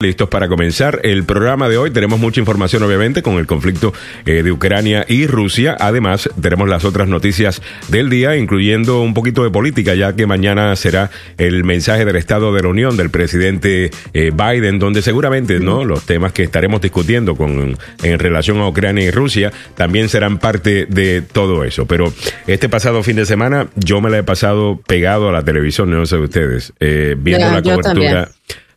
Listos 0.00 0.28
para 0.28 0.46
comenzar 0.46 1.00
el 1.02 1.24
programa 1.24 1.68
de 1.68 1.76
hoy. 1.76 1.90
Tenemos 1.90 2.20
mucha 2.20 2.38
información, 2.38 2.84
obviamente, 2.84 3.20
con 3.20 3.34
el 3.34 3.48
conflicto 3.48 3.92
eh, 4.26 4.44
de 4.44 4.52
Ucrania 4.52 5.04
y 5.08 5.26
Rusia. 5.26 5.76
Además, 5.80 6.30
tenemos 6.40 6.68
las 6.68 6.84
otras 6.84 7.08
noticias 7.08 7.60
del 7.88 8.08
día, 8.08 8.36
incluyendo 8.36 9.00
un 9.00 9.12
poquito 9.12 9.42
de 9.42 9.50
política, 9.50 9.96
ya 9.96 10.14
que 10.14 10.24
mañana 10.24 10.76
será 10.76 11.10
el 11.36 11.64
mensaje 11.64 12.04
del 12.04 12.14
Estado 12.14 12.54
de 12.54 12.62
la 12.62 12.68
Unión 12.68 12.96
del 12.96 13.10
presidente 13.10 13.90
eh, 14.12 14.30
Biden, 14.32 14.78
donde 14.78 15.02
seguramente 15.02 15.58
no 15.58 15.84
los 15.84 16.06
temas 16.06 16.30
que 16.32 16.44
estaremos 16.44 16.80
discutiendo 16.80 17.34
con 17.34 17.76
en 18.04 18.18
relación 18.20 18.58
a 18.58 18.68
Ucrania 18.68 19.02
y 19.02 19.10
Rusia 19.10 19.52
también 19.74 20.08
serán 20.08 20.38
parte 20.38 20.86
de 20.86 21.22
todo 21.22 21.64
eso. 21.64 21.86
Pero 21.86 22.14
este 22.46 22.68
pasado 22.68 23.02
fin 23.02 23.16
de 23.16 23.26
semana 23.26 23.66
yo 23.74 24.00
me 24.00 24.10
la 24.10 24.18
he 24.18 24.22
pasado 24.22 24.80
pegado 24.86 25.28
a 25.28 25.32
la 25.32 25.42
televisión, 25.42 25.90
no 25.90 26.06
sé 26.06 26.18
ustedes, 26.18 26.72
eh, 26.78 27.16
viendo 27.18 27.50
la 27.50 27.62
cobertura 27.62 28.28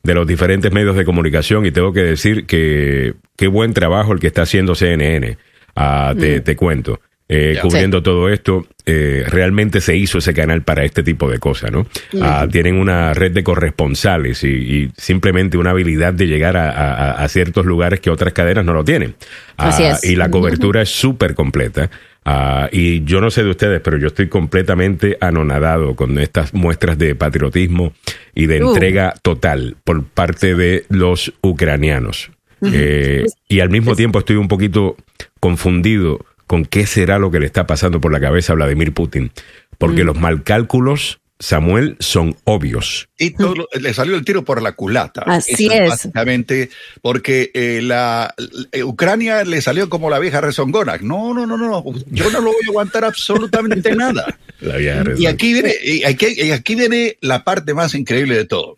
de 0.03 0.13
los 0.13 0.25
diferentes 0.25 0.71
medios 0.71 0.95
de 0.95 1.05
comunicación 1.05 1.65
y 1.65 1.71
tengo 1.71 1.93
que 1.93 2.01
decir 2.01 2.45
que 2.45 3.13
qué 3.37 3.47
buen 3.47 3.73
trabajo 3.73 4.13
el 4.13 4.19
que 4.19 4.27
está 4.27 4.43
haciendo 4.43 4.75
CNN. 4.75 5.37
Ah, 5.75 6.13
te, 6.17 6.41
te, 6.41 6.55
cuento. 6.55 6.99
Eh, 7.33 7.57
cubriendo 7.61 8.03
todo 8.03 8.27
esto, 8.27 8.67
eh, 8.85 9.23
realmente 9.25 9.79
se 9.79 9.95
hizo 9.95 10.17
ese 10.17 10.33
canal 10.33 10.63
para 10.63 10.83
este 10.83 11.01
tipo 11.01 11.31
de 11.31 11.39
cosas, 11.39 11.71
¿no? 11.71 11.87
Ah, 12.21 12.45
tienen 12.51 12.75
una 12.75 13.13
red 13.13 13.31
de 13.31 13.41
corresponsales 13.41 14.43
y, 14.43 14.91
simplemente 14.97 15.57
una 15.57 15.69
habilidad 15.69 16.13
de 16.13 16.27
llegar 16.27 16.57
a, 16.57 17.25
ciertos 17.29 17.65
lugares 17.65 18.01
que 18.01 18.09
otras 18.09 18.33
cadenas 18.33 18.65
no 18.65 18.73
lo 18.73 18.83
tienen. 18.83 19.15
Así 19.55 19.83
ah, 19.83 19.91
es. 19.91 20.03
Y 20.03 20.17
la 20.17 20.29
cobertura 20.29 20.81
es 20.81 20.89
súper 20.89 21.33
completa. 21.33 21.89
Ah, 22.23 22.69
y 22.71 23.03
yo 23.03 23.19
no 23.19 23.31
sé 23.31 23.43
de 23.43 23.49
ustedes, 23.49 23.81
pero 23.81 23.97
yo 23.97 24.07
estoy 24.07 24.29
completamente 24.29 25.17
anonadado 25.21 25.95
con 25.95 26.19
estas 26.19 26.53
muestras 26.53 26.97
de 26.97 27.15
patriotismo 27.15 27.93
y 28.35 28.45
de 28.45 28.63
Uh. 28.63 28.69
entrega 28.69 29.15
total 29.23 29.75
por 29.83 30.03
parte 30.03 30.55
de 30.55 30.85
los 30.89 31.33
ucranianos. 31.41 32.29
Eh, 32.63 33.25
y 33.47 33.59
al 33.61 33.71
mismo 33.71 33.95
tiempo 33.95 34.19
estoy 34.19 34.35
un 34.35 34.47
poquito 34.47 34.95
confundido 35.39 36.23
con 36.45 36.65
qué 36.65 36.85
será 36.85 37.17
lo 37.17 37.31
que 37.31 37.39
le 37.39 37.47
está 37.47 37.65
pasando 37.65 37.99
por 37.99 38.11
la 38.11 38.19
cabeza 38.19 38.53
a 38.53 38.55
Vladimir 38.55 38.93
Putin. 38.93 39.31
Porque 39.79 40.03
los 40.03 40.19
malcálculos, 40.19 41.20
Samuel, 41.41 41.97
son 41.99 42.37
obvios. 42.45 43.09
Y 43.17 43.31
todo 43.31 43.55
lo- 43.55 43.67
le 43.79 43.93
salió 43.93 44.15
el 44.15 44.23
tiro 44.23 44.45
por 44.45 44.61
la 44.61 44.71
culata. 44.73 45.23
Así 45.25 45.65
Eso 45.65 45.73
es. 45.73 45.89
Básicamente, 45.89 46.69
porque 47.01 47.51
eh, 47.53 47.81
la 47.83 48.33
eh, 48.71 48.83
Ucrania 48.83 49.43
le 49.43 49.61
salió 49.61 49.89
como 49.89 50.09
la 50.09 50.19
vieja 50.19 50.39
rezongona. 50.39 50.97
No, 51.01 51.33
no, 51.33 51.45
no, 51.45 51.57
no. 51.57 51.83
Yo 52.07 52.29
no 52.31 52.39
lo 52.39 52.51
voy 52.51 52.61
a 52.65 52.69
aguantar 52.69 53.03
absolutamente 53.05 53.95
nada. 53.95 54.37
La 54.59 54.77
vieja 54.77 55.03
Y 55.17 55.25
aquí 55.25 55.53
viene, 55.53 55.73
y 55.83 56.03
aquí, 56.03 56.27
y 56.37 56.51
aquí 56.51 56.75
viene 56.75 57.17
la 57.21 57.43
parte 57.43 57.73
más 57.73 57.95
increíble 57.95 58.35
de 58.37 58.45
todo. 58.45 58.77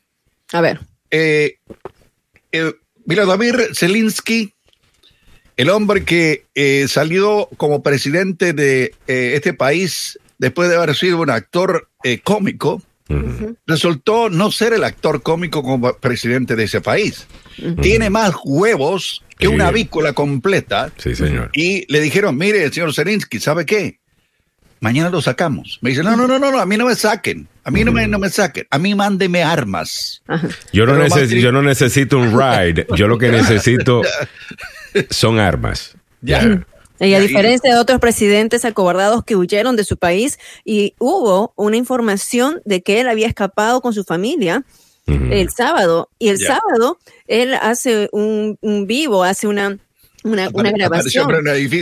A 0.54 0.62
ver. 0.62 0.80
Eh, 1.12 1.58
eh, 2.52 2.74
Vladimir 3.06 3.70
Zelensky, 3.76 4.54
el 5.58 5.70
hombre 5.70 6.04
que 6.06 6.46
eh, 6.56 6.88
salió 6.88 7.50
como 7.58 7.84
presidente 7.84 8.54
de 8.54 8.94
eh, 9.08 9.34
este 9.36 9.54
país 9.54 10.18
después 10.44 10.70
de 10.70 10.76
haber 10.76 10.96
sido 10.96 11.20
un 11.22 11.30
actor 11.30 11.90
eh, 12.04 12.20
cómico, 12.24 12.82
resultó 13.68 14.30
no 14.30 14.52
ser 14.52 14.74
el 14.74 14.84
actor 14.84 15.22
cómico 15.22 15.62
como 15.64 15.94
presidente 15.98 16.56
de 16.56 16.64
ese 16.66 16.82
país. 16.82 17.28
Tiene 17.82 18.10
más 18.10 18.34
huevos 18.44 19.24
que 19.38 19.48
Sí. 19.48 19.54
una 19.54 19.68
avícola 19.68 20.14
completa. 20.14 20.92
Sí, 20.98 21.16
señor. 21.16 21.50
Y 21.54 21.92
le 21.92 22.02
dijeron, 22.02 22.38
mire, 22.38 22.72
señor 22.72 22.94
Zelensky, 22.94 23.40
¿sabe 23.40 23.66
qué? 23.66 24.00
Mañana 24.80 25.10
lo 25.10 25.22
sacamos. 25.22 25.80
Me 25.82 25.92
dice, 25.92 26.04
no, 26.04 26.16
no, 26.18 26.28
no, 26.28 26.40
no, 26.40 26.52
no, 26.52 26.60
a 26.60 26.66
mí 26.66 26.76
no 26.76 26.86
me 26.88 26.96
saquen. 26.96 27.48
A 27.64 27.72
mí 27.72 27.84
no 27.86 27.92
me, 27.94 28.06
no 28.08 28.20
me 28.20 28.30
saquen. 28.30 28.66
A 28.70 28.78
mí 28.80 28.96
mándeme 28.96 29.42
armas. 29.44 30.22
Yo 30.74 30.86
no, 30.86 30.98
neces- 30.98 31.40
yo 31.40 31.52
no 31.54 31.62
necesito 31.62 32.18
un 32.18 32.32
ride. 32.38 32.86
Yo 32.98 33.08
lo 33.08 33.18
que 33.18 33.30
necesito 33.30 34.02
son 35.10 35.40
armas. 35.40 35.96
Ya. 36.22 36.66
Y 37.00 37.14
a 37.16 37.20
diferencia 37.20 37.74
de 37.74 37.80
otros 37.80 38.00
presidentes 38.00 38.66
acobardados 38.66 39.24
que 39.24 39.36
huyeron 39.36 39.76
de 39.76 39.84
su 39.84 39.98
país 39.98 40.40
y 40.64 40.96
hubo 41.00 41.54
una 41.56 41.76
información 41.76 42.62
de 42.66 42.82
que 42.82 43.02
él 43.02 43.10
había 43.10 43.28
escapado 43.28 43.82
con 43.82 43.94
su 43.94 44.04
familia 44.04 44.64
el 45.06 45.50
sábado 45.50 46.10
y 46.18 46.30
el 46.30 46.40
sábado 46.40 46.98
él 47.28 47.56
hace 47.56 48.08
un, 48.14 48.58
un 48.62 48.88
vivo, 48.88 49.24
hace 49.24 49.48
una, 49.48 49.80
una, 50.24 50.50
grabación 50.72 51.26
un 51.26 51.32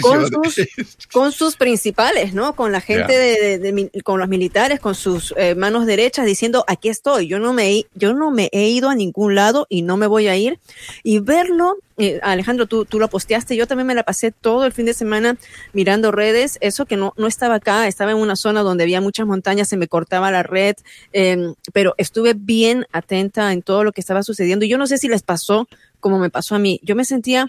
con 0.01 0.21
sus, 0.43 0.67
con 1.11 1.31
sus 1.31 1.55
principales, 1.55 2.33
¿no? 2.33 2.55
Con 2.55 2.71
la 2.71 2.81
gente 2.81 3.13
de, 3.17 3.41
de- 3.41 3.57
de 3.59 3.71
mi- 3.71 3.89
con 4.03 4.19
los 4.19 4.27
militares, 4.27 4.79
con 4.79 4.95
sus 4.95 5.33
eh, 5.37 5.55
manos 5.55 5.85
derechas, 5.85 6.25
diciendo 6.25 6.63
aquí 6.67 6.89
estoy. 6.89 7.27
Yo 7.27 7.39
no 7.39 7.53
me, 7.53 7.85
yo 7.95 8.13
no 8.13 8.31
me 8.31 8.49
he 8.51 8.67
ido 8.69 8.89
a 8.89 8.95
ningún 8.95 9.35
lado 9.35 9.67
y 9.69 9.81
no 9.83 9.97
me 9.97 10.07
voy 10.07 10.27
a 10.27 10.35
ir. 10.35 10.59
Y 11.03 11.19
verlo, 11.19 11.75
eh, 11.97 12.19
Alejandro, 12.23 12.65
tú, 12.65 12.85
tú 12.85 12.99
lo 12.99 13.07
posteaste. 13.09 13.55
Yo 13.55 13.67
también 13.67 13.87
me 13.87 13.95
la 13.95 14.03
pasé 14.03 14.31
todo 14.31 14.65
el 14.65 14.71
fin 14.71 14.85
de 14.85 14.93
semana 14.93 15.37
mirando 15.73 16.11
redes. 16.11 16.57
Eso 16.61 16.85
que 16.85 16.97
no, 16.97 17.13
no 17.17 17.27
estaba 17.27 17.55
acá, 17.55 17.87
estaba 17.87 18.11
en 18.11 18.17
una 18.17 18.35
zona 18.35 18.61
donde 18.61 18.83
había 18.83 19.01
muchas 19.01 19.27
montañas, 19.27 19.67
se 19.69 19.77
me 19.77 19.87
cortaba 19.87 20.31
la 20.31 20.43
red, 20.43 20.75
eh, 21.13 21.53
pero 21.73 21.93
estuve 21.97 22.33
bien 22.35 22.85
atenta 22.91 23.51
en 23.53 23.61
todo 23.61 23.83
lo 23.83 23.91
que 23.91 24.01
estaba 24.01 24.23
sucediendo. 24.23 24.65
Y 24.65 24.69
yo 24.69 24.77
no 24.77 24.87
sé 24.87 24.97
si 24.97 25.07
les 25.07 25.21
pasó 25.21 25.67
como 25.99 26.17
me 26.17 26.29
pasó 26.31 26.55
a 26.55 26.59
mí. 26.59 26.79
Yo 26.83 26.95
me 26.95 27.05
sentía 27.05 27.45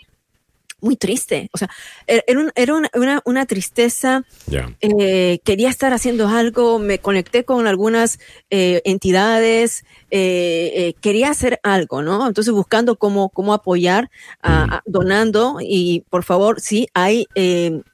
muy 0.83 0.97
triste. 0.97 1.49
O 1.55 1.59
sea, 1.59 1.71
era, 2.07 2.23
era 2.27 2.41
un- 2.41 2.53
era 2.55 2.75
una, 2.75 2.91
una, 2.95 3.23
una 3.25 3.47
tristeza. 3.47 4.25
Eh, 4.81 5.39
quería 5.45 5.71
estar 5.71 5.95
haciendo 5.95 6.29
algo. 6.29 6.79
Me 6.79 6.99
conecté 6.99 7.45
con 7.45 7.67
algunas 7.67 8.19
eh, 8.51 8.83
entidades. 8.85 9.85
eh, 10.11 10.73
eh, 10.75 10.95
quería 11.01 11.31
hacer 11.31 11.59
algo, 11.63 12.03
¿no? 12.03 12.27
Entonces, 12.29 12.53
buscando 12.53 12.97
cómo, 12.97 13.31
cómo 13.31 13.55
apoyar, 13.55 14.11
a- 14.43 14.65
a- 14.77 14.83
donando. 14.85 15.57
Y 15.63 16.05
por 16.11 16.23
favor, 16.25 16.61
sí, 16.61 16.89
hay 16.93 17.27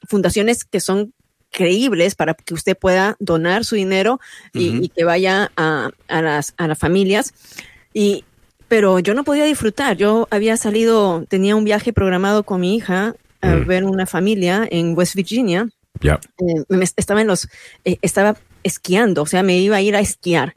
fundaciones 0.07 0.65
que 0.65 0.79
son 0.81 1.13
creíbles 1.51 2.15
para 2.15 2.33
que 2.35 2.53
usted 2.53 2.77
pueda 2.77 3.15
donar 3.19 3.65
su 3.65 3.75
dinero 3.75 4.19
y, 4.53 4.85
y 4.85 4.89
que 4.89 5.03
vaya 5.03 5.51
a, 5.57 5.89
a 6.07 6.21
las, 6.21 6.53
a 6.57 6.67
las 6.67 6.77
familias. 6.77 7.33
Y, 7.93 8.23
pero 8.69 8.99
yo 8.99 9.13
no 9.13 9.23
podía 9.25 9.43
disfrutar. 9.43 9.97
Yo 9.97 10.27
había 10.31 10.55
salido, 10.55 11.25
tenía 11.27 11.55
un 11.57 11.65
viaje 11.65 11.91
programado 11.91 12.43
con 12.43 12.61
mi 12.61 12.75
hija 12.75 13.15
a 13.41 13.55
Mm. 13.55 13.67
ver 13.67 13.83
una 13.83 14.05
familia 14.05 14.65
en 14.71 14.97
West 14.97 15.15
Virginia. 15.15 15.67
Ya. 16.01 16.19
Eh, 16.37 16.63
me- 16.69 16.85
estaba 16.95 17.19
en 17.21 17.27
los, 17.27 17.49
eh, 17.83 17.97
estaba 18.01 18.37
esquiando, 18.63 19.23
o 19.23 19.25
sea, 19.25 19.43
me 19.43 19.57
iba 19.57 19.75
a 19.75 19.81
ir 19.81 19.95
a 19.95 19.99
esquiar, 19.99 20.55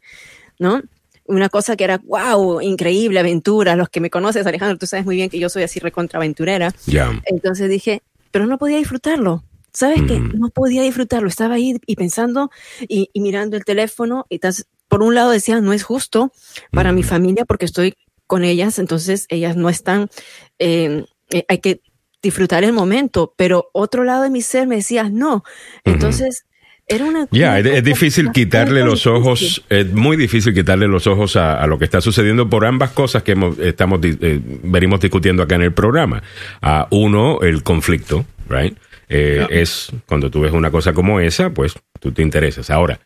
¿no? 0.59 0.83
Una 1.25 1.49
cosa 1.49 1.77
que 1.77 1.85
era, 1.85 1.99
wow, 2.05 2.61
increíble, 2.61 3.19
aventura. 3.21 3.77
Los 3.77 3.89
que 3.89 4.01
me 4.01 4.11
conoces, 4.11 4.47
Alejandro, 4.47 4.77
tú 4.79 4.87
sabes 4.87 5.05
muy 5.07 5.17
bien 5.17 5.31
que 5.31 5.39
yo 5.39 5.49
soy 5.49 5.63
así 5.63 5.79
recontraventurera. 5.81 6.75
Ya. 6.87 7.11
Entonces 7.27 7.71
dije, 7.71 8.03
pero 8.31 8.47
no 8.47 8.59
podía 8.59 8.77
disfrutarlo. 8.79 9.43
¿Sabes 9.73 10.03
qué? 10.07 10.15
Ujú. 10.15 10.37
No 10.37 10.49
podía 10.51 10.83
disfrutarlo. 10.83 11.29
Estaba 11.29 11.55
ahí 11.55 11.77
y 11.87 11.97
pensando 11.97 12.51
y, 12.87 13.09
y 13.15 13.21
mirando 13.21 13.57
el 13.57 13.65
teléfono. 13.65 14.27
Y 14.29 14.39
tas- 14.41 14.67
por 14.93 15.03
un 15.03 15.15
lado 15.15 15.31
decía, 15.31 15.59
no 15.63 15.73
es 15.73 15.85
justo 15.85 16.33
para 16.71 16.93
mi 16.93 17.03
familia 17.03 17.47
porque 17.47 17.65
estoy 17.65 17.95
con 18.27 18.45
ellas, 18.45 18.79
entonces 18.79 19.25
ellas 19.31 19.57
no 19.57 19.71
están, 19.71 20.11
eh, 20.59 21.07
eh, 21.31 21.47
hay 21.49 21.61
que 21.61 21.81
disfrutar 22.23 22.63
el 22.63 22.75
momento. 22.75 23.33
Pero 23.39 23.71
otro 23.73 24.05
lado 24.05 24.25
de 24.25 24.29
mi 24.29 24.43
ser 24.43 24.67
me 24.67 24.77
decía, 24.77 25.05
no. 25.05 25.45
Entonces 25.85 26.45
era 26.87 27.07
una... 27.07 27.27
Ya, 27.31 27.59
una 27.59 27.71
es, 27.71 27.83
difícil 27.83 28.33
quitarle 28.33 28.85
los 28.85 29.07
ojos, 29.07 29.65
es 29.71 29.91
muy 29.91 30.19
difícil 30.19 30.53
quitarle 30.53 30.87
los 30.89 31.07
ojos 31.07 31.37
a, 31.37 31.55
a 31.55 31.67
lo 31.67 31.79
que 31.79 31.87
está 31.87 32.03
sucediendo 32.03 32.51
por 32.51 32.67
ambas 32.67 32.91
cosas 32.91 33.23
que 33.23 33.33
hemos, 33.33 33.59
estamos 33.61 33.99
eh, 34.03 34.41
venimos 34.63 35.01
discutiendo 35.01 35.43
acá 35.43 35.55
en 35.55 35.63
el 35.63 35.73
programa. 35.73 36.23
A 36.61 36.87
uno, 36.91 37.41
el 37.41 37.63
conflicto, 37.63 38.27
right? 38.47 38.77
Eh. 39.09 39.47
Es 39.49 39.91
cuando 40.05 40.31
tú 40.31 40.43
ves 40.43 40.53
una 40.53 40.71
cosa 40.71 40.93
como 40.93 41.19
esa, 41.19 41.49
pues 41.49 41.73
tú 41.99 42.13
te 42.13 42.21
interesas. 42.21 42.69
Ahora, 42.69 43.01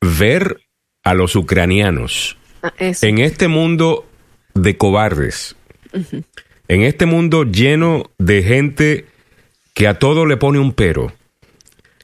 ver 0.00 0.60
a 1.04 1.14
los 1.14 1.36
ucranianos. 1.36 2.36
Ah, 2.62 2.72
en 2.78 3.18
este 3.18 3.48
mundo 3.48 4.06
de 4.54 4.76
cobardes, 4.76 5.56
en 6.68 6.82
este 6.82 7.06
mundo 7.06 7.44
lleno 7.44 8.10
de 8.18 8.42
gente 8.42 9.06
que 9.74 9.86
a 9.86 9.98
todo 9.98 10.26
le 10.26 10.36
pone 10.36 10.58
un 10.58 10.72
pero, 10.72 11.12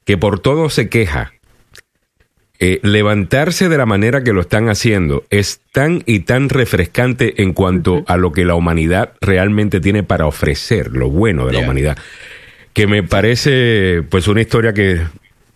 que 0.04 0.16
por 0.16 0.38
todo 0.38 0.70
se 0.70 0.88
queja, 0.88 1.32
eh, 2.60 2.78
levantarse 2.82 3.68
de 3.68 3.76
la 3.76 3.84
manera 3.84 4.22
que 4.22 4.32
lo 4.32 4.40
están 4.40 4.68
haciendo 4.68 5.24
es 5.28 5.60
tan 5.72 6.04
y 6.06 6.20
tan 6.20 6.48
refrescante 6.48 7.42
en 7.42 7.52
cuanto 7.52 8.04
a 8.06 8.16
lo 8.16 8.30
que 8.32 8.44
la 8.44 8.54
humanidad 8.54 9.14
realmente 9.20 9.80
tiene 9.80 10.04
para 10.04 10.26
ofrecer, 10.26 10.92
lo 10.92 11.10
bueno 11.10 11.46
de 11.46 11.54
la 11.54 11.58
humanidad, 11.58 11.98
que 12.72 12.86
me 12.86 13.02
parece 13.02 14.02
pues 14.08 14.28
una 14.28 14.40
historia 14.40 14.72
que 14.72 15.00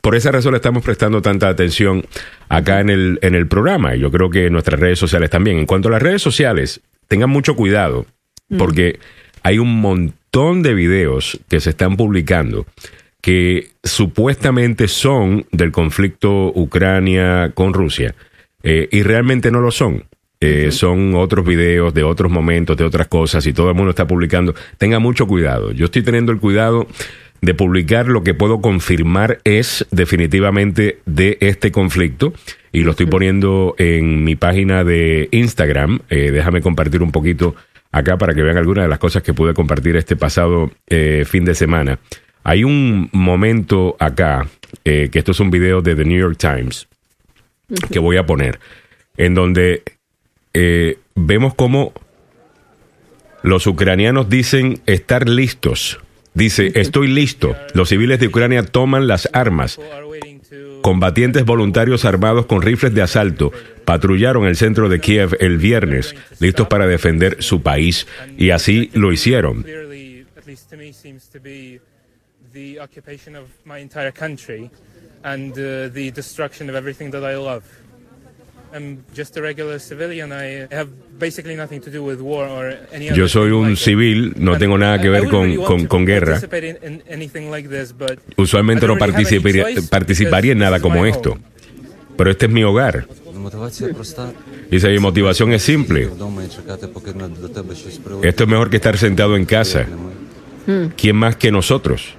por 0.00 0.14
esa 0.14 0.32
razón 0.32 0.52
le 0.52 0.56
estamos 0.56 0.82
prestando 0.82 1.22
tanta 1.22 1.48
atención 1.48 2.04
acá 2.48 2.80
en 2.80 2.90
el, 2.90 3.18
en 3.22 3.34
el 3.34 3.46
programa 3.46 3.94
y 3.94 4.00
yo 4.00 4.10
creo 4.10 4.30
que 4.30 4.46
en 4.46 4.52
nuestras 4.52 4.80
redes 4.80 4.98
sociales 4.98 5.30
también. 5.30 5.58
En 5.58 5.66
cuanto 5.66 5.88
a 5.88 5.92
las 5.92 6.02
redes 6.02 6.22
sociales, 6.22 6.80
tengan 7.08 7.30
mucho 7.30 7.56
cuidado 7.56 8.06
porque 8.56 8.98
hay 9.42 9.58
un 9.58 9.80
montón 9.80 10.62
de 10.62 10.74
videos 10.74 11.38
que 11.48 11.60
se 11.60 11.70
están 11.70 11.96
publicando 11.96 12.66
que 13.20 13.70
supuestamente 13.82 14.88
son 14.88 15.46
del 15.52 15.72
conflicto 15.72 16.52
Ucrania 16.54 17.52
con 17.54 17.74
Rusia 17.74 18.14
eh, 18.62 18.88
y 18.90 19.02
realmente 19.02 19.50
no 19.50 19.60
lo 19.60 19.70
son. 19.70 20.04
eh, 20.40 20.70
son 20.70 21.14
otros 21.16 21.44
videos 21.44 21.92
de 21.92 22.04
otros 22.04 22.30
momentos, 22.30 22.76
de 22.76 22.84
otras 22.84 23.08
cosas, 23.08 23.44
y 23.46 23.52
todo 23.52 23.70
el 23.70 23.74
mundo 23.74 23.90
está 23.90 24.06
publicando, 24.06 24.54
tenga 24.78 25.00
mucho 25.00 25.26
cuidado. 25.26 25.72
Yo 25.72 25.86
estoy 25.86 26.02
teniendo 26.02 26.30
el 26.30 26.38
cuidado 26.38 26.86
de 27.40 27.54
publicar 27.54 28.08
lo 28.08 28.22
que 28.22 28.34
puedo 28.34 28.60
confirmar 28.60 29.40
es 29.44 29.86
definitivamente 29.90 30.98
de 31.06 31.38
este 31.40 31.70
conflicto 31.70 32.32
y 32.72 32.82
lo 32.82 32.92
estoy 32.92 33.06
poniendo 33.06 33.74
en 33.78 34.24
mi 34.24 34.36
página 34.36 34.84
de 34.84 35.28
Instagram. 35.30 36.00
Eh, 36.10 36.30
déjame 36.30 36.60
compartir 36.60 37.02
un 37.02 37.12
poquito 37.12 37.54
acá 37.92 38.18
para 38.18 38.34
que 38.34 38.42
vean 38.42 38.56
algunas 38.56 38.84
de 38.84 38.88
las 38.88 38.98
cosas 38.98 39.22
que 39.22 39.34
pude 39.34 39.54
compartir 39.54 39.96
este 39.96 40.16
pasado 40.16 40.70
eh, 40.88 41.24
fin 41.26 41.44
de 41.44 41.54
semana. 41.54 41.98
Hay 42.44 42.64
un 42.64 43.08
momento 43.12 43.96
acá, 43.98 44.48
eh, 44.84 45.08
que 45.10 45.18
esto 45.18 45.32
es 45.32 45.40
un 45.40 45.50
video 45.50 45.80
de 45.80 45.94
The 45.94 46.04
New 46.04 46.18
York 46.18 46.38
Times, 46.38 46.88
que 47.90 47.98
voy 47.98 48.16
a 48.16 48.26
poner, 48.26 48.58
en 49.16 49.34
donde 49.34 49.82
vemos 51.14 51.54
cómo 51.54 51.92
los 53.42 53.66
ucranianos 53.66 54.28
dicen 54.28 54.80
estar 54.86 55.28
listos. 55.28 56.00
Dice, 56.38 56.70
estoy 56.76 57.08
listo. 57.08 57.56
Los 57.74 57.88
civiles 57.88 58.20
de 58.20 58.28
Ucrania 58.28 58.62
toman 58.62 59.08
las 59.08 59.28
armas. 59.32 59.80
Combatientes 60.82 61.44
voluntarios 61.44 62.04
armados 62.04 62.46
con 62.46 62.62
rifles 62.62 62.94
de 62.94 63.02
asalto 63.02 63.50
patrullaron 63.84 64.46
el 64.46 64.54
centro 64.54 64.88
de 64.88 65.00
Kiev 65.00 65.36
el 65.40 65.58
viernes, 65.58 66.14
listos 66.38 66.68
para 66.68 66.86
defender 66.86 67.42
su 67.42 67.60
país, 67.62 68.06
y 68.36 68.50
así 68.50 68.88
lo 68.94 69.12
hicieron. 69.12 69.66
Yo 83.14 83.28
soy 83.28 83.50
un 83.50 83.76
civil, 83.76 84.34
no 84.36 84.58
tengo 84.58 84.78
nada 84.78 85.00
que 85.00 85.08
ver 85.08 85.28
con, 85.28 85.56
con, 85.56 85.86
con 85.86 86.04
guerra. 86.04 86.40
Usualmente 88.36 88.86
no 88.86 88.96
participaría, 88.96 89.66
participaría 89.90 90.52
en 90.52 90.58
nada 90.58 90.80
como 90.80 91.06
esto. 91.06 91.38
Pero 92.16 92.30
este 92.30 92.46
es 92.46 92.52
mi 92.52 92.64
hogar. 92.64 93.06
Dice, 94.70 94.88
mi 94.88 94.98
motivación 94.98 95.52
es 95.52 95.62
simple. 95.62 96.10
Esto 98.22 98.44
es 98.44 98.48
mejor 98.48 98.70
que 98.70 98.76
estar 98.76 98.98
sentado 98.98 99.36
en 99.36 99.44
casa. 99.44 99.86
¿Quién 100.96 101.16
más 101.16 101.36
que 101.36 101.50
nosotros 101.50 102.14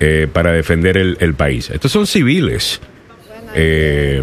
eh, 0.00 0.28
para 0.30 0.52
defender 0.52 0.98
el, 0.98 1.16
el, 1.20 1.34
país? 1.34 1.70
Estos 1.70 1.90
son 1.90 2.06
civiles. 2.06 2.80
Eh, 3.54 4.22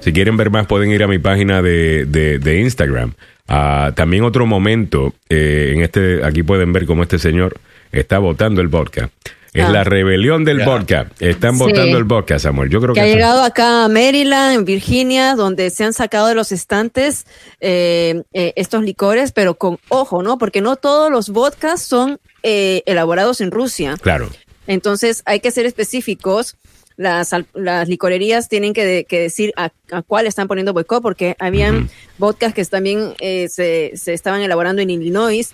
si 0.00 0.12
quieren 0.12 0.36
ver 0.36 0.50
más, 0.50 0.66
pueden 0.66 0.90
ir 0.90 1.02
a 1.02 1.06
mi 1.06 1.18
página 1.18 1.62
de, 1.62 2.04
de, 2.06 2.38
de 2.38 2.60
Instagram. 2.60 3.14
Uh, 3.48 3.92
también 3.92 4.22
otro 4.22 4.46
momento, 4.46 5.14
eh, 5.28 5.72
en 5.74 5.82
este, 5.82 6.24
aquí 6.24 6.42
pueden 6.42 6.72
ver 6.72 6.86
cómo 6.86 7.02
este 7.02 7.18
señor 7.18 7.58
está 7.90 8.18
votando 8.18 8.60
el 8.60 8.68
vodka. 8.68 9.10
Es 9.52 9.64
ah. 9.64 9.70
la 9.70 9.82
rebelión 9.82 10.44
del 10.44 10.58
yeah. 10.58 10.66
vodka. 10.66 11.10
Están 11.18 11.54
sí. 11.54 11.64
votando 11.64 11.98
el 11.98 12.04
vodka, 12.04 12.38
Samuel. 12.38 12.70
Yo 12.70 12.80
creo 12.80 12.94
que, 12.94 13.00
que 13.00 13.06
ha 13.06 13.12
llegado 13.12 13.42
acá 13.42 13.84
a 13.84 13.88
Maryland, 13.88 14.54
en 14.54 14.64
Virginia, 14.64 15.34
donde 15.34 15.70
se 15.70 15.82
han 15.82 15.92
sacado 15.92 16.28
de 16.28 16.36
los 16.36 16.52
estantes 16.52 17.26
eh, 17.60 18.22
eh, 18.32 18.52
estos 18.54 18.84
licores, 18.84 19.32
pero 19.32 19.54
con 19.54 19.78
ojo, 19.88 20.22
¿no? 20.22 20.38
Porque 20.38 20.60
no 20.60 20.76
todos 20.76 21.10
los 21.10 21.30
vodkas 21.30 21.82
son 21.82 22.20
eh, 22.44 22.82
elaborados 22.86 23.40
en 23.40 23.50
Rusia. 23.50 23.96
Claro. 24.00 24.30
Entonces 24.68 25.22
hay 25.26 25.40
que 25.40 25.50
ser 25.50 25.66
específicos. 25.66 26.56
Las, 27.00 27.34
las 27.54 27.88
licorerías 27.88 28.50
tienen 28.50 28.74
que, 28.74 29.06
que 29.08 29.20
decir 29.20 29.54
a, 29.56 29.70
a, 29.90 30.02
cuál 30.02 30.26
están 30.26 30.48
poniendo 30.48 30.74
boicot, 30.74 31.02
porque 31.02 31.34
habían 31.38 31.74
uh 31.74 31.80
-huh. 31.80 31.90
vodkas 32.18 32.52
que 32.52 32.62
también 32.66 33.14
eh, 33.20 33.48
se, 33.48 33.92
se 33.94 34.12
estaban 34.12 34.42
elaborando 34.42 34.82
en 34.82 34.90
Illinois 34.90 35.50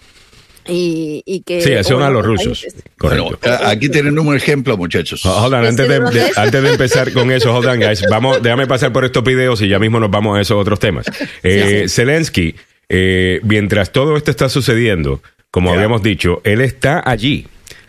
y, 0.66 1.22
y, 1.24 1.42
que 1.42 1.60
sí, 1.62 1.70
son 1.84 2.02
a 2.02 2.10
los 2.10 2.26
rusos. 2.26 2.66
Correcto. 2.98 3.38
Bueno, 3.40 3.58
aquí 3.64 3.88
tienen 3.88 4.18
un 4.18 4.34
ejemplo, 4.34 4.76
muchachos. 4.76 5.24
Hold 5.24 5.54
on, 5.54 5.66
antes, 5.66 5.88
de, 5.88 6.00
de, 6.00 6.32
antes 6.34 6.62
de 6.64 6.68
empezar 6.68 7.12
con 7.12 7.30
eso, 7.30 7.54
hold 7.54 7.68
on, 7.68 7.78
guys, 7.78 8.02
vamos, 8.10 8.42
déjame 8.42 8.66
pasar 8.66 8.92
por 8.92 9.04
estos 9.04 9.22
videos 9.22 9.62
y 9.62 9.68
ya 9.68 9.78
mismo 9.78 10.00
nos 10.00 10.10
vamos 10.10 10.36
a 10.36 10.40
esos 10.40 10.56
otros 10.56 10.80
temas. 10.80 11.06
Eh, 11.44 11.82
sí, 11.84 11.88
sí. 11.88 11.94
Zelensky, 11.94 12.56
eh, 12.88 13.38
mientras 13.44 13.92
todo 13.92 14.16
esto 14.16 14.32
está 14.32 14.48
sucediendo, 14.48 15.22
como 15.52 15.68
yeah. 15.68 15.76
habíamos 15.76 16.02
dicho, 16.02 16.40
él 16.42 16.60
está 16.60 17.08
allí. 17.08 17.46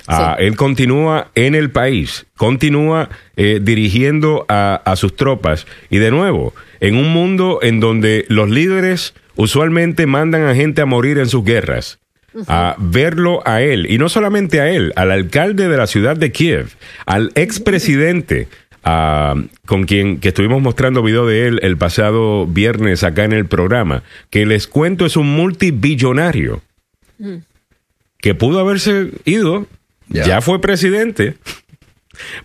Uh, 0.08 0.36
él 0.40 0.56
continúa 0.56 1.32
en 1.36 1.54
el 1.54 1.70
país, 1.70 2.28
continúa 2.38 3.10
eh, 3.36 3.60
dirigiendo 3.62 4.46
a, 4.48 4.82
a, 4.86 4.96
sus 4.96 5.18
tropas. 5.18 5.68
Y 5.90 5.98
de 5.98 6.12
nuevo, 6.12 6.54
en 6.80 6.96
un 6.96 7.12
mundo 7.12 7.60
en 7.62 7.82
donde 7.82 8.26
los 8.30 8.50
líderes 8.50 9.14
usualmente 9.36 10.06
mandan 10.06 10.44
a 10.44 10.56
gente 10.56 10.82
a 10.82 10.86
morir 10.86 11.18
en 11.18 11.28
sus 11.28 11.44
guerras, 11.44 12.00
a 12.48 12.76
verlo 12.78 13.42
a 13.46 13.62
él, 13.62 13.90
y 13.90 13.98
no 13.98 14.08
solamente 14.08 14.62
a 14.62 14.70
él, 14.70 14.94
al 14.96 15.12
alcalde 15.12 15.68
de 15.68 15.78
la 15.78 15.88
ciudad 15.88 16.16
de 16.16 16.32
Kiev, 16.32 16.76
al 17.06 17.32
expresidente. 17.36 18.48
Uh, 18.86 19.50
con 19.66 19.84
quien 19.84 20.22
que 20.22 20.30
estuvimos 20.30 20.62
mostrando 20.62 21.04
video 21.04 21.26
de 21.26 21.48
él 21.48 21.60
el 21.62 21.76
pasado 21.76 22.48
viernes 22.48 23.04
acá 23.04 23.26
en 23.26 23.34
el 23.34 23.46
programa, 23.46 24.04
que 24.30 24.46
les 24.46 24.66
cuento 24.66 25.06
es 25.06 25.18
un 25.18 25.28
multibillonario 25.28 26.62
mm. 27.20 27.38
que 28.20 28.34
pudo 28.34 28.62
haberse 28.62 29.12
ido 29.26 29.68
ya. 30.10 30.26
ya 30.26 30.42
fue 30.42 30.62
presidente. 30.62 31.36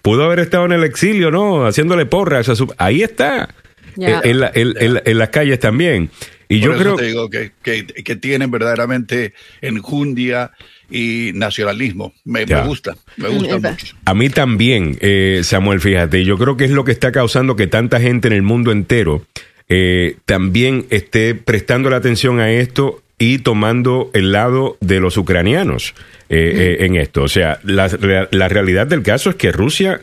Pudo 0.03 0.25
haber 0.25 0.41
estado 0.41 0.67
en 0.67 0.73
el 0.73 0.85
exilio, 0.85 1.31
¿no? 1.31 1.67
Haciéndole 1.67 2.07
porras. 2.07 2.49
A 2.49 2.57
su... 2.57 2.73
Ahí 2.79 3.03
está. 3.03 3.55
Yeah. 3.97 4.21
En, 4.25 4.41
la, 4.41 4.51
en, 4.55 4.75
en, 4.79 5.03
en, 5.05 5.19
las 5.19 5.29
calles 5.29 5.59
también. 5.59 6.11
Y 6.49 6.61
Por 6.61 6.71
yo 6.71 6.79
creo 6.79 6.97
te 6.97 7.05
digo 7.05 7.31
que, 7.31 7.53
que, 7.63 7.87
que, 7.87 8.17
tienen 8.17 8.51
verdaderamente 8.51 9.35
enjundia 9.61 10.51
y 10.91 11.33
nacionalismo. 11.35 12.15
Me, 12.25 12.47
me 12.47 12.63
gusta, 12.63 12.97
me 13.17 13.29
gusta 13.29 13.59
mucho. 13.59 13.97
A 14.05 14.15
mí 14.15 14.29
también, 14.31 14.97
eh, 15.01 15.41
Samuel, 15.45 15.81
fíjate, 15.81 16.25
yo 16.25 16.39
creo 16.39 16.57
que 16.57 16.65
es 16.65 16.71
lo 16.71 16.85
que 16.85 16.93
está 16.93 17.13
causando 17.13 17.57
que 17.57 17.67
tanta 17.67 18.01
gente 18.01 18.29
en 18.29 18.35
el 18.35 18.43
mundo 18.43 18.73
entero 18.73 19.27
eh, 19.69 20.17
también 20.27 20.87
esté 20.91 21.35
prestando 21.35 21.89
la 21.89 21.97
atención 21.97 22.41
a 22.41 22.51
esto 22.51 23.03
y 23.23 23.39
tomando 23.39 24.11
el 24.15 24.33
lado 24.33 24.77
de 24.81 24.99
los 24.99 25.17
ucranianos 25.17 25.95
eh, 26.29 26.79
eh, 26.81 26.87
en 26.87 26.97
esto. 26.97 27.23
O 27.23 27.29
sea, 27.29 27.61
la, 27.63 27.89
la, 28.33 28.49
realidad 28.49 28.89
del 28.89 29.05
caso 29.05 29.31
es 29.31 29.37
que 29.37 29.53
Rusia, 29.53 30.01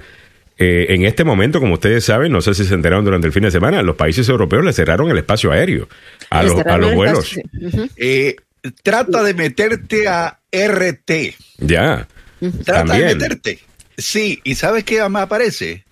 eh, 0.58 0.86
en 0.88 1.04
este 1.04 1.26
momento, 1.26 1.60
como 1.60 1.74
ustedes 1.74 2.06
saben, 2.06 2.32
no 2.32 2.40
sé 2.40 2.54
si 2.54 2.64
se 2.64 2.74
enteraron 2.74 3.04
durante 3.04 3.28
el 3.28 3.34
fin 3.34 3.44
de 3.44 3.52
semana, 3.52 3.82
los 3.82 3.98
países 3.98 4.30
europeos 4.30 4.64
le 4.64 4.72
cerraron 4.72 5.12
el 5.12 5.18
espacio 5.18 5.52
aéreo 5.52 5.90
a, 6.30 6.44
los, 6.44 6.66
a 6.66 6.78
los, 6.78 6.94
vuelos. 6.94 7.36
Uh 7.36 7.42
-huh. 7.68 8.36
trata 8.84 9.22
de 9.22 9.34
meterte 9.34 10.08
a 10.08 10.40
RT. 10.50 11.12
Ya. 11.58 12.08
Trata 12.64 12.86
También. 12.86 13.08
de 13.10 13.16
meterte. 13.16 13.60
Sí, 13.98 14.40
¿y 14.46 14.56
sabes 14.56 14.86
qué 14.86 15.08
me 15.10 15.20
aparece? 15.20 15.84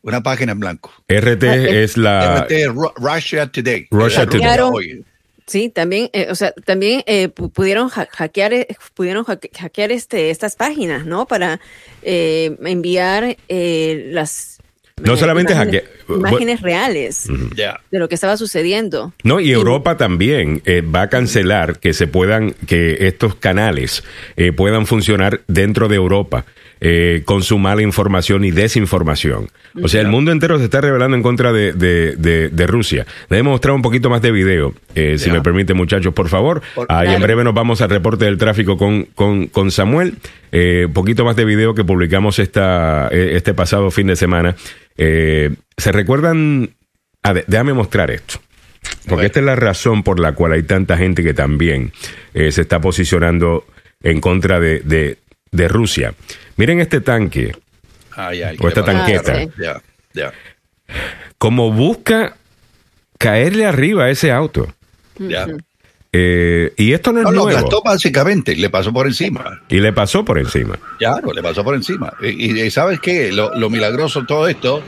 Una 0.00 0.22
página 0.22 0.52
en 0.52 0.60
blanco. 0.60 0.90
RT 1.06 1.44
ah, 1.44 1.54
es 1.54 1.98
la... 1.98 2.44
RT 2.44 2.52
Russia 2.96 3.46
Today. 3.48 3.88
Russia 3.90 4.24
Today. 4.24 5.04
Sí, 5.46 5.68
también, 5.68 6.08
eh, 6.12 6.28
o 6.30 6.34
sea, 6.34 6.52
también 6.52 7.02
eh, 7.06 7.28
pudieron 7.28 7.88
ha 7.88 8.06
hackear, 8.06 8.52
eh, 8.52 8.68
pudieron 8.94 9.24
ha 9.24 9.38
hackear 9.58 9.92
este, 9.92 10.30
estas 10.30 10.56
páginas, 10.56 11.04
¿no? 11.04 11.26
Para 11.26 11.60
eh, 12.02 12.56
enviar 12.64 13.36
eh, 13.48 14.08
las 14.12 14.61
no 15.04 15.16
solamente 15.16 15.52
imágenes, 15.52 15.84
imágenes 16.08 16.60
reales 16.60 17.26
uh 17.28 17.32
-huh. 17.32 17.54
yeah. 17.54 17.80
de 17.90 17.98
lo 17.98 18.08
que 18.08 18.14
estaba 18.14 18.36
sucediendo. 18.36 19.12
No, 19.22 19.40
y 19.40 19.50
Europa 19.52 19.92
y, 19.92 19.96
también 19.96 20.62
eh, 20.64 20.82
va 20.82 21.02
a 21.02 21.08
cancelar 21.08 21.78
que 21.78 21.92
se 21.92 22.06
puedan, 22.06 22.54
que 22.66 23.06
estos 23.06 23.34
canales 23.34 24.04
eh, 24.36 24.52
puedan 24.52 24.86
funcionar 24.86 25.40
dentro 25.48 25.88
de 25.88 25.96
Europa. 25.96 26.44
Eh, 26.84 27.22
con 27.24 27.44
su 27.44 27.58
mala 27.58 27.80
información 27.82 28.42
y 28.42 28.50
desinformación. 28.50 29.46
O 29.80 29.86
sea, 29.86 30.00
el 30.00 30.08
mundo 30.08 30.32
entero 30.32 30.58
se 30.58 30.64
está 30.64 30.80
revelando 30.80 31.16
en 31.16 31.22
contra 31.22 31.52
de, 31.52 31.72
de, 31.72 32.16
de, 32.16 32.48
de 32.48 32.66
Rusia. 32.66 33.06
Debemos 33.30 33.52
mostrar 33.52 33.76
un 33.76 33.82
poquito 33.82 34.10
más 34.10 34.20
de 34.20 34.32
video, 34.32 34.74
eh, 34.96 35.16
si 35.16 35.30
me 35.30 35.40
permite, 35.42 35.74
muchachos, 35.74 36.12
por 36.12 36.28
favor. 36.28 36.60
Por, 36.74 36.88
ah, 36.88 37.06
y 37.06 37.14
en 37.14 37.22
breve 37.22 37.44
nos 37.44 37.54
vamos 37.54 37.80
al 37.82 37.90
reporte 37.90 38.24
del 38.24 38.36
tráfico 38.36 38.76
con, 38.76 39.04
con, 39.14 39.46
con 39.46 39.70
Samuel. 39.70 40.16
Eh, 40.52 40.84
un 40.86 40.92
poquito 40.92 41.24
más 41.24 41.34
de 41.34 41.44
video 41.44 41.74
que 41.74 41.82
publicamos 41.82 42.38
esta, 42.38 43.08
eh, 43.10 43.32
este 43.34 43.54
pasado 43.54 43.90
fin 43.90 44.06
de 44.06 44.16
semana. 44.16 44.54
¿Se 44.96 45.92
recuerdan? 45.92 46.70
Ah, 47.22 47.34
déjame 47.34 47.72
mostrar 47.72 48.10
esto. 48.10 48.40
Porque 49.08 49.26
esta 49.26 49.40
es 49.40 49.46
la 49.46 49.56
razón 49.56 50.02
por 50.02 50.20
la 50.20 50.32
cual 50.32 50.52
hay 50.52 50.62
tanta 50.62 50.96
gente 50.96 51.22
que 51.22 51.34
también 51.34 51.92
se 52.34 52.60
está 52.60 52.80
posicionando 52.80 53.64
en 54.02 54.20
contra 54.20 54.60
de, 54.60 54.80
de, 54.80 55.18
de 55.50 55.68
Rusia. 55.68 56.14
Miren 56.56 56.80
este 56.80 57.00
tanque. 57.00 57.52
Ay, 58.14 58.42
ay, 58.42 58.56
o 58.60 58.68
esta 58.68 58.84
tanqueta. 58.84 59.32
Ah, 59.32 59.38
sí. 59.38 59.50
yeah, 59.58 59.82
yeah. 60.12 60.32
Como 61.38 61.72
busca 61.72 62.36
caerle 63.18 63.66
arriba 63.66 64.04
a 64.04 64.10
ese 64.10 64.30
auto. 64.30 64.72
Yeah. 65.18 65.46
Eh, 66.14 66.74
y 66.76 66.92
esto 66.92 67.10
no 67.12 67.20
es 67.20 67.24
no, 67.24 67.32
nuevo. 67.32 67.48
Lo 67.48 67.56
gastó 67.56 67.82
básicamente, 67.82 68.54
le 68.54 68.68
pasó 68.68 68.92
por 68.92 69.06
encima. 69.06 69.62
Y 69.68 69.80
le 69.80 69.92
pasó 69.92 70.24
por 70.24 70.38
encima. 70.38 70.78
Claro, 70.98 71.32
le 71.32 71.42
pasó 71.42 71.64
por 71.64 71.74
encima. 71.74 72.12
Y, 72.22 72.60
y 72.60 72.70
¿sabes 72.70 73.00
qué? 73.00 73.32
Lo, 73.32 73.54
lo 73.56 73.70
milagroso 73.70 74.20
de 74.20 74.26
todo 74.26 74.46
esto 74.46 74.82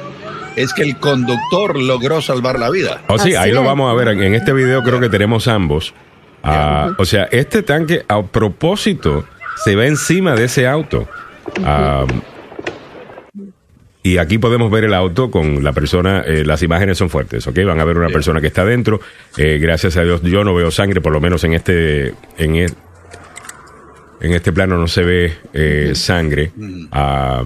es 0.57 0.73
que 0.75 0.83
el 0.83 0.99
conductor 0.99 1.77
logró 1.81 2.21
salvar 2.21 2.59
la 2.59 2.71
vida. 2.71 3.03
Oh, 3.09 3.19
sí, 3.19 3.31
Así 3.31 3.37
ahí 3.37 3.53
lo 3.53 3.65
vamos 3.65 3.91
a 3.91 3.95
ver. 3.95 4.09
En 4.09 4.35
este 4.35 4.53
video 4.53 4.83
creo 4.83 5.01
que 5.01 5.09
tenemos 5.09 5.49
ambos. 5.49 5.95
Ah, 6.43 6.93
o 6.99 7.05
sea, 7.07 7.25
este 7.33 7.63
tanque 7.63 8.05
a 8.07 8.23
propósito 8.23 9.25
se 9.65 9.77
va 9.77 9.87
encima 9.87 10.35
de 10.35 10.45
ese 10.45 10.67
auto. 10.67 11.09
Ah, 11.65 12.05
y 14.05 14.19
aquí 14.19 14.37
podemos 14.39 14.71
ver 14.71 14.85
el 14.85 14.93
auto 14.95 15.31
con 15.31 15.65
la 15.65 15.73
persona, 15.73 16.21
eh, 16.27 16.45
las 16.45 16.63
imágenes 16.63 16.99
son 16.99 17.09
fuertes, 17.11 17.47
¿ok? 17.47 17.59
Van 17.65 17.81
a 17.81 17.85
ver 17.85 17.97
una 17.97 18.11
persona 18.11 18.41
que 18.41 18.47
está 18.49 18.65
dentro. 18.65 19.01
Eh, 19.39 19.59
gracias 19.61 19.97
a 19.97 20.03
Dios 20.05 20.21
yo 20.23 20.45
no 20.45 20.55
veo 20.55 20.71
sangre, 20.71 21.01
por 21.01 21.13
lo 21.13 21.21
menos 21.21 21.43
en 21.45 21.55
este, 21.55 22.15
en 22.39 22.55
e- 22.57 22.67
en 24.21 24.33
este 24.33 24.53
plano 24.53 24.79
no 24.79 24.87
se 24.89 25.03
ve 25.05 25.33
eh, 25.55 25.93
sangre. 25.95 26.53
Ah, 26.93 27.43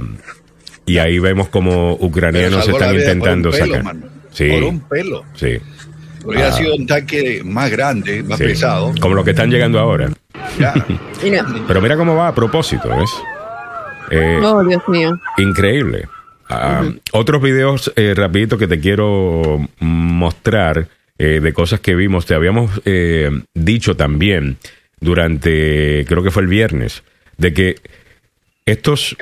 y 0.84 0.98
ahí 0.98 1.18
vemos 1.18 1.48
como 1.48 1.94
ucranianos 1.94 2.66
están 2.68 2.94
intentando 2.94 3.50
pelo, 3.50 3.64
sacar. 3.66 3.82
mano. 3.84 4.06
Sí, 4.32 4.48
Por 4.50 4.62
un 4.64 4.80
pelo. 4.80 5.24
sí. 5.34 5.58
Hubiera 6.24 6.48
Ah. 6.48 6.52
sido 6.52 6.74
un 6.74 6.86
tanque 6.86 7.40
más 7.44 7.70
grande, 7.70 8.22
más 8.24 8.38
sí. 8.38 8.44
pesado. 8.44 8.92
Como 9.00 9.14
los 9.14 9.24
que 9.24 9.30
están 9.30 9.48
llegando 9.50 9.78
ahora. 9.78 10.10
Pero 11.68 11.80
mira 11.80 11.96
cómo 11.96 12.16
va 12.16 12.28
a 12.28 12.34
propósito, 12.34 12.88
¿ves? 12.88 13.10
Eh, 14.10 14.40
Oh, 14.42 14.62
Dios 14.64 14.82
mío. 14.88 15.18
Increíble. 15.38 16.08
Ah, 16.48 16.82
Otros 17.12 17.42
videos 17.42 17.92
eh, 17.96 18.14
rapidito 18.16 18.56
que 18.58 18.66
te 18.66 18.80
quiero 18.80 19.68
mostrar 19.80 20.88
eh, 21.18 21.40
de 21.40 21.52
cosas 21.52 21.80
que 21.80 21.94
vimos. 21.94 22.26
Te 22.26 22.34
habíamos 22.34 22.80
eh, 22.84 23.30
dicho 23.54 23.96
también 23.96 24.56
durante, 25.00 26.04
creo 26.08 26.22
que 26.22 26.30
fue 26.30 26.42
el 26.42 26.48
viernes, 26.48 27.02
de 27.36 27.52
que 27.52 27.76
estos 28.66 29.16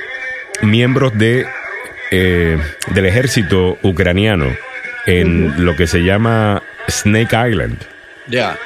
miembros 0.62 1.16
de 1.18 1.46
eh, 2.10 2.58
del 2.94 3.06
ejército 3.06 3.76
ucraniano 3.82 4.46
en 5.06 5.64
lo 5.64 5.76
que 5.76 5.86
se 5.86 6.00
llama 6.04 6.62
Snake 6.88 7.36
Island 7.50 7.78
Ya. 8.28 8.56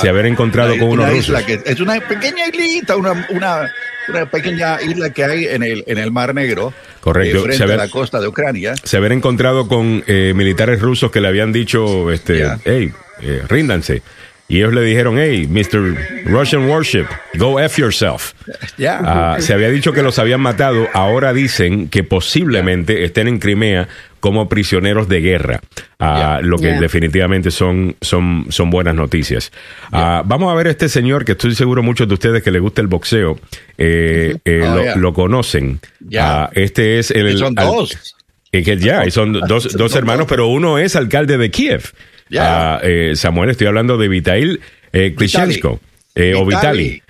se 0.00 0.08
haber 0.08 0.26
encontrado 0.26 0.76
con 0.78 0.88
unos 0.88 1.10
rusos. 1.10 1.42
que 1.44 1.60
es 1.64 1.80
una 1.80 2.00
pequeña 2.00 2.46
islita, 2.48 2.96
una, 2.96 3.26
una, 3.30 3.70
una 4.08 4.30
pequeña 4.30 4.80
isla 4.82 5.10
que 5.10 5.24
hay 5.24 5.46
en 5.46 5.62
el, 5.62 5.84
en 5.86 5.98
el 5.98 6.10
Mar 6.10 6.34
Negro. 6.34 6.72
Correcto. 7.00 7.38
eh, 7.38 7.42
frente 7.42 7.66
Se 7.66 7.72
a 7.72 7.76
la 7.76 7.88
costa 7.88 8.20
de 8.20 8.28
Ucrania. 8.28 8.74
se 8.82 8.96
haber 8.96 9.12
encontrado 9.12 9.68
con 9.68 10.02
eh, 10.06 10.32
militares 10.34 10.80
rusos 10.80 11.10
que 11.10 11.20
le 11.20 11.28
habían 11.28 11.52
dicho, 11.52 12.10
este, 12.10 12.46
hey, 12.64 12.92
eh, 13.20 13.42
ríndanse. 13.48 14.02
Y 14.50 14.56
ellos 14.58 14.72
le 14.72 14.80
dijeron, 14.82 15.18
hey, 15.18 15.46
Mr. 15.46 16.24
Russian 16.24 16.66
Warship, 16.68 17.04
go 17.34 17.60
F 17.60 17.80
yourself. 17.80 18.32
Ya. 18.78 19.00
Ah, 19.04 19.36
se 19.40 19.52
había 19.52 19.68
dicho 19.70 19.92
que 19.92 20.02
los 20.02 20.18
habían 20.18 20.40
matado, 20.40 20.86
ahora 20.94 21.32
dicen 21.34 21.88
que 21.88 22.02
posiblemente 22.04 23.04
estén 23.04 23.28
en 23.28 23.38
Crimea 23.40 23.88
como 24.20 24.48
prisioneros 24.48 25.08
de 25.08 25.20
guerra, 25.20 25.60
Ah, 26.00 26.40
lo 26.42 26.56
que 26.58 26.68
Ya. 26.68 26.80
definitivamente 26.80 27.50
son, 27.50 27.96
son, 28.00 28.46
son 28.50 28.70
buenas 28.70 28.94
noticias. 28.94 29.52
Ah, 29.92 30.22
vamos 30.24 30.50
a 30.52 30.54
ver 30.56 30.68
a 30.68 30.70
este 30.70 30.88
señor 30.88 31.24
que 31.24 31.32
estoy 31.32 31.54
seguro 31.54 31.82
muchos 31.82 32.08
de 32.08 32.14
ustedes 32.14 32.42
que 32.42 32.50
les 32.50 32.62
gusta 32.62 32.80
el 32.80 32.86
boxeo, 32.86 33.38
eh, 33.76 34.36
eh, 34.44 34.62
Oh, 34.64 34.74
lo, 34.76 34.96
lo 34.96 35.12
conocen. 35.12 35.80
Ya. 36.00 36.48
Este 36.54 36.98
es 37.00 37.10
el... 37.10 37.36
son 37.38 37.58
al- 37.58 37.66
dos. 37.66 38.14
y 38.52 38.62
que 38.62 38.76
ya, 38.78 39.04
y 39.06 39.10
son 39.10 39.32
dos, 39.48 39.76
dos 39.76 39.94
hermanos, 39.94 40.26
pero 40.28 40.46
uno 40.48 40.78
es 40.78 40.96
alcalde 40.96 41.36
de 41.36 41.50
Kiev. 41.50 41.92
Ah, 42.38 42.80
eh, 42.82 43.12
Samuel, 43.16 43.50
estoy 43.50 43.66
hablando 43.66 43.96
de 43.98 44.08
Vitail 44.08 44.60
eh, 44.92 45.14
Klitschenko, 45.16 45.80
eh, 46.14 46.34
o 46.34 46.44
Vitali 46.44 47.02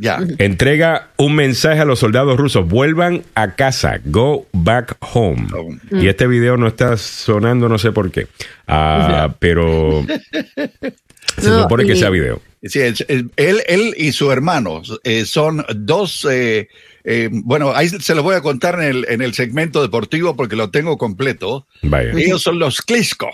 Ya. 0.00 0.18
Entrega 0.38 1.10
un 1.16 1.34
mensaje 1.36 1.80
a 1.80 1.84
los 1.84 1.98
soldados 2.00 2.36
rusos, 2.38 2.66
vuelvan 2.68 3.22
a 3.34 3.54
casa, 3.54 4.00
go 4.04 4.46
back 4.52 4.96
home. 5.00 5.46
Y 5.92 6.08
este 6.08 6.26
video 6.26 6.56
no 6.56 6.66
está 6.66 6.96
sonando, 6.96 7.68
no 7.68 7.78
sé 7.78 7.92
por 7.92 8.10
qué, 8.10 8.26
Ah, 8.66 9.34
pero 9.38 10.04
se 11.38 11.48
No, 11.48 11.62
supone 11.62 11.86
que 11.86 11.96
sea 11.96 12.10
video. 12.10 12.40
Sí, 12.62 12.80
es- 12.80 13.04
es- 13.08 13.24
él, 13.36 13.62
él 13.68 13.94
y 13.96 14.12
su 14.12 14.30
hermano 14.30 14.82
eh, 15.04 15.24
son 15.24 15.64
dos. 15.74 16.26
eh, 16.30 16.68
eh, 17.04 17.30
bueno, 17.32 17.72
ahí 17.74 17.88
se 17.88 18.14
lo 18.14 18.22
voy 18.22 18.34
a 18.36 18.42
contar 18.42 18.74
en 18.76 18.82
el, 18.82 19.06
en 19.08 19.22
el 19.22 19.32
segmento 19.34 19.80
deportivo 19.82 20.36
porque 20.36 20.56
lo 20.56 20.70
tengo 20.70 20.98
completo. 20.98 21.66
Vaya. 21.82 22.12
Ellos 22.12 22.42
son 22.42 22.58
los 22.58 22.82
Klitschko. 22.82 23.30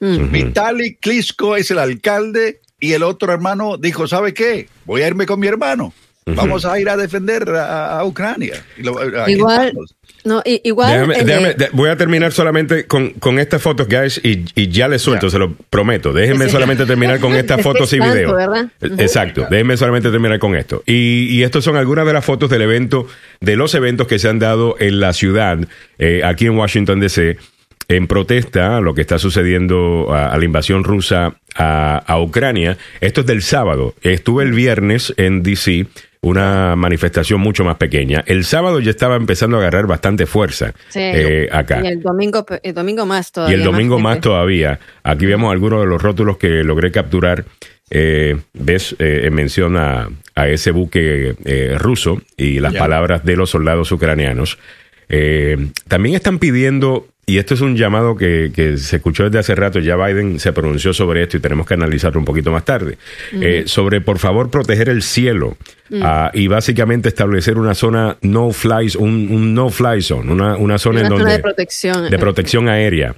Mm. 0.00 0.30
Vitali 0.32 0.96
Klitschko 0.96 1.56
es 1.56 1.70
el 1.70 1.78
alcalde 1.78 2.60
y 2.80 2.92
el 2.92 3.02
otro 3.02 3.32
hermano 3.32 3.76
dijo, 3.78 4.06
¿sabe 4.08 4.34
qué? 4.34 4.68
Voy 4.84 5.02
a 5.02 5.06
irme 5.08 5.26
con 5.26 5.40
mi 5.40 5.46
hermano. 5.46 5.92
Vamos 6.26 6.64
a 6.64 6.80
ir 6.80 6.88
a 6.88 6.96
defender 6.96 7.46
a, 7.50 7.98
a 7.98 8.04
Ucrania. 8.06 8.54
Igual, 9.26 9.74
no, 10.24 10.42
igual. 10.44 10.90
Déjame- 10.90 11.16
eh, 11.20 11.24
déjame- 11.26 11.54
de- 11.54 11.68
voy 11.72 11.90
a 11.90 11.98
terminar 11.98 12.32
solamente 12.32 12.86
con, 12.86 13.10
con 13.10 13.38
estas 13.38 13.60
fotos, 13.60 13.86
guys, 13.88 14.22
y, 14.24 14.42
y 14.54 14.68
ya 14.68 14.88
les 14.88 15.02
suelto, 15.02 15.28
se 15.28 15.38
lo 15.38 15.52
prometo. 15.54 16.14
Déjenme 16.14 16.46
Sí. 16.46 16.52
solamente 16.52 16.86
terminar 16.86 17.20
con 17.20 17.34
estas 17.36 17.60
fotos 17.60 17.92
y 17.92 18.00
videos. 18.00 18.32
Eh. 18.80 18.88
Exacto, 18.98 19.46
déjenme 19.50 19.76
solamente 19.76 20.10
terminar 20.10 20.38
con 20.38 20.56
esto. 20.56 20.82
Y, 20.86 21.26
y 21.30 21.42
estos 21.42 21.62
son 21.62 21.76
algunas 21.76 22.06
de 22.06 22.14
las 22.14 22.24
fotos 22.24 22.48
del 22.48 22.62
evento, 22.62 23.06
de 23.40 23.56
los 23.56 23.74
eventos 23.74 24.06
que 24.06 24.18
se 24.18 24.26
han 24.30 24.38
dado 24.38 24.76
en 24.78 25.00
la 25.00 25.12
ciudad, 25.12 25.58
eh, 25.98 26.22
aquí 26.24 26.46
en 26.46 26.56
Washington, 26.56 27.00
D.C., 27.00 27.36
en 27.96 28.06
protesta 28.06 28.76
a 28.76 28.80
lo 28.80 28.94
que 28.94 29.00
está 29.00 29.18
sucediendo 29.18 30.08
a, 30.12 30.26
a 30.32 30.38
la 30.38 30.44
invasión 30.44 30.84
rusa 30.84 31.34
a, 31.54 31.98
a 31.98 32.20
Ucrania. 32.20 32.76
Esto 33.00 33.20
es 33.22 33.26
del 33.26 33.42
sábado. 33.42 33.94
Estuve 34.02 34.44
el 34.44 34.52
viernes 34.52 35.14
en 35.16 35.42
D.C., 35.42 35.86
una 36.20 36.74
manifestación 36.74 37.38
mucho 37.38 37.64
más 37.64 37.76
pequeña. 37.76 38.24
El 38.26 38.44
sábado 38.44 38.80
ya 38.80 38.88
estaba 38.90 39.16
empezando 39.16 39.58
a 39.58 39.60
agarrar 39.60 39.86
bastante 39.86 40.24
fuerza 40.24 40.72
sí. 40.88 40.98
eh, 41.00 41.48
acá. 41.52 41.82
Y 41.84 41.88
el 41.88 42.00
domingo, 42.00 42.46
el 42.62 42.72
domingo 42.72 43.04
más 43.04 43.28
Y 43.28 43.32
todavía. 43.32 43.56
el 43.58 43.62
domingo 43.62 43.98
más 43.98 44.20
todavía. 44.22 44.80
Aquí 45.02 45.26
vemos 45.26 45.52
algunos 45.52 45.80
de 45.82 45.86
los 45.86 46.00
rótulos 46.00 46.38
que 46.38 46.64
logré 46.64 46.90
capturar. 46.90 47.44
Eh, 47.90 48.38
ves, 48.54 48.96
eh, 48.98 49.24
en 49.24 49.34
mención 49.34 49.76
a, 49.76 50.08
a 50.34 50.48
ese 50.48 50.70
buque 50.70 51.34
eh, 51.44 51.76
ruso 51.78 52.22
y 52.38 52.58
las 52.58 52.74
palabras 52.74 53.22
de 53.26 53.36
los 53.36 53.50
soldados 53.50 53.92
ucranianos. 53.92 54.58
Eh, 55.10 55.58
también 55.88 56.14
están 56.14 56.38
pidiendo, 56.38 57.06
y 57.26 57.38
esto 57.38 57.54
es 57.54 57.60
un 57.60 57.76
llamado 57.76 58.16
que, 58.16 58.52
que 58.54 58.76
se 58.78 58.96
escuchó 58.96 59.24
desde 59.24 59.38
hace 59.38 59.54
rato, 59.54 59.78
ya 59.78 59.96
Biden 59.96 60.38
se 60.38 60.52
pronunció 60.52 60.92
sobre 60.92 61.22
esto 61.22 61.36
y 61.36 61.40
tenemos 61.40 61.66
que 61.66 61.74
analizarlo 61.74 62.18
un 62.18 62.24
poquito 62.24 62.50
más 62.50 62.64
tarde, 62.64 62.98
eh, 63.32 63.64
sobre 63.66 64.00
por 64.00 64.18
favor 64.18 64.50
proteger 64.50 64.88
el 64.88 65.02
cielo 65.02 65.56
ah, 66.02 66.30
y 66.34 66.48
básicamente 66.48 67.08
establecer 67.08 67.56
una 67.58 67.74
zona 67.74 68.16
no 68.22 68.50
fly, 68.52 68.92
un, 68.98 69.28
un 69.30 69.54
no 69.54 69.70
fly 69.70 70.02
zone, 70.02 70.30
una, 70.30 70.56
una 70.56 70.78
zona 70.78 71.00
Una 71.00 71.00
en 71.00 71.06
zona 71.08 71.18
donde 71.20 71.32
de 71.32 71.42
protección. 71.42 72.10
de 72.10 72.18
protección 72.18 72.68
aérea 72.68 73.14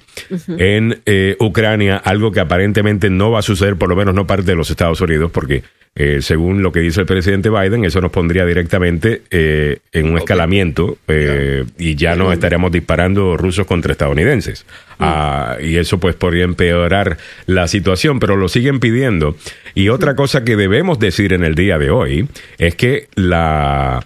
en 0.57 1.01
eh, 1.05 1.35
Ucrania, 1.39 1.97
algo 1.97 2.31
que 2.31 2.39
aparentemente 2.39 3.09
no 3.09 3.31
va 3.31 3.39
a 3.39 3.43
suceder, 3.43 3.75
por 3.75 3.89
lo 3.89 3.95
menos 3.95 4.13
no 4.13 4.25
parte 4.25 4.43
de 4.43 4.55
los 4.55 4.69
Estados 4.69 5.01
Unidos, 5.01 5.31
porque 5.31 5.63
eh, 5.95 6.21
según 6.21 6.61
lo 6.61 6.71
que 6.71 6.79
dice 6.79 7.01
el 7.01 7.07
presidente 7.07 7.49
Biden, 7.49 7.83
eso 7.83 8.01
nos 8.01 8.11
pondría 8.11 8.45
directamente 8.45 9.23
eh, 9.31 9.79
en 9.91 10.11
un 10.11 10.17
escalamiento 10.17 10.97
eh, 11.07 11.65
y 11.79 11.95
ya 11.95 12.15
no 12.15 12.31
estaríamos 12.31 12.71
disparando 12.71 13.35
rusos 13.35 13.65
contra 13.65 13.93
estadounidenses. 13.93 14.65
Ah, 14.99 15.57
y 15.59 15.77
eso 15.77 15.99
pues 15.99 16.15
podría 16.15 16.43
empeorar 16.43 17.17
la 17.47 17.67
situación, 17.67 18.19
pero 18.19 18.37
lo 18.37 18.47
siguen 18.47 18.79
pidiendo. 18.79 19.35
Y 19.73 19.89
otra 19.89 20.15
cosa 20.15 20.43
que 20.43 20.55
debemos 20.55 20.99
decir 20.99 21.33
en 21.33 21.43
el 21.43 21.55
día 21.55 21.79
de 21.79 21.89
hoy 21.89 22.27
es 22.59 22.75
que 22.75 23.07
la 23.15 24.05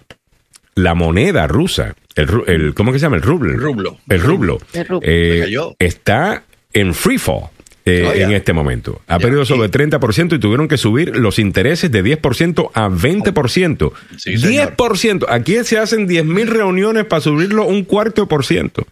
la 0.75 0.93
moneda 0.93 1.47
rusa, 1.47 1.95
el, 2.15 2.29
el 2.47 2.73
¿cómo 2.73 2.93
que 2.93 3.00
se 3.00 3.03
llama? 3.03 3.17
El 3.17 3.21
rublo. 3.21 3.51
El 3.51 3.59
rublo. 3.59 3.97
El 4.07 4.21
rublo. 4.21 4.59
El 5.01 5.75
está 5.77 6.43
en 6.73 6.93
free 6.93 7.17
fall. 7.17 7.50
Eh, 7.85 8.05
Oh, 8.07 8.13
en 8.13 8.31
este 8.33 8.53
momento. 8.53 9.01
Ha 9.07 9.17
perdido 9.19 9.43
sobre 9.45 9.67
Y- 9.67 9.71
30% 9.71 10.35
y 10.35 10.39
tuvieron 10.39 10.67
que 10.67 10.77
subir 10.77 11.15
los 11.17 11.39
intereses 11.39 11.91
de 11.91 12.03
10% 12.03 12.69
a 12.73 12.89
20%. 12.89 13.91
Sí, 14.17 14.38
señor. 14.38 14.75
10%. 14.77 15.25
Aquí 15.29 15.55
se 15.63 15.77
hacen 15.79 16.07
10.000 16.07 16.47
reuniones 16.47 17.05
para 17.05 17.21
subirlo 17.21 17.65
un 17.65 17.83
cuarto 17.83 18.27
por 18.27 18.45
ciento. 18.45 18.85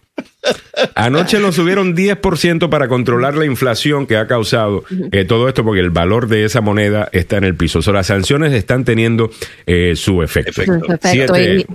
Anoche 0.95 1.39
lo 1.39 1.51
subieron 1.51 1.95
10% 1.95 2.69
para 2.69 2.87
controlar 2.87 3.35
la 3.35 3.45
inflación 3.45 4.07
que 4.07 4.17
ha 4.17 4.27
causado 4.27 4.83
eh, 5.11 5.25
todo 5.25 5.47
esto, 5.47 5.63
porque 5.63 5.81
el 5.81 5.89
valor 5.91 6.27
de 6.27 6.45
esa 6.45 6.61
moneda 6.61 7.09
está 7.11 7.37
en 7.37 7.43
el 7.43 7.55
piso. 7.55 7.79
O 7.79 7.81
sea, 7.81 7.93
las 7.93 8.07
sanciones 8.07 8.53
están 8.53 8.85
teniendo 8.85 9.29
eh, 9.65 9.93
su 9.95 10.23
efecto. 10.23 10.61
Siete-. 11.03 11.65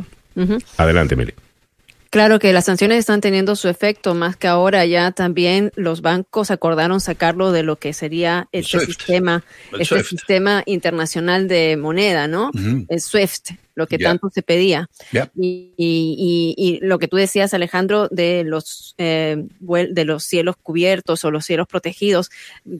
Adelante, 0.76 1.16
Mili. 1.16 1.33
Claro 2.14 2.38
que 2.38 2.52
las 2.52 2.66
sanciones 2.66 2.99
están 2.99 3.21
teniendo 3.21 3.56
su 3.56 3.66
efecto, 3.68 4.14
más 4.14 4.37
que 4.37 4.47
ahora 4.47 4.87
ya 4.87 5.11
también 5.11 5.73
los 5.75 6.00
bancos 6.00 6.52
acordaron 6.52 7.00
sacarlo 7.00 7.50
de 7.50 7.64
lo 7.64 7.75
que 7.75 7.92
sería 7.92 8.49
este 8.52 8.78
SWIFT. 8.78 8.87
sistema, 8.87 9.44
El 9.73 9.80
este 9.80 9.97
SWIFT. 9.97 10.09
sistema 10.11 10.62
internacional 10.64 11.49
de 11.49 11.76
moneda, 11.76 12.28
¿no? 12.28 12.52
El 12.88 13.00
SWIFT, 13.00 13.50
lo 13.75 13.88
que 13.88 13.99
tanto 13.99 14.30
se 14.33 14.42
pedía. 14.42 14.88
Y, 15.35 15.73
y- 15.76 16.54
y- 16.56 16.76
y 16.76 16.87
lo 16.87 17.00
que 17.00 17.09
tú 17.09 17.16
decías, 17.16 17.52
Alejandro, 17.52 18.06
de 18.12 18.44
los 18.44 18.94
eh, 18.99 19.42
de 19.59 20.04
los 20.04 20.23
cielos 20.23 20.54
cubiertos 20.62 21.25
o 21.25 21.33
los 21.33 21.44
cielos 21.44 21.66
protegidos, 21.66 22.30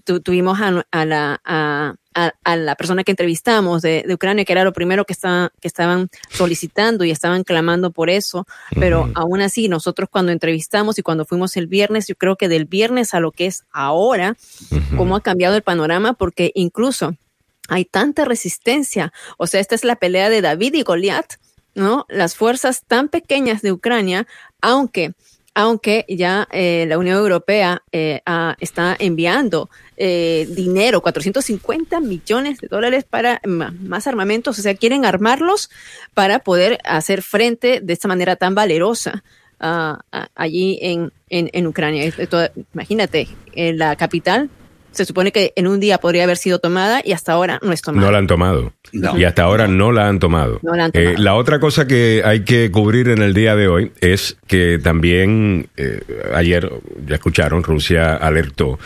tu- 0.05 0.21
tuvimos 0.21 0.61
a, 0.61 0.87
a 0.93 1.05
la 1.05 1.41
a, 1.45 1.97
a, 2.15 2.33
a, 2.45 2.57
la 2.57 2.77
persona 2.77 3.05
que 3.05 3.13
entrevistamos 3.13 3.83
de, 3.83 4.05
de, 4.07 4.15
Ucrania, 4.15 4.45
que 4.45 4.53
era 4.53 4.65
lo 4.65 4.73
primero 4.73 5.05
que, 5.05 5.13
estaban 5.13 6.09
solicitando 6.31 7.05
y 7.05 7.11
estaban 7.11 7.45
clamando 7.45 7.91
por 7.91 8.11
eso, 8.11 8.47
pero 8.79 9.03
uh 9.03 9.07
-huh. 9.07 9.13
aún 9.15 9.41
así 9.41 9.69
nosotros 9.69 10.09
cuando 10.11 10.33
entrevistamos 10.33 10.99
y 10.99 11.03
cuando 11.03 11.25
fuimos 11.25 11.57
el 11.57 11.67
viernes, 11.67 12.07
yo 12.07 12.15
creo 12.15 12.37
que 12.37 12.49
del 12.49 12.65
viernes 12.67 13.15
a 13.15 13.21
lo 13.21 13.33
que 13.33 13.47
es 13.47 13.65
ahora, 13.73 14.37
uh 14.71 14.77
-huh. 14.77 14.97
cómo 14.97 15.17
ha 15.17 15.21
cambiado 15.21 15.57
el 15.57 15.63
panorama, 15.63 16.15
porque 16.15 16.53
incluso 16.55 17.17
hay 17.69 17.85
tanta 17.85 18.25
resistencia, 18.25 19.13
o 19.39 19.47
sea, 19.47 19.61
esta 19.61 19.75
es 19.75 19.85
la 19.85 19.97
pelea 19.97 20.29
de 20.29 20.43
David 20.43 20.75
y 20.75 20.83
Goliat, 20.83 21.35
¿no? 21.75 22.07
Las 22.09 22.37
fuerzas 22.37 22.85
tan 22.87 23.09
pequeñas 23.09 23.63
de 23.63 23.73
Ucrania, 23.73 24.27
aunque 24.61 25.15
aunque 25.55 26.05
ya 26.09 26.49
eh, 26.51 26.85
la 26.89 26.99
Unión 26.99 27.17
Europea 27.17 27.83
eh, 27.93 28.21
ah, 28.27 28.57
está 28.59 28.97
enviando 28.99 29.71
eh, 29.97 30.49
dinero, 30.51 31.01
450 31.01 32.01
millones 32.01 32.59
de 32.59 32.67
dólares 32.67 33.05
para 33.05 33.41
más 33.45 34.07
armamentos, 34.09 34.59
o 34.59 34.63
sea, 34.63 34.75
quieren 34.75 35.05
armarlos 35.05 35.71
para 36.13 36.41
poder 36.41 36.79
hacer 36.85 37.23
frente 37.23 37.81
de 37.81 37.93
esta 37.93 38.09
manera 38.09 38.35
tan 38.35 38.57
valerosa 38.57 39.23
uh, 39.61 39.97
allí 40.35 40.79
en, 40.83 41.13
en, 41.31 41.49
en 41.53 41.67
Ucrania. 41.69 42.13
Imagínate, 42.75 43.29
en 43.55 43.79
la 43.79 43.95
capital 43.95 44.51
se 44.95 45.05
supone 45.05 45.33
que 45.33 45.53
en 45.57 45.67
un 45.67 45.81
día 45.81 45.99
podría 45.99 46.25
haber 46.25 46.37
sido 46.37 46.59
tomada 46.59 47.03
y 47.05 47.13
hasta 47.13 47.33
ahora 47.33 47.59
no 47.63 47.73
es 47.73 47.83
tomada. 47.83 48.07
No 48.07 48.13
la 48.13 48.19
han 48.19 48.27
tomado. 48.27 48.73
No. 48.93 49.19
Y 49.19 49.25
hasta 49.25 49.43
ahora 49.43 49.67
no 49.67 49.93
la 49.93 50.09
han 50.09 50.19
tomado. 50.19 50.61
No 50.63 50.75
la, 50.75 50.87
han 50.87 50.93
tomado. 50.93 51.11
Eh, 51.11 51.19
la 51.19 51.35
otra 51.35 51.61
cosa 51.61 51.87
que 51.87 52.23
hay 52.25 52.45
que 52.45 52.71
cubrir 52.71 53.09
en 53.09 53.23
el 53.23 53.35
día 53.35 53.57
de 53.57 53.69
hoy 53.69 53.93
es 54.01 54.37
que 54.47 54.79
también 54.83 55.69
eh, 55.77 56.01
ayer, 56.35 56.71
ya 57.07 57.17
escucharon, 57.17 57.63
Rusia 57.63 58.15
alertó. 58.15 58.79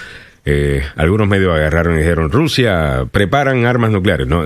Eh, 0.50 0.82
algunos 0.96 1.28
medios 1.28 1.54
agarraron 1.54 1.96
y 1.96 1.98
dijeron, 1.98 2.32
Rusia, 2.32 3.06
preparan 3.12 3.66
armas 3.66 3.90
nucleares. 3.90 4.26
No, 4.26 4.44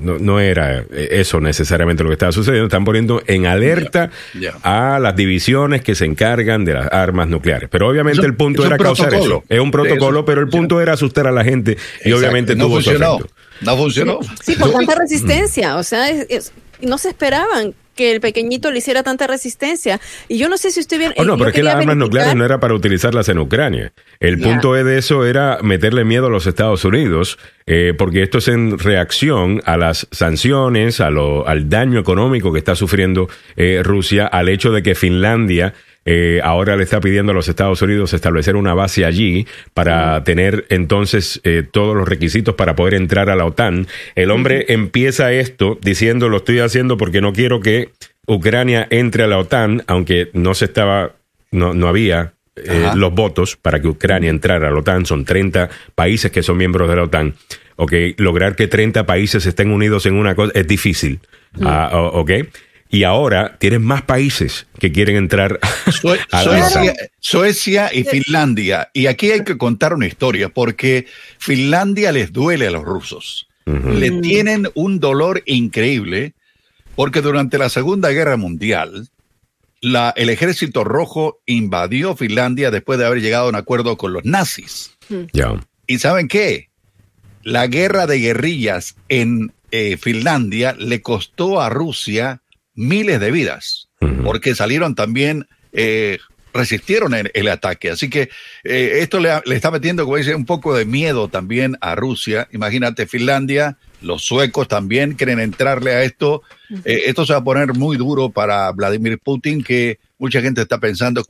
no, 0.00 0.18
no, 0.18 0.40
era 0.40 0.86
eso 0.90 1.38
necesariamente 1.38 2.02
lo 2.02 2.08
que 2.08 2.14
estaba 2.14 2.32
sucediendo. 2.32 2.64
Están 2.64 2.86
poniendo 2.86 3.22
en 3.26 3.44
alerta 3.44 4.08
yeah, 4.32 4.52
yeah. 4.52 4.94
a 4.94 4.98
las 5.00 5.14
divisiones 5.14 5.82
que 5.82 5.94
se 5.94 6.06
encargan 6.06 6.64
de 6.64 6.72
las 6.72 6.90
armas 6.90 7.28
nucleares. 7.28 7.68
Pero 7.70 7.88
obviamente 7.88 8.20
eso, 8.20 8.26
el 8.26 8.36
punto 8.36 8.64
era 8.64 8.78
causar 8.78 9.12
eso. 9.12 9.44
Es 9.50 9.60
un 9.60 9.70
protocolo, 9.70 10.20
eso, 10.20 10.24
pero 10.24 10.40
el 10.40 10.48
punto 10.48 10.80
era 10.80 10.94
asustar 10.94 11.26
a 11.26 11.30
la 11.30 11.44
gente 11.44 11.72
y 11.72 11.74
Exacto. 11.74 12.16
obviamente 12.16 12.56
no 12.56 12.64
tuvo 12.64 12.74
funcionó. 12.76 13.18
su 13.18 13.24
efecto. 13.24 13.34
No 13.60 13.76
funcionó. 13.76 14.18
Sí, 14.42 14.56
por 14.56 14.72
tanta 14.72 14.94
resistencia. 14.94 15.76
O 15.76 15.82
sea, 15.82 16.08
es, 16.08 16.26
es, 16.30 16.52
no 16.80 16.96
se 16.96 17.10
esperaban 17.10 17.74
que 17.94 18.12
el 18.12 18.20
pequeñito 18.20 18.70
le 18.70 18.78
hiciera 18.78 19.02
tanta 19.02 19.26
resistencia. 19.26 20.00
Y 20.28 20.38
yo 20.38 20.48
no 20.48 20.58
sé 20.58 20.70
si 20.70 20.80
usted 20.80 20.98
bien. 20.98 21.14
Oh, 21.16 21.24
no, 21.24 21.36
pero 21.36 21.50
es 21.50 21.54
que 21.54 21.62
las 21.62 21.76
armas 21.76 21.96
nucleares 21.96 22.34
no 22.34 22.44
era 22.44 22.60
para 22.60 22.74
utilizarlas 22.74 23.28
en 23.28 23.38
Ucrania. 23.38 23.92
El 24.20 24.38
yeah. 24.38 24.48
punto 24.48 24.74
de 24.74 24.98
eso 24.98 25.26
era 25.26 25.58
meterle 25.62 26.04
miedo 26.04 26.26
a 26.26 26.30
los 26.30 26.46
Estados 26.46 26.84
Unidos, 26.84 27.38
eh, 27.66 27.94
porque 27.96 28.22
esto 28.22 28.38
es 28.38 28.48
en 28.48 28.78
reacción 28.78 29.62
a 29.64 29.76
las 29.76 30.08
sanciones, 30.10 31.00
a 31.00 31.10
lo, 31.10 31.46
al 31.46 31.68
daño 31.68 31.98
económico 31.98 32.52
que 32.52 32.58
está 32.58 32.74
sufriendo 32.74 33.28
eh, 33.56 33.82
Rusia, 33.82 34.26
al 34.26 34.48
hecho 34.48 34.72
de 34.72 34.82
que 34.82 34.94
Finlandia 34.94 35.74
eh, 36.04 36.40
ahora 36.42 36.76
le 36.76 36.82
está 36.82 37.00
pidiendo 37.00 37.30
a 37.30 37.34
los 37.34 37.48
Estados 37.48 37.80
Unidos 37.80 38.12
establecer 38.12 38.56
una 38.56 38.74
base 38.74 39.04
allí 39.04 39.46
para 39.72 40.24
tener 40.24 40.66
entonces 40.68 41.40
eh, 41.44 41.62
todos 41.68 41.96
los 41.96 42.08
requisitos 42.08 42.56
para 42.56 42.74
poder 42.74 42.94
entrar 42.94 43.30
a 43.30 43.36
la 43.36 43.44
OTAN. 43.44 43.86
El 44.16 44.30
hombre 44.30 44.66
empieza 44.68 45.32
esto 45.32 45.78
diciendo 45.80 46.28
lo 46.28 46.38
estoy 46.38 46.58
haciendo 46.58 46.96
porque 46.96 47.20
no 47.20 47.32
quiero 47.32 47.60
que 47.60 47.90
Ucrania 48.26 48.86
entre 48.90 49.22
a 49.22 49.26
la 49.28 49.38
OTAN, 49.38 49.84
aunque 49.86 50.30
no 50.32 50.54
se 50.54 50.64
estaba, 50.64 51.12
no, 51.52 51.72
no 51.72 51.88
había 51.88 52.34
eh, 52.56 52.90
los 52.96 53.14
votos 53.14 53.56
para 53.56 53.80
que 53.80 53.88
Ucrania 53.88 54.30
entrara 54.30 54.68
a 54.68 54.70
la 54.72 54.78
OTAN. 54.78 55.06
Son 55.06 55.24
30 55.24 55.70
países 55.94 56.32
que 56.32 56.42
son 56.42 56.56
miembros 56.56 56.88
de 56.88 56.96
la 56.96 57.04
OTAN. 57.04 57.34
Ok, 57.76 57.92
lograr 58.18 58.54
que 58.54 58.66
30 58.66 59.06
países 59.06 59.46
estén 59.46 59.70
unidos 59.70 60.06
en 60.06 60.14
una 60.14 60.34
cosa 60.34 60.52
es 60.54 60.66
difícil. 60.66 61.20
Uh, 61.58 61.94
ok 62.12 62.30
y 62.92 63.04
ahora 63.04 63.56
tienes 63.58 63.80
más 63.80 64.02
países 64.02 64.66
que 64.78 64.92
quieren 64.92 65.16
entrar 65.16 65.58
Sue 65.90 66.20
a 66.30 66.42
Suecia, 66.42 66.94
Suecia, 67.18 67.90
y 67.92 68.04
Finlandia. 68.04 68.90
Y 68.92 69.06
aquí 69.06 69.30
hay 69.30 69.44
que 69.44 69.56
contar 69.56 69.94
una 69.94 70.06
historia, 70.06 70.50
porque 70.50 71.06
Finlandia 71.38 72.12
les 72.12 72.32
duele 72.34 72.66
a 72.66 72.70
los 72.70 72.84
rusos. 72.84 73.48
Uh 73.64 73.72
-huh. 73.72 73.94
Le 73.94 74.10
tienen 74.20 74.68
un 74.74 75.00
dolor 75.00 75.42
increíble, 75.46 76.34
porque 76.94 77.22
durante 77.22 77.56
la 77.56 77.70
Segunda 77.70 78.10
Guerra 78.10 78.36
Mundial, 78.36 79.08
la, 79.80 80.12
el 80.14 80.28
ejército 80.28 80.84
rojo 80.84 81.40
invadió 81.46 82.14
Finlandia 82.14 82.70
después 82.70 82.98
de 82.98 83.06
haber 83.06 83.22
llegado 83.22 83.46
a 83.46 83.48
un 83.48 83.56
acuerdo 83.56 83.96
con 83.96 84.12
los 84.12 84.26
nazis. 84.26 84.98
Yeah. 85.32 85.66
¿Y 85.86 85.98
saben 85.98 86.28
qué? 86.28 86.68
La 87.42 87.68
guerra 87.68 88.06
de 88.06 88.18
guerrillas 88.18 88.96
en 89.08 89.54
eh, 89.70 89.96
Finlandia 89.96 90.74
le 90.78 91.00
costó 91.00 91.62
a 91.62 91.70
Rusia 91.70 92.41
miles 92.74 93.20
de 93.20 93.30
vidas, 93.30 93.88
uh 94.00 94.06
-huh. 94.06 94.24
porque 94.24 94.54
salieron 94.54 94.94
también, 94.94 95.46
eh, 95.72 96.18
resistieron 96.54 97.14
el, 97.14 97.30
el, 97.34 97.48
ataque. 97.48 97.90
Así 97.90 98.10
que 98.10 98.28
eh, 98.64 98.98
esto 99.00 99.20
le, 99.20 99.30
le, 99.44 99.54
está 99.56 99.70
metiendo, 99.70 100.04
como 100.04 100.16
dice, 100.16 100.34
un 100.34 100.44
poco 100.44 100.74
de 100.74 100.84
miedo 100.84 101.28
también 101.28 101.76
a 101.80 101.94
Rusia. 101.94 102.48
Imagínate, 102.52 103.06
Finlandia, 103.06 103.78
los 104.00 104.22
suecos 104.22 104.68
también 104.68 105.14
quieren 105.14 105.40
entrarle 105.40 105.92
a 105.92 106.02
esto. 106.02 106.42
Uh 106.70 106.76
-huh. 106.76 106.82
eh, 106.84 107.02
esto 107.06 107.24
se 107.24 107.32
va 107.32 107.38
a 107.38 107.44
poner 107.44 107.74
muy 107.74 107.96
duro 107.96 108.30
para 108.30 108.70
Vladimir 108.72 109.18
Putin, 109.18 109.62
que 109.62 109.98
mucha 110.18 110.40
gente 110.40 110.62
está 110.62 110.78
pensando, 110.78 111.24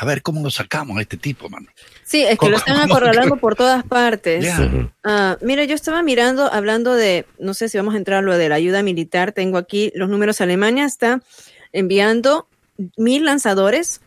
a 0.00 0.04
ver 0.04 0.22
cómo 0.22 0.42
lo 0.44 0.50
sacamos 0.50 0.96
a 0.96 1.00
este 1.00 1.16
tipo, 1.16 1.48
mano. 1.48 1.66
Sí, 2.04 2.22
es 2.22 2.38
que 2.38 2.48
lo 2.48 2.56
están 2.56 2.80
acorralando 2.80 3.36
por 3.36 3.56
todas 3.56 3.82
partes. 3.82 4.44
Yeah. 4.44 4.90
Uh, 5.04 5.44
mira, 5.44 5.64
yo 5.64 5.74
estaba 5.74 6.04
mirando, 6.04 6.50
hablando 6.52 6.94
de, 6.94 7.26
no 7.40 7.52
sé 7.52 7.68
si 7.68 7.78
vamos 7.78 7.94
a 7.94 7.98
entrar 7.98 8.20
a 8.20 8.22
lo 8.22 8.38
de 8.38 8.48
la 8.48 8.54
ayuda 8.54 8.84
militar, 8.84 9.32
tengo 9.32 9.58
aquí 9.58 9.90
los 9.96 10.08
números. 10.08 10.40
Alemania 10.40 10.84
está 10.84 11.20
enviando 11.72 12.46
mil 12.96 13.24
lanzadores, 13.24 14.00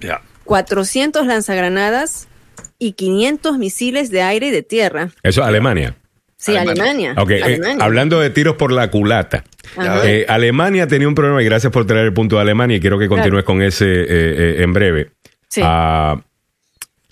yeah. 0.00 0.22
400 0.44 1.26
lanzagranadas 1.26 2.26
y 2.78 2.92
500 2.92 3.58
misiles 3.58 4.10
de 4.10 4.22
aire 4.22 4.46
y 4.46 4.50
de 4.50 4.62
tierra. 4.62 5.10
Eso 5.22 5.42
es 5.42 5.46
Alemania. 5.46 5.94
Sí, 6.38 6.56
Alemania. 6.56 6.82
Alemania. 6.84 7.22
Okay. 7.22 7.42
Alemania. 7.42 7.74
Eh, 7.74 7.84
hablando 7.84 8.18
de 8.18 8.30
tiros 8.30 8.56
por 8.56 8.72
la 8.72 8.90
culata. 8.90 9.44
Eh, 10.04 10.24
Alemania 10.26 10.86
tenía 10.86 11.06
un 11.06 11.14
problema 11.14 11.42
y 11.42 11.44
gracias 11.44 11.70
por 11.70 11.86
traer 11.86 12.06
el 12.06 12.14
punto 12.14 12.36
de 12.36 12.42
Alemania 12.42 12.78
y 12.78 12.80
quiero 12.80 12.98
que 12.98 13.08
continúes 13.08 13.44
claro. 13.44 13.58
con 13.58 13.62
ese 13.62 13.84
eh, 13.86 14.62
en 14.62 14.72
breve. 14.72 15.10
Sí. 15.54 15.62
Uh, 15.62 16.20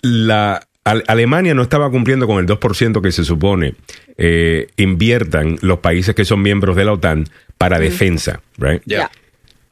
la 0.01 0.67
Alemania 0.83 1.53
no 1.53 1.61
estaba 1.61 1.89
cumpliendo 1.89 2.27
con 2.27 2.39
el 2.39 2.45
2% 2.45 3.01
que 3.01 3.11
se 3.13 3.23
supone 3.23 3.75
eh, 4.17 4.67
inviertan 4.75 5.57
los 5.61 5.79
países 5.79 6.13
que 6.13 6.25
son 6.25 6.41
miembros 6.41 6.75
de 6.75 6.83
la 6.83 6.91
OTAN 6.91 7.25
para 7.57 7.77
mm. 7.77 7.81
defensa, 7.81 8.41
right? 8.57 8.83
Yeah. 8.83 9.09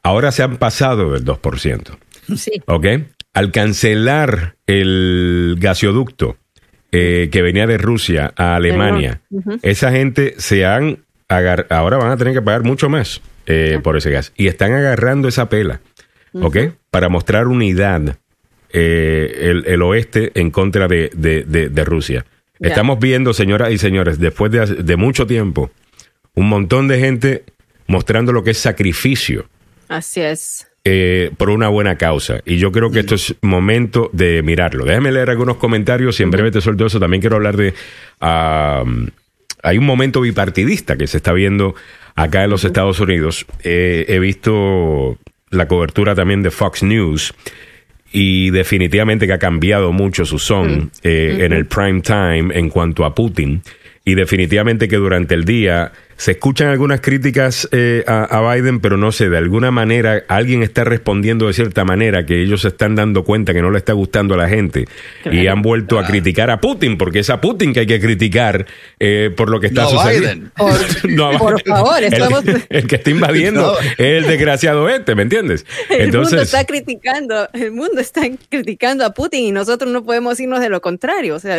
Ahora 0.02 0.32
se 0.32 0.42
han 0.42 0.56
pasado 0.56 1.12
del 1.12 1.24
2%. 1.24 1.98
Sí. 2.36 2.62
¿Ok? 2.66 2.86
Al 3.34 3.50
cancelar 3.52 4.56
el 4.66 5.56
gasoducto 5.60 6.38
eh, 6.92 7.28
que 7.30 7.42
venía 7.42 7.66
de 7.66 7.76
Rusia 7.76 8.32
a 8.36 8.56
Alemania, 8.56 9.20
uh 9.30 9.40
-huh. 9.42 9.58
esa 9.62 9.92
gente 9.92 10.34
se 10.38 10.64
han 10.64 11.04
agar 11.28 11.66
ahora 11.70 11.98
van 11.98 12.10
a 12.10 12.16
tener 12.16 12.34
que 12.34 12.42
pagar 12.42 12.62
mucho 12.62 12.88
más 12.88 13.20
eh, 13.46 13.80
por 13.82 13.96
ese 13.96 14.10
gas. 14.10 14.32
Y 14.36 14.46
están 14.46 14.72
agarrando 14.72 15.28
esa 15.28 15.48
pela, 15.48 15.80
¿ok? 16.32 16.42
Uh 16.42 16.48
-huh. 16.48 16.74
Para 16.90 17.08
mostrar 17.08 17.48
unidad 17.48 18.18
eh, 18.72 19.50
el, 19.50 19.64
el, 19.66 19.82
oeste 19.82 20.32
en 20.34 20.50
contra 20.50 20.88
de, 20.88 21.10
de, 21.14 21.44
de, 21.44 21.68
de 21.68 21.84
Rusia. 21.84 22.24
Yeah. 22.58 22.70
Estamos 22.70 22.98
viendo, 22.98 23.32
señoras 23.32 23.72
y 23.72 23.78
señores, 23.78 24.18
después 24.18 24.50
de, 24.52 24.66
de, 24.66 24.96
mucho 24.96 25.26
tiempo, 25.26 25.70
un 26.34 26.48
montón 26.48 26.88
de 26.88 26.98
gente 26.98 27.44
mostrando 27.86 28.32
lo 28.32 28.44
que 28.44 28.52
es 28.52 28.58
sacrificio. 28.58 29.46
Así 29.88 30.20
es. 30.20 30.66
Eh, 30.84 31.30
por 31.36 31.50
una 31.50 31.68
buena 31.68 31.96
causa. 31.96 32.40
Y 32.44 32.56
yo 32.56 32.72
creo 32.72 32.90
que 32.90 33.00
esto 33.00 33.14
es 33.14 33.36
momento 33.42 34.10
de 34.12 34.42
mirarlo. 34.42 34.84
Déjame 34.84 35.12
leer 35.12 35.30
algunos 35.30 35.56
comentarios 35.56 36.18
y 36.18 36.22
en 36.24 36.30
breve 36.30 36.50
te 36.50 36.60
suelto 36.60 36.86
eso. 36.86 36.98
También 36.98 37.20
quiero 37.20 37.36
hablar 37.36 37.56
de... 37.56 37.74
Uh, 38.20 39.06
hay 39.62 39.78
un 39.78 39.86
momento 39.86 40.20
bipartidista 40.20 40.96
que 40.96 41.06
se 41.06 41.18
está 41.18 41.32
viendo 41.32 41.74
acá 42.16 42.44
en 42.44 42.50
los. 42.50 42.64
Estados 42.64 43.00
Unidos. 43.00 43.46
Eh, 43.62 44.06
he 44.08 44.18
visto 44.18 45.18
la 45.50 45.68
cobertura 45.68 46.14
también 46.14 46.42
de 46.42 46.50
Fox 46.50 46.82
News 46.82 47.34
y 48.12 48.50
definitivamente 48.50 49.26
que 49.26 49.32
ha 49.32 49.38
cambiado 49.38 49.92
mucho 49.92 50.24
su 50.24 50.38
son 50.38 50.68
mm. 50.76 50.90
eh, 51.02 51.32
mm 51.32 51.36
-hmm. 51.36 51.44
en 51.44 51.52
el 51.52 51.66
prime 51.66 52.00
time 52.02 52.58
en 52.58 52.68
cuanto 52.68 53.04
a 53.04 53.14
Putin 53.14 53.62
y 54.04 54.14
definitivamente 54.14 54.88
que 54.88 54.96
durante 54.96 55.34
el 55.34 55.44
día 55.44 55.92
se 56.22 56.30
escuchan 56.30 56.68
algunas 56.68 57.00
críticas 57.00 57.68
eh, 57.72 58.04
a, 58.06 58.22
a 58.24 58.54
Biden, 58.54 58.78
pero 58.78 58.96
no 58.96 59.10
sé, 59.10 59.28
de 59.28 59.38
alguna 59.38 59.72
manera 59.72 60.22
alguien 60.28 60.62
está 60.62 60.84
respondiendo 60.84 61.48
de 61.48 61.52
cierta 61.52 61.84
manera 61.84 62.24
que 62.24 62.40
ellos 62.40 62.60
se 62.60 62.68
están 62.68 62.94
dando 62.94 63.24
cuenta 63.24 63.52
que 63.52 63.60
no 63.60 63.72
le 63.72 63.78
está 63.78 63.92
gustando 63.92 64.34
a 64.34 64.36
la 64.36 64.48
gente 64.48 64.84
y 65.32 65.48
han 65.48 65.62
vuelto 65.62 65.98
a 65.98 66.06
criticar 66.06 66.48
a 66.50 66.60
Putin, 66.60 66.96
porque 66.96 67.18
es 67.18 67.28
a 67.30 67.40
Putin 67.40 67.72
que 67.72 67.80
hay 67.80 67.86
que 67.88 67.98
criticar 68.00 68.66
eh, 69.00 69.30
por 69.36 69.50
lo 69.50 69.58
que 69.58 69.66
está 69.66 69.82
No 69.82 69.88
a 69.88 69.90
sucediendo. 69.90 70.50
Biden. 70.56 71.16
No 71.16 71.26
a 71.26 71.38
Por 71.38 71.60
favor, 71.64 71.98
El- 71.98 72.12
estamos- 72.12 72.44
el, 72.68 72.86
que 72.86 72.94
está 72.94 73.10
invadiendo 73.10 73.60
No. 73.72 73.78
es 73.80 73.94
el 73.98 74.26
desgraciado 74.28 74.88
este, 74.88 75.16
¿me 75.16 75.22
entiendes? 75.22 75.66
El 75.90 75.96
mundo 76.12 76.18
Entonces, 76.18 76.42
está 76.42 76.64
criticando, 76.64 77.48
el 77.52 77.72
mundo 77.72 78.00
está 78.00 78.20
criticando 78.48 79.04
a 79.04 79.12
Putin 79.12 79.40
y 79.46 79.50
nosotros 79.50 79.90
no 79.90 80.04
podemos 80.04 80.38
irnos 80.38 80.60
de 80.60 80.68
lo 80.68 80.80
contrario. 80.80 81.34
O 81.34 81.40
sea, 81.40 81.56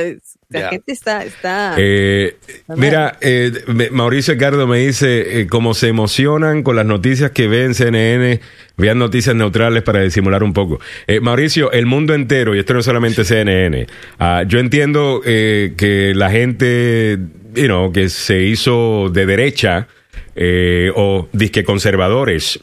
la 0.50 0.70
gente 0.70 0.92
está, 0.94 1.26
está. 1.26 1.76
Eh, 1.78 2.38
mira, 2.78 3.18
eh, 3.22 3.52
me- 3.68 3.90
Mauricio 3.90 4.38
Me 4.54 4.78
dice 4.78 5.42
eh, 5.42 5.48
cómo 5.48 5.74
se 5.74 5.88
emocionan 5.88 6.62
con 6.62 6.76
las 6.76 6.86
noticias 6.86 7.32
que 7.32 7.48
ven 7.48 7.74
CNN, 7.74 8.40
vean 8.78 9.00
noticias 9.00 9.36
neutrales 9.36 9.82
para 9.82 10.02
disimular 10.02 10.44
un 10.44 10.54
poco. 10.54 10.80
Eh, 11.08 11.20
Mauricio, 11.20 11.72
el 11.72 11.88
mundo 11.88 12.14
entero, 12.14 12.56
y 12.56 12.60
esto 12.60 12.74
no 12.74 12.80
es 12.80 12.86
solamente 12.86 13.24
CNN, 13.26 13.88
ah, 14.20 14.44
yo 14.48 14.60
entiendo 14.60 15.22
eh, 15.26 15.74
que 15.76 16.14
la 16.16 16.30
gente, 16.30 17.18
you 17.56 17.66
know, 17.66 17.92
que 17.92 18.10
se 18.10 18.44
hizo 18.44 19.10
de 19.10 19.26
derecha 19.26 19.88
eh, 20.36 20.92
o 20.96 21.28
disque 21.34 21.64
conservadores 21.64 22.60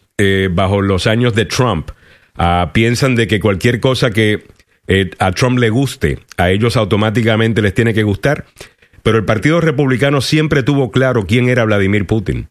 bajo 0.50 0.82
los 0.82 1.06
años 1.06 1.34
de 1.34 1.46
Trump, 1.46 1.90
ah, 2.36 2.70
piensan 2.72 3.16
de 3.16 3.26
que 3.26 3.40
cualquier 3.40 3.80
cosa 3.80 4.10
que 4.10 4.44
a 5.18 5.32
Trump 5.32 5.58
le 5.58 5.70
guste, 5.70 6.18
a 6.36 6.50
ellos 6.50 6.76
automáticamente 6.76 7.62
les 7.62 7.74
tiene 7.74 7.94
que 7.94 8.02
gustar. 8.02 8.44
Pero 9.02 9.18
el 9.18 9.24
Partido 9.24 9.60
Republicano 9.60 10.20
siempre 10.20 10.62
tuvo 10.62 10.90
claro 10.90 11.26
quién 11.26 11.48
era 11.48 11.64
Vladimir 11.64 12.06
Putin. 12.06 12.48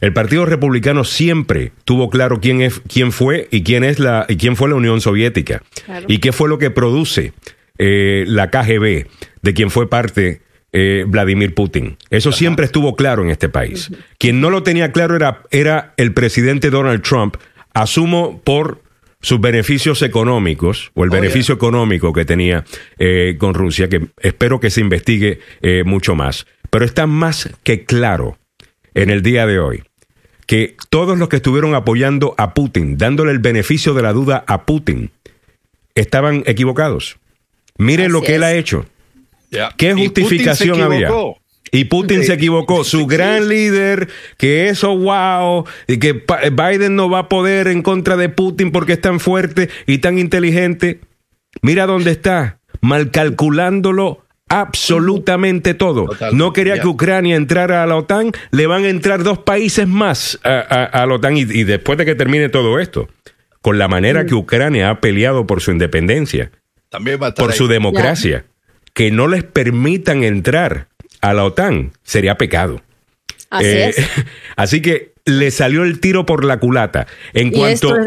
El 0.00 0.12
Partido 0.14 0.46
Republicano 0.46 1.04
siempre 1.04 1.72
tuvo 1.84 2.08
claro 2.08 2.40
quién, 2.40 2.62
es, 2.62 2.80
quién 2.88 3.12
fue 3.12 3.48
y 3.50 3.62
quién 3.62 3.84
es 3.84 3.98
la 3.98 4.24
y 4.28 4.36
quién 4.36 4.56
fue 4.56 4.70
la 4.70 4.74
Unión 4.76 5.00
Soviética 5.02 5.62
Claro. 5.84 6.06
y 6.08 6.18
qué 6.18 6.32
fue 6.32 6.48
lo 6.48 6.58
que 6.58 6.70
produce 6.70 7.34
eh, 7.76 8.24
la 8.26 8.50
KGB 8.50 9.06
de 9.42 9.54
quien 9.54 9.70
fue 9.70 9.90
parte 9.90 10.40
eh, 10.72 11.04
Vladimir 11.06 11.54
Putin. 11.54 11.98
Eso 12.08 12.32
siempre 12.32 12.64
estuvo 12.64 12.96
claro 12.96 13.22
en 13.24 13.30
este 13.30 13.48
país. 13.50 13.90
Quien 14.18 14.40
no 14.40 14.48
lo 14.50 14.62
tenía 14.62 14.92
claro 14.92 15.16
era, 15.16 15.42
era 15.50 15.92
el 15.98 16.14
presidente 16.14 16.70
Donald 16.70 17.02
Trump, 17.02 17.36
asumo 17.74 18.40
por 18.42 18.80
sus 19.20 19.40
beneficios 19.40 20.02
económicos 20.02 20.90
o 20.94 21.04
el 21.04 21.10
Oh, 21.10 21.12
yeah. 21.12 21.20
beneficio 21.20 21.54
económico 21.54 22.12
que 22.12 22.24
tenía 22.24 22.64
eh, 22.98 23.36
con 23.38 23.54
Rusia, 23.54 23.88
que 23.88 24.08
espero 24.20 24.60
que 24.60 24.70
se 24.70 24.80
investigue 24.80 25.40
eh, 25.62 25.82
mucho 25.84 26.14
más. 26.14 26.46
Pero 26.70 26.84
está 26.84 27.06
más 27.06 27.50
que 27.62 27.84
claro 27.84 28.38
en 28.94 29.10
el 29.10 29.22
día 29.22 29.46
de 29.46 29.58
hoy 29.58 29.82
que 30.46 30.76
todos 30.88 31.16
los 31.18 31.28
que 31.28 31.36
estuvieron 31.36 31.74
apoyando 31.74 32.34
a 32.36 32.54
Putin, 32.54 32.98
dándole 32.98 33.30
el 33.30 33.38
beneficio 33.38 33.94
de 33.94 34.02
la 34.02 34.12
duda 34.12 34.42
a 34.48 34.64
Putin, 34.66 35.10
estaban 35.94 36.42
equivocados. 36.46 37.18
Miren 37.78 38.06
Así 38.06 38.12
lo 38.12 38.22
que 38.22 38.34
él 38.34 38.42
ha 38.42 38.54
hecho. 38.54 38.86
¿Qué 39.76 39.90
Y 39.90 40.08
Putin 40.08 40.24
justificación 40.24 40.76
se 40.76 40.82
había? 40.82 41.10
Y 41.72 41.84
Putin 41.84 42.24
se 42.24 42.32
equivocó. 42.32 42.82
Su 42.84 43.06
gran 43.06 43.48
líder, 43.48 44.08
que 44.36 44.68
eso, 44.68 44.96
wow, 44.96 45.64
y 45.86 45.98
que 45.98 46.24
Biden 46.52 46.96
no 46.96 47.08
va 47.08 47.20
a 47.20 47.28
poder 47.28 47.68
en 47.68 47.82
contra 47.82 48.16
de 48.16 48.28
Putin 48.28 48.72
porque 48.72 48.94
es 48.94 49.00
tan 49.00 49.20
fuerte 49.20 49.68
y 49.86 49.98
tan 49.98 50.18
inteligente. 50.18 51.00
Mira 51.62 51.86
dónde 51.86 52.10
está, 52.12 52.58
mal 52.80 53.10
calculándolo 53.10 54.24
absolutamente 54.48 55.74
todo. 55.74 56.06
No 56.32 56.52
quería 56.52 56.80
que 56.80 56.86
Ucrania 56.88 57.36
entrara 57.36 57.82
a 57.82 57.86
la 57.86 57.96
OTAN, 57.96 58.32
le 58.50 58.66
van 58.66 58.84
a 58.84 58.88
entrar 58.88 59.22
dos 59.22 59.38
países 59.38 59.86
más 59.86 60.40
a, 60.42 60.58
a- 60.58 60.84
a 61.02 61.06
la 61.06 61.14
OTAN. 61.14 61.36
Y, 61.36 61.40
y 61.42 61.64
después 61.64 61.98
de 61.98 62.04
que 62.04 62.14
termine 62.14 62.48
todo 62.48 62.78
esto, 62.80 63.08
con 63.62 63.78
la 63.78 63.88
manera 63.88 64.26
que 64.26 64.34
Ucrania 64.34 64.90
ha 64.90 65.00
peleado 65.00 65.46
por 65.46 65.60
su 65.60 65.70
independencia, 65.70 66.50
También 66.88 67.18
por 67.18 67.52
su 67.52 67.68
democracia, 67.68 68.44
que 68.94 69.10
no 69.10 69.28
les 69.28 69.44
permitan 69.44 70.24
entrar 70.24 70.88
a 71.20 71.32
la 71.34 71.44
OTAN 71.44 71.92
sería 72.02 72.36
pecado. 72.38 72.80
así 73.50 73.66
Eh, 73.66 73.88
es. 73.88 73.96
así 74.56 74.80
que 74.82 75.12
le 75.24 75.50
salió 75.50 75.84
el 75.84 76.00
tiro 76.00 76.26
por 76.26 76.44
la 76.44 76.58
culata. 76.58 77.06
En 77.34 77.48
Y 77.48 77.50
cuanto, 77.52 77.96
esto 77.96 78.00
es 78.00 78.06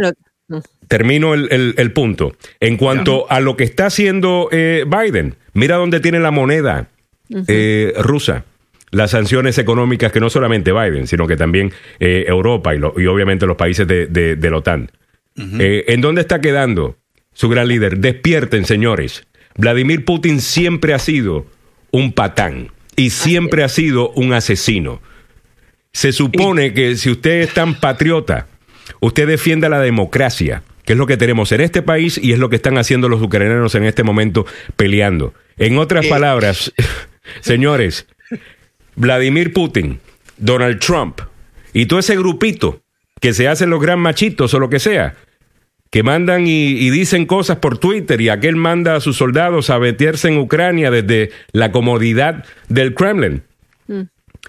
lo- 0.50 0.62
termino 0.88 1.34
el, 1.34 1.48
el- 1.52 1.74
el 1.78 1.92
punto, 1.92 2.36
en 2.60 2.78
cuanto 2.78 3.26
a 3.32 3.40
lo 3.40 3.56
que 3.58 3.64
está 3.64 3.86
haciendo 3.88 4.50
eh, 4.52 4.86
Biden, 4.88 5.36
mira 5.54 5.78
dónde 5.78 6.00
tiene 6.00 6.20
la 6.20 6.32
moneda 6.32 6.88
eh, 7.48 7.94
rusa. 7.98 8.46
Las 8.92 9.10
sanciones 9.12 9.58
económicas 9.58 10.12
que 10.12 10.20
no 10.20 10.30
solamente 10.30 10.72
Biden, 10.72 11.08
sino 11.08 11.26
que 11.26 11.36
también 11.36 11.72
eh, 12.00 12.26
Europa 12.28 12.76
y, 12.76 12.78
lo- 12.80 12.94
y 12.96 13.08
obviamente 13.08 13.48
los 13.48 13.58
países 13.58 13.88
de, 13.88 14.06
de- 14.08 14.36
de 14.36 14.50
la 14.52 14.58
OTAN. 14.58 14.92
Eh, 15.60 15.86
¿En 15.88 16.02
dónde 16.02 16.22
está 16.22 16.42
quedando 16.42 16.98
su 17.34 17.50
gran 17.50 17.68
líder? 17.68 17.98
Despierten, 17.98 18.66
señores. 18.66 19.24
Vladimir 19.56 20.06
Putin 20.06 20.40
siempre 20.42 20.94
ha 20.94 21.00
sido 21.00 21.48
un 21.90 22.14
patán 22.14 22.70
y 22.96 23.10
siempre 23.10 23.64
ha 23.64 23.70
sido 23.70 24.10
un 24.12 24.34
asesino. 24.34 25.02
Se 25.92 26.12
supone 26.12 26.74
que 26.74 26.96
si 26.96 27.12
usted 27.12 27.42
es 27.42 27.54
tan 27.54 27.76
patriota, 27.80 28.48
usted 29.00 29.28
defienda 29.28 29.70
la 29.70 29.80
democracia, 29.80 30.64
que 30.86 30.94
es 30.94 31.00
lo 31.00 31.08
que 31.08 31.18
tenemos 31.18 31.52
en 31.52 31.62
este 31.62 31.82
país 31.82 32.18
y 32.22 32.34
es 32.34 32.40
lo 32.40 32.50
que 32.50 32.56
están 32.56 32.78
haciendo 32.78 33.10
los 33.10 33.22
ucranianos 33.22 33.76
en 33.76 33.84
este 33.86 34.04
momento 34.04 34.46
peleando. 34.76 35.34
En 35.58 35.78
otras 35.78 36.06
Eh. 36.06 36.10
palabras, 36.10 36.74
señores, 37.42 38.08
Vladimir 38.96 39.54
Putin, 39.54 40.00
Donald 40.38 40.80
Trump 40.80 41.22
y 41.74 41.86
todo 41.86 42.00
ese 42.00 42.16
grupito 42.16 42.82
que 43.22 43.34
se 43.34 43.48
hacen 43.48 43.70
los 43.70 43.82
gran 43.82 44.00
machitos 44.00 44.54
o 44.54 44.60
lo 44.60 44.70
que 44.70 44.80
sea, 44.80 45.16
que 45.94 46.02
mandan 46.02 46.48
y, 46.48 46.72
y 46.72 46.90
dicen 46.90 47.28
cosas 47.28 47.58
por 47.58 47.78
Twitter 47.78 48.20
y 48.20 48.30
aquel 48.30 48.56
manda 48.56 48.96
a 48.96 49.00
sus 49.00 49.16
soldados 49.16 49.70
a 49.70 49.78
meterse 49.78 50.28
en 50.28 50.40
Ucrania 50.40 50.90
desde 50.90 51.30
la 51.52 51.72
comodidad 51.72 52.46
del 52.68 52.96
Kremlin. 52.96 53.44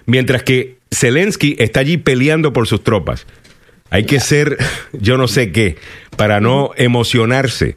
Mientras 0.07 0.41
que 0.41 0.79
Zelensky 0.91 1.55
está 1.59 1.81
allí 1.81 1.97
peleando 1.97 2.51
por 2.51 2.65
sus 2.67 2.83
tropas. 2.83 3.27
Hay 3.91 4.07
que 4.07 4.19
ser, 4.19 4.57
yo 4.91 5.19
no 5.19 5.27
sé 5.27 5.51
qué, 5.51 5.77
para 6.17 6.41
no 6.41 6.71
emocionarse 6.77 7.75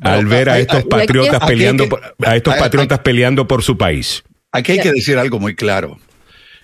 al 0.00 0.24
ver 0.24 0.48
a 0.48 0.58
estos 0.58 0.84
patriotas 0.84 1.44
peleando, 1.46 1.90
por- 1.90 2.00
a 2.24 2.34
estos 2.34 2.54
patriotas 2.54 3.00
peleando 3.00 3.46
por 3.46 3.62
su 3.62 3.76
país. 3.76 4.22
Aquí 4.52 4.72
hay 4.72 4.80
que 4.80 4.90
decir 4.90 5.18
algo 5.18 5.38
muy 5.38 5.54
claro. 5.54 5.98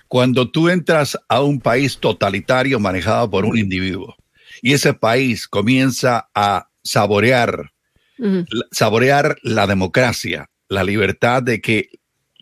Cuando 0.07 0.49
tú 0.49 0.69
entras 0.69 1.15
a 1.27 1.43
un 1.43 1.59
país 1.61 1.99
totalitario 1.99 2.79
manejado 2.79 3.29
por 3.29 3.45
un 3.45 3.55
individuo 3.55 4.15
y 4.61 4.73
ese 4.73 4.93
país 4.93 5.47
comienza 5.47 6.29
a 6.35 6.67
saborear, 6.83 7.71
saborear 8.71 9.37
la 9.43 9.67
democracia, 9.67 10.49
la 10.67 10.83
libertad 10.83 11.43
de 11.43 11.61
que 11.61 11.89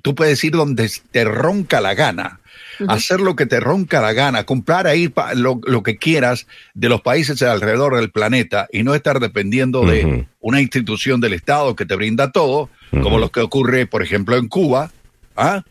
tú 0.03 0.15
puedes 0.15 0.43
ir 0.43 0.53
donde 0.53 0.89
te 1.11 1.23
ronca 1.25 1.81
la 1.81 1.93
gana, 1.93 2.39
hacer 2.87 3.19
lo 3.19 3.35
que 3.35 3.45
te 3.45 3.59
ronca 3.59 4.01
la 4.01 4.13
gana, 4.13 4.43
comprar 4.45 4.87
ahí 4.87 5.07
pa- 5.09 5.33
lo, 5.33 5.59
lo 5.65 5.83
que 5.83 5.97
quieras 5.97 6.47
de 6.73 6.89
los 6.89 7.01
países 7.01 7.41
alrededor 7.41 7.95
del 7.95 8.11
planeta 8.11 8.67
y 8.71 8.83
no 8.83 8.95
estar 8.95 9.19
dependiendo 9.19 9.85
de 9.85 10.27
una 10.39 10.61
institución 10.61 11.19
del 11.19 11.33
Estado 11.33 11.75
que 11.75 11.85
te 11.85 11.95
brinda 11.95 12.31
todo, 12.31 12.69
como 12.91 13.17
lo 13.19 13.29
que 13.31 13.41
ocurre, 13.41 13.85
por 13.85 14.01
ejemplo, 14.03 14.37
en 14.37 14.47
Cuba. 14.47 14.91
¿ah? 15.35 15.63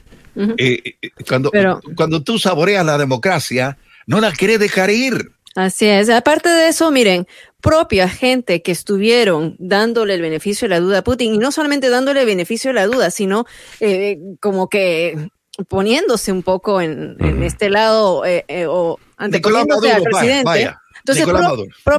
Eh, 0.58 0.96
eh, 1.02 1.10
cuando, 1.26 1.50
Pero- 1.50 1.80
cuando 1.94 2.22
tú 2.22 2.38
saboreas 2.38 2.84
la 2.84 2.98
democracia, 2.98 3.78
no 4.06 4.20
la 4.20 4.32
quieres 4.32 4.58
dejar 4.60 4.90
ir. 4.90 5.32
Así 5.56 5.86
es. 5.86 6.08
Aparte 6.10 6.48
de 6.50 6.68
eso, 6.68 6.90
miren, 6.90 7.26
propia 7.60 8.08
gente 8.08 8.62
que 8.62 8.70
estuvieron 8.72 9.56
dándole 9.58 10.14
el 10.14 10.20
beneficio 10.20 10.68
de 10.68 10.74
la 10.74 10.80
duda 10.80 10.98
a 10.98 11.02
Putin, 11.04 11.34
y 11.34 11.38
no 11.38 11.50
solamente 11.50 11.88
dándole 11.88 12.20
el 12.20 12.26
beneficio 12.26 12.70
de 12.70 12.74
la 12.74 12.86
duda, 12.86 13.10
sino 13.10 13.46
eh, 13.80 14.18
como 14.40 14.68
que 14.68 15.30
poniéndose 15.68 16.30
un 16.30 16.42
poco 16.42 16.80
en, 16.82 17.16
este 17.42 17.70
lado 17.70 18.24
eh, 18.26 18.44
eh, 18.48 18.66
o 18.66 18.98
anteponiéndose 19.16 19.90
al 19.90 20.02
Maduro, 20.02 20.10
vaya, 20.12 20.20
presidente. 20.20 20.44
vaya. 20.44 20.80
Entonces, 20.98 21.24
pro- 21.24 21.98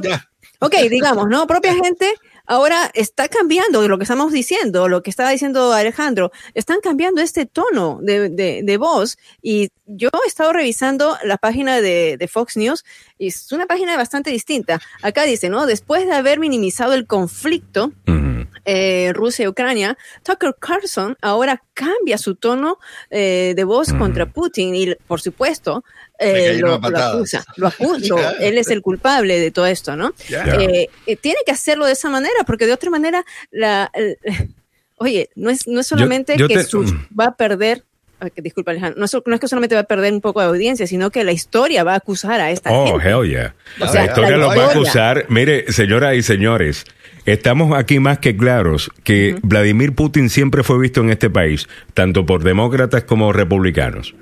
Ok, 0.60 0.74
digamos, 0.88 1.28
¿no? 1.28 1.46
Propia 1.46 1.74
gente 1.82 2.14
ahora 2.48 2.90
está 2.94 3.28
cambiando 3.28 3.86
lo 3.86 3.96
que 3.98 4.02
estamos 4.04 4.32
diciendo, 4.32 4.88
lo 4.88 5.02
que 5.02 5.10
estaba 5.10 5.30
diciendo 5.30 5.72
Alejandro, 5.72 6.32
están 6.54 6.80
cambiando 6.80 7.20
este 7.20 7.46
tono 7.46 8.00
de, 8.02 8.28
de- 8.30 8.62
de 8.64 8.76
voz 8.76 9.16
y 9.40 9.68
yo 9.86 10.08
he 10.24 10.26
estado 10.28 10.52
revisando 10.52 11.16
la 11.22 11.36
página 11.36 11.80
de, 11.80 12.16
de 12.18 12.28
Fox 12.28 12.56
News 12.56 12.84
y 13.18 13.28
es 13.28 13.52
una 13.52 13.66
página 13.66 13.96
bastante 13.96 14.30
distinta. 14.30 14.80
Acá 15.02 15.22
dice, 15.22 15.48
¿no? 15.48 15.66
Después 15.66 16.04
de 16.06 16.12
haber 16.14 16.40
minimizado 16.40 16.94
el 16.94 17.06
conflicto, 17.06 17.92
eh, 18.64 19.12
Rusia 19.14 19.44
y 19.44 19.48
Ucrania, 19.48 19.96
Tucker 20.22 20.54
Carlson 20.58 21.16
ahora 21.22 21.62
cambia 21.74 22.18
su 22.18 22.34
tono 22.34 22.78
eh, 23.10 23.54
de 23.56 23.64
voz 23.64 23.92
contra 23.94 24.26
Putin 24.26 24.74
y, 24.74 24.94
por 25.06 25.20
supuesto, 25.20 25.84
eh, 26.18 26.58
lo, 26.58 26.78
lo 26.78 26.98
acusa. 26.98 27.44
Lo 27.56 27.68
acusa. 27.68 28.32
Él 28.40 28.58
es 28.58 28.68
el 28.70 28.82
culpable 28.82 29.38
de 29.38 29.50
todo 29.50 29.66
esto, 29.66 29.96
¿no? 29.96 30.12
Eh, 30.28 30.88
eh, 31.06 31.16
tiene 31.16 31.38
que 31.46 31.52
hacerlo 31.52 31.86
de 31.86 31.92
esa 31.92 32.10
manera, 32.10 32.44
porque 32.46 32.66
de 32.66 32.72
otra 32.72 32.90
manera, 32.90 33.24
la, 33.50 33.90
el- 33.94 34.18
oye, 34.96 35.30
no 35.36 35.50
es, 35.50 35.66
no 35.68 35.80
es 35.80 35.86
solamente 35.86 36.36
yo 36.36 36.48
que 36.48 36.54
te- 36.54 36.64
sus- 36.64 36.92
va 37.18 37.26
a 37.26 37.36
perder 37.36 37.84
disculpa 38.34 38.72
Alejandro, 38.72 38.98
no 38.98 39.04
es, 39.04 39.16
no 39.24 39.34
es, 39.34 39.40
que 39.40 39.46
solamente 39.46 39.76
va 39.76 39.82
a 39.82 39.84
perder 39.84 40.12
un 40.12 40.20
poco 40.20 40.40
de 40.40 40.46
audiencia, 40.46 40.88
sino 40.88 41.12
que 41.12 41.22
la 41.22 41.30
historia 41.30 41.84
va 41.84 41.92
a 41.92 41.98
acusar 41.98 42.40
a 42.40 42.50
esta 42.50 42.72
oh, 42.72 42.98
gente. 42.98 43.14
Oh, 43.14 43.22
hell 43.22 43.30
yeah. 43.30 43.54
O 43.78 43.86
sea, 43.86 44.02
la 44.02 44.06
historia 44.08 44.36
los 44.36 44.56
va 44.56 44.64
a 44.64 44.70
acusar. 44.72 45.26
Mire, 45.28 45.70
señoras 45.70 46.16
y 46.16 46.22
señores, 46.22 46.84
estamos 47.26 47.78
aquí 47.78 48.00
más 48.00 48.18
que 48.18 48.36
claros 48.36 48.90
que 49.04 49.36
Vladimir 49.42 49.94
Putin 49.94 50.30
siempre 50.30 50.64
fue 50.64 50.80
visto 50.80 51.00
en 51.00 51.10
este 51.10 51.30
país, 51.30 51.68
tanto 51.94 52.26
por 52.26 52.42
demócratas 52.42 53.04
como 53.04 53.32
republicanos 53.32 54.16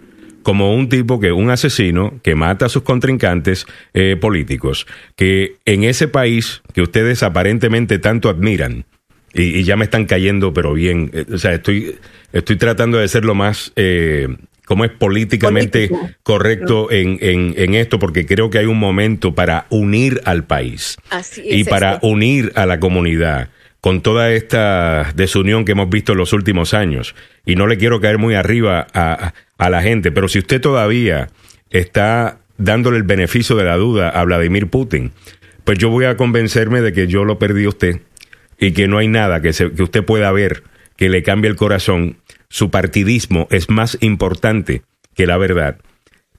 como 0.46 0.72
un 0.72 0.88
tipo 0.88 1.18
que, 1.18 1.32
un 1.32 1.50
asesino 1.50 2.20
que 2.22 2.36
mata 2.36 2.66
a 2.66 2.68
sus 2.68 2.84
contrincantes 2.84 3.66
eh, 3.94 4.14
políticos, 4.14 4.86
que 5.16 5.56
en 5.64 5.82
ese 5.82 6.06
país 6.06 6.62
que 6.72 6.82
ustedes 6.82 7.24
aparentemente 7.24 7.98
tanto 7.98 8.28
admiran, 8.28 8.84
y, 9.34 9.42
y 9.42 9.64
ya 9.64 9.74
me 9.74 9.86
están 9.86 10.04
cayendo, 10.04 10.52
pero 10.52 10.72
bien, 10.72 11.10
eh, 11.12 11.24
o 11.34 11.38
sea, 11.38 11.52
estoy, 11.52 11.96
estoy 12.32 12.54
tratando 12.54 12.98
de 12.98 13.08
ser 13.08 13.24
lo 13.24 13.34
más, 13.34 13.72
eh, 13.74 14.28
como 14.66 14.84
es 14.84 14.92
políticamente 14.92 15.88
Político. 15.88 16.14
correcto 16.22 16.92
en, 16.92 17.18
en, 17.22 17.54
en 17.56 17.74
esto, 17.74 17.98
porque 17.98 18.24
creo 18.24 18.48
que 18.48 18.58
hay 18.58 18.66
un 18.66 18.78
momento 18.78 19.34
para 19.34 19.66
unir 19.70 20.20
al 20.26 20.44
país 20.44 20.96
Así 21.10 21.42
y 21.44 21.64
para 21.64 21.98
unir 22.02 22.52
a 22.54 22.66
la 22.66 22.78
comunidad 22.78 23.48
con 23.86 24.00
toda 24.00 24.32
esta 24.32 25.12
desunión 25.14 25.64
que 25.64 25.70
hemos 25.70 25.88
visto 25.88 26.10
en 26.10 26.18
los 26.18 26.32
últimos 26.32 26.74
años. 26.74 27.14
Y 27.44 27.54
no 27.54 27.68
le 27.68 27.78
quiero 27.78 28.00
caer 28.00 28.18
muy 28.18 28.34
arriba 28.34 28.84
a, 28.92 29.32
la 29.70 29.80
gente, 29.80 30.10
pero 30.10 30.26
si 30.26 30.40
usted 30.40 30.60
todavía 30.60 31.28
está 31.70 32.40
dándole 32.58 32.96
el 32.96 33.04
beneficio 33.04 33.54
de 33.54 33.62
la 33.62 33.76
duda 33.76 34.08
a 34.08 34.24
Vladimir 34.24 34.66
Putin, 34.66 35.12
pues 35.62 35.78
yo 35.78 35.88
voy 35.88 36.06
a 36.06 36.16
convencerme 36.16 36.80
de 36.80 36.92
que 36.92 37.06
yo 37.06 37.24
lo 37.24 37.38
perdí 37.38 37.64
a 37.66 37.68
usted 37.68 38.00
y 38.58 38.72
que 38.72 38.88
no 38.88 38.98
hay 38.98 39.06
nada 39.06 39.40
que, 39.40 39.52
se- 39.52 39.66
usted 39.66 40.04
pueda 40.04 40.32
ver 40.32 40.64
que 40.96 41.08
le 41.08 41.22
cambie 41.22 41.48
el 41.48 41.56
corazón. 41.56 42.16
Su 42.48 42.72
partidismo 42.72 43.46
es 43.52 43.70
más 43.70 43.98
importante 44.00 44.82
que 45.14 45.28
la 45.28 45.36
verdad 45.36 45.78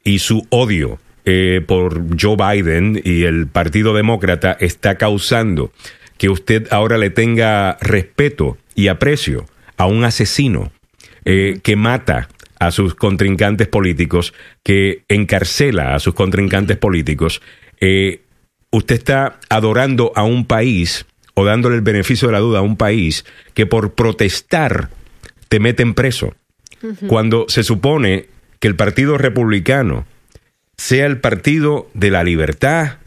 y 0.04 0.20
su 0.20 0.46
odio 0.50 1.00
eh, 1.24 1.62
por 1.66 2.08
Joe 2.20 2.36
Biden 2.36 3.02
y 3.06 3.24
el 3.24 3.48
Partido 3.48 3.94
Demócrata 3.94 4.58
está 4.60 4.96
causando 4.96 5.72
que 6.17 6.30
usted 6.30 6.67
ahora 6.71 6.97
le 6.97 7.10
tenga 7.10 7.77
respeto 7.82 8.58
y 8.75 8.88
aprecio 8.88 9.45
a 9.77 9.86
un 9.86 10.03
asesino 10.03 10.71
eh, 11.25 11.60
que 11.63 11.75
mata 11.75 12.30
a 12.60 12.71
sus 12.71 12.95
contrincantes 12.95 13.67
políticos, 13.67 14.34
que 14.63 15.03
encarcela 15.08 15.93
a 15.93 15.99
sus 15.99 16.13
contrincantes 16.13 16.77
políticos. 16.77 17.41
Eh, 17.80 18.21
usted 18.71 18.95
está 18.95 19.39
adorando 19.49 20.12
a 20.15 20.23
un 20.23 20.45
país 20.45 21.06
o 21.36 21.45
dándole 21.45 21.75
el 21.75 21.82
beneficio 21.82 22.27
de 22.27 22.32
la 22.32 22.39
duda 22.39 22.60
a 22.60 22.63
un 22.63 22.77
país 22.77 23.25
que 23.53 23.65
por 23.65 23.93
protestar 23.93 24.89
te 25.49 25.60
meten 25.60 25.93
preso. 25.93 26.36
Cuando 27.08 27.45
se 27.47 27.63
supone 27.63 28.27
que 28.60 28.67
el 28.67 28.75
Partido 28.75 29.17
Republicano 29.17 30.06
sea 30.77 31.08
el 31.08 31.19
partido 31.19 31.89
de 31.93 32.12
la 32.12 32.23
libertad, 32.23 32.99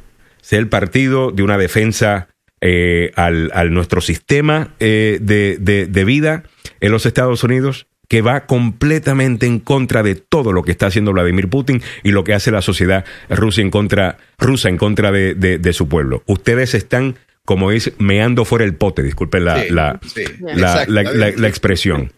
sea 0.43 0.59
el 0.59 0.69
partido 0.69 1.31
de 1.31 1.43
una 1.43 1.57
defensa 1.57 2.29
eh, 2.61 3.13
al, 3.17 3.51
al 3.55 3.73
nuestro 3.73 4.01
sistema 4.01 4.75
eh, 4.81 5.19
de, 5.21 5.57
de- 5.61 5.87
de 5.87 6.05
vida 6.05 6.45
en 6.81 6.93
los 6.93 7.07
Estados 7.07 7.43
Unidos, 7.45 7.87
que 8.09 8.23
va 8.23 8.47
completamente 8.47 9.47
en 9.47 9.61
contra 9.61 10.03
de 10.03 10.17
todo 10.17 10.53
lo 10.53 10.63
que 10.65 10.73
está 10.73 10.87
haciendo 10.87 11.13
Vladimir 11.13 11.49
Putin 11.49 11.81
y 12.03 12.11
lo 12.11 12.25
que 12.25 12.35
hace 12.35 12.51
la 12.51 12.61
sociedad 12.63 13.05
rusa 13.29 13.61
en 13.61 13.71
contra, 13.71 14.17
rusa 14.39 14.69
en 14.69 14.79
contra 14.79 15.13
de, 15.13 15.35
de- 15.35 15.59
de 15.59 15.73
su 15.73 15.89
pueblo. 15.89 16.23
Ustedes 16.27 16.75
están, 16.75 17.17
como 17.45 17.71
dice, 17.71 17.95
meando 17.99 18.45
fuera 18.45 18.65
el 18.65 18.75
pote, 18.75 19.03
disculpen 19.05 19.45
la, 19.45 19.63
Sí, 19.63 19.71
la, 19.71 20.01
sí, 20.03 20.25
la- 20.41 20.55
la- 20.55 20.85
la- 20.87 21.01
exactamente. 21.03 21.41
la 21.41 21.49
expresión. 21.49 22.13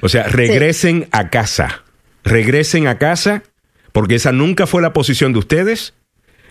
O 0.00 0.08
sea, 0.08 0.24
regresen 0.24 1.08
a 1.12 1.28
casa. 1.28 1.82
Regresen 2.24 2.86
a 2.88 2.98
casa, 2.98 3.42
porque 3.92 4.14
esa 4.16 4.32
nunca 4.32 4.66
fue 4.66 4.80
la 4.82 4.92
posición 4.92 5.32
de 5.34 5.38
ustedes 5.40 5.94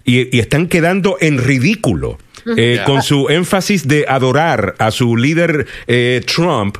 y, 0.04 0.36
y 0.36 0.40
están 0.40 0.68
quedando 0.68 1.18
en 1.20 1.40
ridículo 1.40 2.18
eh, 2.56 2.82
con 2.86 3.02
su 3.02 3.28
énfasis 3.30 3.88
de 3.88 4.06
adorar 4.08 4.76
a 4.80 4.92
su 4.92 5.18
líder 5.18 5.68
eh, 5.88 6.22
Trump. 6.26 6.78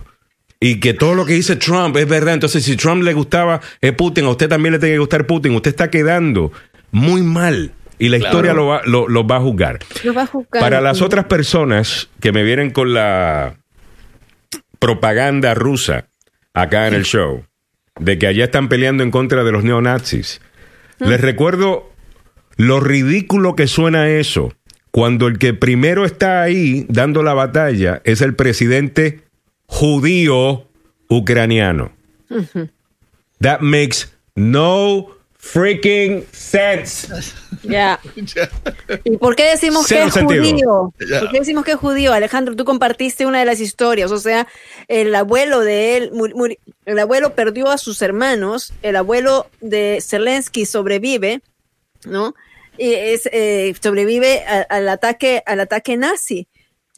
Y 0.60 0.80
que 0.80 0.94
todo 0.96 1.14
lo 1.14 1.26
que 1.26 1.34
dice 1.34 1.56
Trump 1.56 1.96
es 1.98 2.08
verdad. 2.08 2.34
Entonces, 2.34 2.64
si 2.64 2.76
Trump 2.78 3.04
le 3.04 3.14
gustaba 3.14 3.62
eh, 3.82 3.92
Putin, 3.92 4.26
a 4.26 4.30
usted 4.30 4.50
también 4.50 4.74
le 4.74 4.80
tiene 4.80 4.96
que 4.96 5.00
gustar 5.00 5.28
Putin. 5.28 5.54
Usted 5.56 5.70
está 5.70 5.90
quedando 5.92 6.52
muy 6.92 7.22
mal. 7.22 7.74
Y 8.00 8.10
la 8.10 8.18
Claro. 8.18 8.32
historia 8.34 8.54
lo 8.54 8.66
va, 8.68 8.82
lo- 8.86 9.08
lo 9.08 9.26
va 9.28 9.38
a 9.38 9.40
juzgar. 9.40 9.80
Lo 10.04 10.14
va 10.14 10.24
a 10.24 10.28
juzgar. 10.28 10.62
Para 10.62 10.82
las 10.82 11.02
otras 11.02 11.26
personas 11.26 12.10
que 12.20 12.32
me 12.32 12.44
vienen 12.44 12.72
con 12.72 12.94
la 12.94 13.58
propaganda 14.80 15.54
rusa 15.54 16.08
acá 16.54 16.88
en 16.88 16.94
el 16.94 17.04
show, 17.06 17.44
de 18.00 18.18
que 18.18 18.28
allá 18.28 18.46
están 18.46 18.68
peleando 18.70 19.04
en 19.04 19.12
contra 19.12 19.44
de 19.44 19.52
los 19.52 19.64
neonazis, 19.64 20.42
les 21.00 21.20
recuerdo 21.22 21.92
lo 22.56 22.80
ridículo 22.80 23.56
que 23.56 23.68
suena 23.68 24.10
eso 24.10 24.54
cuando 24.92 25.28
el 25.28 25.38
que 25.38 25.54
primero 25.54 26.06
está 26.06 26.42
ahí 26.42 26.86
dando 26.90 27.24
la 27.24 27.34
batalla 27.34 28.02
es 28.04 28.22
el 28.22 28.36
presidente 28.36 29.22
judío 29.66 30.68
ucraniano. 31.10 31.92
That 33.40 33.62
makes 33.62 34.08
no 34.36 35.18
freaking 35.38 36.26
sense. 36.32 37.08
Ya. 37.64 38.00
¿Y 39.04 39.18
por 39.18 39.36
qué 39.36 39.44
decimos 39.44 39.86
Cero 39.88 40.02
que 40.04 40.08
es 40.08 40.14
sentido. 40.14 40.44
judío? 40.44 40.94
¿Por 41.20 41.32
qué 41.32 41.40
decimos 41.40 41.64
que 41.64 41.72
es 41.72 41.78
judío? 41.78 42.14
Alejandro, 42.14 42.56
tú 42.56 42.66
compartiste 42.66 43.26
una 43.26 43.40
de 43.40 43.46
las 43.46 43.60
historias, 43.60 44.12
o 44.12 44.20
sea, 44.20 44.48
el 44.88 45.14
abuelo 45.16 45.62
de 45.62 45.98
él, 45.98 46.12
el 46.86 47.00
abuelo 47.00 47.36
perdió 47.36 47.70
a 47.70 47.78
sus 47.78 48.02
hermanos, 48.02 48.74
el 48.82 48.96
abuelo 48.96 49.48
de 49.62 50.00
Zelensky 50.02 50.66
sobrevive, 50.66 51.42
¿no? 52.06 52.36
Y 52.78 52.94
es, 52.94 53.28
eh, 53.32 53.74
sobrevive 53.82 54.44
a- 54.46 54.62
al 54.70 54.88
ataque, 54.90 55.44
al 55.46 55.60
ataque 55.60 55.98
nazi. 55.98 56.48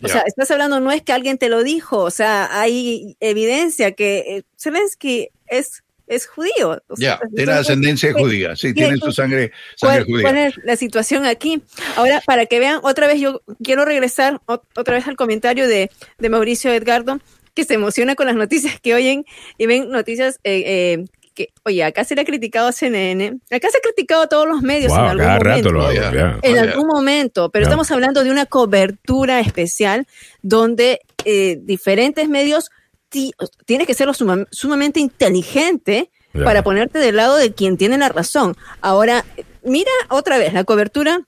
O 0.02 0.08
Ya. 0.08 0.14
sea, 0.14 0.24
estás 0.28 0.50
hablando, 0.52 0.80
no 0.80 0.92
es 0.92 1.02
que 1.02 1.12
alguien 1.12 1.38
te 1.38 1.50
lo 1.50 1.62
dijo, 1.64 2.00
o 2.00 2.12
sea, 2.12 2.62
hay 2.62 3.18
evidencia 3.20 3.92
que 3.92 4.20
eh, 4.20 4.44
Zelensky 4.58 5.30
es, 5.48 5.84
es 6.08 6.26
judío. 6.26 6.82
O 6.88 6.96
sea, 6.96 7.20
Ya, 7.22 7.30
tiene 7.36 7.52
ascendencia 7.52 8.14
¿qué- 8.14 8.22
judía, 8.22 8.56
sí, 8.56 8.74
tiene 8.74 8.96
su 8.98 9.12
sangre, 9.12 9.52
sangre 9.76 10.06
¿Cuál, 10.06 10.22
cuál 10.22 10.34
judía. 10.36 10.48
es 10.48 10.54
la 10.64 10.76
situación 10.78 11.26
aquí? 11.26 11.62
Ahora, 11.98 12.22
para 12.26 12.46
que 12.46 12.60
vean, 12.60 12.80
otra 12.84 13.08
vez 13.08 13.20
yo 13.20 13.42
quiero 13.64 13.84
regresar 13.86 14.40
ot- 14.46 14.64
otra 14.78 14.96
vez 14.96 15.06
al 15.08 15.18
comentario 15.18 15.68
de, 15.68 15.92
de 16.18 16.30
Mauricio 16.30 16.72
Edgardo, 16.74 17.20
que 17.54 17.66
se 17.66 17.74
emociona 17.74 18.16
con 18.16 18.28
las 18.28 18.36
noticias 18.38 18.80
que 18.80 18.94
oyen 18.94 19.26
y 19.58 19.66
ven 19.66 19.90
noticias 19.90 20.40
eh, 20.46 20.64
eh, 20.66 21.06
que, 21.46 21.54
oye, 21.64 21.84
acá 21.86 22.04
se 22.04 22.16
le 22.16 22.22
ha 22.22 22.26
criticado 22.26 22.68
a 22.68 22.72
CNN, 22.74 23.40
acá 23.50 23.70
se 23.70 23.78
ha 23.78 23.82
criticado 23.82 24.24
a 24.24 24.28
todos 24.28 24.46
los 24.48 24.62
medios 24.62 24.92
en 24.92 25.00
algún 25.00 25.18
cada 25.26 25.38
momento. 25.40 25.70
rato 25.70 25.72
lo 25.72 25.82
hago. 25.84 25.94
ya. 25.94 26.14
ya. 26.14 26.40
En 26.42 26.58
algún 26.60 26.86
momento, 26.86 27.50
pero 27.50 27.64
Ya. 27.64 27.70
estamos 27.70 27.90
hablando 27.92 28.24
de 28.26 28.32
una 28.32 28.46
cobertura 28.46 29.40
especial 29.40 30.06
donde 30.42 31.00
eh, 31.24 31.58
diferentes 31.62 32.28
medios 32.28 32.72
ti- 33.08 33.34
tienes 33.66 33.88
que 33.88 33.94
ser 33.94 34.08
lo 34.08 34.14
suma- 34.14 34.48
sumamente 34.52 35.00
inteligente 35.00 36.10
Ya. 36.34 36.44
para 36.44 36.62
ponerte 36.62 37.00
del 37.00 37.16
lado 37.16 37.38
de 37.38 37.54
quien 37.54 37.78
tiene 37.78 37.98
la 37.98 38.10
razón. 38.10 38.56
Ahora, 38.82 39.24
mira 39.64 39.92
otra 40.10 40.38
vez 40.38 40.52
la 40.54 40.64
cobertura 40.66 41.22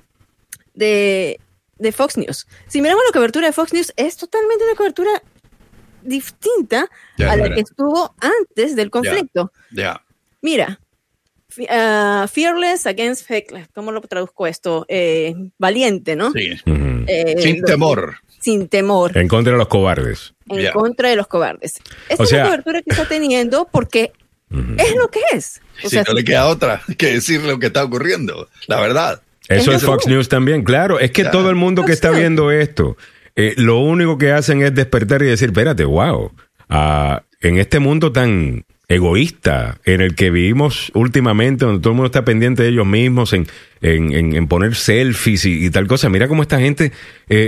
de, 0.73 1.39
de 1.77 1.91
Fox 1.91 2.17
News. 2.17 2.47
Si 2.67 2.81
miramos 2.81 3.03
la 3.07 3.13
cobertura 3.13 3.47
de 3.47 3.53
Fox 3.53 3.73
News, 3.73 3.93
es 3.95 4.17
totalmente 4.17 4.63
una 4.65 4.75
cobertura 4.75 5.09
distinta 6.03 6.87
Ya, 7.17 7.31
a 7.31 7.35
la 7.35 7.43
mira. 7.43 7.55
que 7.55 7.61
estuvo 7.61 8.15
antes 8.19 8.75
del 8.75 8.89
conflicto. 8.89 9.51
Ya, 9.71 10.01
Mira, 10.41 10.79
ah, 11.69 12.27
Fearless 12.31 12.85
Against 12.87 13.27
Fake, 13.27 13.69
¿cómo 13.73 13.91
lo 13.91 14.01
traduzco 14.01 14.47
esto? 14.47 14.85
Eh, 14.89 15.33
valiente, 15.57 16.15
¿no? 16.15 16.31
sí. 16.31 16.53
Eh, 17.07 17.35
Sin 17.39 17.61
lo- 17.61 17.67
temor. 17.67 18.15
Sin 18.39 18.67
temor, 18.69 19.15
En 19.17 19.27
contra 19.27 19.51
de 19.53 19.59
los 19.59 19.67
cobardes. 19.67 20.33
en 20.49 20.61
Ya. 20.61 20.73
contra 20.73 21.09
de 21.09 21.15
los 21.15 21.27
cobardes. 21.27 21.75
Esta 22.09 22.21
O 22.21 22.23
es 22.23 22.29
sea- 22.29 22.43
la 22.43 22.49
cobertura 22.49 22.81
que 22.81 22.89
está 22.89 23.07
teniendo 23.07 23.67
porque 23.71 24.11
es 24.77 24.95
lo 24.95 25.09
que 25.09 25.19
es. 25.33 25.61
O 25.83 25.89
Si 25.89 25.95
sea, 25.95 26.03
no 26.07 26.13
le 26.13 26.23
queda 26.23 26.47
otra 26.47 26.81
que 26.97 27.13
decir 27.13 27.41
lo 27.43 27.59
que 27.59 27.67
está 27.67 27.83
ocurriendo, 27.83 28.49
la 28.67 28.79
verdad. 28.81 29.21
Eso 29.47 29.71
Es 29.71 29.77
es 29.77 29.83
Fox 29.85 30.05
que- 30.05 30.11
News 30.11 30.29
también, 30.29 30.63
claro. 30.63 30.99
Es 30.99 31.11
que 31.11 31.23
Ya. 31.23 31.31
todo 31.31 31.49
el 31.49 31.55
mundo 31.55 31.83
que 31.85 31.91
está 31.91 32.09
viendo 32.11 32.51
esto, 32.51 32.97
eh, 33.35 33.53
lo 33.57 33.79
único 33.79 34.17
que 34.17 34.31
hacen 34.31 34.61
es 34.61 34.73
despertar 34.75 35.21
y 35.21 35.25
decir, 35.25 35.49
espérate, 35.49 35.85
wow, 35.85 36.31
ah, 36.69 37.23
en 37.41 37.57
este 37.57 37.79
mundo 37.79 38.11
tan 38.11 38.65
egoísta 38.87 39.79
en 39.85 40.01
el 40.01 40.15
que 40.15 40.29
vivimos 40.31 40.91
últimamente, 40.93 41.65
donde 41.65 41.81
todo 41.81 41.91
el 41.91 41.95
mundo 41.95 42.07
está 42.07 42.25
pendiente 42.25 42.63
de 42.63 42.69
ellos 42.69 42.85
mismos, 42.85 43.31
en, 43.33 43.47
en, 43.81 44.13
en- 44.35 44.47
poner 44.47 44.75
selfies 44.75 45.45
y, 45.45 45.65
y 45.65 45.69
tal 45.69 45.87
cosa, 45.87 46.09
mira 46.09 46.27
cómo 46.27 46.41
esta 46.41 46.59
gente 46.59 46.85
eh, 46.85 46.91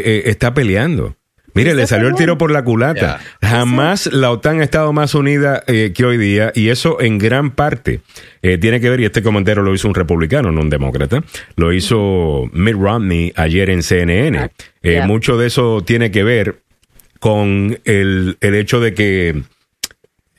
eh, 0.06 0.24
está 0.28 0.54
peleando. 0.54 1.16
Mire, 1.54 1.76
le 1.76 1.88
salió 1.88 2.08
el 2.08 2.16
tiro 2.16 2.38
por 2.38 2.52
la 2.52 2.64
culata. 2.64 3.20
Jamás 3.42 4.08
la 4.12 4.32
OTAN 4.32 4.62
ha 4.62 4.64
estado 4.64 4.92
más 4.94 5.14
unida 5.16 5.64
eh, 5.68 5.92
que 5.96 6.06
hoy 6.06 6.18
día 6.18 6.52
y 6.56 6.70
eso 6.70 7.00
en 7.00 7.18
gran 7.18 7.52
parte 7.52 8.02
eh, 8.42 8.58
tiene 8.58 8.80
que 8.80 8.90
ver, 8.90 9.00
y 9.00 9.06
este 9.06 9.22
comentario 9.22 9.64
lo 9.64 9.74
hizo 9.74 9.88
un 9.88 9.96
republicano, 9.96 10.52
no 10.52 10.62
un 10.62 10.70
demócrata, 10.70 11.24
lo 11.56 11.74
hizo 11.74 12.50
Mitt 12.54 12.76
Romney 12.76 13.34
ayer 13.36 13.70
en 13.70 13.84
CNN. 13.84 14.38
Ah, 14.40 14.52
Eh. 14.82 15.02
Mucho 15.06 15.38
de 15.38 15.48
eso 15.48 15.82
tiene 15.86 16.12
que 16.12 16.24
ver 16.24 16.62
con 17.20 17.80
el, 17.86 18.38
el 18.42 18.56
hecho 18.56 18.82
de 18.82 18.94
que 18.94 19.44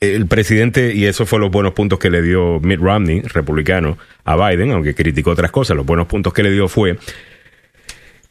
el 0.00 0.26
presidente, 0.26 0.94
y 0.94 1.06
esos 1.06 1.28
fueron 1.28 1.44
los 1.46 1.52
buenos 1.52 1.72
puntos 1.72 1.98
que 1.98 2.10
le 2.10 2.20
dio 2.20 2.60
Mitt 2.60 2.80
Romney, 2.80 3.22
republicano, 3.22 3.96
a 4.24 4.36
Biden, 4.36 4.70
aunque 4.72 4.94
criticó 4.94 5.30
otras 5.30 5.50
cosas, 5.50 5.76
los 5.76 5.86
buenos 5.86 6.06
puntos 6.06 6.32
que 6.32 6.42
le 6.42 6.50
dio 6.50 6.68
fue, 6.68 6.98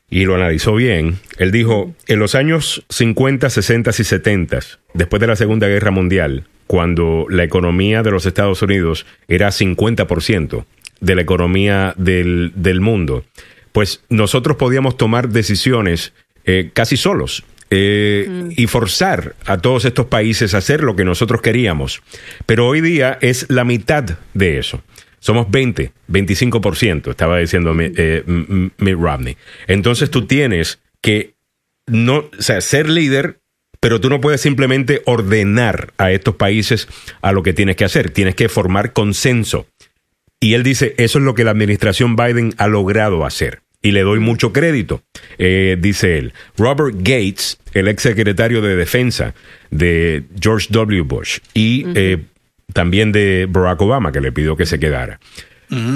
y 0.09 0.25
lo 0.25 0.35
analizó 0.35 0.75
bien, 0.75 1.19
él 1.37 1.51
dijo, 1.51 1.93
en 2.07 2.19
los 2.19 2.35
años 2.35 2.85
50, 2.89 3.49
60 3.49 3.91
y 3.97 4.03
70, 4.03 4.59
después 4.93 5.19
de 5.19 5.27
la 5.27 5.35
Segunda 5.35 5.67
Guerra 5.67 5.91
Mundial, 5.91 6.45
cuando 6.67 7.25
la 7.29 7.43
economía 7.43 8.03
de 8.03 8.11
los 8.11 8.25
Estados 8.25 8.61
Unidos 8.61 9.05
era 9.27 9.49
50% 9.49 10.65
de 11.01 11.15
la 11.15 11.21
economía 11.21 11.93
del, 11.97 12.51
del 12.55 12.79
mundo, 12.81 13.25
pues 13.71 14.03
nosotros 14.09 14.57
podíamos 14.57 14.97
tomar 14.97 15.29
decisiones 15.29 16.13
eh, 16.45 16.69
casi 16.73 16.97
solos. 16.97 17.43
Eh, 17.75 18.27
Mm. 18.29 18.49
y 18.55 18.67
forzar 18.67 19.33
a 19.47 19.57
todos 19.57 19.85
estos 19.85 20.05
países 20.05 20.53
a 20.53 20.59
hacer 20.59 20.83
lo 20.83 20.95
que 20.95 21.05
nosotros 21.05 21.41
queríamos. 21.41 22.03
Pero 22.45 22.67
hoy 22.67 22.81
día 22.81 23.17
es 23.19 23.47
la 23.49 23.63
mitad 23.63 24.03
de 24.35 24.59
eso. 24.59 24.83
Somos 25.23 25.49
20, 25.49 25.93
25%, 26.09 27.12
estaba 27.12 27.38
diciendo 27.39 27.73
Mi- 27.73 27.93
eh, 27.95 28.23
Mitt 28.77 28.97
Romney. 28.99 29.38
Entonces 29.67 30.12
tú 30.12 30.25
tienes 30.27 30.79
que 30.99 31.36
no, 31.88 32.25
o 32.38 32.41
sea, 32.41 32.59
ser 32.59 32.89
líder, 32.89 33.39
pero 33.79 34.01
tú 34.01 34.09
no 34.09 34.19
puedes 34.19 34.41
simplemente 34.41 35.01
ordenar 35.05 35.93
a 35.97 36.12
estos 36.12 36.36
países 36.36 36.89
a 37.21 37.31
lo 37.31 37.41
que 37.41 37.53
tienes 37.53 37.77
que 37.77 37.86
hacer. 37.86 38.09
Tienes 38.09 38.36
que 38.36 38.49
formar 38.49 38.91
consenso. 38.91 39.65
Y 40.41 40.55
él 40.55 40.63
dice, 40.63 40.93
eso 40.97 41.19
es 41.19 41.23
lo 41.23 41.36
que 41.36 41.45
la 41.45 41.51
administración 41.51 42.17
Biden 42.17 42.53
ha 42.57 42.67
logrado 42.67 43.25
hacer. 43.25 43.62
Y 43.81 43.91
le 43.91 44.01
doy 44.01 44.19
mucho 44.19 44.51
crédito, 44.51 45.03
eh, 45.38 45.77
dice 45.79 46.17
él. 46.17 46.33
Robert 46.57 46.95
Gates, 46.97 47.59
el 47.73 47.88
ex 47.88 48.03
secretario 48.03 48.62
de 48.62 48.75
Defensa 48.75 49.36
de 49.71 50.23
George 50.38 50.67
W. 50.69 51.01
Bush 51.03 51.39
y 51.53 51.86
eh, 51.95 52.23
también 52.73 53.12
de 53.12 53.47
Barack 53.49 53.81
Obama, 53.81 54.12
que 54.12 54.21
le 54.21 54.31
pidió 54.31 54.55
que 54.57 54.65
se 54.65 54.79
quedara, 54.79 55.19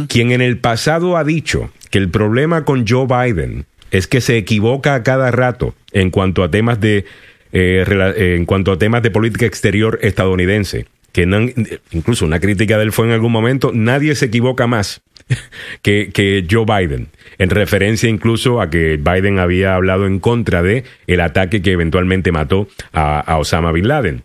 quien 0.07 0.31
en 0.31 0.41
el 0.41 0.57
pasado 0.57 1.17
ha 1.17 1.23
dicho 1.23 1.71
que 1.91 1.97
el 1.99 2.09
problema 2.09 2.65
con 2.65 2.87
Joe 2.87 3.05
Biden 3.05 3.65
es 3.91 4.07
que 4.07 4.21
se 4.21 4.35
equivoca 4.37 4.95
a 4.95 5.03
cada 5.03 5.29
rato 5.31 5.75
en 5.91 6.09
cuanto 6.09 6.43
a 6.43 6.49
temas 6.49 6.79
de 6.79 7.05
eh, 7.53 7.85
eh, 7.87 8.35
en 8.37 8.45
cuanto 8.45 8.71
a 8.71 8.77
temas 8.77 9.01
de 9.03 9.11
política 9.11 9.45
exterior 9.45 9.99
estadounidense. 10.01 10.85
Que 11.13 11.25
no- 11.25 11.47
incluso 11.91 12.25
una 12.25 12.39
crítica 12.39 12.77
de 12.77 12.83
él 12.83 12.91
fue 12.91 13.05
en 13.07 13.13
algún 13.13 13.31
momento, 13.31 13.71
nadie 13.73 14.13
se 14.15 14.25
equivoca 14.25 14.67
más 14.67 15.01
que, 15.81 16.09
que 16.13 16.45
Joe 16.49 16.65
Biden, 16.65 17.07
en 17.37 17.49
referencia 17.49 18.09
incluso 18.09 18.61
a 18.61 18.69
que 18.69 18.97
Biden 18.97 19.39
había 19.39 19.75
hablado 19.75 20.05
en 20.07 20.19
contra 20.19 20.61
de 20.63 20.83
el 21.07 21.21
ataque 21.21 21.61
que 21.61 21.71
eventualmente 21.71 22.31
mató 22.31 22.67
a, 22.93 23.19
a 23.21 23.37
Osama 23.37 23.71
Bin 23.71 23.87
Laden. 23.87 24.23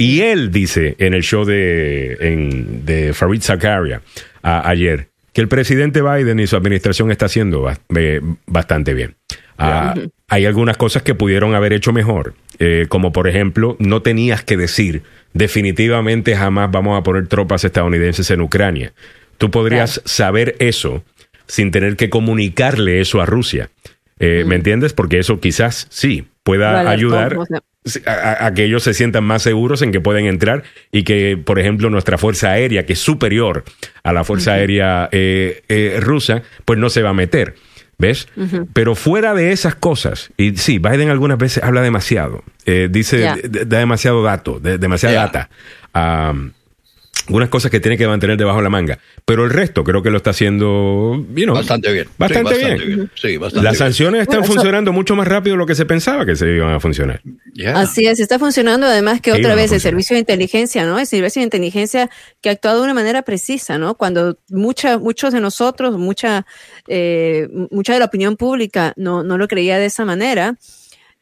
Y 0.00 0.22
él 0.22 0.50
dice 0.50 0.94
en 0.98 1.12
el 1.12 1.22
show 1.22 1.44
de, 1.44 2.16
en- 2.20 2.86
de 2.86 3.12
Farid 3.12 3.42
Zakaria 3.42 4.00
a- 4.42 4.66
ayer 4.68 5.08
que 5.34 5.42
el 5.42 5.48
presidente 5.48 6.00
Biden 6.00 6.40
y 6.40 6.46
su 6.46 6.56
administración 6.56 7.10
está 7.10 7.26
haciendo 7.26 7.70
eh, 7.94 8.20
bastante 8.46 8.94
bien. 8.94 9.14
Ah, 9.58 9.94
hay 10.28 10.46
algunas 10.46 10.78
cosas 10.78 11.02
que 11.02 11.14
pudieron 11.14 11.54
haber 11.54 11.74
hecho 11.74 11.92
mejor, 11.92 12.32
eh, 12.58 12.86
como 12.88 13.12
por 13.12 13.28
ejemplo, 13.28 13.76
no 13.78 14.00
tenías 14.00 14.42
que 14.42 14.56
decir 14.56 15.02
definitivamente 15.34 16.34
jamás 16.34 16.70
vamos 16.70 16.98
a 16.98 17.02
poner 17.02 17.26
tropas 17.28 17.62
estadounidenses 17.64 18.30
en 18.30 18.40
Ucrania. 18.40 18.94
Tú 19.36 19.50
podrías 19.50 20.00
saber 20.06 20.56
eso 20.60 21.04
sin 21.46 21.70
tener 21.72 21.96
que 21.96 22.08
comunicarle 22.08 23.00
eso 23.00 23.20
a 23.20 23.26
Rusia. 23.26 23.68
Eh, 24.18 24.44
¿Me 24.46 24.54
entiendes? 24.54 24.94
Porque 24.94 25.18
eso 25.18 25.40
quizás 25.40 25.86
sí 25.90 26.24
pueda 26.42 26.80
ayudar 26.90 27.36
a, 28.06 28.52
que 28.54 28.64
ellos 28.64 28.82
se 28.82 28.92
sientan 28.94 29.24
más 29.24 29.42
seguros 29.42 29.80
en 29.82 29.90
que 29.92 30.00
pueden 30.00 30.26
entrar 30.26 30.62
y 30.92 31.02
que, 31.04 31.38
por 31.42 31.58
ejemplo, 31.58 31.88
nuestra 31.90 32.18
fuerza 32.18 32.50
aérea, 32.50 32.84
que 32.86 32.92
es 32.92 32.98
superior 32.98 33.64
a 34.02 34.12
la 34.12 34.22
fuerza 34.24 34.52
aérea 34.52 35.08
eh, 35.12 35.62
eh, 35.68 35.98
rusa, 36.00 36.42
pues 36.64 36.78
no 36.78 36.90
se 36.90 37.02
va 37.02 37.10
a 37.10 37.14
meter. 37.14 37.54
¿Ves? 37.98 38.28
Pero 38.72 38.94
fuera 38.94 39.34
de 39.34 39.52
esas 39.52 39.74
cosas, 39.74 40.30
y 40.38 40.56
sí, 40.56 40.78
Biden 40.78 41.10
algunas 41.10 41.36
veces 41.36 41.62
habla 41.62 41.82
demasiado, 41.82 42.42
eh, 42.64 42.88
dice, 42.90 43.18
da 43.66 43.78
demasiado 43.78 44.22
dato, 44.22 44.58
de- 44.58 44.78
demasiada 44.78 45.16
data. 45.26 45.50
Algunas 47.26 47.48
cosas 47.48 47.70
que 47.70 47.78
tiene 47.80 47.96
que 47.96 48.06
mantener 48.08 48.36
debajo 48.36 48.58
de 48.58 48.64
la 48.64 48.70
manga. 48.70 48.98
Pero 49.24 49.44
el 49.44 49.50
resto 49.50 49.84
creo 49.84 50.02
que 50.02 50.10
lo 50.10 50.16
está 50.16 50.30
haciendo 50.30 51.24
you 51.34 51.44
know, 51.44 51.54
Bastante 51.54 51.92
bien. 51.92 52.08
Bastante, 52.18 52.54
Sí, 52.54 52.60
bastante 52.62 52.84
bien. 52.86 53.10
Sí, 53.14 53.36
bastante 53.36 53.64
Las 53.64 53.72
bien. 53.74 53.78
sanciones 53.78 54.20
están 54.22 54.38
Bueno, 54.40 54.44
eso- 54.44 54.54
funcionando 54.54 54.92
mucho 54.92 55.14
más 55.14 55.28
rápido 55.28 55.54
de 55.54 55.58
lo 55.58 55.66
que 55.66 55.74
se 55.74 55.86
pensaba 55.86 56.26
que 56.26 56.34
se 56.36 56.46
iban 56.48 56.72
a 56.74 56.80
funcionar. 56.80 57.20
Así 57.74 58.06
es, 58.06 58.18
está 58.20 58.38
funcionando 58.38 58.86
además 58.86 59.20
que 59.20 59.32
Sí, 59.32 59.38
otra 59.38 59.54
vez 59.54 59.70
el 59.72 59.80
servicio 59.80 60.14
de 60.14 60.20
inteligencia, 60.20 60.84
¿no? 60.86 60.98
El 60.98 61.06
servicio 61.06 61.40
de 61.40 61.44
inteligencia 61.44 62.10
que 62.40 62.48
ha 62.48 62.52
actuado 62.52 62.78
de 62.78 62.84
una 62.84 62.94
manera 62.94 63.22
precisa, 63.22 63.78
¿no? 63.78 63.94
Cuando 63.94 64.38
mucha, 64.48 64.98
muchos 64.98 65.32
de 65.32 65.40
nosotros, 65.40 65.96
mucha, 65.98 66.46
eh, 66.88 67.48
mucha 67.70 67.92
de 67.92 67.98
la 68.00 68.06
opinión 68.06 68.36
pública 68.36 68.92
no, 68.96 69.22
no 69.22 69.38
lo 69.38 69.46
creía 69.46 69.78
de 69.78 69.86
esa 69.86 70.04
manera, 70.04 70.56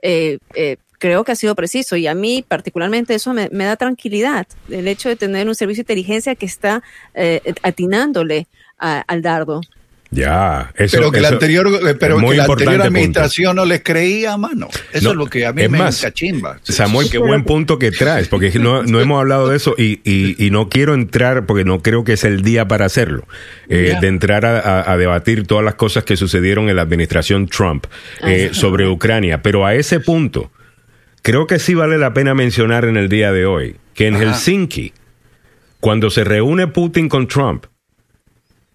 eh, 0.01 0.39
eh, 0.55 0.77
creo 0.99 1.25
que 1.25 1.33
ha 1.33 1.37
sido 1.37 1.55
preciso 1.55 1.97
y 1.97 2.07
a 2.07 2.15
mí 2.15 2.45
particularmente 2.47 3.15
eso 3.15 3.33
me, 3.33 3.49
me 3.53 3.65
da 3.65 3.77
tranquilidad, 3.77 4.47
el 4.71 4.89
hecho 4.89 5.09
de 5.09 5.17
tener 5.17 5.49
un 5.49 5.55
servicio 5.55 5.83
de 5.83 5.93
inteligencia 5.93 6.35
que 6.35 6.47
está 6.47 6.83
eh, 7.15 7.41
atinándole 7.63 8.47
a- 8.79 9.01
al 9.07 9.23
dardo. 9.23 9.61
Ya, 10.11 10.73
eso 10.79 10.97
pero 10.97 11.13
que 11.13 11.21
la 11.21 11.29
anterior, 11.29 11.67
eh, 11.87 11.95
pero 11.95 12.17
que 12.17 12.35
la 12.35 12.45
anterior 12.45 12.73
punto. 12.77 12.85
administración 12.87 13.57
no 13.57 13.67
les 13.67 13.83
creía, 13.83 14.39
mano. 14.39 14.69
Eso 14.91 15.05
No, 15.05 15.11
es 15.11 15.17
lo 15.19 15.27
que 15.27 15.45
a 15.45 15.53
mí 15.53 15.61
es 15.65 15.71
me 15.71 15.77
más, 15.77 16.03
encachimba. 16.03 16.59
Samuel, 16.63 17.11
qué 17.11 17.19
buen 17.19 17.45
punto 17.45 17.79
que 17.79 17.91
traes, 17.91 18.27
porque 18.27 18.51
no, 18.59 18.83
no 18.85 19.01
hemos 19.03 19.21
hablado 19.21 19.49
de 19.51 19.59
eso 19.59 19.75
y, 19.77 20.01
y- 20.05 20.35
y 20.43 20.51
no 20.51 20.71
quiero 20.71 20.95
entrar, 20.95 21.45
porque 21.45 21.65
no 21.65 21.83
creo 21.83 22.05
que 22.05 22.15
es 22.15 22.25
el 22.25 22.41
día 22.41 22.67
para 22.67 22.87
hacerlo, 22.87 23.29
eh, 23.69 23.97
de 24.01 24.09
entrar 24.09 24.47
a, 24.47 24.59
a- 24.61 24.93
a 24.93 24.97
debatir 24.97 25.47
todas 25.47 25.63
las 25.63 25.75
cosas 25.75 26.05
que 26.05 26.17
sucedieron 26.17 26.71
en 26.71 26.77
la 26.77 26.83
administración 26.83 27.47
Trump 27.47 27.85
eh, 28.23 28.49
sobre 28.53 28.89
Ucrania. 28.89 29.43
Pero 29.43 29.67
a 29.67 29.75
ese 29.75 30.01
punto, 30.01 30.51
creo 31.23 31.47
que 31.47 31.59
sí 31.59 31.75
vale 31.75 31.99
la 31.99 32.13
pena 32.15 32.35
mencionar 32.35 32.85
en 32.85 32.97
el 32.97 33.09
día 33.09 33.33
de 33.33 33.47
hoy 33.47 33.77
que 33.95 34.07
en 34.07 34.15
Ajá. 34.15 34.25
Helsinki, 34.25 34.93
cuando 35.81 36.11
se 36.11 36.25
reúne 36.25 36.67
Putin 36.69 37.09
con 37.09 37.27
Trump 37.29 37.67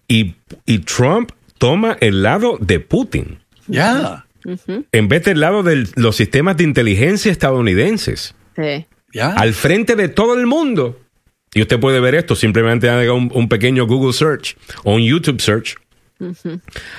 y, 0.08 0.34
y 0.66 0.78
Trump 0.80 1.30
toma 1.58 1.96
el 2.00 2.22
lado 2.22 2.58
de 2.60 2.80
Putin 2.80 3.38
Ya, 3.66 4.26
en 4.92 5.08
vez 5.08 5.24
del 5.24 5.40
lado 5.40 5.62
de 5.62 5.86
los 5.96 6.16
sistemas 6.16 6.56
de 6.58 6.64
inteligencia 6.64 7.32
estadounidenses, 7.32 8.34
Sí. 8.56 8.86
ya. 9.12 9.28
al 9.32 9.54
frente 9.54 9.96
de 9.96 10.08
todo 10.08 10.34
el 10.38 10.46
mundo. 10.46 11.00
Y 11.54 11.62
usted 11.62 11.78
puede 11.78 12.00
ver 12.00 12.14
esto, 12.16 12.34
simplemente 12.34 12.90
haga 12.90 13.12
un, 13.12 13.30
un 13.32 13.48
pequeño 13.48 13.86
Google 13.86 14.12
search 14.12 14.56
o 14.82 14.94
un 14.94 15.02
YouTube 15.02 15.40
search. 15.40 15.76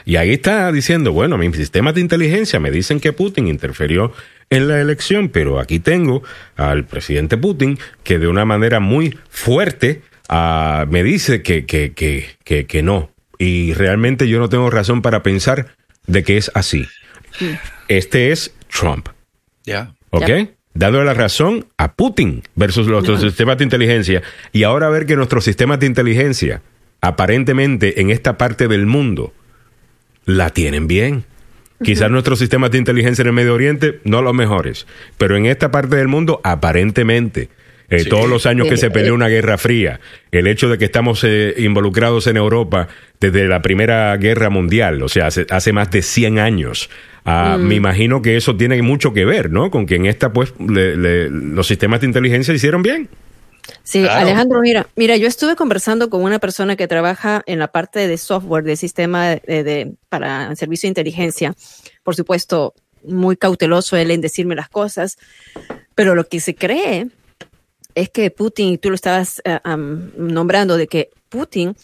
Y 0.05 0.15
ahí 0.17 0.33
está 0.33 0.71
diciendo, 0.71 1.11
bueno, 1.11 1.38
mis 1.38 1.55
sistemas 1.55 1.95
de 1.95 2.01
inteligencia 2.01 2.59
me 2.59 2.71
dicen 2.71 2.99
que 2.99 3.13
Putin 3.13 3.47
interfirió 3.47 4.13
en 4.49 4.67
la 4.67 4.79
elección, 4.79 5.29
pero 5.29 5.59
aquí 5.59 5.79
tengo 5.79 6.23
al 6.55 6.85
presidente 6.85 7.38
Putin 7.38 7.79
que 8.03 8.19
de 8.19 8.27
una 8.27 8.45
manera 8.45 8.79
muy 8.79 9.17
fuerte 9.29 10.01
ah, 10.29 10.85
me 10.89 11.03
dice 11.03 11.41
que, 11.41 11.65
que, 11.65 11.93
que, 11.93 12.27
que, 12.43 12.65
que 12.65 12.83
no. 12.83 13.11
Y 13.38 13.73
realmente 13.73 14.27
yo 14.27 14.39
no 14.39 14.49
tengo 14.49 14.69
razón 14.69 15.01
para 15.01 15.23
pensar 15.23 15.75
de 16.07 16.23
que 16.23 16.38
es 16.38 16.51
así. 16.53 16.88
Este 17.88 18.31
es 18.31 18.53
Trump. 18.69 19.09
ya. 19.63 19.93
¿Ok? 20.11 20.29
Dándole 20.73 21.05
la 21.05 21.13
razón 21.13 21.67
a 21.77 21.93
Putin 21.93 22.43
versus 22.55 22.88
los 22.88 23.03
otros 23.03 23.21
sistemas 23.21 23.57
de 23.57 23.63
inteligencia. 23.63 24.21
Y 24.51 24.63
ahora 24.63 24.89
ver 24.89 25.05
que 25.05 25.15
nuestros 25.15 25.45
sistemas 25.45 25.79
de 25.79 25.85
inteligencia, 25.85 26.61
aparentemente 27.07 28.01
en 28.01 28.09
esta 28.11 28.37
parte 28.37 28.67
del 28.67 28.85
mundo, 28.85 29.33
la 30.25 30.49
tienen 30.49 30.87
bien. 30.87 31.23
Quizás 31.83 32.09
nuestros 32.09 32.39
sistemas 32.39 32.71
de 32.71 32.77
inteligencia 32.77 33.21
en 33.21 33.27
el 33.27 33.33
Medio 33.33 33.53
Oriente 33.53 33.99
no 34.05 34.21
los 34.21 34.33
mejores, 34.33 34.87
pero 35.17 35.35
en 35.35 35.45
esta 35.45 35.71
parte 35.71 35.97
del 35.97 36.07
mundo, 36.07 36.39
aparentemente, 36.43 37.49
eh, 37.89 37.99
Sí. 37.99 38.09
todos 38.09 38.27
los 38.29 38.45
años 38.45 38.67
que 38.67 38.77
se 38.77 38.89
peleó 38.89 39.13
una 39.13 39.27
guerra 39.27 39.57
fría, 39.57 39.99
el 40.31 40.47
hecho 40.47 40.69
de 40.69 40.77
que 40.79 40.85
estamos 40.85 41.23
eh, 41.23 41.53
involucrados 41.57 42.25
en 42.27 42.37
Europa 42.37 42.87
desde 43.19 43.47
la 43.47 43.61
Primera 43.61 44.15
Guerra 44.17 44.49
Mundial, 44.49 45.03
o 45.03 45.09
sea, 45.09 45.27
hace, 45.27 45.45
hace 45.49 45.73
más 45.73 45.91
de 45.91 46.01
100 46.01 46.39
años, 46.39 46.89
ah, 47.25 47.57
me 47.59 47.75
imagino 47.75 48.21
que 48.21 48.37
eso 48.37 48.55
tiene 48.55 48.81
mucho 48.81 49.13
que 49.13 49.25
ver, 49.25 49.51
¿no? 49.51 49.69
Con 49.69 49.85
que 49.85 49.95
en 49.95 50.05
esta, 50.07 50.31
pues, 50.33 50.53
le- 50.59 50.95
le- 50.97 51.29
los 51.29 51.67
sistemas 51.67 51.99
de 52.01 52.07
inteligencia 52.07 52.53
hicieron 52.53 52.81
bien. 52.81 53.09
Sí, 53.84 54.01
Claro. 54.01 54.28
Alejandro, 54.28 54.62
mira, 54.62 54.88
mira, 54.95 55.17
yo 55.17 55.28
estuve 55.28 55.56
conversando 55.56 56.10
con 56.10 56.21
una 56.23 56.39
persona 56.39 56.75
que 56.75 56.88
trabaja 56.88 57.43
en 57.45 57.60
la 57.60 57.67
parte 57.71 58.08
de 58.08 58.17
software 58.17 58.63
del 58.63 58.78
sistema 58.78 59.30
de, 59.30 59.63
de- 59.63 59.93
para 60.10 60.56
servicio 60.56 60.88
de 60.88 60.91
inteligencia. 60.91 61.56
Por 62.04 62.15
supuesto, 62.15 62.73
muy 63.04 63.38
cauteloso 63.38 63.95
él 63.97 64.12
en 64.12 64.21
decirme 64.21 64.56
las 64.56 64.69
cosas, 64.69 65.17
pero 65.95 66.15
lo 66.15 66.28
que 66.28 66.39
se 66.39 66.56
cree 66.56 67.08
es 67.95 68.10
que 68.10 68.30
Putin, 68.32 68.73
y 68.73 68.78
tú 68.78 68.89
lo 68.89 68.95
estabas 68.95 69.41
am, 69.63 70.12
nombrando, 70.17 70.78
de 70.78 70.88
que 70.88 71.10
Putin 71.30 71.75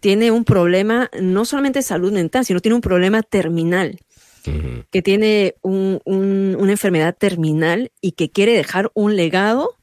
tiene 0.00 0.30
un 0.30 0.44
problema 0.44 1.10
no 1.20 1.44
solamente 1.44 1.80
de 1.80 1.82
salud 1.82 2.12
mental, 2.12 2.44
sino 2.44 2.60
tiene 2.60 2.76
un 2.76 2.80
problema 2.80 3.22
terminal 3.22 3.98
que 4.90 5.02
tiene 5.02 5.56
un- 5.62 6.00
un- 6.06 6.56
una 6.58 6.70
enfermedad 6.72 7.14
terminal 7.18 7.90
y 8.00 8.12
que 8.12 8.30
quiere 8.30 8.52
dejar 8.56 8.90
un 8.94 9.14
legado 9.14 9.74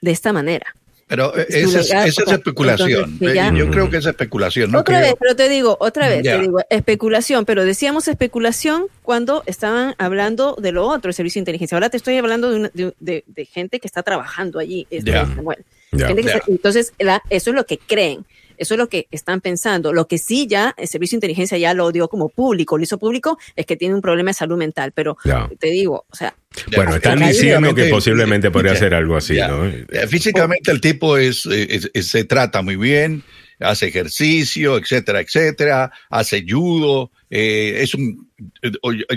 de 0.00 0.12
esta 0.12 0.32
manera. 0.32 0.74
Pero 1.08 1.36
eh, 1.36 1.46
esa 1.48 1.80
es, 1.80 1.86
esa 1.90 2.22
es 2.24 2.32
especulación. 2.32 3.04
Entonces, 3.12 3.34
ya- 3.34 3.48
Eh, 3.48 3.52
Yo 3.56 3.70
creo 3.70 3.88
que 3.90 3.96
es 3.96 4.06
especulación. 4.06 4.70
No 4.70 4.80
otra 4.80 4.98
creo- 4.98 5.08
vez, 5.10 5.16
pero 5.18 5.34
te 5.34 5.48
digo, 5.48 5.76
otra 5.80 6.08
vez, 6.08 6.22
Ya. 6.22 6.36
te 6.36 6.42
digo, 6.42 6.60
especulación, 6.70 7.44
pero 7.46 7.64
decíamos 7.64 8.08
especulación 8.08 8.84
cuando 9.02 9.42
estaban 9.46 9.94
hablando 9.98 10.54
de 10.60 10.70
lo 10.72 10.86
otro, 10.86 11.08
el 11.08 11.14
servicio 11.14 11.38
de 11.40 11.42
inteligencia. 11.42 11.76
Ahora 11.76 11.88
te 11.88 11.96
estoy 11.96 12.16
hablando 12.18 12.50
de, 12.50 12.56
una- 12.56 12.70
de, 12.74 12.92
de- 13.00 13.24
de 13.26 13.44
gente 13.46 13.80
que 13.80 13.86
está 13.86 14.02
trabajando 14.02 14.58
allí. 14.58 14.86
este, 14.90 15.10
Ya. 15.10 15.26
Samuel. 15.26 15.64
Ya. 15.92 16.08
Gente 16.08 16.22
que 16.22 16.28
Ya. 16.28 16.34
está- 16.36 16.50
entonces, 16.52 16.92
la- 16.98 17.22
eso 17.30 17.50
es 17.50 17.56
lo 17.56 17.64
que 17.64 17.78
creen. 17.78 18.26
Eso 18.58 18.74
es 18.74 18.78
lo 18.78 18.88
que 18.88 19.06
están 19.10 19.40
pensando. 19.40 19.92
Lo 19.92 20.06
que 20.08 20.18
sí 20.18 20.46
ya 20.46 20.74
el 20.76 20.88
servicio 20.88 21.16
de 21.16 21.18
inteligencia 21.18 21.56
ya 21.58 21.74
lo 21.74 21.90
dio 21.92 22.08
como 22.08 22.28
público, 22.28 22.76
lo 22.76 22.82
hizo 22.84 22.98
público, 22.98 23.38
es 23.56 23.66
que 23.66 23.76
tiene 23.76 23.94
un 23.94 24.00
problema 24.02 24.30
de 24.30 24.34
salud 24.34 24.56
mental. 24.58 24.92
Pero 24.92 25.16
Ya. 25.24 25.48
te 25.58 25.68
digo, 25.68 26.04
o 26.10 26.16
sea, 26.16 26.34
Bueno, 26.74 26.96
están 26.96 27.18
diciendo 27.20 27.74
que 27.74 27.84
posiblemente 27.88 28.50
podría 28.50 28.72
Ya, 28.72 28.78
ser 28.78 28.94
algo 28.94 29.16
así, 29.16 29.36
ya. 29.36 29.48
¿no? 29.48 29.66
Eh, 29.66 29.86
Físicamente 30.08 30.70
el 30.72 30.80
tipo 30.80 31.16
es, 31.16 31.46
es- 31.46 31.90
es- 31.94 32.08
se 32.08 32.24
trata 32.24 32.62
muy 32.62 32.76
bien, 32.76 33.22
hace 33.60 33.86
ejercicio, 33.88 34.76
etcétera, 34.78 35.20
etcétera, 35.20 35.90
hace 36.10 36.44
judo, 36.48 37.10
eh, 37.30 37.78
es 37.82 37.94
un 37.94 38.28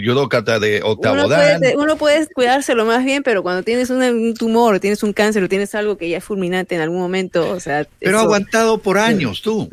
judócata 0.05 0.59
de 0.59 0.81
octavo 0.83 1.13
uno 1.15 1.27
dan. 1.27 1.59
puede, 1.59 1.77
uno 1.77 1.95
puede 1.97 2.27
cuidárselo 2.27 2.85
más 2.85 3.05
bien, 3.05 3.21
pero 3.23 3.43
cuando 3.43 3.63
tienes 3.63 3.89
un 3.89 4.33
tumor, 4.33 4.75
o 4.75 4.79
tienes 4.79 5.03
un 5.03 5.13
cáncer, 5.13 5.43
o 5.43 5.49
tienes 5.49 5.75
algo 5.75 5.97
que 5.97 6.09
ya 6.09 6.17
es 6.17 6.23
fulminante 6.23 6.75
en 6.75 6.81
algún 6.81 6.99
momento, 6.99 7.49
o 7.51 7.59
sea, 7.59 7.87
Pero 7.99 8.17
eso- 8.17 8.25
aguantado 8.25 8.79
por 8.79 8.97
años, 8.97 9.41
tú. 9.41 9.69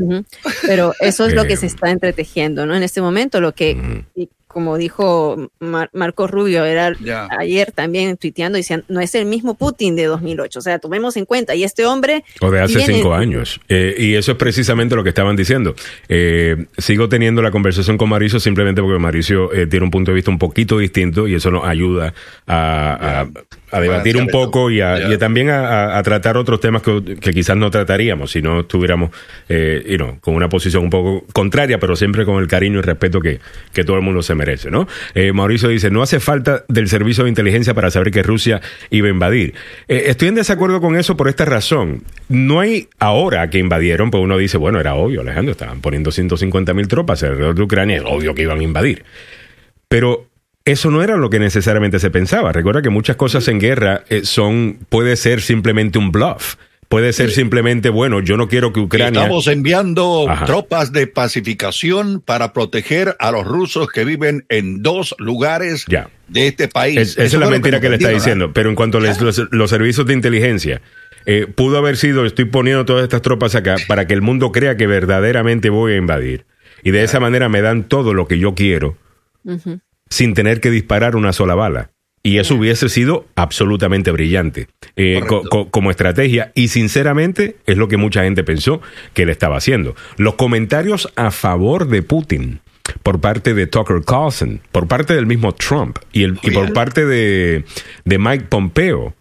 Pero 0.66 0.92
eso 1.00 1.26
es 1.26 1.32
lo 1.34 1.46
que 1.46 1.56
se 1.56 1.66
está 1.66 1.90
entretejiendo, 1.90 2.66
¿no? 2.66 2.76
En 2.76 2.82
este 2.82 3.00
momento, 3.00 3.40
lo 3.40 3.54
que, 3.54 4.04
como 4.48 4.76
dijo 4.78 5.50
Mar- 5.60 5.90
Marco 5.92 6.26
Rubio, 6.26 6.64
era 6.64 6.92
ayer 7.38 7.70
también 7.72 8.16
tuiteando, 8.16 8.56
decían, 8.56 8.82
no 8.88 9.00
es 9.00 9.14
el 9.14 9.26
mismo 9.26 9.54
Putin 9.54 9.94
de 9.94 10.06
2008, 10.06 10.58
o 10.58 10.62
sea, 10.62 10.78
tomemos 10.78 11.16
en 11.16 11.24
cuenta, 11.26 11.54
y 11.54 11.62
este 11.64 11.84
hombre... 11.86 12.24
O 12.40 12.50
de 12.50 12.60
hace 12.60 12.80
cinco 12.80 13.14
años. 13.14 13.60
Eh, 13.68 13.94
y 13.98 14.14
eso 14.14 14.32
es 14.32 14.38
precisamente 14.38 14.96
lo 14.96 15.02
que 15.04 15.10
estaban 15.10 15.36
diciendo. 15.36 15.74
Eh, 16.08 16.66
sigo 16.78 17.08
teniendo 17.08 17.42
la 17.42 17.50
conversación 17.50 17.98
con 17.98 18.08
Mauricio 18.08 18.40
simplemente 18.40 18.80
porque 18.82 18.98
Mauricio 18.98 19.52
eh, 19.52 19.66
tiene 19.66 19.84
un 19.84 19.90
punto 19.90 20.10
de 20.10 20.16
vista 20.16 20.30
un 20.30 20.38
poquito 20.38 20.78
distinto 20.78 21.28
y 21.28 21.34
eso 21.34 21.50
nos 21.50 21.64
ayuda 21.64 22.14
a, 22.46 23.20
a- 23.67 23.67
a 23.70 23.80
debatir 23.80 24.16
un 24.16 24.26
poco 24.28 24.70
y, 24.70 24.80
a, 24.80 24.98
Ya. 24.98 25.08
y 25.10 25.14
a 25.14 25.18
también 25.18 25.50
a, 25.50 25.68
a- 25.94 25.98
a 25.98 26.02
tratar 26.02 26.36
otros 26.36 26.60
temas 26.60 26.82
que, 26.82 27.16
que 27.20 27.32
quizás 27.32 27.56
no 27.56 27.70
trataríamos 27.70 28.30
si 28.32 28.40
no 28.42 28.60
estuviéramos 28.60 29.10
eh, 29.48 29.84
you 29.88 29.96
know, 29.96 30.18
con 30.20 30.34
una 30.34 30.48
posición 30.48 30.84
un 30.84 30.90
poco 30.90 31.24
contraria, 31.32 31.78
pero 31.78 31.96
siempre 31.96 32.24
con 32.24 32.40
el 32.42 32.48
cariño 32.48 32.78
y 32.78 32.82
respeto 32.82 33.20
que, 33.20 33.40
que 33.72 33.84
todo 33.84 33.96
el 33.96 34.02
mundo 34.02 34.22
se 34.22 34.34
merece. 34.34 34.70
¿no? 34.70 34.86
Eh, 35.14 35.32
Mauricio 35.32 35.68
dice, 35.68 35.90
no 35.90 36.02
hace 36.02 36.20
falta 36.20 36.64
del 36.68 36.88
servicio 36.88 37.24
de 37.24 37.30
inteligencia 37.30 37.74
para 37.74 37.90
saber 37.90 38.10
que 38.10 38.22
Rusia 38.22 38.60
iba 38.90 39.08
a 39.08 39.10
invadir. 39.10 39.54
Eh, 39.88 40.04
estoy 40.06 40.28
en 40.28 40.34
desacuerdo 40.36 40.80
con 40.80 40.96
eso 40.96 41.16
por 41.16 41.28
esta 41.28 41.44
razón. 41.44 42.02
No 42.28 42.60
hay 42.60 42.88
ahora 42.98 43.48
que 43.50 43.58
invadieron, 43.58 44.10
pues 44.10 44.22
uno 44.22 44.38
dice, 44.38 44.56
bueno, 44.58 44.80
era 44.80 44.94
obvio, 44.94 45.20
Alejandro, 45.22 45.52
estaban 45.52 45.80
poniendo 45.80 46.10
150 46.10 46.74
mil 46.74 46.88
tropas 46.88 47.22
alrededor 47.22 47.54
de 47.54 47.62
Ucrania, 47.62 47.96
es 47.96 48.02
obvio 48.06 48.34
que 48.34 48.42
iban 48.42 48.60
a 48.60 48.62
invadir. 48.62 49.04
Pero 49.88 50.26
eso 50.72 50.90
no 50.90 51.02
era 51.02 51.16
lo 51.16 51.30
que 51.30 51.38
necesariamente 51.38 51.98
se 51.98 52.10
pensaba. 52.10 52.52
Recuerda 52.52 52.82
que 52.82 52.90
muchas 52.90 53.16
cosas 53.16 53.48
en 53.48 53.58
guerra 53.60 54.04
eh, 54.08 54.22
son, 54.24 54.78
puede 54.88 55.16
ser 55.16 55.40
simplemente 55.40 55.98
un 55.98 56.12
bluff. 56.12 56.56
Puede 56.88 57.12
ser 57.12 57.30
simplemente, 57.30 57.90
bueno, 57.90 58.20
yo 58.20 58.38
no 58.38 58.48
quiero 58.48 58.72
que 58.72 58.80
Ucrania... 58.80 59.20
Estamos 59.20 59.46
enviando 59.46 60.24
Ajá. 60.26 60.46
tropas 60.46 60.90
de 60.90 61.06
pacificación 61.06 62.22
para 62.24 62.54
proteger 62.54 63.14
a 63.18 63.30
los 63.30 63.46
rusos 63.46 63.88
que 63.88 64.06
viven 64.06 64.46
en 64.48 64.82
dos 64.82 65.14
lugares 65.18 65.84
Ya. 65.86 66.08
de 66.28 66.46
este 66.46 66.66
país. 66.68 66.96
Es- 66.96 67.18
esa 67.18 67.24
es 67.24 67.34
la 67.34 67.50
mentira 67.50 67.80
que, 67.80 67.90
le 67.90 67.96
está 67.96 68.08
¿ah? 68.08 68.12
diciendo. 68.12 68.52
Pero 68.54 68.70
en 68.70 68.74
cuanto 68.74 68.96
a 68.98 69.00
los, 69.02 69.20
los 69.50 69.68
servicios 69.70 70.06
de 70.06 70.14
inteligencia, 70.14 70.80
eh, 71.26 71.46
pudo 71.54 71.76
haber 71.76 71.98
sido, 71.98 72.24
estoy 72.24 72.46
poniendo 72.46 72.86
todas 72.86 73.02
estas 73.02 73.20
tropas 73.20 73.54
acá 73.54 73.76
para 73.86 74.06
que 74.06 74.14
el 74.14 74.22
mundo 74.22 74.50
crea 74.50 74.78
que 74.78 74.86
verdaderamente 74.86 75.68
voy 75.68 75.92
a 75.92 75.96
invadir. 75.96 76.46
Y 76.82 76.90
de 76.90 77.02
esa 77.02 77.20
manera 77.20 77.50
me 77.50 77.60
dan 77.60 77.84
todo 77.84 78.14
lo 78.14 78.26
que 78.26 78.38
yo 78.38 78.54
quiero. 78.54 78.96
Sin 80.10 80.34
tener 80.34 80.60
que 80.60 80.70
disparar 80.70 81.16
una 81.16 81.32
sola 81.32 81.54
bala. 81.54 81.90
Y 82.22 82.38
eso 82.38 82.56
hubiese 82.56 82.88
sido 82.88 83.26
absolutamente 83.36 84.10
brillante 84.10 84.66
eh, 84.96 85.20
co- 85.20 85.26
Correcto. 85.28 85.48
co- 85.50 85.70
como 85.70 85.90
estrategia. 85.90 86.50
Y 86.54 86.68
sinceramente 86.68 87.56
es 87.66 87.76
lo 87.76 87.88
que 87.88 87.96
mucha 87.96 88.24
gente 88.24 88.42
pensó 88.44 88.82
que 89.14 89.22
él 89.22 89.30
estaba 89.30 89.56
haciendo. 89.56 89.94
Los 90.16 90.34
comentarios 90.34 91.10
a 91.16 91.30
favor 91.30 91.86
de 91.88 92.02
Putin 92.02 92.60
por 93.02 93.20
parte 93.20 93.54
de 93.54 93.66
Tucker 93.66 94.02
Carlson, 94.04 94.60
por 94.72 94.88
parte 94.88 95.14
del 95.14 95.26
mismo 95.26 95.52
Trump 95.54 95.98
y, 96.12 96.24
el, 96.24 96.38
y 96.42 96.50
por 96.50 96.72
parte 96.72 97.06
de, 97.06 97.64
de 98.04 98.18
Mike 98.18 98.46
Pompeo, 98.48 99.14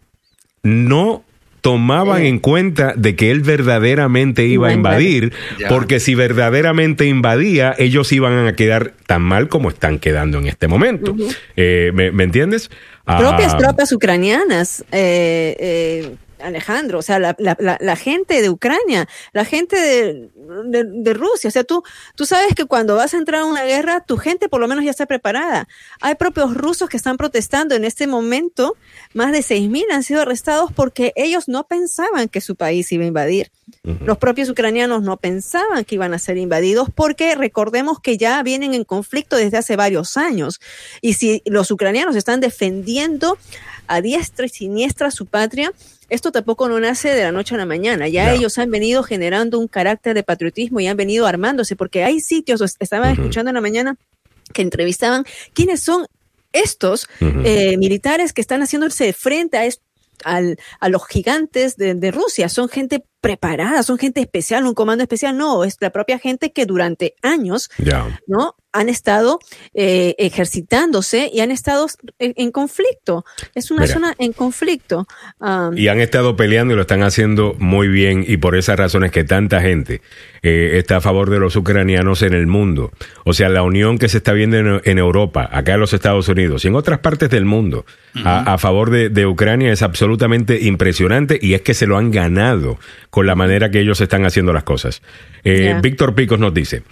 no 0.64 1.24
tomaban 1.62 2.24
en 2.24 2.40
cuenta 2.40 2.94
de 2.96 3.16
que 3.16 3.32
él 3.32 3.42
verdaderamente 3.42 4.46
iba 4.46 4.70
a 4.70 4.74
invadir, 4.74 5.34
Ya. 5.60 5.68
porque 5.70 6.00
si 6.00 6.16
verdaderamente 6.16 7.06
invadía, 7.06 7.74
ellos 7.78 8.12
iban 8.12 8.48
a 8.48 8.56
quedar 8.56 8.94
tan 9.06 9.22
mal 9.22 9.48
como 9.50 9.70
están 9.70 10.00
quedando 10.00 10.38
en 10.38 10.48
este 10.48 10.68
momento. 10.68 11.16
Eh, 11.56 11.92
¿me, 11.94 12.12
me 12.12 12.24
entiendes? 12.24 12.70
Ah, 13.06 13.18
propias 13.20 13.58
tropas 13.58 13.92
ucranianas, 13.92 14.84
eh, 14.92 15.56
eh, 15.60 16.16
Alejandro, 16.40 17.00
o 17.00 17.02
sea, 17.02 17.20
la, 17.20 17.36
la- 17.40 17.58
la- 17.60 17.78
la 17.80 17.96
gente 17.96 18.42
de 18.42 18.50
Ucrania, 18.50 19.08
la 19.34 19.46
gente 19.46 19.76
de, 19.80 20.30
de- 20.66 20.84
de 20.84 21.14
Rusia, 21.14 21.48
o 21.48 21.52
sea, 21.52 21.64
tú, 21.64 21.84
tú 22.16 22.26
sabes 22.26 22.54
que 22.56 22.66
cuando 22.66 22.96
vas 22.96 23.14
a 23.14 23.18
entrar 23.18 23.42
a 23.42 23.46
una 23.46 23.64
guerra, 23.64 24.04
tu 24.06 24.18
gente 24.18 24.50
por 24.50 24.60
lo 24.62 24.68
menos 24.68 24.84
ya 24.86 24.92
está 24.92 25.06
preparada. 25.06 25.68
Hay 26.02 26.16
propios 26.16 26.54
rusos 26.54 26.90
que 26.90 26.98
están 26.98 27.18
protestando 27.18 27.76
en 27.76 27.86
este 27.86 28.08
momento, 28.08 28.76
más 29.14 29.32
de 29.32 29.40
6.000 29.40 29.86
han 29.92 30.04
sido 30.04 30.22
arrestados 30.22 30.72
porque 30.74 31.14
ellos 31.16 31.48
no 31.48 31.66
pensaban 31.68 32.28
que 32.30 32.42
su 32.42 32.56
país 32.56 32.92
iba 32.92 33.04
a 33.04 33.08
invadir. 33.08 33.52
Los 34.06 34.18
propios 34.18 34.50
ucranianos 34.50 35.02
no 35.02 35.18
pensaban 35.18 35.84
que 35.84 35.96
iban 35.96 36.14
a 36.14 36.20
ser 36.20 36.38
invadidos 36.38 36.88
porque 36.94 37.36
recordemos 37.36 38.00
que 38.00 38.18
ya 38.18 38.42
vienen 38.42 38.74
en 38.74 38.86
conflicto 38.86 39.36
desde 39.36 39.58
hace 39.58 39.76
varios 39.76 40.16
años. 40.16 40.62
Y 41.02 41.14
si 41.14 41.42
los 41.46 41.70
ucranianos 41.72 42.16
están 42.16 42.40
defendiendo 42.40 43.38
a 43.88 44.02
diestra 44.02 44.46
y 44.46 44.50
siniestra 44.50 45.12
su 45.12 45.26
patria, 45.26 45.72
esto 46.10 46.32
tampoco 46.32 46.70
no 46.70 46.80
nace 46.80 47.10
de 47.10 47.24
la 47.24 47.32
noche 47.32 47.56
a 47.56 47.58
la 47.58 47.66
mañana. 47.66 48.08
Ya 48.08 48.28
No. 48.30 48.36
ellos 48.36 48.58
han 48.58 48.72
venido 48.72 49.04
generando 49.04 49.60
un 49.60 49.68
carácter 49.68 50.14
de 50.14 50.24
patriotismo 50.24 50.80
y 50.80 50.88
han 50.88 50.98
venido 50.98 51.26
armándose 51.28 51.76
porque 51.76 52.04
hay 52.04 52.20
sitios, 52.20 52.62
estaba 52.80 53.12
escuchando 53.12 53.50
en 53.50 53.56
la 53.56 53.62
mañana 53.62 53.98
que 54.54 54.62
entrevistaban 54.62 55.26
quiénes 55.54 55.82
son 55.82 56.06
estos 56.54 57.10
eh, 57.20 57.78
militares 57.78 58.32
que 58.34 58.42
están 58.42 58.62
haciéndose 58.62 59.12
frente 59.14 59.58
a, 59.58 59.66
est- 59.66 59.82
al- 60.24 60.58
a 60.80 60.90
los 60.90 61.06
gigantes 61.08 61.76
de, 61.76 61.94
de 61.94 62.12
Rusia. 62.12 62.48
Son 62.50 62.70
gente 62.70 63.04
preparada, 63.22 63.84
son 63.84 63.98
gente 63.98 64.22
especial, 64.22 64.66
un 64.66 64.74
comando 64.74 65.04
especial. 65.04 65.38
No, 65.38 65.64
es 65.64 65.78
la 65.80 65.90
propia 65.92 66.20
gente 66.20 66.52
que 66.52 66.66
durante 66.66 67.16
años. 67.22 67.70
¿no? 68.28 68.56
Han 68.74 68.90
estado 68.90 69.40
eh, 69.74 70.14
ejercitándose 70.20 71.32
y 71.34 71.40
han 71.40 71.50
estado 71.50 71.88
en, 72.20 72.34
en 72.36 72.52
conflicto. 72.52 73.26
Es 73.56 73.72
una 73.72 73.82
Mira. 73.82 73.94
zona 73.94 74.16
en 74.20 74.34
conflicto. 74.34 75.08
Y 75.76 75.88
han 75.88 76.00
estado 76.00 76.36
peleando 76.36 76.74
y 76.74 76.76
lo 76.76 76.82
están 76.84 77.02
haciendo 77.02 77.56
muy 77.58 77.88
bien 77.88 78.24
y 78.28 78.38
por 78.38 78.56
esas 78.56 78.78
razones 78.78 79.12
que 79.12 79.24
tanta 79.24 79.62
gente 79.62 80.02
eh, 80.44 80.74
está 80.76 80.98
a 80.98 81.02
favor 81.02 81.32
de 81.32 81.40
los 81.40 81.56
ucranianos 81.56 82.22
en 82.22 82.34
el 82.34 82.46
mundo. 82.46 82.92
O 83.26 83.34
sea, 83.34 83.50
la 83.50 83.64
unión 83.64 83.98
que 83.98 84.10
se 84.10 84.18
está 84.18 84.34
viendo 84.34 84.58
en, 84.58 84.82
en 84.84 84.98
Europa, 85.00 85.50
acá 85.52 85.74
en 85.74 85.80
los 85.80 85.94
Estados 85.94 86.28
Unidos 86.28 86.64
y 86.64 86.68
en 86.68 86.76
otras 86.76 87.00
partes 87.00 87.32
del 87.32 87.46
mundo 87.46 87.86
a, 88.26 88.54
a 88.54 88.58
favor 88.60 88.92
de, 88.92 89.10
de 89.10 89.26
Ucrania 89.26 89.72
es 89.72 89.82
absolutamente 89.82 90.62
impresionante 90.62 91.40
y 91.42 91.56
es 91.56 91.62
que 91.62 91.74
se 91.74 91.88
lo 91.88 91.98
han 91.98 92.12
ganado 92.12 92.78
con 93.10 93.26
la 93.26 93.36
manera 93.36 93.72
que 93.72 93.80
ellos 93.80 94.02
están 94.02 94.26
haciendo 94.26 94.54
las 94.54 94.64
cosas. 94.64 95.02
Eh. 95.44 95.78
Víctor 95.82 96.16
Picos 96.16 96.40
nos 96.40 96.54
dice, 96.54 96.84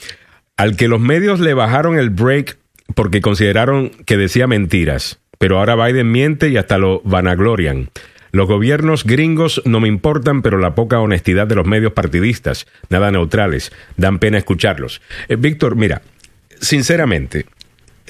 al 0.58 0.76
que 0.76 0.88
los 0.88 1.00
medios 1.00 1.40
le 1.40 1.54
bajaron 1.54 1.98
el 1.98 2.10
break 2.10 2.58
porque 2.94 3.22
consideraron 3.22 3.90
que 4.06 4.18
decía 4.18 4.48
mentiras, 4.48 5.20
pero 5.38 5.60
ahora 5.60 5.76
Biden 5.76 6.12
miente 6.12 6.50
y 6.50 6.58
hasta 6.58 6.78
lo 6.78 7.02
vanaglorian. 7.04 7.90
Los 8.32 8.48
gobiernos 8.48 9.06
gringos 9.06 9.62
no 9.64 9.80
me 9.80 9.88
importan, 9.88 10.42
pero 10.42 10.58
la 10.58 10.76
poca 10.76 11.00
honestidad 11.00 11.48
de 11.48 11.56
los 11.56 11.66
medios 11.66 11.94
partidistas, 11.94 12.68
nada 12.90 13.10
neutrales, 13.10 13.72
dan 13.96 14.20
pena 14.20 14.38
escucharlos. 14.38 15.02
Eh, 15.30 15.38
Víctor, 15.38 15.78
mira, 15.78 16.02
sinceramente, 16.60 17.46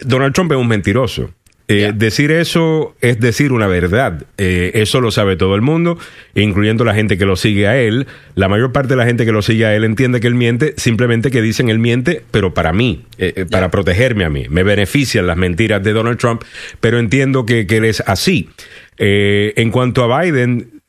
Donald 0.01 0.33
Trump 0.33 0.51
es 0.51 0.57
un 0.57 0.67
mentiroso. 0.67 1.29
Eh. 1.67 1.93
Decir 1.95 2.31
eso 2.31 2.95
es 3.01 3.19
decir 3.19 3.51
una 3.51 3.67
verdad. 3.67 4.23
Eh, 4.37 4.71
eso 4.75 5.01
lo 5.01 5.11
sabe 5.11 5.35
todo 5.35 5.55
el 5.55 5.61
mundo, 5.61 5.97
incluyendo 6.35 6.85
la 6.85 6.93
gente 6.93 7.17
que 7.17 7.25
lo 7.25 7.35
sigue 7.35 7.67
a 7.67 7.77
él. 7.77 8.05
La 8.35 8.47
mayor 8.47 8.71
parte 8.71 8.89
de 8.89 8.97
la 8.97 9.05
gente 9.05 9.25
que 9.25 9.31
lo 9.31 9.41
sigue 9.41 9.65
a 9.65 9.75
él 9.75 9.83
entiende 9.83 10.19
que 10.19 10.27
él 10.27 10.35
miente, 10.35 10.73
simplemente 10.77 11.31
que 11.31 11.41
dicen 11.41 11.69
él 11.69 11.79
miente, 11.79 12.21
pero 12.31 12.53
para 12.53 12.71
mí, 12.71 13.05
eh, 13.17 13.45
para 13.49 13.71
protegerme 13.71 14.25
a 14.25 14.29
mí. 14.29 14.45
Me 14.49 14.63
benefician 14.63 15.25
las 15.25 15.37
mentiras 15.37 15.81
de 15.83 15.93
Donald 15.93 16.19
Trump, 16.19 16.43
pero 16.79 16.99
entiendo 16.99 17.45
que, 17.45 17.65
que 17.65 17.77
él 17.77 17.85
es 17.85 18.03
así. 18.05 18.49
En 18.97 19.71
cuanto 19.71 20.03
a 20.03 20.21
Biden, 20.21 20.81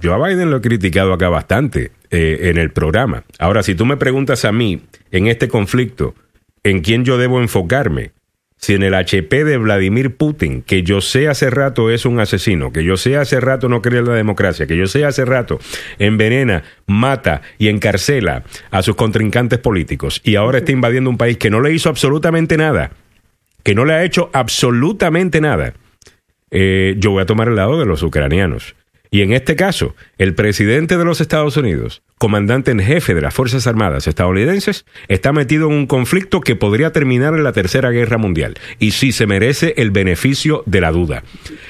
yo 0.00 0.14
a 0.14 0.28
Biden 0.28 0.50
lo 0.50 0.58
he 0.58 0.60
criticado 0.60 1.12
acá 1.12 1.28
bastante 1.28 1.90
en 2.10 2.58
el 2.58 2.70
programa. 2.70 3.24
Ahora, 3.40 3.64
si 3.64 3.74
tú 3.74 3.84
me 3.86 3.96
preguntas 3.96 4.44
a 4.44 4.52
mí, 4.52 4.82
en 5.10 5.26
este 5.26 5.48
conflicto, 5.48 6.14
en 6.62 6.80
quién 6.80 7.04
yo 7.04 7.18
debo 7.18 7.40
enfocarme, 7.40 8.12
si 8.64 8.72
en 8.72 8.82
el 8.82 8.94
HP 8.94 9.44
de 9.44 9.58
Vladimir 9.58 10.16
Putin, 10.16 10.62
que 10.62 10.82
yo 10.82 11.02
sé 11.02 11.28
hace 11.28 11.50
rato 11.50 11.90
es 11.90 12.06
un 12.06 12.18
asesino, 12.18 12.72
que 12.72 12.82
yo 12.82 12.96
sé 12.96 13.18
hace 13.18 13.38
rato 13.38 13.68
no 13.68 13.82
cree 13.82 13.98
en 13.98 14.06
la 14.06 14.14
democracia, 14.14 14.66
que 14.66 14.74
yo 14.74 14.86
sé 14.86 15.04
hace 15.04 15.26
rato 15.26 15.58
envenena, 15.98 16.62
mata 16.86 17.42
y 17.58 17.68
encarcela 17.68 18.44
a 18.70 18.82
sus 18.82 18.96
contrincantes 18.96 19.58
políticos 19.58 20.22
y 20.24 20.36
ahora 20.36 20.58
está 20.58 20.72
invadiendo 20.72 21.10
un 21.10 21.18
país 21.18 21.36
que 21.36 21.50
no 21.50 21.60
le 21.60 21.74
hizo 21.74 21.90
absolutamente 21.90 22.56
nada, 22.56 22.92
que 23.62 23.74
no 23.74 23.84
le 23.84 23.92
ha 23.92 24.02
hecho 24.02 24.30
absolutamente 24.32 25.42
nada, 25.42 25.74
eh, 26.50 26.94
yo 26.96 27.10
voy 27.10 27.22
a 27.22 27.26
tomar 27.26 27.48
el 27.48 27.56
lado 27.56 27.78
de 27.78 27.84
los 27.84 28.02
ucranianos. 28.02 28.76
Y 29.14 29.22
en 29.22 29.32
este 29.32 29.54
caso, 29.54 29.94
el 30.18 30.34
presidente 30.34 30.98
de 30.98 31.04
los 31.04 31.20
Estados 31.20 31.56
Unidos, 31.56 32.02
comandante 32.18 32.72
en 32.72 32.80
jefe 32.80 33.14
de 33.14 33.20
las 33.20 33.32
Fuerzas 33.32 33.68
Armadas 33.68 34.08
estadounidenses, 34.08 34.86
está 35.06 35.32
metido 35.32 35.68
en 35.68 35.74
un 35.76 35.86
conflicto 35.86 36.40
que 36.40 36.56
podría 36.56 36.90
terminar 36.90 37.32
en 37.34 37.44
la 37.44 37.52
Tercera 37.52 37.90
Guerra 37.90 38.18
Mundial. 38.18 38.54
Y 38.80 38.90
sí 38.90 39.12
se 39.12 39.28
merece 39.28 39.74
el 39.76 39.92
beneficio 39.92 40.64
de 40.66 40.80
la 40.80 40.90
duda. 40.90 41.22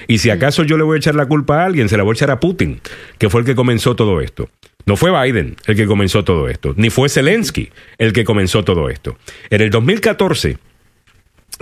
Y 0.09 0.21
si 0.21 0.31
acaso 0.31 0.63
yo 0.63 0.79
le 0.79 0.85
voy 0.85 0.95
a 0.95 0.99
echar 1.01 1.17
la 1.17 1.27
culpa 1.27 1.61
a 1.61 1.67
alguien, 1.67 1.91
se 1.91 1.99
la 1.99 2.03
voy 2.03 2.13
a 2.13 2.15
echar 2.15 2.31
a 2.31 2.41
Putin, 2.41 2.81
que 3.19 3.29
fue 3.29 3.43
el 3.43 3.47
que 3.47 3.55
comenzó 3.55 3.95
todo 3.95 4.23
esto. 4.23 4.49
No 4.87 4.97
fue 4.97 5.11
Biden 5.11 5.57
el 5.67 5.77
que 5.77 5.85
comenzó 5.85 6.25
todo 6.25 6.49
esto, 6.49 6.73
ni 6.79 6.89
fue 6.89 7.11
Zelensky 7.11 7.69
el 7.99 8.15
que 8.15 8.25
comenzó 8.25 8.65
todo 8.65 8.89
esto. 8.89 9.19
En 9.51 9.61
el 9.61 9.69
2014, 9.69 10.57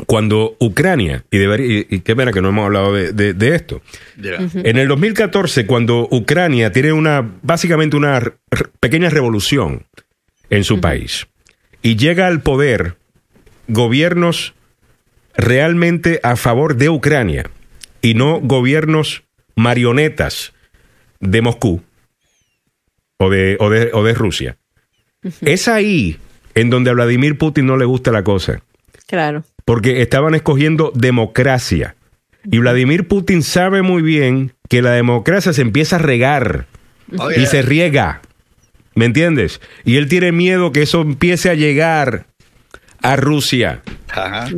cuando 0.07 0.57
Ucrania, 0.59 1.25
y, 1.31 1.39
debería, 1.39 1.87
y, 1.89 2.01
qué 2.01 2.17
pena 2.17 2.33
que 2.33 2.41
no 2.41 2.49
hemos 2.49 2.65
hablado 2.65 2.93
de, 2.93 3.55
esto, 3.55 3.83
en 4.17 4.77
el 4.77 4.89
2014, 4.89 5.67
cuando 5.67 6.09
Ucrania 6.11 6.73
tiene 6.73 6.93
una, 6.93 7.37
básicamente 7.43 7.97
una 7.97 8.35
pequeña 8.81 9.11
revolución 9.11 9.87
en 10.51 10.65
su 10.65 10.81
país, 10.81 11.27
y 11.83 11.97
llega 11.97 12.27
al 12.27 12.43
poder 12.43 12.97
gobiernos 13.69 14.55
realmente 15.37 16.21
a 16.23 16.37
favor 16.37 16.77
de 16.77 16.89
Ucrania, 16.89 17.51
y 18.01 18.15
no 18.15 18.41
gobiernos 18.41 19.25
marionetas 19.55 20.53
de 21.21 21.43
Moscú 21.43 21.83
o 23.19 23.31
de, 23.31 23.57
o 23.61 23.71
de, 23.71 23.91
o 23.93 24.03
de 24.03 24.15
Rusia. 24.15 24.57
Es 25.41 25.69
ahí 25.69 26.19
en 26.55 26.69
donde 26.69 26.91
a 26.91 26.95
Vladimir 26.95 27.39
Putin 27.39 27.67
no 27.67 27.77
le 27.77 27.85
gusta 27.85 28.11
la 28.11 28.25
cosa. 28.25 28.61
Claro 29.07 29.45
porque 29.65 30.03
estaban 30.03 30.35
escogiendo 30.35 30.93
democracia. 30.95 31.97
Y 32.51 32.59
Vladimir 32.59 33.07
Putin 33.07 33.43
sabe 33.43 33.83
muy 33.83 34.03
bien 34.03 34.53
que 34.69 34.83
la 34.83 34.93
democracia 34.93 35.53
se 35.53 35.63
empieza 35.63 35.97
a 35.97 36.01
regar 36.01 36.67
oh, 37.19 37.31
y 37.31 37.47
se 37.47 37.63
riega. 37.63 38.21
¿Me 38.95 39.05
entiendes? 39.05 39.61
Y 39.85 39.97
él 39.97 40.09
tiene 40.09 40.33
miedo 40.33 40.73
que 40.73 40.83
eso 40.83 41.01
empiece 41.01 41.51
a 41.51 41.55
llegar 41.55 42.27
a 43.01 43.17
Rusia. 43.17 43.83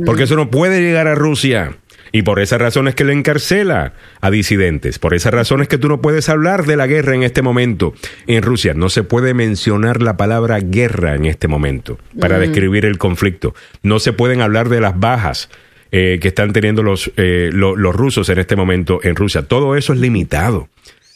Porque 0.05 0.23
eso 0.23 0.35
no 0.35 0.49
puede 0.49 0.81
llegar 0.81 1.07
a 1.07 1.15
Rusia. 1.15 1.77
Y 2.15 2.21
por 2.21 2.39
esa 2.39 2.57
razón 2.57 2.87
es 2.87 2.95
que 2.95 3.03
le 3.03 3.11
encarcela 3.11 3.91
a 4.21 4.31
disidentes. 4.31 4.99
Por 4.99 5.13
esa 5.13 5.31
razón 5.31 5.61
es 5.61 5.67
que 5.67 5.77
tú 5.77 5.89
no 5.89 5.99
puedes 5.99 6.29
hablar 6.29 6.65
de 6.65 6.77
la 6.77 6.87
guerra 6.87 7.13
en 7.13 7.23
este 7.23 7.41
momento. 7.41 7.93
En 8.25 8.41
Rusia 8.41 8.73
no 8.73 8.87
se 8.87 9.03
puede 9.03 9.33
mencionar 9.33 10.01
la 10.01 10.15
palabra 10.15 10.61
guerra 10.61 11.15
en 11.15 11.25
este 11.25 11.49
momento 11.49 11.99
para 12.17 12.39
describir 12.39 12.85
el 12.85 12.97
conflicto. 12.97 13.53
No 13.83 13.99
se 13.99 14.13
pueden 14.13 14.39
hablar 14.39 14.69
de 14.69 14.79
las 14.79 14.97
bajas. 14.97 15.49
Eh, 15.91 16.19
que 16.21 16.29
están 16.29 16.51
teniendo 16.51 16.83
los, 16.83 17.11
eh, 17.17 17.51
los 17.53 17.95
rusos 17.95 18.29
en 18.29 18.39
este 18.39 18.55
momento 18.55 19.01
en 19.03 19.15
Rusia. 19.15 19.43
Todo 19.43 19.75
eso 19.75 19.91
es 19.91 19.99
limitado. 19.99 20.69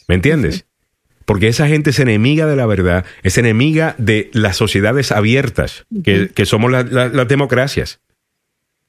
¿Me 0.06 0.16
entiendes? 0.16 0.66
Porque 1.24 1.48
esa 1.48 1.66
gente 1.66 1.90
es 1.90 1.98
enemiga 1.98 2.46
de 2.46 2.56
la 2.56 2.66
verdad, 2.66 3.06
es 3.22 3.36
enemiga 3.38 3.94
de 3.98 4.30
las 4.32 4.56
sociedades 4.56 5.12
abiertas, 5.12 5.86
que, 6.04 6.46
somos 6.46 6.70
las 6.70 7.28
democracias. 7.28 8.00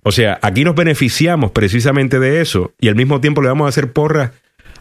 O 0.04 0.12
sea, 0.12 0.39
aquí 0.41 0.64
nos 0.64 0.76
beneficiamos 0.76 1.52
precisamente 1.52 2.20
de 2.20 2.41
eso 2.41 2.74
y 2.80 2.88
al 2.88 2.95
mismo 2.95 3.22
tiempo 3.22 3.41
le 3.41 3.49
vamos 3.49 3.66
a 3.66 3.70
hacer 3.70 3.91
porra 3.91 4.34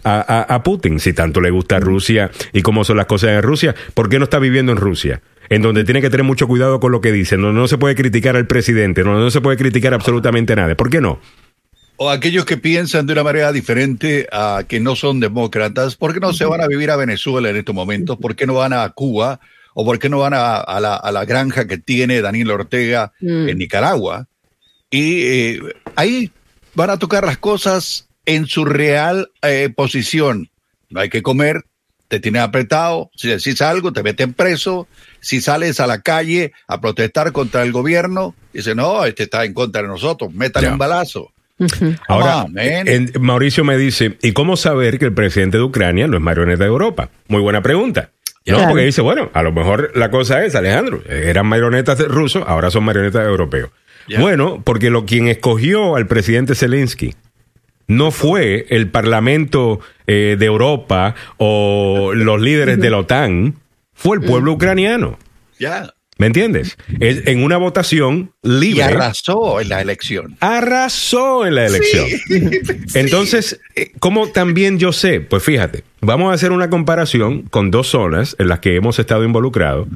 a, 0.03 0.63
Putin, 0.65 0.99
si 0.99 1.13
tanto 1.13 1.41
le 1.41 1.51
gusta 1.51 1.79
Rusia 1.79 2.31
y 2.53 2.63
cómo 2.63 2.85
son 2.85 2.97
las 2.97 3.07
cosas 3.07 3.31
en 3.31 3.43
Rusia, 3.43 3.75
¿por 3.95 4.09
qué 4.09 4.19
no 4.19 4.25
está 4.25 4.39
viviendo 4.39 4.73
en 4.73 4.79
Rusia? 4.79 5.21
En 5.51 5.63
donde 5.63 5.85
tiene 5.85 6.01
que 6.01 6.09
tener 6.09 6.25
mucho 6.25 6.47
cuidado 6.47 6.81
con 6.81 6.93
lo 6.93 7.01
que 7.01 7.13
dice, 7.13 7.37
donde 7.37 7.61
no 7.61 7.69
se 7.69 7.77
puede 7.77 7.95
criticar 7.95 8.37
al 8.37 8.47
presidente, 8.47 9.03
donde 9.03 9.21
no 9.21 9.31
se 9.31 9.41
puede 9.41 9.57
criticar 9.57 9.93
absolutamente 9.93 10.57
nada. 10.57 10.75
¿Por 10.75 10.89
qué 10.91 11.01
no? 11.01 11.21
O 11.97 12.09
aquellos 12.09 12.47
que 12.47 12.57
piensan 12.57 13.05
de 13.05 13.13
una 13.13 13.25
manera 13.25 13.53
diferente 13.53 14.27
a 14.33 14.65
que 14.67 14.81
no 14.81 14.97
son 14.97 15.21
demócratas, 15.21 15.97
¿por 15.97 16.15
qué 16.15 16.21
no 16.21 16.33
se 16.33 16.47
van 16.47 16.63
a 16.63 16.67
vivir 16.67 16.91
a 16.91 16.97
Venezuela 16.97 17.51
en 17.51 17.57
estos 17.57 17.75
momentos? 17.75 18.17
¿Por 18.17 18.35
qué 18.37 18.47
no 18.47 18.55
van 18.55 18.73
a 18.73 18.89
Cuba? 18.91 19.39
¿O 19.75 19.85
por 19.85 19.99
qué 19.99 20.09
no 20.09 20.19
van 20.19 20.33
a, 20.35 20.81
la, 20.81 21.25
granja 21.27 21.67
que 21.67 21.77
tiene 21.77 22.23
Daniel 22.23 22.53
Ortega 22.53 23.13
mm. 23.21 23.51
en 23.51 23.59
Nicaragua? 23.59 24.30
Y 24.91 25.23
eh, 25.23 25.61
ahí 25.97 26.31
van 26.75 26.91
a 26.91 26.99
tocar 26.99 27.25
las 27.25 27.39
cosas 27.39 28.09
en 28.27 28.47
su 28.47 28.65
real 28.65 29.31
eh, 29.43 29.71
posición. 29.75 30.51
No 30.89 31.01
hay 31.01 31.09
que 31.09 31.23
comer, 31.23 31.65
te 32.09 32.19
tienen 32.19 32.43
apretado, 32.43 33.11
si 33.15 33.29
decís 33.29 33.63
algo, 33.63 33.93
te 33.93 34.03
meten 34.03 34.35
preso, 34.35 34.89
si 35.21 35.41
sales 35.41 35.79
a 35.79 35.87
la 35.87 36.01
calle 36.01 36.53
a 36.67 36.81
protestar 36.81 37.31
contra 37.31 37.63
el 37.63 37.71
gobierno, 37.71 38.35
dice, 38.53 38.75
no, 38.75 39.05
este 39.05 39.25
está 39.25 39.45
en 39.45 39.55
contra 39.55 39.83
de 39.83 39.89
nosotros, 39.89 40.33
métale 40.35 40.69
un 40.69 40.79
balazo. 40.79 41.33
Ahora, 42.09 42.47
Mauricio 43.21 43.65
me 43.65 43.77
dice, 43.77 44.17
¿y 44.23 44.33
cómo 44.33 44.57
saber 44.57 44.99
que 44.99 45.05
el 45.05 45.13
presidente 45.13 45.59
de 45.59 45.63
Ucrania 45.63 46.09
no 46.09 46.17
es 46.17 46.23
marioneta 46.23 46.65
de 46.65 46.71
Europa? 46.71 47.11
Muy 47.29 47.43
buena 47.43 47.63
pregunta. 47.63 48.11
No, 48.47 48.67
porque 48.67 48.85
dice, 48.85 49.03
bueno, 49.03 49.31
a 49.33 49.43
lo 49.43 49.53
mejor 49.53 49.93
la 49.95 50.11
cosa 50.11 50.45
es, 50.45 50.55
Alejandro, 50.55 51.03
eran 51.09 51.47
marionetas 51.47 52.01
rusos, 52.09 52.43
ahora 52.47 52.71
son 52.71 52.85
marionetas 52.85 53.25
europeos. 53.25 53.71
Bueno, 54.19 54.63
porque 54.65 54.91
lo 54.91 55.05
quien 55.07 55.29
escogió 55.29 55.97
al 55.97 56.07
presidente 56.07 56.55
Zelensky 56.55 57.15
no 57.91 58.13
fue 58.13 58.67
el 58.71 58.89
Parlamento 58.89 59.81
eh, 60.07 60.37
de 60.39 60.47
Europa 60.47 61.15
o 61.39 62.13
los 62.15 62.41
líderes 62.41 62.79
de 62.79 62.91
la 62.91 62.99
OTAN, 62.99 63.57
fue 63.93 64.17
el 64.17 64.23
pueblo 64.23 64.53
ucraniano. 64.53 65.19
Ya. 65.59 65.93
¿Me 66.17 66.27
entiendes? 66.27 66.77
Es 67.01 67.27
en 67.27 67.43
una 67.43 67.57
votación 67.57 68.33
libre. 68.43 68.79
Y 68.79 68.81
arrasó 68.83 69.61
en 69.61 69.71
la 69.71 69.81
elección. 69.81 70.37
Arrasó 70.41 71.47
en 71.47 71.55
la 71.55 71.67
elección. 71.67 72.07
Entonces, 72.95 73.59
eh, 73.75 73.91
¿cómo 73.99 74.29
también 74.29 74.79
yo 74.79 74.93
sé? 74.93 75.21
Pues 75.21 75.43
fíjate, 75.43 75.83
vamos 76.01 76.31
a 76.31 76.35
hacer 76.35 76.53
una 76.53 76.71
comparación 76.71 77.43
con 77.43 77.71
dos 77.71 77.89
zonas 77.89 78.37
en 78.39 78.49
las 78.49 78.61
que 78.61 78.77
hemos 78.77 78.99
estado 78.99 79.25
involucrados 79.25 79.89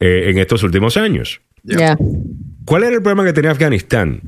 eh, 0.00 0.24
en 0.26 0.38
estos 0.38 0.62
últimos 0.62 0.96
años. 0.96 1.40
Ya. 1.64 1.96
¿Cuál 2.70 2.84
era 2.84 2.94
el 2.94 3.02
problema 3.02 3.24
que 3.24 3.32
tenía 3.32 3.50
Afganistán? 3.50 4.20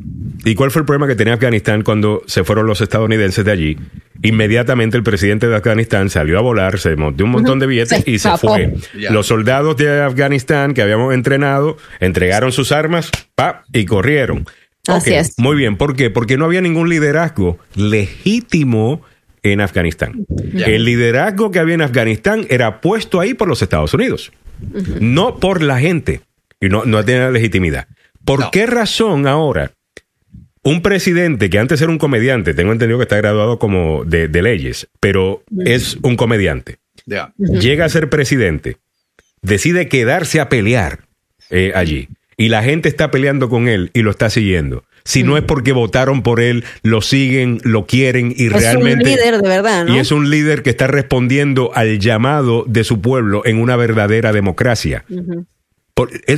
¿Y 0.45 0.57
cuál 0.57 0.73
fue 0.73 0.81
el 0.81 0.87
problema 0.87 1.07
que 1.07 1.15
tenía 1.15 1.35
Afganistán 1.35 1.83
cuando 1.83 2.25
se 2.27 2.43
fueron 2.43 2.67
los 2.67 2.81
estadounidenses 2.81 3.45
de 3.45 3.53
allí? 3.53 3.79
Inmediatamente 4.21 4.97
el 4.97 5.05
presidente 5.05 5.47
de 5.47 5.55
Afganistán 5.55 6.11
salió 6.11 6.41
a 6.41 6.43
volar, 6.43 6.81
se 6.81 6.97
montó 6.97 7.23
un 7.23 7.31
montón 7.31 7.61
de 7.61 7.69
billetes 7.69 8.03
y 8.05 8.19
se 8.19 8.37
fue. 8.39 8.75
Los 8.95 9.29
soldados 9.29 9.77
de 9.77 10.03
Afganistán 10.03 10.75
que 10.75 10.83
habíamos 10.83 11.15
entrenado 11.15 11.77
entregaron 12.01 12.51
sus 12.51 12.73
armas 12.73 13.13
pa, 13.37 13.63
y 13.73 13.85
corrieron. 13.85 14.45
Así 14.89 15.15
es. 15.15 15.39
Muy 15.39 15.55
bien, 15.55 15.77
¿por 15.77 15.95
qué? 15.95 16.11
Porque 16.11 16.37
no 16.37 16.47
había 16.47 16.63
ningún 16.63 16.89
liderazgo 16.89 17.61
legítimo 17.77 19.03
en 19.45 19.61
Afganistán. 19.61 20.27
El 20.53 20.85
liderazgo 20.85 21.53
que 21.53 21.61
había 21.61 21.77
en 21.77 21.83
Afganistán 21.83 22.45
era 22.51 22.81
puesto 22.81 23.21
ahí 23.21 23.35
por 23.35 23.47
los 23.47 23.63
Estados 23.63 23.95
Unidos, 23.95 24.33
no 24.99 25.37
por 25.37 25.63
la 25.63 25.79
gente. 25.79 26.23
Y 26.61 26.69
no, 26.69 26.85
no 26.85 27.05
tiene 27.05 27.31
legitimidad. 27.31 27.87
¿Por 28.25 28.51
qué 28.51 28.67
razón 28.67 29.27
ahora 29.27 29.73
un 30.63 30.81
presidente 30.81 31.51
que 31.51 31.59
antes 31.59 31.81
era 31.81 31.91
un 31.91 31.99
comediante, 31.99 32.55
tengo 32.55 32.73
entendido 32.73 32.99
que 32.99 33.05
está 33.05 33.17
graduado 33.17 33.59
como 33.59 34.05
de, 34.05 34.29
leyes, 34.29 34.89
pero 35.01 35.43
es 35.65 35.99
un 36.03 36.17
comediante, 36.17 36.79
llega 37.39 37.85
a 37.85 37.89
ser 37.89 38.09
presidente, 38.09 38.77
decide 39.41 39.89
quedarse 39.89 40.41
a 40.41 40.49
pelear 40.49 41.01
eh, 41.51 41.73
allí 41.75 42.09
y 42.37 42.49
la 42.49 42.63
gente 42.63 42.89
está 42.89 43.11
peleando 43.11 43.49
con 43.49 43.69
él 43.69 43.91
y 43.93 44.03
lo 44.03 44.11
está 44.11 44.31
siguiendo. 44.31 44.85
Si 45.05 45.25
no 45.25 45.37
es 45.37 45.43
porque 45.43 45.73
votaron 45.73 46.23
por 46.23 46.41
él, 46.41 46.65
lo 46.83 47.03
siguen, 47.03 47.61
lo 47.65 47.87
quieren 47.87 48.33
y 48.37 48.49
realmente... 48.49 49.03
Es 49.03 49.17
un 49.17 49.17
líder 49.17 49.43
de 49.43 49.49
verdad, 49.49 49.85
¿no? 49.85 49.97
Y 49.97 49.99
es 49.99 50.13
un 50.13 50.31
líder 50.31 50.63
que 50.63 50.71
está 50.71 50.87
respondiendo 50.87 51.73
al 51.75 51.99
llamado 51.99 52.65
de 52.69 52.85
su 52.85 53.01
pueblo 53.01 53.43
en 53.45 53.61
una 53.61 53.75
verdadera 53.75 54.33
democracia 54.33 55.05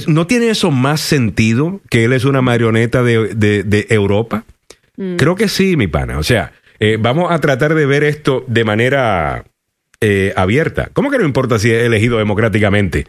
¿No 0.09 0.27
tiene 0.27 0.51
eso 0.51 0.71
más 0.71 1.01
sentido 1.01 1.81
que 1.89 2.05
él 2.05 2.13
es 2.13 2.25
una 2.25 2.43
marioneta 2.43 3.03
de, 3.03 3.87
Europa? 3.91 4.45
Mm. 4.97 5.17
Creo 5.17 5.37
que 5.37 5.49
sí, 5.49 5.77
mi 5.77 5.87
pana. 5.87 6.19
O 6.19 6.23
sea, 6.23 6.53
eh, 6.81 6.99
vamos 7.01 7.31
a 7.31 7.41
tratar 7.41 7.75
de 7.75 7.87
ver 7.87 8.03
esto 8.03 8.45
de 8.49 8.65
manera 8.65 9.45
eh, 10.01 10.33
abierta. 10.37 10.91
¿Cómo 10.93 11.11
que 11.11 11.19
no 11.19 11.25
importa 11.25 11.59
si 11.59 11.71
es 11.71 11.85
elegido 11.85 12.19
democráticamente? 12.19 13.07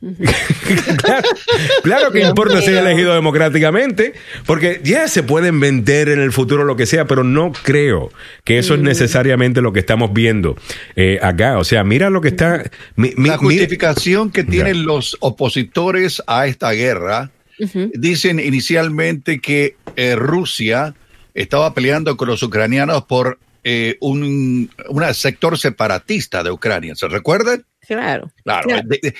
claro, 1.82 2.10
que 2.12 2.20
importa 2.20 2.60
ser 2.60 2.76
elegido 2.76 3.14
democráticamente, 3.14 4.12
porque 4.46 4.80
ya 4.84 5.08
se 5.08 5.22
pueden 5.22 5.60
vender 5.60 6.08
en 6.08 6.20
el 6.20 6.32
futuro 6.32 6.64
lo 6.64 6.76
que 6.76 6.86
sea, 6.86 7.06
pero 7.06 7.24
no 7.24 7.52
creo 7.52 8.10
que 8.44 8.58
eso 8.58 8.74
es 8.74 8.80
mm. 8.80 8.84
necesariamente 8.84 9.62
lo 9.62 9.72
que 9.72 9.80
estamos 9.80 10.12
viendo 10.12 10.56
eh, 10.96 11.18
acá. 11.22 11.58
O 11.58 11.64
sea, 11.64 11.84
mira 11.84 12.10
lo 12.10 12.20
que 12.20 12.28
está. 12.28 12.70
la 12.96 13.38
justificación 13.38 14.30
que 14.30 14.44
tienen 14.44 14.84
los 14.84 15.16
opositores 15.20 16.22
a 16.26 16.46
esta 16.46 16.72
guerra 16.72 17.30
dicen 17.94 18.40
inicialmente 18.40 19.38
que 19.38 19.76
eh, 19.96 20.16
Rusia 20.16 20.94
estaba 21.34 21.72
peleando 21.72 22.16
con 22.16 22.28
los 22.28 22.42
ucranianos 22.42 23.04
por 23.04 23.38
eh, 23.62 23.96
un 24.00 24.70
una 24.88 25.14
sector 25.14 25.58
separatista 25.58 26.42
de 26.42 26.50
Ucrania. 26.50 26.94
¿Se 26.94 27.08
recuerdan? 27.08 27.64
Claro. 27.86 28.30
Claro. 28.42 28.68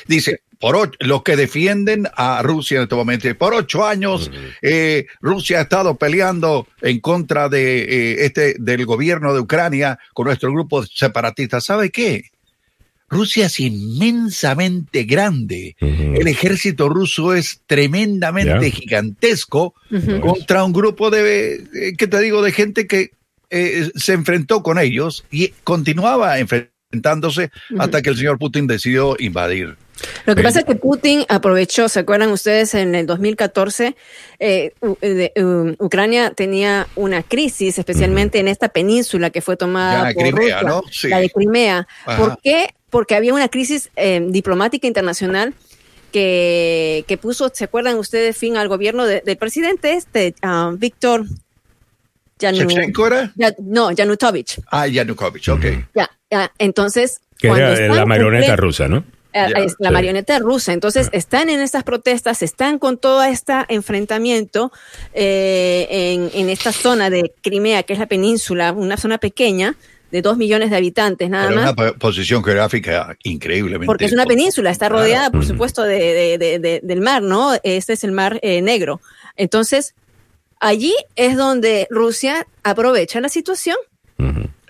dice, 0.06 0.40
por 0.58 0.76
ocho- 0.76 0.98
los 1.00 1.22
que 1.22 1.36
defienden 1.36 2.08
a 2.16 2.42
Rusia 2.42 2.76
en 2.78 2.82
este 2.84 2.94
momento, 2.94 3.34
por 3.36 3.54
ocho 3.54 3.86
años 3.86 4.30
eh, 4.62 5.06
Rusia 5.20 5.58
ha 5.58 5.62
estado 5.62 5.96
peleando 5.96 6.66
en 6.82 7.00
contra 7.00 7.48
de 7.48 7.82
eh, 7.82 8.24
este 8.26 8.54
del 8.58 8.86
gobierno 8.86 9.32
de 9.34 9.40
Ucrania 9.40 9.98
con 10.12 10.26
nuestro 10.26 10.50
grupo 10.52 10.84
separatista. 10.86 11.60
¿Sabe 11.60 11.90
qué? 11.90 12.30
Rusia 13.08 13.46
es 13.46 13.60
inmensamente 13.60 15.04
grande. 15.04 15.76
El 15.78 16.26
ejército 16.26 16.88
ruso 16.88 17.34
es 17.34 17.60
tremendamente 17.66 18.70
gigantesco 18.70 19.74
contra 20.20 20.64
un 20.64 20.72
grupo 20.72 21.10
de, 21.10 21.54
eh, 21.54 21.92
¿qué 21.96 22.06
te 22.08 22.20
digo?, 22.20 22.42
de 22.42 22.50
gente 22.50 22.86
que 22.86 23.10
eh, 23.50 23.90
se 23.94 24.14
enfrentó 24.14 24.62
con 24.62 24.78
ellos 24.78 25.24
y 25.30 25.48
continuaba 25.62 26.38
enfrentándose 26.40 27.50
hasta 27.78 28.02
que 28.02 28.10
el 28.10 28.16
señor 28.16 28.38
Putin 28.38 28.66
decidió 28.66 29.14
invadir. 29.18 29.76
Lo 30.26 30.34
que 30.34 30.40
Eh, 30.40 30.44
pasa 30.44 30.58
es 30.60 30.64
que 30.64 30.74
Putin 30.74 31.24
aprovechó, 31.28 31.88
¿se 31.88 32.00
acuerdan 32.00 32.30
ustedes? 32.30 32.74
En 32.74 32.94
el 32.94 33.06
2014, 33.06 33.94
eh, 34.40 34.72
u- 34.80 34.96
de- 35.00 35.32
um, 35.36 35.74
Ucrania 35.78 36.30
tenía 36.30 36.86
una 36.96 37.22
crisis, 37.22 37.78
especialmente 37.78 38.38
en 38.40 38.48
esta 38.48 38.68
península 38.68 39.30
que 39.30 39.40
fue 39.40 39.56
tomada 39.56 40.08
Ya, 40.10 40.14
por 40.14 40.22
Crimea, 40.24 40.58
Rusia, 40.60 40.62
¿no? 40.68 40.82
Sí. 40.90 41.08
la 41.08 41.20
de 41.20 41.30
Crimea. 41.30 41.86
Ajá. 42.06 42.18
¿Por 42.18 42.38
qué? 42.42 42.74
Porque 42.90 43.14
había 43.14 43.32
una 43.34 43.48
crisis 43.48 43.90
eh, 43.96 44.20
diplomática 44.28 44.86
internacional 44.86 45.54
que, 46.12 47.04
que 47.08 47.16
puso, 47.16 47.50
¿se 47.52 47.64
acuerdan 47.64 47.96
ustedes, 47.98 48.36
fin 48.36 48.56
al 48.56 48.68
gobierno 48.68 49.04
de- 49.06 49.20
del 49.24 49.36
presidente 49.36 49.94
este, 49.94 50.34
ah, 50.42 50.72
Víctor 50.76 51.24
¿Shevchenko 52.40 53.06
era? 53.06 53.32
No, 53.58 53.90
Yanutovich. 53.92 54.60
Ah, 54.70 54.86
Yanukovych, 54.86 55.48
ok. 55.48 55.64
Ya, 55.94 56.10
ya. 56.30 56.52
Entonces, 56.58 57.20
Que 57.38 57.48
era 57.48 57.74
la 57.88 58.04
marioneta 58.06 58.56
rusa, 58.56 58.88
¿no? 58.88 59.04
Eh, 59.34 59.66
la 59.78 59.88
sí. 59.88 59.92
marioneta 59.92 60.38
rusa. 60.38 60.72
Entonces, 60.72 61.08
están 61.12 61.50
en 61.50 61.60
estas 61.60 61.82
protestas, 61.84 62.42
están 62.42 62.78
con 62.78 62.96
todo 62.98 63.22
este 63.24 63.52
enfrentamiento 63.68 64.72
eh, 65.12 65.86
en, 65.90 66.30
en 66.32 66.48
esta 66.50 66.72
zona 66.72 67.10
de 67.10 67.32
Crimea, 67.42 67.82
que 67.82 67.92
es 67.92 67.98
la 67.98 68.06
península, 68.06 68.72
una 68.72 68.96
zona 68.96 69.18
pequeña 69.18 69.76
de 70.10 70.22
dos 70.22 70.36
millones 70.36 70.70
de 70.70 70.76
habitantes 70.76 71.28
nada 71.28 71.50
más. 71.50 71.62
una 71.64 71.74
po- 71.74 71.98
posición 71.98 72.44
geográfica 72.44 73.16
increíblemente. 73.24 73.86
Porque 73.86 74.04
es 74.04 74.12
una 74.12 74.26
península, 74.26 74.70
está 74.70 74.88
rodeada, 74.88 75.30
por 75.30 75.44
supuesto, 75.44 75.82
de, 75.82 75.98
de- 75.98 76.38
de- 76.38 76.58
de- 76.60 76.80
del 76.82 77.00
mar, 77.00 77.20
¿no? 77.22 77.52
Este 77.64 77.94
es 77.94 78.04
el 78.04 78.12
mar 78.12 78.38
eh, 78.42 78.62
negro. 78.62 79.00
Entonces, 79.36 79.94
allí 80.60 80.94
es 81.16 81.36
donde 81.36 81.88
Rusia 81.90 82.46
aprovecha 82.62 83.20
la 83.20 83.28
situación 83.28 83.76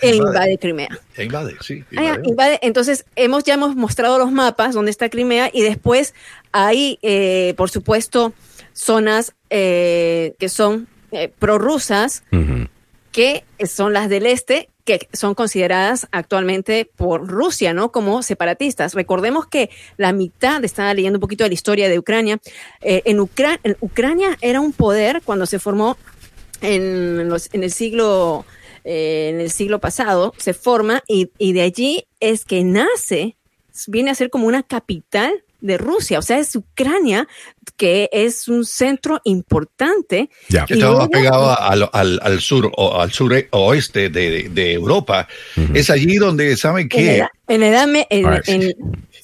E 0.02 0.14
Invade. 0.16 0.16
invade 0.16 0.58
Crimea. 0.58 0.88
E 1.16 1.24
Invade, 1.24 1.54
sí. 1.60 1.84
Ah, 1.96 2.18
invade. 2.24 2.58
Entonces, 2.62 3.04
hemos 3.16 3.44
ya 3.44 3.54
hemos 3.54 3.74
mostrado 3.76 4.18
los 4.18 4.30
mapas 4.32 4.74
donde 4.74 4.90
está 4.90 5.08
Crimea 5.08 5.50
y 5.52 5.62
después 5.62 6.14
hay, 6.52 6.98
eh, 7.02 7.54
por 7.56 7.70
supuesto, 7.70 8.32
zonas 8.72 9.34
eh, 9.50 10.34
que 10.38 10.48
son 10.48 10.88
eh, 11.12 11.30
prorrusas, 11.38 12.22
que 13.12 13.44
son 13.66 13.92
las 13.92 14.08
del 14.08 14.26
este, 14.26 14.68
que 14.84 15.08
son 15.12 15.34
consideradas 15.34 16.08
actualmente 16.10 16.90
por 16.96 17.26
Rusia, 17.28 17.72
¿no? 17.72 17.92
Como 17.92 18.22
separatistas. 18.22 18.94
Recordemos 18.94 19.46
que 19.46 19.70
la 19.96 20.12
mitad, 20.12 20.62
estaba 20.64 20.92
leyendo 20.92 21.18
un 21.18 21.20
poquito 21.20 21.44
de 21.44 21.50
la 21.50 21.54
historia 21.54 21.88
de 21.88 21.98
Ucrania, 21.98 22.38
eh, 22.82 23.02
en, 23.04 23.20
Ucra- 23.20 23.60
en 23.62 23.76
Ucrania 23.80 24.36
era 24.40 24.60
un 24.60 24.72
poder 24.72 25.22
cuando 25.24 25.46
se 25.46 25.58
formó 25.60 25.96
en, 26.60 27.28
los- 27.28 27.48
en 27.54 27.62
el 27.62 27.70
siglo 27.70 28.44
eh, 28.84 29.30
en 29.32 29.40
el 29.40 29.50
siglo 29.50 29.80
pasado, 29.80 30.32
se 30.38 30.54
forma 30.54 31.02
y, 31.08 31.30
y 31.38 31.52
de 31.52 31.62
allí 31.62 32.06
es 32.20 32.44
que 32.44 32.62
nace, 32.64 33.36
viene 33.88 34.10
a 34.10 34.14
ser 34.14 34.30
como 34.30 34.46
una 34.46 34.62
capital 34.62 35.32
de 35.60 35.78
Rusia, 35.78 36.18
o 36.18 36.22
sea, 36.22 36.38
es 36.38 36.54
Ucrania, 36.54 37.26
que 37.78 38.10
es 38.12 38.48
un 38.48 38.66
centro 38.66 39.22
importante. 39.24 40.28
Ya. 40.50 40.66
que 40.66 40.74
estaba 40.74 40.92
luego- 40.94 41.08
pegado 41.10 41.58
al, 41.58 41.88
al, 41.92 42.20
al 42.22 42.40
sur 42.40 42.70
o 42.76 43.00
al 43.00 43.10
sur 43.12 43.32
oeste 43.50 44.10
de, 44.10 44.50
de 44.50 44.72
Europa. 44.74 45.26
Es 45.72 45.88
allí 45.88 46.16
donde, 46.16 46.54
¿saben 46.58 46.88
En 46.92 47.04
la 47.06 47.10
qué? 47.12 47.16
edad, 47.16 47.28
en 47.48 47.60
la 47.60 47.68
edad 47.68 47.86
me- 47.86 48.06
en- 48.10 48.30
right. 48.30 48.48
en- 48.48 48.72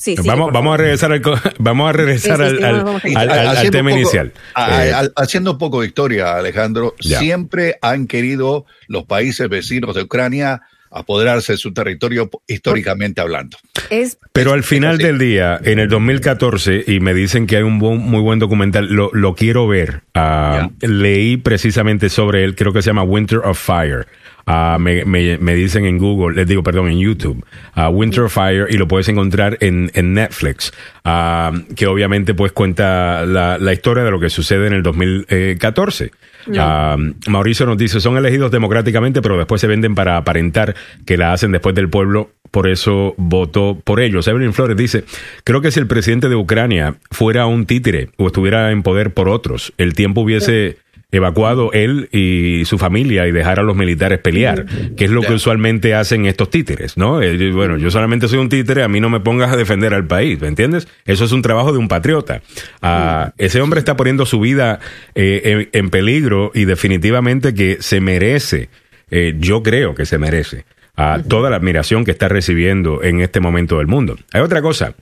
sí, 0.01 0.17
sí, 0.17 0.27
vamos, 0.27 0.53
vamos 0.53 0.75
a 0.75 0.77
regresar 0.79 1.13
al, 1.13 1.23
vamos 1.59 1.89
a 1.89 1.93
regresar 1.93 2.37
Sí, 2.39 2.43
sí, 2.43 2.51
al, 2.51 2.57
sí, 2.59 2.65
al- 2.65 2.85
vamos 2.85 3.03
a- 3.05 3.21
al- 3.21 3.31
al- 3.31 3.39
al 3.39 3.49
Haciendo 3.49 3.79
tema 3.79 3.91
poco- 3.91 4.01
inicial. 4.01 4.33
a- 4.55 4.87
Eh, 4.87 4.93
a- 4.93 5.11
haciendo 5.23 5.53
un 5.53 5.59
poco 5.59 5.81
de 5.83 5.87
historia, 5.89 6.37
Alejandro, 6.37 6.95
Ya. 7.01 7.19
siempre 7.19 7.77
han 7.83 8.07
querido 8.07 8.65
los 8.89 9.05
países 9.05 9.49
vecinos 9.49 9.95
de 9.95 10.03
Ucrania 10.03 10.63
apoderarse 10.93 11.53
de 11.53 11.59
su 11.59 11.73
territorio 11.73 12.29
históricamente 12.49 13.21
hablando. 13.21 13.57
Es 13.91 14.19
Pero 14.33 14.53
al 14.55 14.65
final 14.65 14.99
del 14.99 15.19
día, 15.19 15.61
en 15.63 15.79
el 15.79 15.89
2014, 15.89 16.83
y 16.85 16.99
me 16.99 17.15
dicen 17.15 17.47
que 17.47 17.57
hay 17.59 17.63
un 17.63 17.79
buen- 17.79 17.99
muy 17.99 18.21
buen 18.21 18.41
documental, 18.41 18.89
lo, 18.93 19.09
lo 19.13 19.37
quiero 19.37 19.69
ver. 19.69 20.03
Ah, 20.15 20.69
leí 20.81 21.37
precisamente 21.37 22.09
sobre 22.09 22.43
él, 22.43 22.57
creo 22.57 22.73
que 22.73 22.83
se 22.83 22.91
llama 22.91 23.05
Winter 23.05 23.39
of 23.39 23.57
Fire. 23.57 24.09
Ah, 24.53 24.79
me, 24.81 25.05
me- 25.05 25.39
me 25.39 25.55
dicen 25.55 25.85
en 25.85 25.97
Google, 25.99 26.35
les 26.35 26.49
digo, 26.49 26.63
perdón, 26.65 26.89
en 26.89 26.99
YouTube, 26.99 27.45
ah, 27.75 27.89
Winter 27.89 28.29
Fire, 28.29 28.67
y 28.69 28.79
lo 28.79 28.89
puedes 28.89 29.09
encontrar 29.09 29.57
en, 29.61 29.93
en 29.95 30.13
Netflix, 30.15 30.73
ah, 31.05 31.53
que 31.77 31.87
obviamente 31.87 32.35
pues 32.35 32.51
cuenta 32.51 33.25
la, 33.27 33.59
la 33.59 33.73
historia 33.73 34.03
de 34.03 34.11
lo 34.11 34.19
que 34.19 34.29
sucede 34.29 34.67
en 34.67 34.73
el 34.73 34.83
2014. 34.83 36.11
Ah, 36.59 36.97
Mauricio 37.29 37.65
nos 37.67 37.79
dice, 37.79 38.01
son 38.01 38.17
elegidos 38.17 38.51
democráticamente, 38.51 39.23
pero 39.23 39.37
después 39.37 39.61
se 39.61 39.67
venden 39.69 39.95
para 39.95 40.17
aparentar 40.17 40.75
que 41.07 41.17
la 41.17 41.33
hacen 41.33 41.53
después 41.53 41.75
del 41.77 41.89
pueblo, 41.89 42.31
por 42.51 42.67
eso 42.69 43.15
votó 43.19 43.79
por 43.85 44.01
ellos. 44.01 44.27
Evelyn 44.27 44.53
Flores 44.53 44.77
dice, 44.77 45.05
creo 45.45 45.61
que 45.61 45.71
si 45.71 45.79
el 45.79 45.87
presidente 45.87 46.29
de 46.29 46.35
Ucrania 46.35 46.97
fuera 47.13 47.47
un 47.47 47.67
títere 47.67 48.09
o 48.17 48.27
estuviera 48.27 48.73
en 48.73 48.83
poder 48.83 49.13
por 49.13 49.29
otros, 49.29 49.73
el 49.79 49.95
tiempo 49.95 50.23
hubiese 50.23 50.79
evacuado 51.13 51.73
él 51.73 52.09
y 52.13 52.65
su 52.65 52.79
familia 52.79 53.27
y 53.27 53.33
dejar 53.33 53.59
a 53.59 53.63
los 53.63 53.77
militares 53.77 54.19
pelear, 54.21 54.67
que 54.97 55.05
es 55.05 55.11
lo 55.11 55.23
que 55.23 55.33
usualmente 55.33 55.95
hacen 55.95 56.27
estos 56.27 56.51
títeres, 56.51 56.97
¿no? 56.97 57.21
Eh, 57.23 57.51
Bueno, 57.53 57.77
yo 57.79 57.91
solamente 57.91 58.29
soy 58.29 58.39
un 58.39 58.49
títere, 58.49 58.83
a 58.83 58.89
mí 58.89 59.01
no 59.01 59.11
me 59.11 59.21
pongas 59.21 59.53
a 59.53 59.57
defender 59.57 59.93
al 59.93 60.07
país, 60.07 60.41
¿me 60.41 60.49
entiendes? 60.49 60.87
Eso 61.05 61.25
es 61.25 61.33
un 61.33 61.43
trabajo 61.43 61.73
de 61.73 61.79
un 61.79 61.89
patriota. 61.89 62.43
Ah, 62.81 63.33
ese 63.39 63.61
hombre 63.61 63.81
está 63.81 63.97
poniendo 63.97 64.25
su 64.27 64.41
vida 64.41 64.79
eh, 65.15 65.69
en, 65.73 65.81
en 65.81 65.91
peligro 65.91 66.53
y 66.55 66.65
definitivamente 66.65 67.55
que 67.55 67.79
se 67.81 68.01
merece, 68.01 68.69
eh, 69.11 69.35
yo 69.39 69.63
creo 69.63 69.95
que 69.95 70.07
se 70.07 70.19
merece, 70.19 70.65
a 70.97 71.23
toda 71.27 71.51
la 71.51 71.57
admiración 71.57 72.05
que 72.05 72.11
está 72.11 72.29
recibiendo 72.29 73.03
en 73.03 73.21
este 73.21 73.41
momento 73.41 73.79
del 73.79 73.87
mundo. 73.87 74.17
Hay 74.33 74.43
otra 74.43 74.63
cosa. 74.63 74.95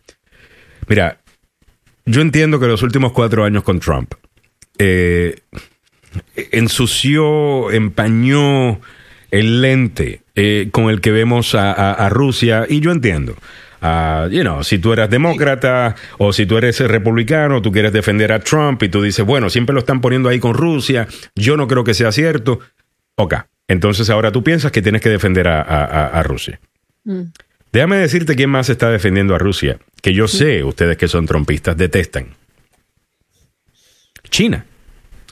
Mira, 0.87 1.19
yo 2.07 2.23
entiendo 2.23 2.59
que 2.61 2.67
los 2.67 2.83
últimos 2.83 3.13
cuatro 3.13 3.45
años 3.45 3.63
con 3.63 3.81
Trump 3.81 4.15
eh, 4.79 5.37
ensució, 6.53 7.71
empañó 7.71 8.81
el 9.31 9.61
lente 9.61 10.23
eh, 10.35 10.69
con 10.73 10.89
el 10.91 11.01
que 11.01 11.11
vemos 11.11 11.55
a, 11.55 11.73
a- 11.73 11.93
a 11.93 12.09
Rusia 12.09 12.65
y 12.69 12.81
yo 12.81 12.91
entiendo. 12.93 13.35
You 13.81 14.41
know, 14.43 14.65
si 14.65 14.79
tú 14.79 14.93
eres 14.93 15.09
demócrata 15.11 15.95
o 16.19 16.33
si 16.33 16.47
tú 16.47 16.57
eres 16.59 16.81
republicano, 16.81 17.63
tú 17.63 17.71
quieres 17.71 17.93
defender 17.93 18.33
a 18.33 18.41
Trump 18.41 18.83
y 18.83 18.89
tú 18.89 19.03
dices, 19.03 19.25
bueno, 19.25 19.51
siempre 19.51 19.73
lo 19.75 19.81
están 19.81 20.01
poniendo 20.01 20.29
ahí 20.29 20.41
con 20.41 20.55
Rusia, 20.55 21.07
yo 21.37 21.57
no 21.57 21.69
creo 21.69 21.85
que 21.85 21.95
sea 21.95 22.11
cierto. 22.11 22.59
Ok, 23.17 23.35
entonces 23.69 24.11
ahora 24.11 24.33
tú 24.33 24.43
piensas 24.43 24.73
que 24.73 24.83
tienes 24.83 25.01
que 25.03 25.11
defender 25.11 25.47
a, 25.47 25.63
a- 25.63 25.85
a- 25.85 26.07
a 26.09 26.23
Rusia. 26.25 26.59
Déjame 27.73 27.99
decirte 27.99 28.35
quién 28.35 28.51
más 28.51 28.69
está 28.71 28.91
defendiendo 28.91 29.35
a 29.35 29.39
Rusia, 29.39 29.79
que 30.03 30.13
yo 30.15 30.27
sé, 30.27 30.65
ustedes 30.65 30.97
que 30.97 31.07
son 31.07 31.27
trompistas, 31.27 31.77
detestan. 31.77 32.29
China 34.31 34.65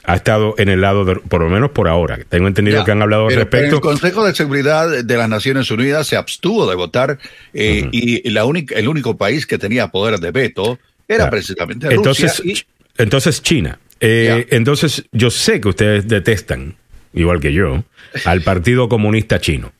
ha 0.07 0.15
estado 0.15 0.55
en 0.57 0.69
el 0.69 0.81
lado, 0.81 1.05
de- 1.05 1.17
por 1.17 1.41
lo 1.41 1.49
menos 1.49 1.71
por 1.71 1.87
ahora. 1.87 2.17
Tengo 2.29 2.47
entendido 2.47 2.79
Ya, 2.79 2.85
que 2.85 2.91
han 2.91 3.01
hablado 3.01 3.23
al 3.27 3.29
pero- 3.29 3.49
pero 3.49 3.61
respecto. 3.63 3.75
el 3.75 3.81
Consejo 3.81 4.25
de 4.25 4.33
Seguridad 4.33 5.03
de 5.03 5.17
las 5.17 5.29
Naciones 5.29 5.69
Unidas 5.69 6.07
se 6.07 6.15
abstuvo 6.15 6.67
de 6.69 6.75
votar 6.75 7.19
eh, 7.53 7.87
y 7.91 8.29
la 8.29 8.45
única, 8.45 8.73
el 8.75 8.87
único 8.87 9.17
país 9.17 9.45
que 9.45 9.57
tenía 9.57 9.89
poder 9.89 10.19
de 10.19 10.31
veto 10.31 10.79
era 11.07 11.29
precisamente 11.29 11.87
Entonces, 11.93 12.37
Rusia. 12.39 12.51
y- 12.51 12.55
Ch- 12.55 12.65
entonces 12.97 13.41
China. 13.43 13.79
Eh, 13.99 14.47
entonces, 14.51 15.03
yo 15.11 15.29
sé 15.29 15.59
que 15.59 15.67
ustedes 15.69 16.07
detestan, 16.07 16.75
igual 17.13 17.39
que 17.39 17.51
yo, 17.51 17.83
al 18.25 18.41
Partido 18.41 18.87
Comunista 18.89 19.39
Chino. 19.41 19.73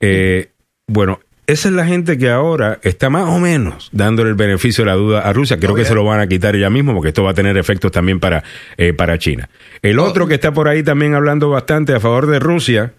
Eh, 0.00 0.50
bueno, 0.86 1.20
esa 1.46 1.68
es 1.68 1.74
la 1.74 1.84
gente 1.86 2.16
que 2.18 2.30
ahora 2.30 2.78
está 2.82 3.10
más 3.10 3.28
o 3.28 3.38
menos 3.38 3.88
dándole 3.92 4.30
el 4.30 4.36
beneficio 4.36 4.84
de 4.84 4.90
la 4.90 4.96
duda 4.96 5.20
a 5.20 5.32
Rusia. 5.32 5.58
Creo 5.58 5.72
Oh, 5.72 5.74
que 5.74 5.82
yeah. 5.82 5.88
se 5.88 5.94
lo 5.94 6.04
van 6.04 6.20
a 6.20 6.26
quitar 6.28 6.56
ya 6.56 6.70
mismo 6.70 6.94
porque 6.94 7.08
esto 7.08 7.22
va 7.24 7.32
a 7.32 7.34
tener 7.34 7.56
efectos 7.56 7.90
también 7.92 8.20
para, 8.20 8.42
eh, 8.76 8.92
para 8.92 9.18
China. 9.18 9.48
El 9.82 9.98
Oh. 9.98 10.04
otro 10.04 10.26
que 10.28 10.34
está 10.34 10.52
por 10.52 10.68
ahí 10.68 10.82
también 10.82 11.14
hablando 11.14 11.48
bastante 11.50 11.94
a 11.94 12.00
favor 12.00 12.26
de 12.26 12.38
Rusia 12.38 12.94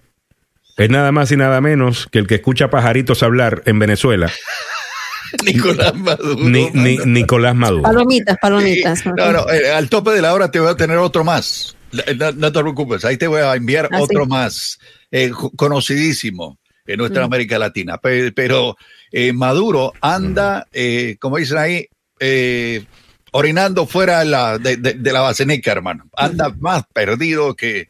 es 0.78 0.90
nada 0.90 1.12
más 1.12 1.32
y 1.32 1.38
nada 1.38 1.62
menos 1.62 2.08
que 2.12 2.20
el 2.20 2.28
que 2.28 2.36
escucha 2.36 2.70
pajaritos 2.70 3.22
hablar 3.24 3.62
en 3.66 3.80
Venezuela, 3.80 4.32
Nicolás 5.46 5.96
Maduro. 5.96 6.36
Ni- 6.50 6.70
ni- 6.72 6.98
mano. 6.98 7.12
Nicolás 7.12 7.56
Maduro. 7.56 7.84
palomitas, 7.84 8.38
palomitas. 8.42 9.06
No, 9.06 9.32
no, 9.32 9.50
eh, 9.52 9.72
al 9.72 9.90
tope 9.90 10.12
de 10.12 10.22
la 10.22 10.34
hora 10.34 10.52
te 10.52 10.60
voy 10.60 10.70
a 10.70 10.76
tener 10.76 10.98
otro 10.98 11.24
más. 11.24 11.76
No, 12.18 12.32
no 12.32 12.52
te 12.52 12.60
preocupes, 12.60 13.06
ahí 13.06 13.18
te 13.18 13.28
voy 13.28 13.42
a 13.42 13.54
enviar 13.56 13.88
Ah, 13.92 14.02
otro 14.02 14.24
sí. 14.24 14.30
más 14.30 14.80
eh, 15.12 15.32
conocidísimo 15.56 16.58
en 16.86 16.98
nuestra 16.98 17.22
Mm. 17.22 17.26
América 17.26 17.60
Latina. 17.60 17.98
Pe- 17.98 18.32
Pero, 18.32 18.78
eh, 19.12 19.34
Maduro 19.34 19.94
anda, 20.02 20.68
eh, 20.74 21.18
como 21.20 21.38
dicen 21.38 21.58
ahí, 21.58 21.88
eh, 22.20 22.86
orinando 23.32 23.86
fuera 23.88 24.20
de 24.20 24.26
la, 24.26 24.58
de, 24.58 24.78
de- 24.78 24.94
de 24.94 25.14
la 25.14 25.22
basenica, 25.22 25.72
hermano. 25.72 26.06
Anda 26.16 26.54
más 26.60 26.84
perdido 26.94 27.56
que... 27.56 27.90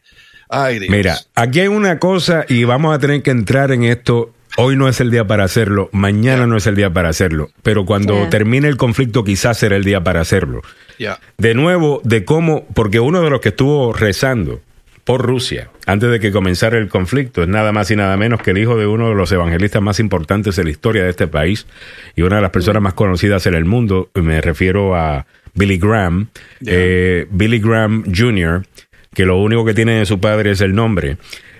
Ay, 0.49 0.77
Dios. 0.79 0.91
Mira, 0.91 1.17
aquí 1.35 1.61
hay 1.61 1.67
una 1.67 1.97
cosa 1.99 2.45
y 2.47 2.63
vamos 2.63 2.95
a 2.95 2.99
tener 2.99 3.23
que 3.23 3.31
entrar 3.31 3.71
en 3.71 3.83
esto. 3.83 4.33
Hoy 4.55 4.75
no 4.75 4.87
es 4.87 5.01
el 5.01 5.09
día 5.09 5.25
para 5.25 5.43
hacerlo, 5.45 5.89
mañana 5.93 6.45
no 6.45 6.57
es 6.57 6.67
el 6.67 6.75
día 6.75 6.93
para 6.93 7.09
hacerlo, 7.09 7.49
pero 7.63 7.85
cuando 7.87 8.29
termine 8.29 8.67
el 8.67 8.77
conflicto 8.77 9.23
quizás 9.23 9.57
será 9.57 9.75
el 9.77 9.83
día 9.83 10.03
para 10.03 10.21
hacerlo. 10.21 10.61
Ya. 10.99 11.19
De 11.39 11.55
nuevo, 11.55 12.01
de 12.03 12.23
cómo, 12.23 12.67
porque 12.75 12.99
uno 12.99 13.23
de 13.23 13.31
los 13.31 13.41
que 13.41 13.49
estuvo 13.49 13.93
rezando 13.93 14.61
por 15.03 15.21
Rusia 15.25 15.69
antes 15.85 16.09
de 16.09 16.19
que 16.19 16.31
comenzara 16.31 16.77
el 16.77 16.87
conflicto 16.87 17.43
es 17.43 17.49
nada 17.49 17.71
más 17.71 17.91
y 17.91 17.95
nada 17.95 18.15
menos 18.17 18.41
que 18.41 18.51
el 18.51 18.57
hijo 18.57 18.77
de 18.77 18.87
uno 18.87 19.09
de 19.09 19.15
los 19.15 19.31
evangelistas 19.31 19.81
más 19.81 19.99
importantes 19.99 20.55
de 20.55 20.63
la 20.63 20.69
historia 20.69 21.03
de 21.03 21.09
este 21.09 21.27
país 21.27 21.67
y 22.15 22.21
una 22.21 22.37
de 22.37 22.41
las 22.41 22.51
personas 22.51 22.81
más 22.81 22.93
conocidas 22.93 23.45
en 23.47 23.55
el 23.55 23.65
mundo, 23.65 24.09
me 24.13 24.39
refiero 24.41 24.95
a 24.95 25.25
Billy 25.53 25.77
Graham, 25.77 26.29
eh, 26.65 27.27
Billy 27.29 27.59
Graham 27.59 28.05
Jr., 28.13 28.65
que 29.13 29.25
lo 29.25 29.37
único 29.37 29.65
que 29.65 29.73
tiene 29.73 29.99
de 29.99 30.05
su 30.05 30.19
padre 30.19 30.51
es 30.51 30.61
el 30.61 30.73
nombre, 30.73 31.17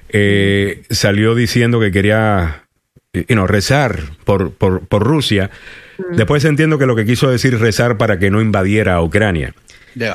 eh, 0.09 0.83
salió 0.89 1.35
diciendo 1.35 1.79
que 1.79 1.91
quería 1.91 2.63
you 3.13 3.25
know, 3.27 3.45
rezar 3.45 3.99
por, 4.23 4.53
por, 4.53 4.87
por 4.87 5.03
Rusia. 5.03 5.51
Después 6.15 6.43
entiendo 6.45 6.79
que 6.79 6.87
lo 6.87 6.95
que 6.95 7.05
quiso 7.05 7.29
decir 7.29 7.59
rezar 7.59 7.97
para 7.97 8.17
que 8.17 8.31
no 8.31 8.41
invadiera 8.41 8.95
a 8.95 9.03
Ucrania. 9.03 9.53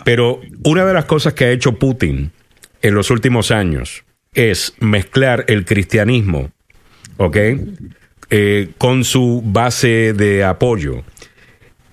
Pero 0.04 0.40
una 0.64 0.84
de 0.84 0.92
las 0.92 1.04
cosas 1.04 1.34
que 1.34 1.44
ha 1.44 1.50
hecho 1.52 1.78
Putin 1.78 2.32
en 2.82 2.94
los 2.94 3.10
últimos 3.10 3.50
años 3.50 4.04
es 4.34 4.74
mezclar 4.80 5.44
el 5.48 5.64
cristianismo, 5.64 6.50
¿ok? 7.16 7.36
Eh, 8.30 8.70
con 8.78 9.04
su 9.04 9.42
base 9.44 10.12
de 10.12 10.44
apoyo. 10.44 11.02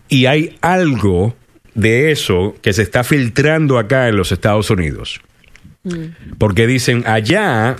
Y 0.10 0.26
hay 0.26 0.58
algo 0.62 1.36
de 1.74 2.12
eso 2.12 2.56
que 2.62 2.74
se 2.74 2.82
está 2.82 3.04
filtrando 3.04 3.78
acá 3.78 4.10
en 4.10 4.18
los 4.18 4.32
Estados 4.32 4.70
Unidos. 4.70 5.22
Porque 6.40 6.66
dicen, 6.66 7.04
allá 7.06 7.76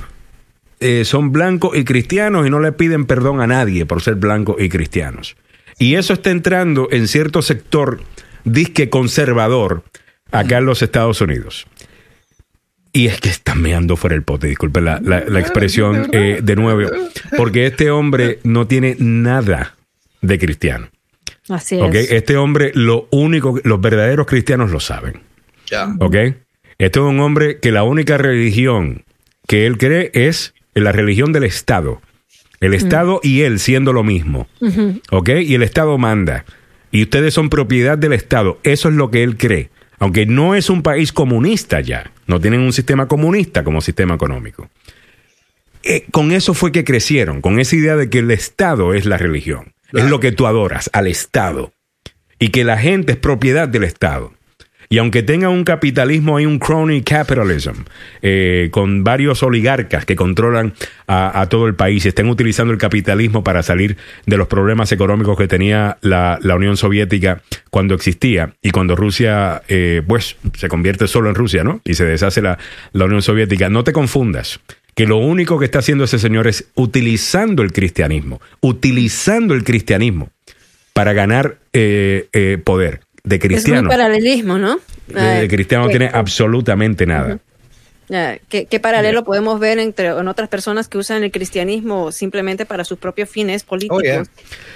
eh, 0.80 1.06
son 1.06 1.32
blancos 1.32 1.76
y 1.76 1.84
cristianos 1.84 2.46
y 2.46 2.50
no 2.50 2.60
le 2.60 2.72
piden 2.72 3.06
perdón 3.06 3.42
a 3.42 3.48
nadie 3.48 3.86
por 3.86 4.02
ser 4.02 4.16
blancos 4.16 4.58
y 4.60 4.70
cristianos. 4.70 5.36
Y 5.80 5.96
eso 5.96 6.14
está 6.14 6.30
entrando 6.30 6.88
en 6.92 7.08
cierto 7.08 7.42
sector 7.42 8.02
disque 8.44 8.90
conservador 8.90 9.84
acá 10.32 10.60
en 10.60 10.66
los 10.66 10.82
Estados 10.82 11.20
Unidos. 11.22 11.66
Y 12.96 13.08
es 13.08 13.20
que 13.20 13.28
están 13.28 13.62
meando 13.62 13.98
fuera 13.98 14.16
el 14.16 14.24
pote, 14.24 14.48
disculpe 14.48 14.80
la, 14.80 15.02
la- 15.04 15.26
la 15.28 15.40
expresión 15.42 16.08
eh, 16.14 16.40
de 16.42 16.56
nuevo, 16.56 16.90
porque 17.36 17.66
este 17.66 17.92
hombre 17.92 18.40
no 18.44 18.68
tiene 18.68 18.96
nada 19.00 19.76
de 20.22 20.40
cristiano. 20.40 20.88
Así 21.50 21.76
¿ok? 21.76 21.94
es. 21.94 22.12
Este 22.12 22.38
hombre, 22.38 22.72
lo 22.74 23.10
único, 23.12 23.60
los 23.66 23.82
verdaderos 23.82 24.26
cristianos 24.28 24.72
lo 24.72 24.80
saben. 24.80 25.20
Ya. 25.70 25.94
¿Ok? 26.00 26.16
Este 26.78 27.00
es 27.00 27.06
un 27.06 27.20
hombre 27.20 27.60
que 27.60 27.72
la 27.74 27.84
única 27.84 28.18
religión 28.18 29.04
que 29.46 29.66
él 29.66 29.78
cree 29.78 30.12
es 30.14 30.54
la 30.74 30.94
religión 30.94 31.34
del 31.34 31.44
Estado. 31.44 32.02
El 32.62 32.74
Estado 32.74 33.20
y 33.22 33.42
él 33.42 33.60
siendo 33.60 33.92
lo 33.92 34.04
mismo. 34.06 34.48
¿Ok? 35.12 35.30
Y 35.44 35.54
el 35.56 35.64
Estado 35.64 35.98
manda. 35.98 36.46
Y 36.92 37.04
ustedes 37.04 37.34
son 37.34 37.50
propiedad 37.50 37.98
del 37.98 38.14
Estado. 38.14 38.58
Eso 38.64 38.88
es 38.88 38.96
lo 38.96 39.12
que 39.12 39.22
él 39.24 39.36
cree. 39.36 39.70
Aunque 40.00 40.26
no 40.26 40.56
es 40.56 40.70
un 40.70 40.82
país 40.82 41.12
comunista 41.12 41.82
ya. 41.82 42.10
No 42.28 42.40
tienen 42.40 42.62
un 42.62 42.74
sistema 42.74 43.08
comunista 43.08 43.64
como 43.64 43.82
sistema 43.82 44.16
económico. 44.16 44.70
Eh, 45.84 46.06
con 46.12 46.32
eso 46.32 46.54
fue 46.54 46.72
que 46.72 46.84
crecieron, 46.84 47.42
con 47.42 47.60
esa 47.60 47.76
idea 47.76 47.96
de 47.96 48.10
que 48.10 48.20
el 48.20 48.32
Estado 48.32 48.94
es 48.94 49.06
la 49.06 49.18
religión. 49.18 49.74
Es 49.94 50.10
lo 50.10 50.20
que 50.20 50.32
tú 50.32 50.48
adoras, 50.48 50.90
al 50.94 51.08
Estado. 51.08 51.72
Y 52.40 52.50
que 52.50 52.64
la 52.64 52.78
gente 52.78 53.14
es 53.14 53.18
propiedad 53.18 53.68
del 53.68 53.84
Estado. 53.84 54.34
Y 54.96 54.98
aunque 54.98 55.24
tenga 55.24 55.50
un 55.50 55.66
capitalismo, 55.66 56.38
hay 56.38 56.46
un 56.46 56.58
crony 56.58 57.02
capitalism, 57.04 57.84
eh, 58.22 58.70
con 58.72 59.04
varios 59.04 59.44
oligarcas 59.44 60.06
que 60.06 60.16
controlan 60.16 60.74
a, 61.06 61.48
todo 61.50 61.68
el 61.68 61.76
país 61.76 62.06
y 62.06 62.08
estén 62.08 62.30
utilizando 62.30 62.72
el 62.72 62.80
capitalismo 62.80 63.44
para 63.44 63.62
salir 63.62 63.98
de 64.26 64.38
los 64.38 64.48
problemas 64.48 64.94
económicos 64.94 65.38
que 65.38 65.50
tenía 65.50 65.98
la, 66.00 66.40
Unión 66.42 66.78
Soviética 66.78 67.42
cuando 67.72 67.94
existía 67.94 68.54
y 68.62 68.72
cuando 68.72 68.96
Rusia, 68.96 69.64
eh, 69.68 70.02
pues, 70.08 70.38
se 70.54 70.70
convierte 70.70 71.10
solo 71.10 71.28
en 71.28 71.36
Rusia, 71.36 71.66
¿no? 71.66 71.82
Y 71.84 71.96
se 71.96 72.06
deshace 72.06 72.42
la, 72.42 72.58
la 72.94 73.04
Unión 73.04 73.22
Soviética. 73.22 73.68
No 73.68 73.84
te 73.84 73.92
confundas 73.92 74.62
que 74.96 75.06
lo 75.08 75.18
único 75.18 75.60
que 75.60 75.66
está 75.66 75.80
haciendo 75.80 76.06
ese 76.06 76.20
señor 76.20 76.48
es 76.48 76.70
utilizando 76.74 77.64
el 77.64 77.74
cristianismo, 77.74 78.40
utilizando 78.62 79.56
el 79.56 79.66
cristianismo 79.66 80.30
para 80.94 81.12
ganar 81.12 81.58
eh, 81.74 82.62
poder 82.64 83.02
de 83.26 83.36
Es 83.36 83.42
muy 83.42 83.50
cristiano. 83.50 83.90
paralelismo, 83.90 84.58
¿no? 84.58 84.80
De, 85.08 85.22
de 85.22 85.48
cristiano 85.48 85.86
no 85.86 85.90
tiene 85.90 86.10
absolutamente 86.14 87.06
nada. 87.06 87.40
Ah, 88.14 88.36
¿Qué, 88.50 88.66
qué 88.68 88.80
paralelo 88.80 89.24
podemos 89.24 89.60
ver 89.60 89.80
entre 89.80 90.08
en 90.10 90.28
otras 90.28 90.48
personas 90.48 90.88
que 90.88 90.98
usan 91.00 91.24
el 91.24 91.32
cristianismo 91.32 92.12
simplemente 92.12 92.66
para 92.66 92.84
sus 92.86 93.00
propios 93.00 93.30
fines 93.30 93.64
políticos? 93.64 93.98
Oh, 94.00 94.04
yeah. 94.04 94.22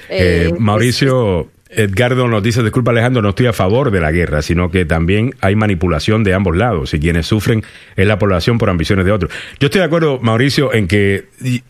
Eh, 0.09 0.49
Eh, 0.49 0.53
Mauricio 0.57 1.51
Edgardo 1.69 2.27
nos 2.27 2.41
dice, 2.41 2.63
disculpa 2.63 2.89
Alejandro, 2.89 3.21
no 3.21 3.29
estoy 3.29 3.45
a 3.45 3.53
favor 3.53 3.91
de 3.91 4.01
la 4.01 4.11
guerra, 4.11 4.41
sino 4.41 4.71
que 4.71 4.85
también 4.85 5.35
hay 5.41 5.55
manipulación 5.55 6.23
de 6.23 6.33
ambos 6.33 6.57
lados 6.57 6.95
y 6.95 6.99
quienes 6.99 7.27
sufren 7.27 7.63
es 7.95 8.07
la 8.07 8.17
población 8.17 8.57
por 8.57 8.71
ambiciones 8.71 9.05
de 9.05 9.11
otros. 9.11 9.31
Yo 9.59 9.67
estoy 9.67 9.79
de 9.81 9.85
acuerdo, 9.85 10.17
Mauricio, 10.19 10.73
en 10.73 10.87
que 10.87 11.25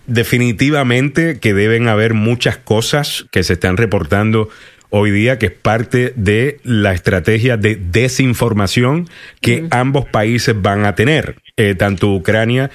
definitivamente 0.08 1.40
que 1.40 1.54
deben 1.54 1.88
haber 1.90 2.14
muchas 2.14 2.56
cosas 2.58 3.26
que 3.32 3.44
se 3.44 3.54
están 3.54 3.76
reportando 3.76 4.48
hoy 4.90 5.12
día 5.12 5.38
que 5.38 5.48
es 5.48 5.52
parte 5.52 6.14
de 6.16 6.60
la 6.64 6.94
estrategia 6.94 7.58
de 7.58 7.76
desinformación 7.76 9.08
que 9.42 9.68
ambos 9.72 10.06
países 10.06 10.60
van 10.60 10.86
a 10.86 10.96
tener, 10.96 11.36
eh, 11.58 11.76
tanto 11.76 12.14
Ucrania 12.14 12.72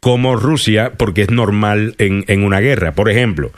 como 0.00 0.36
Rusia, 0.36 0.92
porque 0.96 1.22
es 1.22 1.30
normal 1.30 1.94
en, 1.98 2.24
en 2.28 2.44
una 2.44 2.60
guerra. 2.60 2.92
Por 2.92 3.10
ejemplo, 3.10 3.50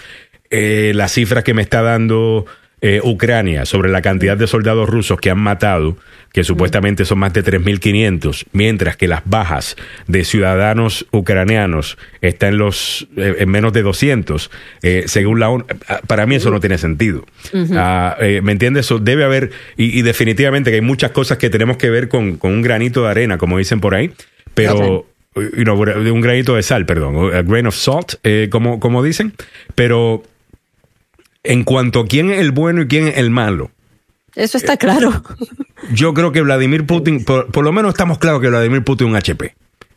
eh, 0.50 0.92
las 0.94 1.12
cifras 1.12 1.44
que 1.44 1.54
me 1.54 1.62
está 1.62 1.82
dando 1.82 2.46
eh, 2.80 3.00
Ucrania 3.02 3.64
sobre 3.64 3.90
la 3.90 4.02
cantidad 4.02 4.36
de 4.36 4.46
soldados 4.46 4.88
rusos 4.88 5.18
que 5.18 5.30
han 5.30 5.40
matado, 5.40 5.96
que 6.32 6.44
supuestamente 6.44 7.04
son 7.04 7.18
más 7.18 7.32
de 7.32 7.42
3.500, 7.42 8.44
mientras 8.52 8.96
que 8.96 9.08
las 9.08 9.22
bajas 9.24 9.76
de 10.06 10.24
ciudadanos 10.24 11.04
ucranianos 11.10 11.98
están 12.20 12.50
en, 12.50 12.58
los, 12.58 13.08
eh, 13.16 13.34
en 13.40 13.48
menos 13.48 13.72
de 13.72 13.82
200, 13.82 14.50
eh, 14.82 15.04
según 15.06 15.40
la 15.40 15.48
ONU. 15.48 15.64
Ah, 15.88 16.00
Para 16.06 16.26
mí 16.26 16.36
eso 16.36 16.50
no 16.50 16.60
tiene 16.60 16.78
sentido. 16.78 17.24
Ah, 17.74 18.16
¿Me 18.20 18.52
entiendes? 18.52 18.86
Eso 18.86 19.00
debe 19.00 19.24
haber, 19.24 19.50
y, 19.76 19.98
y 19.98 20.02
definitivamente 20.02 20.70
que 20.70 20.76
hay 20.76 20.80
muchas 20.82 21.10
cosas 21.10 21.36
que 21.38 21.50
tenemos 21.50 21.78
que 21.78 21.90
ver 21.90 22.08
con, 22.08 22.36
con 22.36 22.52
un 22.52 22.62
granito 22.62 23.02
de 23.02 23.10
arena, 23.10 23.38
como 23.38 23.58
dicen 23.58 23.80
por 23.80 23.96
ahí, 23.96 24.12
pero 24.54 25.04
you 25.34 25.64
know, 25.64 25.76
un 25.76 26.20
granito 26.20 26.54
de 26.54 26.62
sal, 26.62 26.86
perdón, 26.86 27.34
a 27.34 27.42
grain 27.42 27.66
of 27.66 27.74
salt, 27.74 28.14
como, 28.50 28.78
como 28.78 29.02
dicen, 29.02 29.32
pero 29.74 30.22
en 31.49 31.64
cuanto 31.64 32.01
a 32.01 32.07
quién 32.07 32.30
es 32.30 32.38
el 32.38 32.53
bueno 32.53 32.82
y 32.82 32.86
quién 32.88 33.09
es 33.09 33.16
el 33.18 33.30
malo, 33.30 33.70
Eso 34.36 34.57
está 34.59 34.76
claro. 34.76 35.22
yo 35.92 36.14
creo 36.14 36.30
que 36.32 36.42
Vladimir 36.42 36.86
Putin, 36.86 37.24
por, 37.24 37.46
por 37.51 37.64
lo 37.64 37.72
menos 37.72 37.90
estamos 37.94 38.18
claros 38.18 38.40
que 38.40 38.49
Vladimir 38.49 38.84
Putin 38.84 39.09
es 39.09 39.11
un 39.12 39.16
HP, 39.16 39.55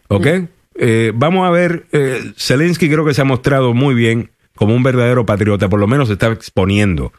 ¿ok? 0.08 0.28
Eh, 0.76 1.12
vamos 1.14 1.46
a 1.48 1.52
ver, 1.52 1.86
eh, 1.92 2.32
Zelensky 2.38 2.90
creo 2.90 3.06
que 3.06 3.14
se 3.14 3.22
ha 3.22 3.26
mostrado 3.26 3.74
muy 3.74 3.94
bien 3.94 4.32
como 4.56 4.74
un 4.76 4.82
verdadero 4.84 5.26
patriota, 5.26 5.70
por 5.70 5.80
lo 5.80 5.86
menos 5.88 6.08
se 6.08 6.14
está 6.14 6.28
exponiendo 6.32 7.12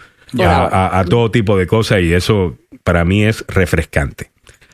a- 0.66 0.98
a 1.00 1.04
todo 1.04 1.30
tipo 1.30 1.56
de 1.58 1.66
cosas 1.66 2.00
y 2.00 2.12
eso 2.14 2.56
para 2.82 3.04
mí 3.04 3.22
es 3.24 3.44
refrescante. 3.48 4.31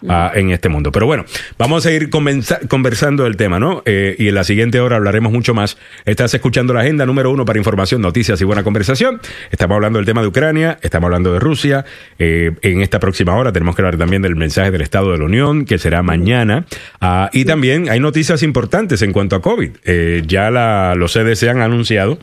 Ah, 0.08 0.32
en 0.34 0.50
este 0.50 0.68
mundo. 0.68 0.92
Pero 0.92 1.06
bueno, 1.06 1.24
vamos 1.56 1.84
a 1.84 1.88
seguir 1.88 2.10
conversando 2.10 3.24
del 3.24 3.36
tema, 3.36 3.58
¿no? 3.58 3.82
Eh, 3.86 4.16
y 4.18 4.28
en 4.28 4.34
la 4.34 4.44
siguiente 4.44 4.80
hora 4.80 4.96
hablaremos 4.96 5.32
mucho 5.32 5.54
más. 5.54 5.78
Estás 6.04 6.34
escuchando 6.34 6.74
la 6.74 6.80
agenda 6.80 7.06
número 7.06 7.30
uno 7.30 7.44
para 7.44 7.58
información, 7.58 8.00
noticias 8.00 8.40
y 8.40 8.44
buena 8.44 8.62
conversación. 8.62 9.20
Estamos 9.50 9.76
hablando 9.76 9.98
del 9.98 10.06
tema 10.06 10.22
de 10.22 10.28
Ucrania, 10.28 10.78
estamos 10.82 11.06
hablando 11.06 11.32
de 11.32 11.40
Rusia. 11.40 11.84
Eh, 12.18 12.52
en 12.62 12.82
esta 12.82 13.00
próxima 13.00 13.34
hora 13.34 13.52
tenemos 13.52 13.74
que 13.74 13.82
hablar 13.82 13.96
también 13.96 14.22
del 14.22 14.36
mensaje 14.36 14.70
del 14.70 14.82
Estado 14.82 15.12
de 15.12 15.18
la 15.18 15.24
Unión, 15.24 15.64
que 15.64 15.78
será 15.78 16.02
mañana. 16.02 16.66
Ah, 17.00 17.30
y 17.32 17.44
también 17.44 17.88
hay 17.88 18.00
noticias 18.00 18.42
importantes 18.42 19.02
en 19.02 19.12
cuanto 19.12 19.36
a 19.36 19.42
COVID. 19.42 19.70
Eh, 19.84 20.22
ya 20.26 20.50
la, 20.50 20.94
los 20.96 21.12
CDC 21.12 21.48
han 21.48 21.60
anunciado 21.60 22.18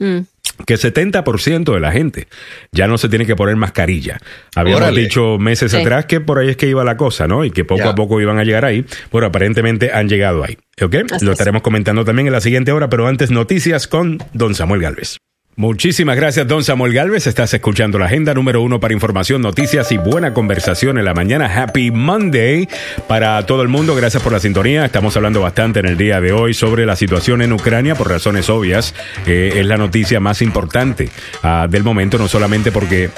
Mm. 0.00 0.20
Que 0.66 0.74
70% 0.76 1.72
de 1.74 1.80
la 1.80 1.92
gente 1.92 2.28
ya 2.72 2.86
no 2.86 2.98
se 2.98 3.08
tiene 3.08 3.26
que 3.26 3.36
poner 3.36 3.56
mascarilla. 3.56 4.18
Habíamos 4.54 4.82
Órale. 4.82 5.00
dicho 5.02 5.38
meses 5.38 5.72
Sí. 5.72 5.78
atrás 5.78 6.06
que 6.06 6.20
por 6.20 6.38
ahí 6.38 6.48
es 6.50 6.56
que 6.56 6.66
iba 6.68 6.84
la 6.84 6.96
cosa, 6.96 7.26
¿no? 7.26 7.44
Y 7.44 7.50
que 7.50 7.64
poco 7.64 7.82
Ya. 7.84 7.90
a 7.90 7.94
poco 7.94 8.20
iban 8.20 8.38
a 8.38 8.44
llegar 8.44 8.64
ahí. 8.64 8.84
Bueno, 9.10 9.26
aparentemente 9.28 9.92
han 9.92 10.08
llegado 10.08 10.44
ahí. 10.44 10.56
¿Ok? 10.82 10.94
Así 11.12 11.24
Lo 11.24 11.32
es. 11.32 11.34
estaremos 11.38 11.62
comentando 11.62 12.04
también 12.04 12.26
en 12.28 12.32
la 12.32 12.40
siguiente 12.40 12.72
hora, 12.72 12.88
pero 12.88 13.06
antes 13.06 13.30
noticias 13.30 13.86
con 13.88 14.18
don 14.32 14.54
Samuel 14.54 14.80
Galvez. 14.82 15.16
Muchísimas 15.60 16.16
gracias, 16.16 16.48
don 16.48 16.64
Samuel 16.64 16.94
Galvez. 16.94 17.26
Estás 17.26 17.52
escuchando 17.52 17.98
la 17.98 18.06
agenda 18.06 18.32
número 18.32 18.62
uno 18.62 18.80
para 18.80 18.94
información, 18.94 19.42
noticias 19.42 19.92
y 19.92 19.98
buena 19.98 20.32
conversación 20.32 20.96
en 20.96 21.04
la 21.04 21.12
mañana. 21.12 21.54
Happy 21.54 21.90
Monday 21.90 22.66
para 23.06 23.44
todo 23.44 23.60
el 23.60 23.68
mundo. 23.68 23.94
Gracias 23.94 24.22
por 24.22 24.32
la 24.32 24.40
sintonía. 24.40 24.86
Estamos 24.86 25.18
hablando 25.18 25.42
bastante 25.42 25.80
en 25.80 25.84
el 25.84 25.98
día 25.98 26.18
de 26.22 26.32
hoy 26.32 26.54
sobre 26.54 26.86
la 26.86 26.96
situación 26.96 27.42
en 27.42 27.52
Ucrania 27.52 27.94
por 27.94 28.08
razones 28.08 28.48
obvias. 28.48 28.94
Eh, 29.26 29.52
es 29.56 29.66
la 29.66 29.76
noticia 29.76 30.18
más 30.18 30.40
importante 30.40 31.10
ah, 31.42 31.66
del 31.68 31.84
momento, 31.84 32.16
no 32.16 32.26
solamente 32.26 32.72
porque 32.72 33.10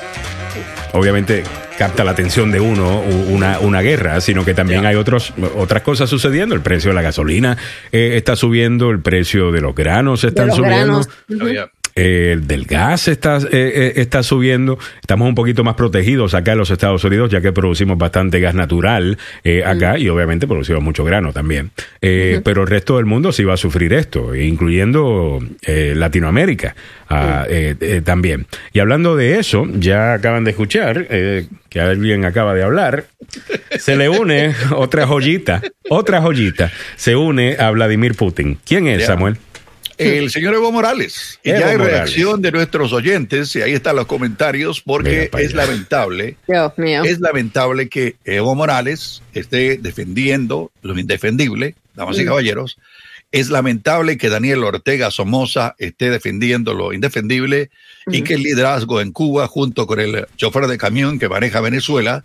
obviamente 0.94 1.44
capta 1.78 2.02
la 2.02 2.10
atención 2.10 2.50
de 2.50 2.58
uno 2.58 3.02
una, 3.28 3.60
una 3.60 3.82
guerra, 3.82 4.20
sino 4.20 4.44
que 4.44 4.52
también 4.52 4.84
hay 4.84 4.96
otros, 4.96 5.32
otras 5.56 5.82
cosas 5.82 6.10
sucediendo. 6.10 6.56
El 6.56 6.60
precio 6.60 6.90
de 6.90 6.96
la 6.96 7.02
gasolina 7.02 7.56
eh, 7.92 8.14
está 8.16 8.34
subiendo, 8.34 8.90
el 8.90 9.00
precio 9.00 9.52
de 9.52 9.60
los 9.60 9.76
granos 9.76 10.24
están 10.24 10.48
los 10.48 10.56
subiendo. 10.56 11.02
granos. 11.02 11.08
Oh, 11.40 11.46
yeah. 11.46 11.70
Eh, 11.94 12.30
el 12.32 12.46
del 12.46 12.64
gas 12.64 13.08
está, 13.08 13.38
eh, 13.38 13.48
eh, 13.52 13.92
está 13.96 14.22
subiendo. 14.22 14.78
Estamos 15.00 15.28
un 15.28 15.34
poquito 15.34 15.64
más 15.64 15.74
protegidos 15.74 16.34
acá 16.34 16.52
en 16.52 16.58
los 16.58 16.70
Estados 16.70 17.04
Unidos, 17.04 17.30
ya 17.30 17.40
que 17.40 17.52
producimos 17.52 17.98
bastante 17.98 18.40
gas 18.40 18.54
natural 18.54 19.18
eh, 19.44 19.62
acá 19.64 19.98
y 19.98 20.08
obviamente 20.08 20.46
producimos 20.46 20.82
mucho 20.82 21.04
grano 21.04 21.32
también. 21.32 21.70
Eh, 22.00 22.40
Pero 22.44 22.62
el 22.62 22.68
resto 22.68 22.96
del 22.96 23.06
mundo 23.06 23.32
sí 23.32 23.44
va 23.44 23.54
a 23.54 23.58
sufrir 23.58 23.92
esto, 23.92 24.34
incluyendo 24.34 25.38
eh, 25.66 25.92
Latinoamérica 25.96 26.74
ah, 27.08 27.46
eh, 27.48 27.74
eh, 27.80 28.00
también. 28.04 28.46
Y 28.72 28.80
hablando 28.80 29.16
de 29.16 29.38
eso, 29.38 29.66
ya 29.74 30.14
acaban 30.14 30.44
de 30.44 30.50
escuchar 30.50 31.06
eh, 31.10 31.46
que 31.68 31.80
alguien 31.80 32.24
acaba 32.24 32.54
de 32.54 32.62
hablar. 32.62 33.04
Se 33.78 33.96
le 33.96 34.08
une 34.08 34.54
otra 34.76 35.06
joyita, 35.06 35.62
otra 35.88 36.20
joyita. 36.20 36.70
Se 36.96 37.16
une 37.16 37.56
a 37.58 37.70
Vladimir 37.70 38.14
Putin. 38.14 38.58
¿Quién 38.66 38.88
es. 38.88 39.06
Samuel? 39.06 39.36
El 40.02 40.30
señor 40.30 40.54
Evo 40.54 40.70
Morales. 40.72 41.38
Y 41.42 41.50
Evo 41.50 41.60
ya 41.60 41.66
hay 41.68 41.76
Morales. 41.76 41.96
reacción 41.98 42.42
de 42.42 42.52
nuestros 42.52 42.92
oyentes, 42.92 43.54
y 43.56 43.62
ahí 43.62 43.72
están 43.72 43.96
los 43.96 44.06
comentarios, 44.06 44.80
porque 44.80 45.30
es 45.38 45.54
lamentable, 45.54 46.36
Dios 46.46 46.72
mío. 46.76 47.02
es 47.04 47.20
lamentable 47.20 47.88
que 47.88 48.16
Evo 48.24 48.54
Morales 48.54 49.22
esté 49.34 49.78
defendiendo 49.78 50.70
lo 50.82 50.98
indefendible, 50.98 51.74
damas 51.94 52.18
y 52.18 52.22
Mm. 52.22 52.26
caballeros. 52.26 52.78
Es 53.30 53.48
lamentable 53.48 54.18
que 54.18 54.28
Daniel 54.28 54.62
Ortega 54.62 55.10
Somoza 55.10 55.74
esté 55.78 56.10
defendiendo 56.10 56.74
lo 56.74 56.92
indefendible 56.92 57.70
y 58.06 58.22
que 58.22 58.34
el 58.34 58.42
liderazgo 58.42 59.00
en 59.00 59.10
Cuba, 59.12 59.46
junto 59.48 59.86
con 59.86 60.00
el 60.00 60.26
chofer 60.36 60.66
de 60.66 60.76
camión 60.76 61.18
que 61.18 61.30
maneja 61.30 61.60
Venezuela, 61.62 62.24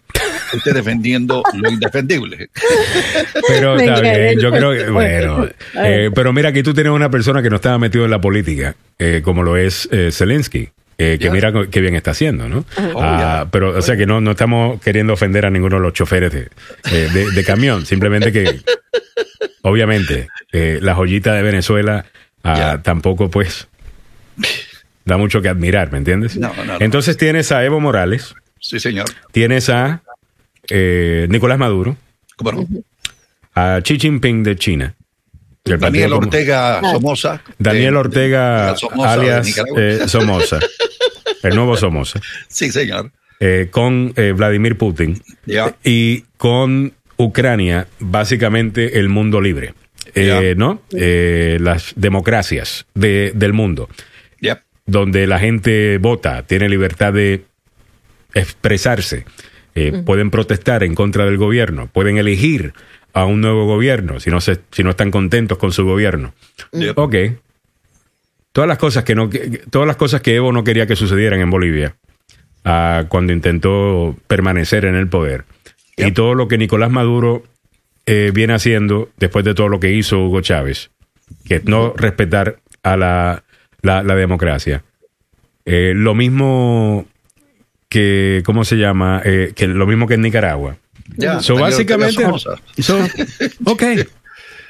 esté 0.53 0.73
defendiendo 0.73 1.43
lo 1.53 1.69
indefendible. 1.71 2.49
Pero 3.47 3.77
está 3.77 4.01
bien, 4.01 4.39
yo 4.39 4.51
creo 4.51 4.71
que, 4.73 4.89
bueno, 4.89 5.47
eh, 5.83 6.09
pero 6.13 6.31
mira, 6.33 6.49
aquí 6.49 6.63
tú 6.63 6.73
tienes 6.73 6.91
una 6.93 7.09
persona 7.09 7.41
que 7.43 7.49
no 7.49 7.57
estaba 7.57 7.77
metido 7.77 8.05
en 8.05 8.11
la 8.11 8.21
política, 8.21 8.75
eh, 8.99 9.21
como 9.23 9.43
lo 9.43 9.57
es 9.57 9.87
eh, 9.91 10.09
Zelensky. 10.11 10.69
eh, 10.99 11.17
que 11.19 11.29
mira 11.29 11.51
qué 11.69 11.79
bien 11.79 11.93
está 11.95 12.11
haciendo, 12.11 12.49
¿no? 12.49 12.65
Oh, 12.95 12.99
Ah, 13.01 13.47
pero, 13.51 13.77
o 13.77 13.81
sea, 13.81 13.95
que 13.97 14.05
no, 14.07 14.19
no 14.21 14.31
estamos 14.31 14.81
queriendo 14.81 15.13
ofender 15.13 15.45
a 15.45 15.49
ninguno 15.51 15.75
de 15.75 15.81
los 15.83 15.93
choferes 15.93 16.31
de, 16.33 16.47
eh, 16.91 17.09
de- 17.13 17.31
de 17.31 17.43
camión, 17.43 17.85
simplemente 17.85 18.31
que, 18.31 18.61
obviamente, 19.61 20.27
eh, 20.51 20.79
la 20.81 20.95
joyita 20.95 21.33
de 21.33 21.43
Venezuela 21.43 22.05
ah, 22.43 22.79
tampoco, 22.83 23.29
pues, 23.29 23.67
da 25.05 25.17
mucho 25.17 25.41
que 25.41 25.49
admirar, 25.49 25.91
¿me 25.91 25.99
entiendes? 25.99 26.35
No, 26.37 26.53
no, 26.55 26.65
no. 26.65 26.77
Entonces 26.79 27.15
tienes 27.17 27.51
a 27.51 27.63
Evo 27.63 27.79
Morales, 27.79 28.33
Sí, 28.59 28.79
señor. 28.79 29.05
tienes 29.31 29.69
a 29.69 30.01
eh, 30.69 31.27
Nicolás 31.29 31.57
Maduro, 31.59 31.95
¿Cómo 32.35 32.51
no? 32.51 32.67
a 33.55 33.79
Xi 33.83 33.99
Jinping 33.99 34.43
de 34.43 34.55
China. 34.55 34.95
del 35.65 35.79
Daniel 35.79 36.13
Ortega 36.13 36.81
Somoza. 36.81 37.41
Daniel 37.59 37.93
de- 37.93 37.99
Ortega, 37.99 38.71
de 38.73 38.77
Somoza, 38.77 39.17
de 39.17 39.31
alias 39.31 39.57
eh, 39.77 39.99
Somoza, 40.07 40.59
el 41.43 41.55
nuevo 41.55 41.75
Somoza, 41.75 42.19
Sí, 42.47 42.71
señor. 42.71 43.11
eh, 43.39 43.67
con 43.71 44.13
eh, 44.15 44.33
Vladimir 44.35 44.77
Putin 44.77 45.21
y 45.83 46.21
con 46.37 46.93
Ucrania, 47.17 47.87
básicamente 47.99 48.99
el 48.99 49.09
mundo 49.09 49.41
libre, 49.41 49.73
eh. 50.15 50.53
¿no? 50.55 50.81
Eh, 50.95 51.57
las 51.59 51.93
democracias 51.95 52.85
de- 52.93 53.31
del 53.35 53.53
mundo, 53.53 53.89
donde 54.85 55.27
la 55.27 55.37
gente 55.39 55.97
vota, 55.97 56.43
tiene 56.43 56.69
libertad 56.69 57.11
de 57.11 57.43
expresarse, 58.33 59.25
eh, 59.77 60.03
pueden 60.03 60.31
protestar 60.31 60.83
en 60.83 60.95
contra 60.95 61.25
del 61.25 61.37
gobierno, 61.37 61.87
pueden 61.87 62.17
elegir 62.17 62.73
a 63.13 63.25
un 63.25 63.41
nuevo 63.41 63.65
gobierno 63.65 64.19
si 64.19 64.31
no, 64.31 64.41
se, 64.41 64.59
si 64.71 64.83
no 64.83 64.89
están 64.89 65.11
contentos 65.11 65.57
con 65.57 65.71
su 65.71 65.85
gobierno. 65.85 66.33
Ya. 66.71 66.93
Ok. 66.95 67.15
Todas 68.51 68.67
las 68.67 68.79
cosas 68.79 69.03
que 69.03 69.13
no, 69.13 69.29
todas 69.69 69.87
las 69.87 69.97
cosas 69.97 70.21
que 70.21 70.35
Evo 70.35 70.51
no 70.51 70.63
quería 70.63 70.87
que 70.87 70.95
sucedieran 70.95 71.39
en 71.41 71.51
Bolivia 71.51 71.95
ah, 72.65 73.05
cuando 73.07 73.33
intentó 73.33 74.15
permanecer 74.27 74.85
en 74.85 74.95
el 74.95 75.07
poder 75.07 75.45
y 75.95 76.03
Yep. 76.05 76.13
todo 76.13 76.33
lo 76.33 76.47
que 76.47 76.57
Nicolás 76.57 76.89
Maduro 76.89 77.43
eh, 78.07 78.31
viene 78.33 78.53
haciendo 78.53 79.09
después 79.17 79.45
de 79.45 79.53
todo 79.53 79.67
lo 79.67 79.79
que 79.79 79.91
hizo 79.91 80.19
Hugo 80.19 80.41
Chávez, 80.41 80.89
que 81.45 81.55
es 81.55 81.65
no 81.65 81.93
respetar 81.95 82.59
a 82.83 82.97
la, 82.97 83.43
la, 83.81 84.01
la 84.01 84.15
democracia. 84.15 84.83
Eh, 85.65 85.93
lo 85.95 86.15
mismo 86.15 87.05
que, 87.89 88.41
¿cómo 88.45 88.65
se 88.65 88.75
llama? 88.75 89.21
Eh, 89.23 89.53
que 89.55 89.67
lo 89.67 89.87
mismo 89.87 90.07
que 90.07 90.15
en 90.15 90.21
Nicaragua. 90.21 90.77
Ya. 91.15 91.39
So, 91.41 91.55
básicamente, 91.55 92.23
so, 92.79 92.99
ok. 93.65 93.83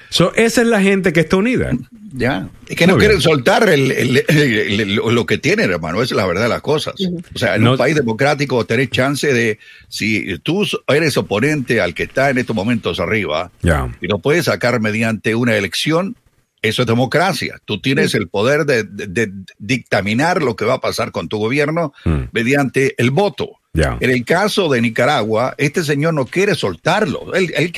So, 0.09 0.33
esa 0.35 0.61
es 0.61 0.67
la 0.67 0.81
gente 0.81 1.11
que 1.11 1.19
está 1.21 1.35
unida. 1.35 1.71
Ya. 2.13 2.47
Es 2.69 2.77
que 2.77 2.87
no 2.87 2.97
quieren 2.97 3.19
soltar 3.19 3.67
el- 3.67 3.91
el- 3.91 4.23
el- 4.29 4.79
el- 4.79 4.95
lo 4.95 5.25
que 5.25 5.37
tienen, 5.37 5.69
hermano. 5.69 5.97
Esa 6.01 6.13
es 6.13 6.17
la 6.17 6.25
verdad 6.25 6.43
de 6.43 6.49
las 6.49 6.61
cosas. 6.61 6.93
O 7.35 7.37
sea, 7.37 7.55
en 7.55 7.63
No- 7.63 7.71
un 7.71 7.77
país 7.77 7.93
democrático 7.95 8.63
tenés 8.65 8.89
chance 8.89 9.33
de, 9.33 9.59
si 9.89 10.37
tú 10.39 10.65
eres 10.87 11.17
oponente 11.17 11.81
al 11.81 11.93
que 11.93 12.03
está 12.03 12.29
en 12.29 12.37
estos 12.37 12.55
momentos 12.55 13.01
arriba, 13.01 13.51
Ya. 13.61 13.93
y 13.99 14.07
lo 14.07 14.19
puedes 14.19 14.45
sacar 14.45 14.79
mediante 14.79 15.35
una 15.35 15.57
elección, 15.57 16.15
eso 16.61 16.81
es 16.81 16.87
democracia. 16.87 17.59
Tú 17.65 17.79
tienes 17.79 18.13
el 18.15 18.27
poder 18.29 18.65
de, 18.65 18.83
de- 18.83 19.07
de 19.07 19.31
dictaminar 19.59 20.41
lo 20.41 20.55
que 20.55 20.65
va 20.65 20.75
a 20.75 20.81
pasar 20.81 21.11
con 21.11 21.27
tu 21.29 21.37
gobierno 21.37 21.93
Mm. 22.05 22.23
mediante 22.31 22.95
el 23.01 23.11
voto. 23.11 23.51
En 23.99 24.09
el 24.09 24.25
caso 24.25 24.69
de 24.69 24.81
Nicaragua, 24.81 25.53
este 25.59 25.83
señor 25.83 26.15
no 26.15 26.25
quiere 26.25 26.55
soltarlo. 26.55 27.35
Él, 27.35 27.53
él 27.55 27.71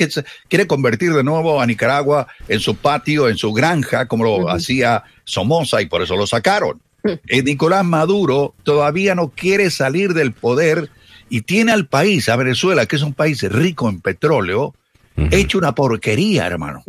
quiere 0.48 0.66
convertir 0.66 1.12
de 1.12 1.22
nuevo 1.22 1.60
a 1.60 1.66
Nicaragua 1.66 2.26
en 2.48 2.58
su 2.60 2.74
patio, 2.74 3.28
en 3.28 3.36
su 3.36 3.52
granja, 3.52 4.06
como 4.06 4.24
lo 4.24 4.48
hacía 4.48 5.02
Somoza, 5.24 5.82
y 5.82 5.86
por 5.86 6.00
eso 6.00 6.16
lo 6.16 6.26
sacaron. 6.26 6.80
Eh, 7.28 7.42
Nicolás 7.42 7.84
Maduro 7.84 8.54
todavía 8.62 9.14
no 9.14 9.28
quiere 9.28 9.70
salir 9.70 10.14
del 10.14 10.32
poder 10.32 10.88
y 11.28 11.42
tiene 11.42 11.72
al 11.72 11.86
país, 11.86 12.30
a 12.30 12.36
Venezuela, 12.36 12.86
que 12.86 12.96
es 12.96 13.02
un 13.02 13.12
país 13.12 13.42
rico 13.42 13.88
en 13.90 14.00
petróleo, 14.00 14.74
hecho 15.30 15.58
una 15.58 15.74
porquería, 15.74 16.46
hermano. 16.46 16.82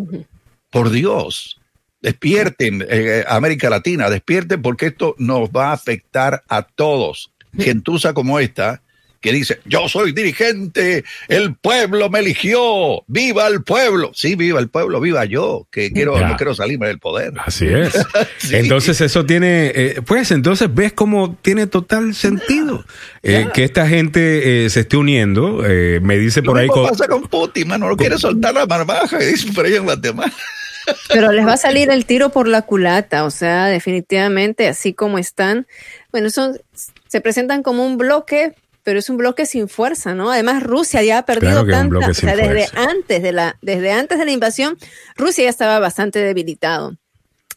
Por 0.69 0.89
Dios. 0.89 1.59
Despierten, 2.02 2.86
eh, 2.89 3.24
América 3.28 3.70
Latina, 3.70 4.10
despierten 4.10 4.62
porque 4.62 4.88
esto 4.88 5.16
nos 5.18 5.49
va 5.49 5.70
a 5.70 5.74
afectar 5.74 6.43
a 6.49 6.64
todos. 6.64 7.32
Gentuza 7.58 8.14
como 8.14 8.39
esta, 8.39 8.82
que 9.20 9.32
dice, 9.32 9.60
yo 9.66 9.88
soy 9.88 10.14
dirigente, 10.14 11.04
el 11.28 11.54
pueblo 11.54 12.10
me 12.10 12.20
eligió, 12.20 13.04
viva 13.06 13.45
el 13.47 13.62
pueblo. 13.64 14.10
Sí, 14.16 14.34
viva 14.36 14.60
el 14.60 14.70
pueblo, 14.70 14.99
viva 14.99 15.26
yo, 15.26 15.68
que 15.70 15.91
quiero, 15.91 16.20
Ya. 16.20 16.30
no 16.30 16.38
quiero 16.38 16.56
salirme 16.56 16.88
del 16.88 16.97
poder. 16.97 17.34
Así 17.45 17.68
es. 17.68 17.93
Sí. 18.39 18.56
Entonces 18.56 18.99
eso 19.02 19.24
tiene, 19.28 19.72
eh, 19.76 20.02
pues 20.04 20.32
entonces 20.32 20.74
ves 20.74 20.93
cómo 20.93 21.38
tiene 21.43 21.68
total 21.68 22.16
sentido 22.16 22.84
eh, 23.22 23.45
que 23.54 23.64
esta 23.64 23.88
gente 23.88 24.66
eh, 24.66 24.70
se 24.72 24.80
esté 24.80 24.97
uniendo. 24.97 25.64
eh, 25.68 25.99
me 26.02 26.18
dice 26.18 26.41
Lo 26.41 26.47
por 26.54 26.58
ahí... 26.58 26.68
co- 26.68 26.88
pasa 26.88 27.08
con 27.08 27.22
Putin, 27.28 27.68
mano, 27.68 27.88
no 27.89 27.95
quiere 27.95 28.18
soltar 28.18 28.56
la 28.56 28.66
marmaja, 28.66 29.20
que 29.20 29.26
dicen 29.28 29.54
por 29.54 29.66
ahí 29.68 29.76
en 29.76 29.84
Guatemala. 29.84 30.34
Pero 31.09 31.32
les 31.32 31.45
va 31.45 31.53
a 31.53 31.57
salir 31.57 31.89
el 31.91 32.05
tiro 32.05 32.29
por 32.29 32.47
la 32.47 32.61
culata, 32.63 33.23
o 33.25 33.32
sea, 33.32 33.67
definitivamente, 33.67 34.67
así 34.67 34.93
como 34.93 35.17
están. 35.17 35.67
Bueno, 36.11 36.29
son, 36.29 36.59
se 37.07 37.21
presentan 37.21 37.63
como 37.63 37.86
un 37.86 37.97
bloque, 37.97 38.53
pero 38.84 38.99
es 38.99 39.09
un 39.09 39.17
bloque 39.17 39.45
sin 39.45 39.67
fuerza, 39.69 40.13
¿no? 40.15 40.32
Además, 40.32 40.63
Rusia 40.63 41.03
ya 41.03 41.19
ha 41.19 41.25
perdido 41.25 41.63
Claro 41.65 41.89
tanta, 41.89 42.09
o 42.09 42.13
sea, 42.13 42.36
desde 42.36 42.67
fuerza. 42.67 42.89
antes 42.89 43.21
de 43.21 43.32
la, 43.32 43.57
desde 43.61 43.91
antes 43.91 44.17
de 44.17 44.25
la 44.25 44.32
invasión, 44.32 44.77
Rusia 45.15 45.43
ya 45.45 45.49
estaba 45.49 45.79
bastante 45.79 46.19
debilitado. 46.19 46.97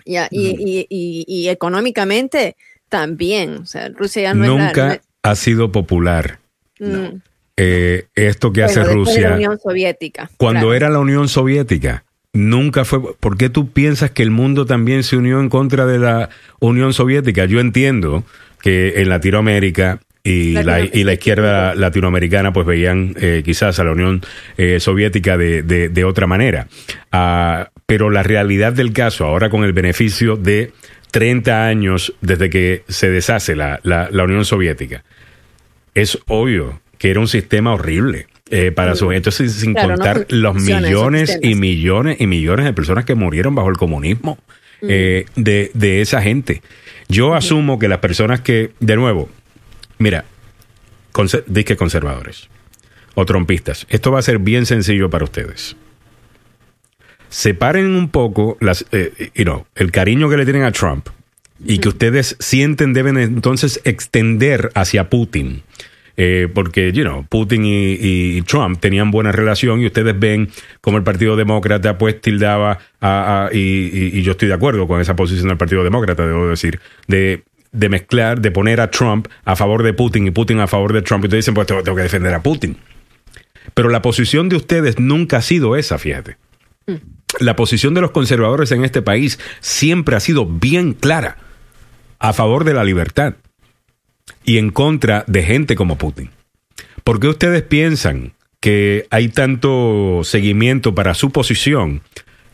Ya, 0.07 0.29
y, 0.31 0.49
y, 0.49 0.87
y, 0.91 1.25
y 1.27 1.49
económicamente 1.49 2.57
también. 2.91 3.57
O 3.57 3.66
sea, 3.66 3.89
Rusia 3.89 4.22
ya 4.22 4.35
no 4.35 4.45
es 4.45 4.51
la- 4.51 4.57
nunca 4.66 5.01
ha 5.22 5.35
sido 5.35 5.72
popular 5.72 6.41
no 6.79 7.12
mm, 7.12 7.22
eh, 7.57 8.07
esto 8.14 8.53
que 8.53 8.62
hace 8.64 8.81
de 8.81 8.87
la 8.87 8.93
Rusia. 8.93 9.33
Unión 9.35 9.59
Soviética. 9.59 10.31
Cuando 10.37 10.61
claro. 10.66 10.75
era 10.75 10.91
la 10.91 10.99
Unión 10.99 11.29
Soviética, 11.29 12.05
nunca 12.35 12.85
fue. 12.85 13.01
¿Por 13.18 13.39
qué 13.39 13.49
tú 13.49 13.70
piensas 13.70 14.11
que 14.11 14.22
el 14.22 14.30
mundo 14.30 14.66
también 14.66 15.03
se 15.03 15.16
unió 15.16 15.41
en 15.41 15.49
contra 15.49 15.87
de 15.87 15.99
la 15.99 16.28
Unión 16.61 16.93
Soviética? 16.93 17.47
Yo 17.47 17.61
entiendo 17.61 18.24
que 18.61 19.01
en 19.01 19.09
Latinoamérica 19.09 20.01
y 20.22 20.55
la, 20.55 20.80
izquierda 20.80 21.74
latinoamericana 21.74 22.53
pues 22.53 22.66
veían 22.66 23.14
eh, 23.20 23.43
quizás 23.45 23.78
a 23.78 23.85
la 23.85 23.93
Unión 23.93 24.22
eh, 24.57 24.80
Soviética 24.80 25.37
de, 25.37 26.05
otra 26.05 26.26
manera. 26.26 26.66
Ah, 27.12 27.70
pero 27.87 28.11
la 28.11 28.22
realidad 28.22 28.72
del 28.72 28.93
caso, 28.93 29.26
ahora 29.26 29.51
con 29.51 29.64
el 29.64 29.72
beneficio 29.72 30.37
de 30.37 30.72
30 31.11 31.66
años 31.66 32.14
desde 32.22 32.51
que 32.51 32.85
se 32.89 33.11
deshace 33.11 33.55
la, 33.55 33.80
la 33.85 34.24
Unión 34.24 34.45
Soviética. 34.45 35.05
Es 35.95 36.18
obvio 36.26 36.80
que 36.99 37.11
era 37.11 37.20
un 37.20 37.28
sistema 37.28 37.74
horrible. 37.74 38.26
Eh, 38.51 38.73
para 38.73 38.95
su 38.95 39.11
entonces 39.13 39.53
sin 39.53 39.73
Claro, 39.73 39.89
no 39.91 39.95
contar 39.97 40.27
los 40.29 40.55
millones 40.57 41.39
y 41.43 41.55
millones 41.55 42.21
y 42.21 42.27
millones 42.27 42.65
de 42.67 42.73
personas 42.73 43.05
que 43.05 43.15
murieron 43.15 43.55
bajo 43.55 43.71
el 43.71 43.77
comunismo 43.77 44.39
eh, 44.83 45.25
de, 45.37 45.71
de 45.75 46.01
esa 46.03 46.21
gente. 46.23 46.63
Yo 47.09 47.35
asumo 47.35 47.79
que 47.79 47.89
las 47.89 47.99
personas 47.99 48.41
que, 48.41 48.73
de 48.81 48.97
nuevo, 48.97 49.29
mira, 49.99 50.25
conser- 51.13 51.45
disque 51.47 51.77
conservadores 51.77 52.49
o 53.15 53.25
trompistas, 53.25 53.87
esto 53.89 54.11
va 54.13 54.19
a 54.19 54.23
ser 54.23 54.39
bien 54.39 54.67
sencillo 54.67 55.09
para 55.11 55.25
ustedes. 55.25 55.77
Separen 57.29 57.87
un 57.97 58.09
poco 58.11 58.57
las, 58.61 58.85
eh, 58.93 59.31
you 59.35 59.45
know, 59.45 59.67
el 59.75 59.91
cariño 59.91 60.29
que 60.29 60.37
le 60.37 60.45
tienen 60.45 60.63
a 60.65 60.73
Trump 60.73 61.09
y 61.65 61.79
que 61.79 61.89
ustedes 61.89 62.37
sienten 62.39 62.93
deben 62.93 63.17
entonces 63.19 63.81
extender 63.85 64.71
hacia 64.75 65.09
Putin. 65.11 65.63
Eh, 66.17 66.49
porque, 66.55 66.93
you 66.93 67.03
know, 67.03 67.27
Putin 67.29 67.65
y, 67.65 67.95
y 68.01 68.43
Trump 68.43 68.79
tenían 68.79 69.11
buena 69.11 69.33
relación 69.33 69.81
y 69.83 69.87
ustedes 69.87 70.17
ven 70.17 70.49
como 70.81 70.97
el 70.97 71.03
Partido 71.03 71.35
Demócrata 71.35 71.99
pues 71.99 72.21
tildaba 72.21 72.79
a, 73.01 73.47
a- 73.47 73.51
y, 73.53 73.59
y- 73.59 74.19
y 74.19 74.23
yo 74.23 74.33
estoy 74.33 74.47
de 74.47 74.55
acuerdo 74.55 74.87
con 74.87 75.01
esa 75.01 75.17
posición 75.17 75.49
del 75.49 75.57
Partido 75.57 75.83
Demócrata, 75.83 76.25
debo 76.25 76.47
decir, 76.49 76.79
de, 77.09 77.43
de 77.73 77.89
mezclar, 77.89 78.41
de 78.41 78.53
poner 78.53 78.81
a 78.81 78.91
Trump 78.93 79.27
a 79.45 79.57
favor 79.57 79.83
de 79.83 79.93
Putin 79.93 80.29
y 80.29 80.31
Putin 80.31 80.61
a 80.61 80.69
favor 80.69 80.93
de 80.93 81.03
Trump. 81.03 81.25
Y 81.25 81.27
ustedes 81.27 81.45
dicen, 81.45 81.55
pues 81.55 81.67
tengo, 81.67 81.83
tengo 81.83 81.97
que 81.97 82.05
defender 82.05 82.33
a 82.33 82.43
Putin. 82.43 82.77
Pero 83.75 83.89
la 83.89 84.01
posición 84.01 84.49
de 84.49 84.55
ustedes 84.57 85.01
nunca 85.01 85.39
ha 85.39 85.43
sido 85.43 85.75
esa, 85.75 85.99
fíjate. 85.99 86.37
La 87.41 87.57
posición 87.57 87.93
de 87.95 88.03
los 88.03 88.12
conservadores 88.12 88.71
en 88.71 88.85
este 88.85 89.03
país 89.03 89.41
siempre 89.59 90.15
ha 90.15 90.21
sido 90.21 90.47
bien 90.47 90.93
clara 90.93 91.39
a 92.21 92.33
favor 92.33 92.62
de 92.62 92.75
la 92.75 92.85
libertad 92.85 93.35
y 94.45 94.59
en 94.59 94.71
contra 94.71 95.25
de 95.27 95.43
gente 95.43 95.75
como 95.75 95.99
Putin. 95.99 96.31
¿Por 97.03 97.21
qué 97.21 97.29
ustedes 97.29 97.63
piensan 97.63 98.33
que 98.61 99.07
hay 99.11 99.29
tanto 99.29 100.21
seguimiento 100.25 100.95
para 100.95 101.15
su 101.15 101.31
posición 101.31 102.03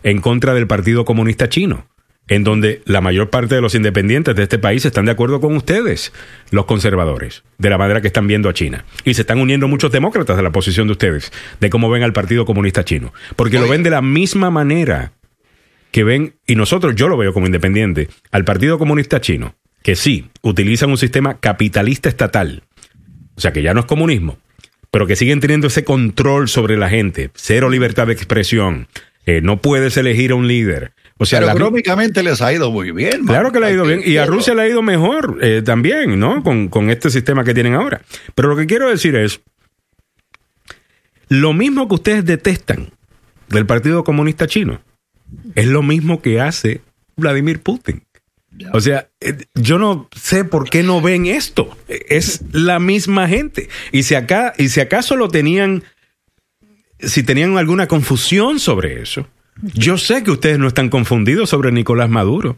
en 0.03 0.21
contra 0.21 0.55
del 0.55 0.67
Partido 0.67 1.05
Comunista 1.05 1.49
Chino? 1.49 1.87
En 2.27 2.45
donde 2.45 2.83
la 2.85 3.01
mayor 3.01 3.29
parte 3.29 3.57
de 3.57 3.61
los 3.61 3.75
independientes 3.75 4.37
de 4.37 4.45
este 4.45 4.59
país 4.59 4.85
están 4.85 5.05
de 5.05 5.11
acuerdo 5.11 5.41
con 5.41 5.57
ustedes, 5.57 6.13
los 6.53 6.65
conservadores, 6.65 7.43
de 7.59 7.71
la 7.71 7.79
manera 7.79 8.01
que 8.01 8.07
están 8.07 8.29
viendo 8.29 8.49
a 8.49 8.55
China. 8.55 8.85
Y 9.05 9.15
se 9.15 9.23
están 9.23 9.41
uniendo 9.41 9.67
muchos 9.67 9.91
demócratas 9.91 10.37
de 10.37 10.45
la 10.45 10.53
posición 10.53 10.87
de 10.87 10.93
ustedes, 10.93 11.33
de 11.59 11.71
cómo 11.71 11.91
ven 11.91 12.05
al 12.05 12.13
Partido 12.13 12.45
Comunista 12.45 12.85
Chino. 12.85 13.13
Porque 13.35 13.59
lo 13.59 13.69
ven 13.69 13.83
de 13.83 13.91
la 13.91 14.01
misma 14.01 14.51
manera 14.51 15.13
que 15.91 16.05
ven, 16.05 16.37
y 16.47 16.55
nosotros 16.55 16.95
yo 16.95 17.09
lo 17.09 17.17
veo 17.17 17.33
como 17.33 17.47
independiente, 17.47 18.09
al 18.31 18.45
Partido 18.45 18.79
Comunista 18.79 19.21
Chino, 19.21 19.57
que 19.83 19.97
sí, 19.97 20.31
utilizan 20.43 20.91
un 20.91 20.99
sistema 20.99 21.39
capitalista 21.39 22.09
estatal, 22.09 22.63
o 23.35 23.41
sea 23.41 23.53
que 23.53 23.63
ya 23.63 23.75
no 23.75 23.81
es 23.81 23.87
comunismo, 23.87 24.39
pero 24.91 25.07
que 25.07 25.17
siguen 25.17 25.41
teniendo 25.41 25.69
ese 25.69 25.85
control 25.85 26.49
sobre 26.49 26.77
la 26.77 26.89
gente, 26.89 27.31
cero 27.35 27.71
libertad 27.71 28.07
de 28.07 28.13
expresión, 28.13 28.89
eh, 29.27 29.41
no 29.43 29.61
puedes 29.61 29.97
elegir 29.97 30.33
a 30.33 30.35
un 30.35 30.49
líder. 30.49 30.93
O 31.19 31.27
sea, 31.27 31.41
Pero 31.41 31.53
económicamente 31.53 32.23
les 32.23 32.41
ha 32.41 32.53
ido 32.53 32.71
muy 32.71 32.93
bien. 32.93 33.27
Claro 33.27 33.53
que 33.53 33.61
le 33.61 33.67
ha 33.67 33.71
ido 33.71 33.85
bien. 33.85 34.01
Y 34.05 34.17
a. 34.17 34.25
Rusia 34.25 34.55
le 34.55 34.63
ha 34.63 34.69
ido 34.69 34.81
mejor 34.81 35.39
eh, 35.43 35.61
también, 35.63 36.19
¿no? 36.19 36.43
Con, 36.43 36.69
con 36.69 36.89
este 36.89 37.11
sistema 37.11 37.45
que 37.45 37.53
tienen 37.53 37.75
ahora. 37.75 38.01
Pero 38.35 38.49
lo 38.49 38.57
que 38.57 38.67
quiero 38.67 38.89
decir 38.89 39.15
es, 39.15 39.43
lo 41.29 41.53
mismo 41.53 41.87
que 41.89 41.95
ustedes 41.95 42.25
detestan 42.25 42.91
del 43.49 43.67
Partido 43.67 44.03
Comunista 44.03 44.47
Chino, 44.47 44.81
es 45.55 45.67
lo 45.67 45.83
mismo 45.83 46.23
que 46.23 46.41
hace 46.41 46.81
Vladimir 47.17 47.61
Putin. 47.61 48.03
O 48.73 48.81
sea, 48.81 49.09
eh, 49.21 49.37
yo 49.55 49.79
no 49.79 50.09
sé 50.15 50.45
por 50.45 50.69
qué 50.69 50.83
no 50.83 51.01
ven 51.01 51.27
esto. 51.27 51.77
Es 51.89 52.43
la 52.53 52.79
misma 52.79 53.29
gente. 53.29 53.69
Y 53.93 54.03
si 54.03 54.15
acá, 54.15 54.53
y 54.59 54.69
si 54.69 54.81
acaso 54.81 55.17
lo 55.17 55.29
tenían, 55.29 55.85
si 56.99 57.23
tenían 57.23 57.57
alguna 57.57 57.87
confusión 57.87 58.59
sobre 58.59 59.01
eso, 59.03 59.27
yo 59.63 59.99
sé 59.99 60.23
que 60.23 60.31
ustedes 60.31 60.59
no 60.59 60.69
están 60.69 60.89
confundidos 60.89 61.51
sobre 61.51 61.73
Nicolás 61.73 62.11
Maduro. 62.11 62.57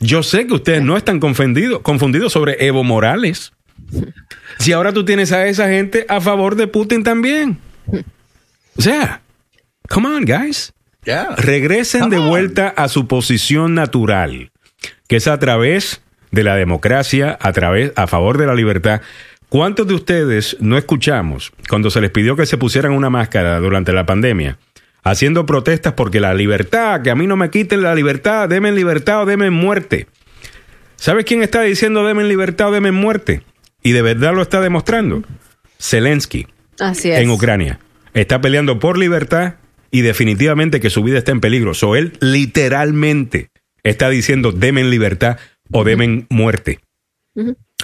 Yo 0.00 0.22
sé 0.22 0.46
que 0.46 0.54
ustedes 0.54 0.82
no 0.82 0.96
están 0.96 1.20
confundidos, 1.20 1.80
confundidos 1.82 2.32
sobre 2.32 2.64
Evo 2.66 2.84
Morales. 2.84 3.52
Si 4.58 4.72
ahora 4.72 4.92
tú 4.92 5.04
tienes 5.04 5.32
a 5.32 5.46
esa 5.46 5.68
gente 5.68 6.04
a 6.08 6.20
favor 6.20 6.56
de 6.56 6.66
Putin 6.66 7.04
también. 7.04 7.58
O 8.76 8.82
sea, 8.82 9.22
come 9.88 10.08
on, 10.08 10.24
guys. 10.24 10.72
Regresen 11.36 12.10
de 12.10 12.18
on. 12.18 12.28
vuelta 12.28 12.68
a 12.68 12.88
su 12.88 13.06
posición 13.06 13.74
natural, 13.74 14.50
que 15.08 15.16
es 15.16 15.26
a 15.26 15.38
través 15.38 16.02
de 16.30 16.44
la 16.44 16.54
democracia, 16.56 17.36
a 17.40 17.52
través, 17.52 17.92
a 17.96 18.06
favor 18.06 18.38
de 18.38 18.46
la 18.46 18.54
libertad. 18.54 19.00
¿Cuántos 19.48 19.86
de 19.86 19.94
ustedes 19.94 20.56
no 20.60 20.76
escuchamos 20.76 21.52
cuando 21.68 21.90
se 21.90 22.00
les 22.00 22.10
pidió 22.10 22.36
que 22.36 22.46
se 22.46 22.58
pusieran 22.58 22.92
una 22.92 23.10
máscara 23.10 23.58
durante 23.60 23.92
la 23.92 24.04
pandemia? 24.04 24.58
Haciendo 25.02 25.46
protestas 25.46 25.94
porque 25.94 26.20
la 26.20 26.34
libertad, 26.34 27.00
que 27.02 27.10
a 27.10 27.14
mí 27.14 27.26
no 27.26 27.36
me 27.36 27.48
quiten 27.48 27.82
la 27.82 27.94
libertad, 27.94 28.48
denme 28.48 28.72
libertad 28.72 29.22
o 29.22 29.26
denme 29.26 29.50
muerte. 29.50 30.06
¿Sabes 30.96 31.24
quién 31.24 31.42
está 31.42 31.62
diciendo 31.62 32.04
denme 32.04 32.24
libertad 32.24 32.68
o 32.68 32.72
denme 32.72 32.92
muerte? 32.92 33.42
Y 33.82 33.92
de 33.92 34.02
verdad 34.02 34.34
lo 34.34 34.42
está 34.42 34.60
demostrando. 34.60 35.22
Zelensky 35.80 36.46
Así 36.78 37.10
es. 37.10 37.20
en 37.20 37.30
Ucrania. 37.30 37.78
Está 38.12 38.40
peleando 38.40 38.78
por 38.78 38.98
libertad 38.98 39.54
y 39.90 40.02
definitivamente 40.02 40.80
que 40.80 40.90
su 40.90 41.02
vida 41.02 41.18
está 41.18 41.32
en 41.32 41.40
peligro. 41.40 41.72
So, 41.72 41.96
él 41.96 42.12
literalmente 42.20 43.48
está 43.82 44.08
diciendo 44.10 44.52
demen 44.52 44.90
libertad 44.90 45.38
o 45.70 45.84
demen 45.84 46.26
muerte. 46.30 46.80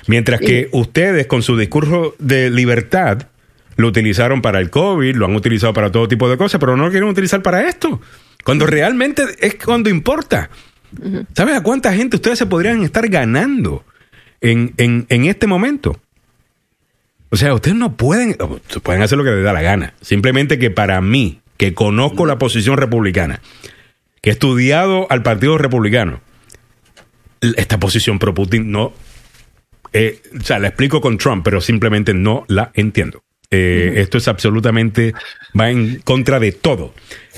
Mientras 0.07 0.41
que 0.41 0.69
ustedes 0.73 1.27
con 1.27 1.43
su 1.43 1.57
discurso 1.57 2.15
de 2.19 2.51
libertad 2.51 3.29
lo 3.77 3.89
utilizaron 3.89 4.43
para 4.43 4.61
el 4.61 4.71
COVID, 4.71 5.17
lo 5.17 5.27
han 5.27 5.37
utilizado 5.37 5.73
para 5.73 5.91
todo 5.91 6.09
tipo 6.09 6.29
de 6.29 6.37
cosas, 6.37 6.61
pero 6.61 6.77
no 6.77 6.85
lo 6.85 6.91
quieren 6.91 7.09
utilizar 7.09 7.43
para 7.43 7.69
esto. 7.69 8.01
Cuando 8.45 8.67
realmente 8.67 9.25
es 9.41 9.57
cuando 9.57 9.91
importa. 9.91 10.51
¿Sabes 11.35 11.57
a 11.57 11.63
cuánta 11.63 11.93
gente 11.93 12.17
ustedes 12.17 12.39
se 12.39 12.47
podrían 12.47 12.85
estar 12.85 13.09
ganando 13.09 13.85
en, 14.41 14.75
en, 14.77 15.07
en 15.09 15.25
este 15.25 15.47
momento? 15.47 15.99
O 17.31 17.37
sea, 17.37 17.53
ustedes 17.53 17.77
no 17.77 17.97
pueden, 17.97 18.37
pueden 18.83 19.03
hacer 19.03 19.19
lo 19.19 19.25
que 19.25 19.31
les 19.31 19.43
da 19.43 19.53
la 19.53 19.63
gana. 19.63 19.95
Simplemente 20.01 20.57
que 20.59 20.71
para 20.71 21.01
mí, 21.01 21.41
que 21.57 21.75
conozco 21.75 22.27
la 22.27 22.39
posición 22.39 22.77
republicana, 22.77 23.41
que 24.25 24.31
estudiado 24.31 25.07
al 25.11 25.23
Partido 25.23 25.59
Republicano, 25.59 26.23
esta 27.43 27.79
posición 27.79 28.19
pro 28.19 28.33
Putin 28.33 28.71
no, 28.73 28.95
eh, 29.93 30.23
o 30.41 30.43
sea, 30.43 30.59
la 30.59 30.69
explico 30.69 31.03
con 31.03 31.19
Trump, 31.19 31.45
pero 31.45 31.61
simplemente 31.61 32.15
no 32.15 32.47
la 32.49 32.71
entiendo. 32.73 33.23
Eh, 33.51 33.93
Esto 33.97 34.17
es 34.17 34.27
absolutamente, 34.27 35.13
va 35.59 35.69
en 35.69 36.01
contra 36.05 36.41
de 36.41 36.53
todo. 36.53 36.95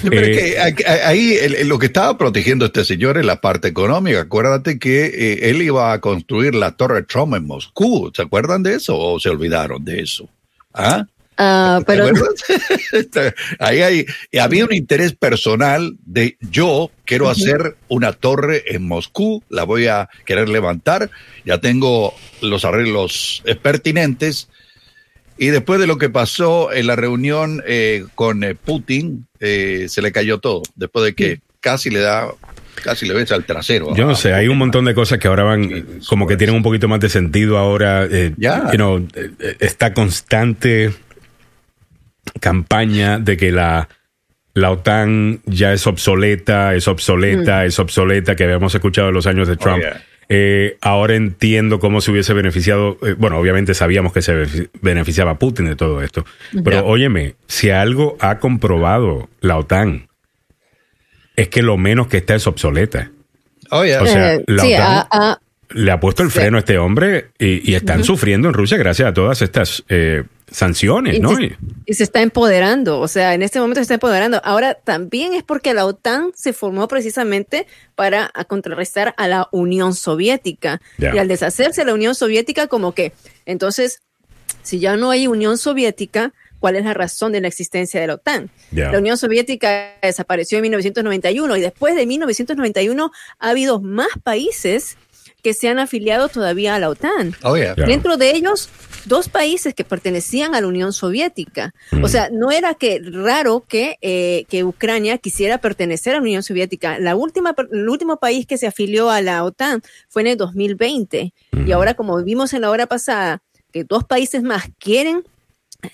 Pero 0.08 0.26
es 0.26 0.38
Eh, 0.38 0.74
que 0.76 0.86
ahí 0.86 1.32
el- 1.34 1.68
lo 1.68 1.80
que 1.80 1.86
estaba 1.86 2.16
protegiendo 2.16 2.66
este 2.66 2.84
señor 2.84 3.18
es 3.18 3.26
la 3.26 3.40
parte 3.40 3.66
económica. 3.66 4.20
Acuérdate 4.20 4.78
que 4.78 5.06
eh, 5.06 5.50
él 5.50 5.62
iba 5.62 5.92
a 5.92 6.00
construir 6.00 6.54
la 6.54 6.76
Torre 6.76 7.02
Trump 7.02 7.34
en 7.34 7.46
Moscú. 7.48 8.12
¿Se 8.14 8.22
acuerdan 8.22 8.62
de 8.62 8.76
eso 8.76 8.96
o 8.96 9.18
se 9.18 9.28
olvidaron 9.28 9.84
de 9.84 10.02
eso? 10.02 10.30
¿Ah? 10.72 11.04
Ah, 11.38 11.80
¿Te 11.80 11.84
pero? 11.86 12.06
Ahí 13.58 13.80
hay, 13.82 14.06
y 14.30 14.38
había 14.38 14.64
un 14.64 14.72
interés 14.72 15.12
personal 15.14 15.96
de 16.04 16.36
yo 16.40 16.90
quiero 17.04 17.28
hacer 17.28 17.76
una 17.88 18.12
torre 18.12 18.64
en 18.74 18.86
Moscú, 18.88 19.42
la 19.48 19.64
voy 19.64 19.86
a 19.86 20.08
querer 20.24 20.48
levantar, 20.48 21.10
ya 21.44 21.58
tengo 21.58 22.14
los 22.40 22.64
arreglos 22.64 23.42
pertinentes. 23.62 24.48
Y 25.38 25.48
después 25.48 25.78
de 25.78 25.86
lo 25.86 25.98
que 25.98 26.08
pasó 26.08 26.72
en 26.72 26.86
la 26.86 26.96
reunión 26.96 27.62
eh, 27.66 28.04
con 28.14 28.42
eh, 28.42 28.54
Putin, 28.54 29.26
eh, 29.38 29.84
se 29.90 30.00
le 30.00 30.10
cayó 30.10 30.38
todo. 30.38 30.62
Después 30.76 31.04
de 31.04 31.14
que 31.14 31.40
casi 31.60 31.90
le 31.90 31.98
da, 31.98 32.28
casi 32.82 33.06
le 33.06 33.12
besa 33.12 33.34
al 33.34 33.44
trasero. 33.44 33.94
Yo 33.94 34.06
no 34.06 34.12
a- 34.12 34.16
sé, 34.16 34.32
hay 34.32 34.48
un 34.48 34.56
montón 34.56 34.86
de 34.86 34.94
cosas 34.94 35.18
que 35.18 35.28
ahora 35.28 35.42
van, 35.42 35.64
eh, 35.64 35.84
como 36.08 36.26
que 36.26 36.38
tienen 36.38 36.56
un 36.56 36.62
poquito 36.62 36.88
más 36.88 37.00
de 37.00 37.10
sentido 37.10 37.58
ahora. 37.58 38.06
eh, 38.10 38.32
Ya. 38.38 38.70
you 38.70 38.76
know, 38.78 39.06
eh, 39.14 39.56
esta 39.60 39.92
constante 39.92 40.94
campaña 42.40 43.18
de 43.18 43.36
que 43.36 43.52
la, 43.52 43.88
la 44.54 44.70
OTAN 44.70 45.40
ya 45.46 45.72
es 45.72 45.86
obsoleta, 45.86 46.74
es 46.74 46.88
obsoleta, 46.88 47.64
es 47.64 47.78
obsoleta, 47.78 48.36
que 48.36 48.44
habíamos 48.44 48.74
escuchado 48.74 49.08
en 49.08 49.14
los 49.14 49.26
años 49.26 49.48
de 49.48 49.56
Trump. 49.56 49.80
yeah. 49.82 50.02
Eh, 50.28 50.76
ahora 50.80 51.14
entiendo 51.14 51.78
cómo 51.78 52.00
se 52.00 52.10
hubiese 52.10 52.34
beneficiado, 52.34 52.98
eh, 53.02 53.14
bueno, 53.16 53.38
obviamente 53.38 53.74
sabíamos 53.74 54.12
que 54.12 54.22
se 54.22 54.34
benefici- 54.34 54.68
beneficiaba 54.82 55.38
Putin 55.38 55.66
de 55.66 55.76
todo 55.76 56.02
esto, 56.02 56.24
pero 56.64 56.78
Ya. 56.78 56.82
óyeme, 56.82 57.36
si 57.46 57.70
algo 57.70 58.16
ha 58.18 58.38
comprobado 58.40 59.28
la 59.40 59.56
OTAN, 59.56 60.08
es 61.36 61.48
que 61.48 61.62
lo 61.62 61.76
menos 61.76 62.08
que 62.08 62.16
está 62.16 62.34
es 62.34 62.46
obsoleta. 62.46 63.10
Oh, 63.70 63.84
yeah. 63.84 64.02
O 64.02 64.06
sea, 64.06 64.34
eh, 64.34 64.44
la 64.48 64.62
sí, 64.62 64.72
OTAN- 64.72 64.80
ah, 64.82 65.08
ah, 65.12 65.38
Le 65.70 65.90
ha 65.90 66.00
puesto 66.00 66.22
el 66.22 66.30
freno 66.30 66.56
a 66.56 66.60
este 66.60 66.78
hombre 66.78 67.26
y, 67.38 67.70
y 67.70 67.74
están 67.74 68.04
sufriendo 68.04 68.48
en 68.48 68.54
Rusia 68.54 68.78
gracias 68.78 69.08
a 69.08 69.12
todas 69.14 69.42
estas 69.42 69.84
eh, 69.88 70.22
sanciones, 70.50 71.16
y 71.16 71.20
¿no? 71.20 71.34
Se, 71.34 71.56
y 71.86 71.94
se 71.94 72.04
está 72.04 72.22
empoderando, 72.22 73.00
o 73.00 73.08
sea, 73.08 73.34
en 73.34 73.42
este 73.42 73.60
momento 73.60 73.78
se 73.78 73.82
está 73.82 73.94
empoderando. 73.94 74.40
Ahora 74.44 74.74
también 74.74 75.32
es 75.32 75.42
porque 75.42 75.74
la 75.74 75.86
OTAN 75.86 76.32
se 76.34 76.52
formó 76.52 76.88
precisamente 76.88 77.66
para 77.94 78.30
contrarrestar 78.48 79.14
a 79.16 79.28
la 79.28 79.48
Unión 79.52 79.94
Soviética. 79.94 80.80
Y 80.98 81.18
al 81.18 81.28
deshacerse 81.28 81.82
de 81.82 81.86
la 81.86 81.94
Unión 81.94 82.14
Soviética, 82.14 82.66
como 82.66 82.92
que, 82.92 83.12
entonces, 83.44 84.02
si 84.62 84.78
ya 84.78 84.96
no 84.96 85.10
hay 85.10 85.26
Unión 85.26 85.58
Soviética, 85.58 86.32
¿cuál 86.60 86.76
es 86.76 86.84
la 86.84 86.94
razón 86.94 87.32
de 87.32 87.40
la 87.40 87.48
existencia 87.48 88.00
de 88.00 88.06
la 88.06 88.14
OTAN? 88.14 88.50
La 88.72 88.98
Unión 88.98 89.16
Soviética 89.16 89.94
desapareció 90.02 90.58
en 90.58 90.62
1991 90.62 91.56
y 91.56 91.60
después 91.60 91.94
de 91.94 92.06
1991 92.06 93.12
ha 93.38 93.48
habido 93.48 93.80
más 93.80 94.08
países 94.22 94.96
que 95.46 95.54
se 95.54 95.68
han 95.68 95.78
afiliado 95.78 96.28
todavía 96.28 96.74
a 96.74 96.80
la 96.80 96.90
OTAN. 96.90 97.36
Oh, 97.44 97.56
yeah. 97.56 97.76
Ya. 97.76 97.86
Dentro 97.86 98.16
de 98.16 98.32
ellos, 98.32 98.68
dos 99.04 99.28
países 99.28 99.74
que 99.74 99.84
pertenecían 99.84 100.56
a 100.56 100.60
la 100.60 100.66
Unión 100.66 100.92
Soviética. 100.92 101.72
Mm. 101.92 102.02
O 102.02 102.08
sea, 102.08 102.30
no 102.32 102.50
era 102.50 102.74
que 102.74 103.00
raro 103.00 103.64
que, 103.68 103.96
eh, 104.00 104.44
que 104.48 104.64
Ucrania 104.64 105.18
quisiera 105.18 105.58
pertenecer 105.58 106.14
a 106.14 106.16
la 106.16 106.22
Unión 106.22 106.42
Soviética. 106.42 106.98
La 106.98 107.14
última, 107.14 107.54
el 107.70 107.88
último 107.88 108.16
país 108.16 108.44
que 108.44 108.58
se 108.58 108.66
afilió 108.66 109.08
a 109.08 109.22
la 109.22 109.44
OTAN 109.44 109.82
fue 110.08 110.22
en 110.22 110.26
el 110.26 110.36
2020. 110.36 111.32
Mm. 111.52 111.68
Y 111.68 111.70
ahora, 111.70 111.94
como 111.94 112.20
vimos 112.24 112.52
en 112.52 112.62
la 112.62 112.70
hora 112.70 112.88
pasada, 112.88 113.40
que 113.70 113.84
dos 113.84 114.02
países 114.02 114.42
más 114.42 114.64
quieren 114.80 115.22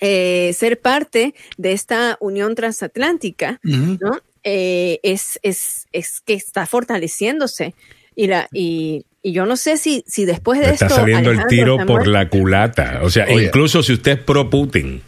eh, 0.01 0.51
ser 0.57 0.81
parte 0.81 1.35
de 1.57 1.73
esta 1.73 2.17
unión 2.21 2.55
transatlántica, 2.55 3.59
Ujú. 3.63 3.99
¿no? 4.01 4.19
Eh, 4.43 4.99
es, 5.03 5.39
es, 5.43 5.85
es 5.91 6.21
que 6.21 6.33
está 6.33 6.65
fortaleciéndose. 6.65 7.75
Y, 8.15 8.27
la, 8.27 8.47
y, 8.51 9.05
y 9.23 9.31
yo 9.31 9.45
no 9.45 9.57
sé 9.57 9.77
si, 9.77 10.03
si 10.05 10.25
después 10.25 10.59
de 10.59 10.65
esto. 10.71 10.85
está 10.85 10.89
saliendo 10.89 11.31
el 11.31 11.47
tiro 11.47 11.77
por 11.85 12.05
la 12.05 12.29
culata. 12.29 12.99
O 13.01 13.09
sea, 13.09 13.25
Oye. 13.29 13.45
incluso 13.45 13.81
si 13.81 13.93
usted 13.93 14.11
es 14.11 14.19
pro 14.19 14.49
Putin, 14.49 15.01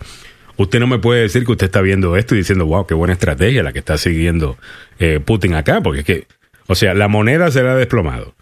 usted 0.58 0.80
no 0.80 0.88
me 0.88 0.98
puede 0.98 1.22
decir 1.22 1.46
que 1.46 1.52
usted 1.52 1.66
está 1.66 1.82
viendo 1.82 2.16
esto 2.16 2.34
y 2.34 2.40
diciendo, 2.40 2.66
wow, 2.66 2.88
qué 2.88 2.94
buena 2.94 3.14
estrategia 3.14 3.62
la 3.62 3.74
que 3.74 3.80
está 3.80 3.98
siguiendo 3.98 4.58
eh, 4.98 5.20
Putin 5.24 5.54
acá, 5.54 5.82
porque 5.82 6.00
es 6.00 6.06
que, 6.06 6.28
o 6.68 6.76
sea, 6.76 6.94
la 6.94 7.08
moneda 7.08 7.52
se 7.52 7.62
la 7.62 7.74
ha 7.74 7.76
desplomado. 7.76 8.34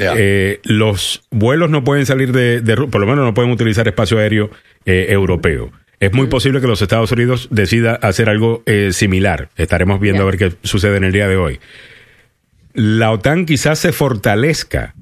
Eh, 0.00 0.60
los 0.64 1.24
vuelos 1.30 1.70
no 1.70 1.82
pueden 1.84 2.06
salir 2.06 2.32
de, 2.32 2.60
de 2.60 2.76
por 2.76 3.00
lo 3.00 3.06
menos 3.06 3.24
no 3.24 3.34
pueden 3.34 3.50
utilizar 3.50 3.86
espacio 3.88 4.18
aéreo 4.18 4.50
eh, 4.84 5.06
europeo. 5.10 5.72
Es 6.00 6.12
muy 6.12 6.28
posible 6.28 6.60
que 6.60 6.68
los 6.68 6.80
Estados 6.80 7.10
Unidos 7.10 7.48
decida 7.50 7.94
hacer 7.94 8.30
algo 8.30 8.62
eh, 8.66 8.90
similar. 8.92 9.48
Estaremos 9.56 10.00
viendo 10.00 10.22
a 10.22 10.26
ver 10.26 10.38
qué 10.38 10.52
sucede 10.62 10.96
en 10.96 11.04
el 11.04 11.12
día 11.12 11.26
de 11.26 11.36
hoy. 11.36 11.58
La 12.72 13.10
OTAN 13.10 13.46
quizás 13.46 13.80
se 13.80 13.92
fortalezca. 13.92 14.94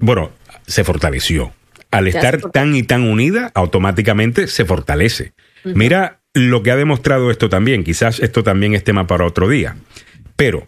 Bueno, 0.00 0.30
se 0.66 0.84
fortaleció. 0.84 1.52
Al 1.90 2.10
Ya 2.10 2.18
estar 2.18 2.50
tan 2.50 2.74
y 2.74 2.82
tan 2.82 3.02
unida, 3.02 3.50
automáticamente 3.54 4.46
se 4.46 4.64
fortalece. 4.64 5.32
Mira 5.64 6.20
lo 6.34 6.62
que 6.62 6.70
ha 6.70 6.76
demostrado 6.76 7.30
esto 7.30 7.48
también. 7.48 7.84
Quizás 7.84 8.20
esto 8.20 8.42
también 8.42 8.74
es 8.74 8.84
tema 8.84 9.06
para 9.06 9.24
otro 9.24 9.48
día. 9.48 9.76
Pero 10.36 10.66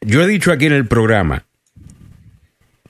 yo 0.00 0.22
he 0.22 0.26
dicho 0.26 0.52
aquí 0.52 0.66
en 0.66 0.72
el 0.72 0.86
programa 0.86 1.44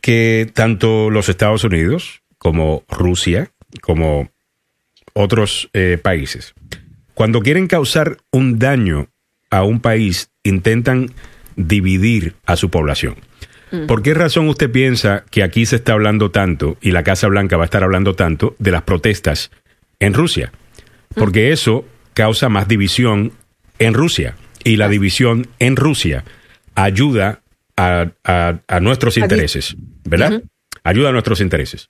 que 0.00 0.50
tanto 0.52 1.10
los 1.10 1.28
Estados 1.28 1.64
Unidos 1.64 2.22
como 2.38 2.84
Rusia, 2.88 3.50
como 3.80 4.30
otros 5.14 5.70
eh, 5.72 5.98
países, 6.00 6.54
cuando 7.14 7.40
quieren 7.40 7.66
causar 7.68 8.18
un 8.30 8.58
daño 8.58 9.08
a 9.50 9.62
un 9.62 9.80
país, 9.80 10.30
intentan 10.42 11.10
dividir 11.56 12.34
a 12.44 12.56
su 12.56 12.70
población. 12.70 13.16
¿Por 13.88 14.02
qué 14.02 14.14
razón 14.14 14.48
usted 14.48 14.70
piensa 14.70 15.24
que 15.30 15.42
aquí 15.42 15.66
se 15.66 15.76
está 15.76 15.94
hablando 15.94 16.30
tanto 16.30 16.76
y 16.80 16.92
la 16.92 17.02
Casa 17.02 17.26
Blanca 17.28 17.56
va 17.56 17.64
a 17.64 17.66
estar 17.66 17.82
hablando 17.82 18.14
tanto 18.14 18.54
de 18.58 18.70
las 18.70 18.82
protestas 18.82 19.50
en 20.00 20.14
Rusia? 20.14 20.52
Porque 21.14 21.50
eso 21.52 21.84
causa 22.12 22.48
más 22.48 22.68
división 22.68 23.32
en 23.78 23.94
Rusia 23.94 24.36
y 24.62 24.76
la 24.76 24.88
división 24.88 25.48
en 25.58 25.76
Rusia 25.76 26.24
ayuda 26.74 27.40
a, 27.76 28.08
a- 28.24 28.58
a 28.68 28.80
nuestros 28.80 29.16
intereses, 29.16 29.76
¿verdad? 30.04 30.42
Ayuda 30.84 31.08
a 31.08 31.12
nuestros 31.12 31.40
intereses. 31.40 31.88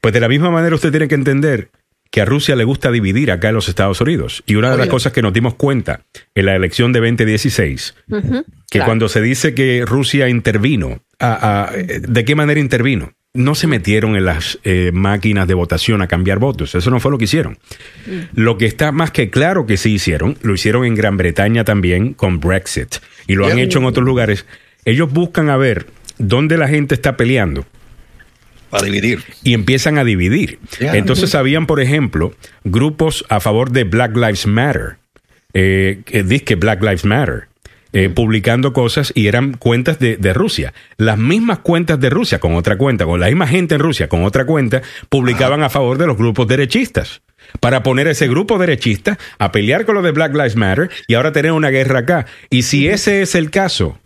Pues 0.00 0.14
de 0.14 0.20
la 0.20 0.28
misma 0.28 0.50
manera 0.50 0.74
usted 0.74 0.90
tiene 0.90 1.08
que 1.08 1.14
entender 1.14 1.70
que 2.10 2.20
a 2.20 2.24
Rusia 2.24 2.54
le 2.54 2.64
gusta 2.64 2.90
dividir 2.92 3.32
acá 3.32 3.48
en 3.48 3.56
los 3.56 3.68
Estados 3.68 4.00
Unidos. 4.00 4.42
Y 4.46 4.54
una 4.54 4.70
de 4.70 4.76
las 4.76 4.86
cosas 4.88 5.12
que 5.12 5.20
nos 5.22 5.32
dimos 5.32 5.54
cuenta 5.56 6.02
en 6.34 6.46
la 6.46 6.54
elección 6.54 6.92
de 6.92 7.00
2016, 7.00 7.94
Ujú. 8.08 8.44
Que 8.74 8.78
Claro. 8.80 8.88
cuando 8.88 9.08
se 9.08 9.20
dice 9.22 9.54
que 9.54 9.84
Rusia 9.86 10.28
intervino, 10.28 11.00
a- 11.20 11.68
a- 11.68 11.72
¿de 11.76 12.24
qué 12.24 12.34
manera 12.34 12.58
intervino? 12.58 13.12
No 13.32 13.54
se 13.54 13.68
metieron 13.68 14.16
en 14.16 14.24
las 14.24 14.58
eh, 14.64 14.90
máquinas 14.92 15.46
de 15.46 15.54
votación 15.54 16.02
a 16.02 16.08
cambiar 16.08 16.40
votos. 16.40 16.74
Eso 16.74 16.90
no 16.90 16.98
fue 16.98 17.12
lo 17.12 17.18
que 17.18 17.24
hicieron. 17.26 17.56
Lo 18.34 18.58
que 18.58 18.66
está 18.66 18.90
más 18.90 19.12
que 19.12 19.30
claro 19.30 19.64
que 19.64 19.76
sí 19.76 19.92
hicieron, 19.94 20.36
lo 20.42 20.54
hicieron 20.54 20.84
en 20.86 20.96
Gran 20.96 21.16
Bretaña 21.16 21.62
también 21.62 22.14
con 22.14 22.40
Brexit. 22.40 22.96
Y 23.28 23.36
lo 23.36 23.46
han 23.46 23.60
hecho 23.60 23.78
en 23.78 23.84
otros 23.84 24.04
lugares. 24.04 24.44
Ellos 24.84 25.12
buscan 25.12 25.50
a 25.50 25.56
ver 25.56 25.86
dónde 26.18 26.58
la 26.58 26.66
gente 26.66 26.96
está 26.96 27.16
peleando 27.16 27.64
Para 28.70 28.86
dividir. 28.86 29.20
y 29.44 29.54
empiezan 29.54 29.98
a 29.98 30.04
dividir. 30.04 30.58
Entonces 30.80 31.36
habían, 31.36 31.66
por 31.66 31.80
ejemplo, 31.80 32.34
grupos 32.64 33.24
a 33.28 33.38
favor 33.38 33.70
de 33.70 33.84
Black 33.84 34.16
Lives 34.16 34.48
Matter, 34.48 34.96
eh, 35.52 36.00
que 36.04 36.24
dice 36.24 36.56
Black 36.56 36.82
Lives 36.82 37.04
Matter, 37.04 37.44
eh, 37.96 38.08
publicando 38.08 38.72
cosas 38.72 39.12
y 39.14 39.28
eran 39.28 39.52
cuentas 39.52 40.00
de, 40.00 40.16
de 40.16 40.32
Rusia. 40.32 40.74
Las 40.96 41.16
mismas 41.16 41.60
cuentas 41.60 42.00
de 42.00 42.10
Rusia 42.10 42.40
con 42.40 42.56
otra 42.56 42.76
cuenta, 42.76 43.04
con 43.04 43.20
la 43.20 43.28
misma 43.28 43.46
gente 43.46 43.76
en 43.76 43.80
Rusia 43.80 44.08
con 44.08 44.24
otra 44.24 44.44
cuenta, 44.46 44.82
publicaban 45.08 45.62
a 45.62 45.70
favor 45.70 45.96
de 45.96 46.08
los 46.08 46.16
grupos 46.16 46.48
derechistas. 46.48 47.22
Para 47.60 47.84
poner 47.84 48.08
a 48.08 48.10
ese 48.10 48.26
grupo 48.26 48.58
derechista 48.58 49.16
a 49.38 49.52
pelear 49.52 49.84
con 49.84 49.94
lo 49.94 50.02
de 50.02 50.10
Black 50.10 50.32
Lives 50.32 50.56
Matter 50.56 50.90
y 51.06 51.14
ahora 51.14 51.30
tener 51.30 51.52
una 51.52 51.70
guerra 51.70 52.00
acá. 52.00 52.26
Y 52.50 52.62
si 52.62 52.88
ese 52.88 53.22
es 53.22 53.36
el 53.36 53.52
caso, 53.52 53.96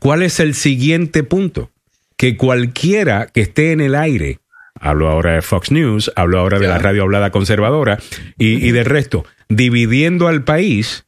¿cuál 0.00 0.24
es 0.24 0.40
el 0.40 0.54
siguiente 0.54 1.22
punto? 1.22 1.70
Que 2.16 2.36
cualquiera 2.36 3.28
que 3.32 3.42
esté 3.42 3.70
en 3.70 3.80
el 3.80 3.94
aire, 3.94 4.40
hablo 4.74 5.08
ahora 5.08 5.34
de 5.34 5.42
Fox 5.42 5.70
News, 5.70 6.10
hablo 6.16 6.40
ahora 6.40 6.58
de 6.58 6.66
la 6.66 6.78
radio 6.78 7.02
hablada 7.02 7.30
conservadora 7.30 8.00
y, 8.36 8.66
y 8.66 8.72
del 8.72 8.86
resto, 8.86 9.24
dividiendo 9.48 10.26
al 10.26 10.42
país, 10.42 11.04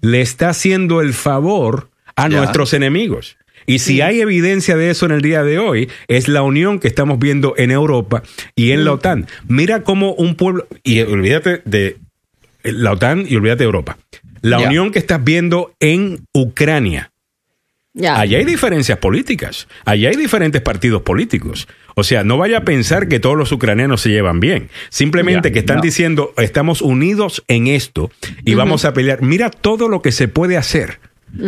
le 0.00 0.20
está 0.20 0.50
haciendo 0.50 1.00
el 1.00 1.12
favor 1.14 1.90
a 2.16 2.28
Ya. 2.28 2.36
nuestros 2.38 2.72
enemigos. 2.74 3.36
Y 3.66 3.78
si 3.80 4.00
hay 4.00 4.20
evidencia 4.20 4.76
de 4.76 4.90
eso 4.90 5.06
en 5.06 5.12
el 5.12 5.20
día 5.22 5.42
de 5.44 5.58
hoy, 5.58 5.88
es 6.08 6.28
la 6.28 6.42
unión 6.42 6.80
que 6.80 6.88
estamos 6.88 7.18
viendo 7.18 7.54
en 7.56 7.70
Europa 7.70 8.22
y 8.56 8.72
en 8.72 8.84
la 8.84 8.94
OTAN. 8.94 9.28
Mira 9.48 9.82
cómo 9.84 10.12
un 10.14 10.34
pueblo, 10.34 10.66
y 10.82 11.00
olvídate 11.02 11.62
de 11.66 11.98
la 12.64 12.92
OTAN 12.92 13.26
y 13.28 13.36
olvídate 13.36 13.58
de 13.60 13.64
Europa. 13.66 13.98
La 14.40 14.58
Ya. 14.60 14.66
unión 14.68 14.90
que 14.90 14.98
estás 14.98 15.22
viendo 15.22 15.74
en 15.78 16.24
Ucrania. 16.32 17.12
Ya. 17.92 18.18
Allá 18.18 18.38
hay 18.38 18.44
diferencias 18.44 18.98
políticas, 18.98 19.68
allá 19.84 20.08
hay 20.08 20.16
diferentes 20.16 20.62
partidos 20.62 21.02
políticos. 21.02 21.68
O 21.94 22.04
sea, 22.04 22.24
no 22.24 22.38
vaya 22.38 22.58
a 22.58 22.64
pensar 22.64 23.08
que 23.08 23.20
todos 23.20 23.36
los 23.36 23.52
ucranianos 23.52 24.00
se 24.00 24.10
llevan 24.10 24.40
bien. 24.40 24.68
Simplemente 24.88 25.52
que 25.52 25.60
están 25.60 25.76
no. 25.76 25.82
diciendo, 25.82 26.32
estamos 26.36 26.82
unidos 26.82 27.44
en 27.48 27.66
esto 27.66 28.10
y 28.44 28.54
vamos 28.54 28.84
a 28.84 28.92
pelear. 28.92 29.22
Mira 29.22 29.50
todo 29.50 29.88
lo 29.88 30.02
que 30.02 30.12
se 30.12 30.28
puede 30.28 30.56
hacer. 30.56 31.00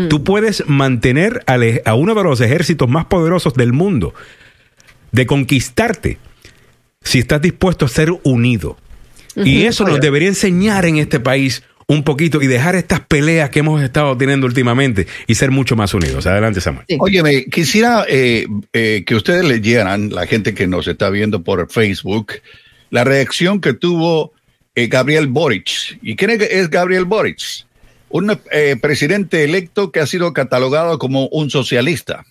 Tú 0.09 0.23
puedes 0.23 0.69
mantener 0.69 1.43
a 1.47 1.95
uno 1.95 2.15
de 2.15 2.23
los 2.23 2.41
ejércitos 2.41 2.89
más 2.89 3.07
poderosos 3.07 3.55
del 3.55 3.73
mundo, 3.73 4.15
de 5.11 5.27
conquistarte, 5.27 6.19
si 7.03 7.19
estás 7.19 7.43
dispuesto 7.43 7.87
a 7.87 7.89
ser 7.89 8.11
unido. 8.23 8.77
Y 9.35 9.65
eso 9.65 9.85
nos 9.85 10.01
debería 10.01 10.29
enseñar 10.29 10.85
en 10.85 10.99
este 10.99 11.19
país 11.19 11.65
un 11.93 12.03
poquito 12.05 12.41
y 12.43 12.47
dejar 12.47 12.75
estas 12.75 13.01
peleas 13.01 13.51
que 13.51 13.59
hemos 13.61 13.83
estado 13.83 14.17
teniendo 14.17 14.47
últimamente 14.47 15.07
y 15.27 15.35
ser 15.35 15.51
mucho 15.51 15.77
más 15.77 15.93
unidos. 15.95 16.27
Adelante, 16.27 16.61
Samuel. 16.61 16.87
Sí. 16.89 16.97
Óyeme, 16.99 17.45
quisiera 17.47 18.05
eh, 18.09 18.47
eh, 18.73 19.05
que 19.07 19.15
ustedes 19.15 19.45
leyeran, 19.45 20.11
la 20.11 20.27
gente 20.27 20.55
que 20.55 20.67
nos 20.67 20.87
está 20.89 21.11
viendo 21.11 21.43
por 21.43 21.71
Facebook, 21.71 22.33
la 22.91 23.05
reacción 23.05 23.61
que 23.61 23.75
tuvo 23.75 24.33
eh, 24.75 24.87
Gabriel 24.87 25.27
Boric. 25.27 25.99
¿Y 26.03 26.17
quién 26.17 26.31
es- 26.31 26.71
Gabriel 26.71 27.05
Boric? 27.05 27.39
Un 28.09 28.39
eh, 28.51 28.77
presidente 28.81 29.45
electo 29.45 29.91
que 29.93 30.01
ha 30.01 30.07
sido 30.07 30.33
catalogado 30.33 30.99
como 30.99 31.27
un 31.29 31.51
socialista. 31.51 32.25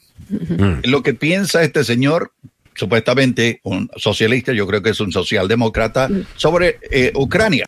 Lo 0.84 1.01
que 1.03 1.14
piensa 1.14 1.64
este 1.64 1.84
señor, 1.84 2.32
supuestamente 2.76 3.59
un 3.64 3.89
socialista, 3.97 4.53
yo 4.53 4.66
creo 4.68 4.82
que 4.82 4.91
es 4.91 4.99
un 4.99 5.12
socialdemócrata, 5.12 6.09
sobre 6.36 6.78
eh, 6.91 7.12
Ucrania. 7.16 7.68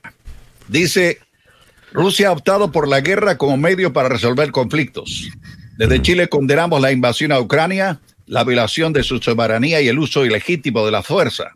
Dice, 0.68 1.18
Rusia 1.94 2.30
ha 2.30 2.32
optado 2.32 2.72
por 2.72 2.88
la 2.88 3.02
guerra 3.02 3.38
como 3.38 3.56
medio 3.58 3.94
para 3.94 4.10
resolver 4.10 4.52
conflictos. 4.52 5.30
Desde 5.78 6.02
Chile 6.02 6.28
condenamos 6.28 6.82
la 6.82 6.92
invasión 6.92 7.32
a 7.32 7.40
Ucrania, 7.40 8.00
la 8.26 8.44
violación 8.44 8.94
de 8.94 9.04
su 9.04 9.20
soberanía 9.20 9.82
y 9.82 9.88
el 9.88 10.00
uso 10.00 10.26
ilegítimo 10.26 10.86
de 10.86 10.92
la 10.92 11.04
fuerza. 11.04 11.52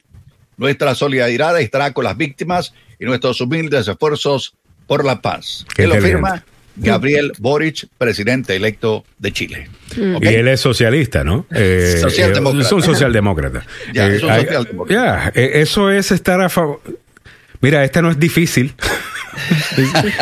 Nuestra 0.57 0.95
solidaridad 0.95 1.59
estará 1.59 1.93
con 1.93 2.03
las 2.03 2.17
víctimas 2.17 2.73
y 2.99 3.05
nuestros 3.05 3.39
humildes 3.41 3.87
esfuerzos 3.87 4.53
por 4.87 5.05
la 5.05 5.21
paz. 5.21 5.65
Qué 5.75 5.83
Que 5.83 5.87
lo 5.87 5.95
firma 6.01 6.43
Gabriel 6.79 7.33
Boric, 7.39 7.87
presidente 7.97 8.55
electo 8.55 9.03
de 9.17 9.33
Chile. 9.33 9.69
¿Ok? 10.15 10.23
Y 10.23 10.27
él 10.27 10.47
es 10.47 10.59
socialista, 10.61 11.23
¿no? 11.23 11.45
Eh, 11.51 11.97
Socialdemócrata. 12.01 12.59
eh, 12.63 12.67
es 12.67 12.71
un 12.71 12.83
socialdemócrata. 12.83 13.65
Ya, 13.93 14.07
Eh, 14.07 14.15
es 14.17 14.23
un 14.23 14.29
hay- 14.29 14.43
socialdemócrata. 14.45 15.31
ya, 15.33 15.41
eh, 15.41 15.51
eso 15.61 15.89
es 15.91 16.11
estar 16.11 16.39
a 16.41 16.49
favor. 16.49 16.81
Mira, 17.61 17.83
esta 17.83 18.01
no 18.03 18.11
es 18.11 18.19
difícil. 18.19 18.73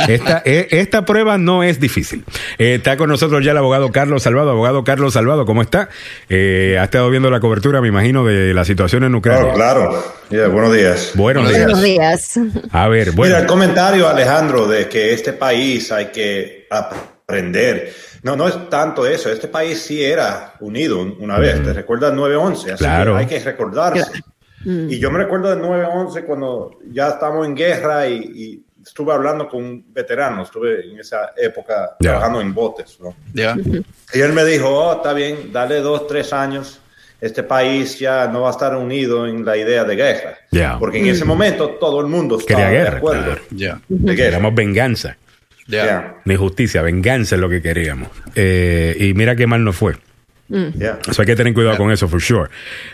esta, 0.08 0.42
eh, 0.46 0.68
esta 0.72 1.06
prueba 1.06 1.38
no 1.38 1.64
es 1.64 1.80
difícil. 1.80 2.24
Eh, 2.58 2.76
está 2.76 2.98
con 2.98 3.10
nosotros 3.10 3.44
ya 3.44 3.52
el 3.52 3.58
abogado 3.58 3.92
Carlos 3.92 4.24
Salvado. 4.24 4.52
Abogado 4.52 4.84
Carlos 4.84 5.14
Salvado, 5.14 5.46
¿cómo 5.46 5.62
está? 5.62 5.90
Eh, 6.30 6.78
ha 6.80 6.86
estado 6.86 7.10
viendo 7.10 7.30
la 7.30 7.40
cobertura, 7.40 7.82
me 7.82 7.88
imagino, 7.88 8.26
de 8.26 8.54
la 8.54 8.66
situación 8.66 9.04
en 9.04 9.16
Ucrania. 9.16 9.54
Claro, 9.54 10.04
claro. 10.30 10.52
buenos 10.52 10.74
días. 10.74 11.12
Buenos 11.16 11.50
días. 11.50 11.64
Buenos 11.64 11.82
días. 11.84 12.40
A 12.72 12.88
ver, 12.88 13.12
bueno. 13.12 13.34
Mira, 13.36 13.40
el 13.42 13.48
comentario, 13.48 14.08
Alejandro, 14.08 14.68
de 14.68 14.88
que 14.88 15.14
este 15.14 15.34
país 15.34 15.92
hay 15.92 16.08
que 16.08 16.68
aprender. 16.70 17.94
No, 18.24 18.36
no 18.36 18.48
es 18.48 18.70
tanto 18.70 19.06
eso. 19.06 19.30
Este 19.30 19.48
país 19.48 19.80
sí 19.80 20.04
era 20.04 20.54
unido 20.60 21.02
una 21.20 21.38
vez. 21.38 21.62
¿Te 21.64 21.74
recuerdas 21.74 22.14
9-11? 22.14 22.54
Así 22.74 22.84
Claro. 22.84 23.14
que 23.14 23.20
hay 23.20 23.26
que 23.28 23.40
recordarse. 23.40 24.12
Y 24.66 24.98
yo 24.98 25.12
me 25.12 25.20
recuerdo 25.20 25.50
del 25.52 25.60
9-11 25.60 26.26
cuando 26.26 26.72
ya 26.92 27.10
estamos 27.10 27.46
en 27.46 27.54
guerra 27.56 28.08
y, 28.08 28.16
y 28.16 28.66
estuve 28.86 29.14
hablando 29.14 29.48
con 29.48 29.64
un 29.64 29.86
veterano. 29.94 30.44
Estuve 30.44 30.90
en 30.90 31.00
esa 31.00 31.34
época 31.38 31.96
trabajando 32.00 32.42
en 32.42 32.54
botes. 32.54 33.00
¿no? 33.02 33.16
Y 33.34 34.20
él 34.20 34.34
me 34.34 34.46
dijo, 34.46 34.70
oh, 34.70 34.98
está 34.98 35.14
bien, 35.14 35.52
dale 35.52 35.82
dos, 35.82 36.08
tres 36.08 36.32
años. 36.34 36.82
Este 37.20 37.44
país 37.44 37.98
ya 37.98 38.28
no 38.28 38.42
va 38.42 38.50
a 38.50 38.52
estar 38.52 38.76
unido 38.76 39.26
en 39.26 39.44
la 39.46 39.58
idea 39.58 39.84
de 39.84 39.96
guerra. 39.96 40.38
Porque 40.80 41.00
en 41.00 41.08
ese 41.08 41.26
momento 41.26 41.70
todo 41.72 42.02
el 42.02 42.08
mundo 42.08 42.38
estaba 42.38 42.62
Quería 42.62 42.78
guerra, 42.78 42.92
de 42.92 42.98
acuerdo. 42.98 43.24
claro. 43.24 43.42
De 43.88 44.16
guerra. 44.16 44.16
Queríamos 44.16 44.56
venganza. 44.56 45.18
Ya. 45.68 45.86
Ya, 45.86 46.22
Ni 46.26 46.36
justicia, 46.36 46.84
venganza 46.84 47.36
es 47.36 47.42
lo 47.42 47.50
que 47.50 47.62
queríamos. 47.62 48.10
Eh, 48.36 48.96
y 49.00 49.14
mira 49.16 49.36
qué 49.36 49.48
mal 49.48 49.64
nos 49.64 49.76
fue. 49.76 49.96
Eso 50.48 51.22
hay 51.22 51.26
que 51.26 51.36
tener 51.36 51.56
cuidado 51.56 51.78
con 51.78 51.92
eso, 51.92 52.08
for 52.08 52.22
sure. 52.22 52.50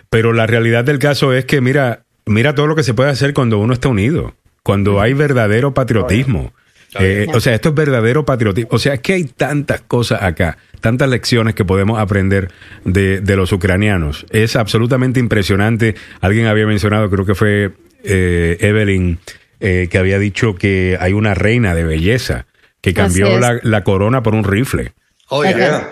Pero 0.09 0.31
la 0.31 0.47
realidad 0.47 0.85
del 0.85 0.99
caso 0.99 1.33
es 1.33 1.43
que 1.43 1.59
mira, 1.59 2.03
mira 2.25 2.55
todo 2.55 2.67
lo 2.67 2.75
que 2.77 2.83
se 2.83 2.93
puede 2.93 3.09
hacer 3.09 3.33
cuando 3.33 3.59
uno 3.59 3.73
está 3.73 3.89
unido, 3.89 4.35
cuando 4.63 5.01
hay 5.01 5.13
verdadero 5.13 5.73
patriotismo. 5.73 6.53
Eh, 6.99 7.27
o 7.33 7.39
sea, 7.39 7.55
esto 7.55 7.69
es 7.69 7.75
verdadero 7.75 8.25
patriotismo. 8.25 8.69
O 8.71 8.79
sea, 8.79 8.95
es 8.95 8.99
que 8.99 9.13
hay 9.13 9.23
tantas 9.23 9.81
cosas 9.81 10.23
acá, 10.23 10.57
tantas 10.81 11.09
lecciones 11.09 11.55
que 11.55 11.63
podemos 11.63 11.99
aprender 11.99 12.49
de, 12.83 13.21
de 13.21 13.35
los 13.35 13.51
ucranianos. 13.51 14.25
Es 14.29 14.55
absolutamente 14.55 15.19
impresionante. 15.19 15.95
Alguien 16.19 16.47
había 16.47 16.67
mencionado, 16.67 17.09
creo 17.09 17.25
que 17.25 17.35
fue 17.35 17.71
eh, 18.03 18.57
Evelyn, 18.59 19.19
eh, 19.59 19.87
que 19.89 19.97
había 19.97 20.19
dicho 20.19 20.55
que 20.55 20.97
hay 20.99 21.13
una 21.13 21.33
reina 21.33 21.73
de 21.73 21.85
belleza 21.85 22.45
que 22.81 22.93
cambió 22.93 23.39
la 23.39 23.83
corona 23.83 24.23
por 24.23 24.33
un 24.33 24.43
rifle. 24.43 24.93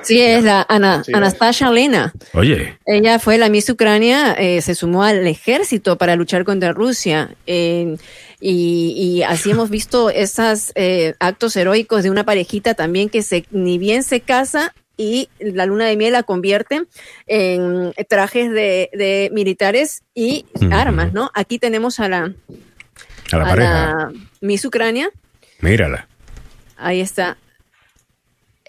Sí, 0.03 0.21
es 0.21 0.43
la 0.43 0.65
Ana, 0.67 1.03
Sí. 1.03 1.11
Anastasia 1.13 1.71
Lena. 1.71 2.13
Oye, 2.33 2.77
Ella 2.85 3.19
fue 3.19 3.37
la 3.37 3.49
Miss 3.49 3.69
Ucrania, 3.69 4.33
eh, 4.37 4.61
se 4.61 4.75
sumó 4.75 5.03
al 5.03 5.25
ejército 5.27 5.97
para 5.97 6.15
luchar 6.15 6.43
contra 6.43 6.73
Rusia. 6.73 7.35
eh, 7.47 7.95
y, 8.41 8.93
y 8.95 9.23
así 9.23 9.51
hemos 9.51 9.69
visto 9.69 10.09
esos 10.09 10.71
eh, 10.75 11.13
actos 11.19 11.55
heroicos 11.57 12.03
de 12.03 12.09
una 12.09 12.23
parejita 12.23 12.73
también 12.73 13.09
que 13.09 13.21
se 13.21 13.45
ni 13.51 13.77
bien 13.77 14.01
se 14.01 14.21
casa 14.21 14.73
y 14.95 15.27
la 15.39 15.65
luna 15.65 15.85
de 15.87 15.97
miel 15.97 16.13
la 16.13 16.23
convierte 16.23 16.83
en 17.27 17.93
trajes 18.07 18.49
de, 18.51 18.89
de 18.93 19.29
militares 19.33 20.03
y 20.15 20.45
armas, 20.71 21.11
¿no? 21.13 21.31
Aquí 21.33 21.59
tenemos 21.59 21.99
a 21.99 22.07
la, 22.07 22.33
a 23.31 23.37
la 23.37 23.43
a 23.43 23.47
pareja. 23.47 23.73
la 23.73 24.11
Miss 24.41 24.63
Ucrania. 24.63 25.09
Mírala. 25.59 26.07
Ahí 26.77 27.01
está. 27.01 27.37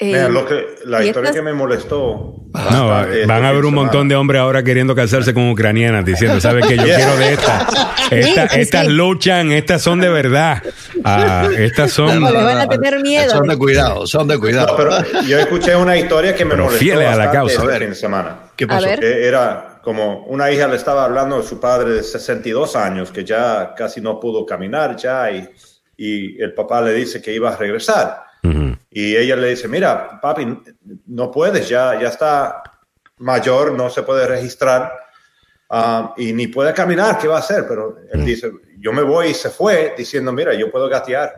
Eh, 0.02 0.06
Mira, 0.06 0.28
lo 0.30 0.46
que, 0.46 0.54
la 0.86 1.04
historia 1.04 1.28
estas- 1.28 1.36
que 1.36 1.42
me 1.42 1.52
molestó. 1.52 2.34
No, 2.52 2.88
bastante 2.88 2.90
van 2.90 3.12
este 3.20 3.32
a 3.32 3.48
haber 3.50 3.60
fin 3.60 3.64
un 3.68 3.74
montón 3.74 4.08
de 4.08 4.16
hombres 4.16 4.40
ahora 4.40 4.62
queriendo 4.62 4.94
casarse 4.94 5.34
con 5.34 5.50
ucranianas, 5.50 6.04
diciendo, 6.06 6.40
¿sabes 6.40 6.66
qué? 6.66 6.76
Yo 6.78 6.84
quiero 6.96 7.16
de 7.18 7.32
estas. 7.34 7.62
Esta- 8.10 8.48
Sí, 8.48 8.60
estas 8.60 8.86
luchan, 8.88 9.52
estas 9.52 9.82
son 9.82 10.00
de 10.00 10.08
verdad. 10.08 10.62
Ah, 11.04 11.48
estas 11.56 11.92
son... 11.92 12.18
No, 12.20 12.32
van 12.32 12.58
a 12.58 12.66
tener 12.66 13.00
miedo. 13.02 13.30
Son 13.30 13.46
de 13.46 13.56
cuidado, 13.58 14.06
son 14.06 14.26
de 14.26 14.34
No, 14.34 14.40
cuidado. 14.40 14.74
pero 14.76 15.22
yo 15.28 15.38
escuché 15.38 15.76
una 15.76 15.96
historia 15.96 16.34
que 16.34 16.44
me 16.44 16.52
Pero 16.52 16.64
molestó 16.64 16.82
fieles 16.82 17.06
a 17.06 17.16
la 17.16 17.30
causa. 17.30 17.54
este 17.54 17.64
A 17.66 17.68
ver. 17.68 17.78
fin 17.82 17.90
de 17.90 17.94
semana. 17.94 18.36
¿Qué 18.56 18.64
A 18.64 18.68
pasó? 18.68 18.86
ver. 18.86 19.00
Que 19.00 19.26
era 19.26 19.80
como 19.82 20.24
una 20.26 20.50
hija 20.50 20.66
le 20.66 20.76
estaba 20.76 21.04
hablando 21.04 21.40
de 21.40 21.46
su 21.46 21.60
padre 21.60 21.90
de 21.92 22.02
62 22.02 22.74
años 22.74 23.12
que 23.12 23.22
ya 23.24 23.74
casi 23.76 24.00
no 24.00 24.18
pudo 24.18 24.44
caminar 24.46 24.96
ya 24.96 25.30
y, 25.30 25.48
y 25.96 26.42
el 26.42 26.52
papá 26.54 26.80
le 26.82 26.94
dice 26.94 27.20
que 27.22 27.32
iba 27.34 27.50
a 27.52 27.56
regresar. 27.56 28.24
Ujú. 28.42 28.76
Y 28.90 29.16
ella 29.16 29.36
le 29.36 29.48
dice, 29.50 29.68
mira, 29.68 30.20
papi, 30.20 30.58
no 31.06 31.30
puedes, 31.30 31.68
ya, 31.68 32.00
ya 32.00 32.08
está 32.08 32.62
mayor, 33.18 33.72
no 33.72 33.90
se 33.90 34.02
puede 34.02 34.26
registrar 34.26 34.92
ah, 35.68 36.14
y 36.16 36.32
ni 36.32 36.46
puede 36.48 36.72
caminar, 36.74 37.18
¿qué 37.18 37.28
va 37.28 37.36
a 37.36 37.40
hacer? 37.40 37.66
Pero 37.68 37.96
él 38.12 38.24
dice, 38.24 38.50
yo 38.78 38.92
me 38.92 39.02
voy 39.02 39.28
y 39.28 39.34
se 39.34 39.50
fue 39.50 39.94
diciendo, 39.96 40.32
mira, 40.32 40.54
yo 40.54 40.70
puedo 40.70 40.88
gatear. 40.88 41.32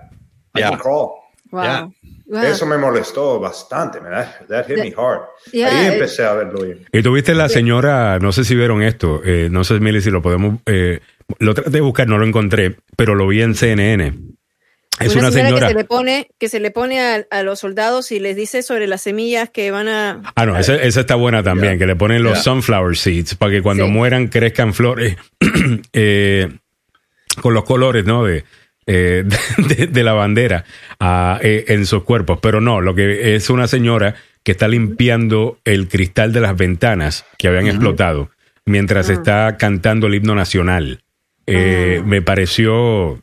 I 0.54 0.60
Ya. 0.60 0.70
can 0.70 0.78
crawl. 0.78 1.08
Wow. 1.50 1.62
Ya. 1.64 1.88
Wow. 2.26 2.42
Eso 2.44 2.64
me 2.66 2.78
molestó 2.78 3.38
bastante, 3.40 4.00
man. 4.00 4.12
That, 4.12 4.46
that 4.48 4.66
hit 4.66 4.78
me 4.78 4.94
hard. 4.96 5.22
Yeah, 5.52 5.68
Ahí 5.68 5.86
it- 5.88 5.92
empecé 5.94 6.24
a 6.24 6.32
verlo. 6.34 6.62
bien. 6.62 6.86
Y 6.92 7.02
tuviste 7.02 7.34
la 7.34 7.48
señora, 7.50 8.18
no 8.20 8.32
sé 8.32 8.44
si 8.44 8.54
vieron 8.54 8.82
esto, 8.82 9.20
eh, 9.24 9.48
no 9.50 9.64
sé, 9.64 9.80
Mili, 9.80 10.00
si 10.00 10.10
lo 10.10 10.22
podemos... 10.22 10.60
eh, 10.66 11.00
lo 11.38 11.54
traté 11.54 11.70
de 11.70 11.80
buscar, 11.80 12.06
no 12.08 12.18
lo 12.18 12.26
encontré, 12.26 12.76
pero 12.96 13.14
lo 13.14 13.26
vi 13.26 13.42
en 13.42 13.54
CNN. 13.54 14.14
Es 15.00 15.16
una, 15.16 15.30
señora... 15.32 15.66
que 15.68 15.72
se 15.72 15.78
le 15.78 15.84
pone 15.84 16.28
que 16.38 16.48
se 16.48 16.60
le 16.60 16.70
pone 16.70 17.00
a, 17.00 17.24
a 17.30 17.42
los 17.42 17.60
soldados 17.60 18.12
y 18.12 18.20
les 18.20 18.36
dice 18.36 18.62
sobre 18.62 18.86
las 18.86 19.02
semillas 19.02 19.48
que 19.50 19.70
van 19.70 19.88
a 19.88 20.20
Ah, 20.36 20.46
no, 20.46 20.56
esa, 20.58 20.76
esa 20.76 21.00
está 21.00 21.14
buena 21.14 21.42
también, 21.42 21.78
que 21.78 21.86
le 21.86 21.96
ponen 21.96 22.22
los 22.22 22.42
sunflower 22.42 22.96
seeds 22.96 23.34
para 23.34 23.52
que 23.52 23.62
cuando 23.62 23.86
Sí. 23.86 23.90
mueran 23.90 24.28
crezcan 24.28 24.74
flores 24.74 25.16
eh, 25.92 26.48
con 27.40 27.54
los 27.54 27.64
colores, 27.64 28.04
¿no? 28.04 28.24
De, 28.24 28.44
eh, 28.86 29.24
de, 29.76 29.86
de 29.86 30.02
la 30.04 30.12
bandera 30.12 30.64
ah, 31.00 31.38
eh, 31.42 31.64
en 31.68 31.86
sus 31.86 32.02
cuerpos. 32.04 32.38
Pero 32.42 32.60
no, 32.60 32.80
lo 32.80 32.94
que 32.94 33.34
es 33.34 33.48
una 33.50 33.66
señora 33.66 34.14
que 34.44 34.52
está 34.52 34.68
limpiando 34.68 35.58
el 35.64 35.88
cristal 35.88 36.32
de 36.32 36.40
las 36.40 36.56
ventanas 36.56 37.24
que 37.38 37.48
habían 37.48 37.66
explotado 37.66 38.30
mientras 38.64 39.08
está 39.08 39.56
cantando 39.56 40.06
el 40.06 40.14
himno 40.16 40.34
nacional. 40.34 41.02
Eh, 41.46 42.02
Me 42.04 42.22
pareció, 42.22 43.20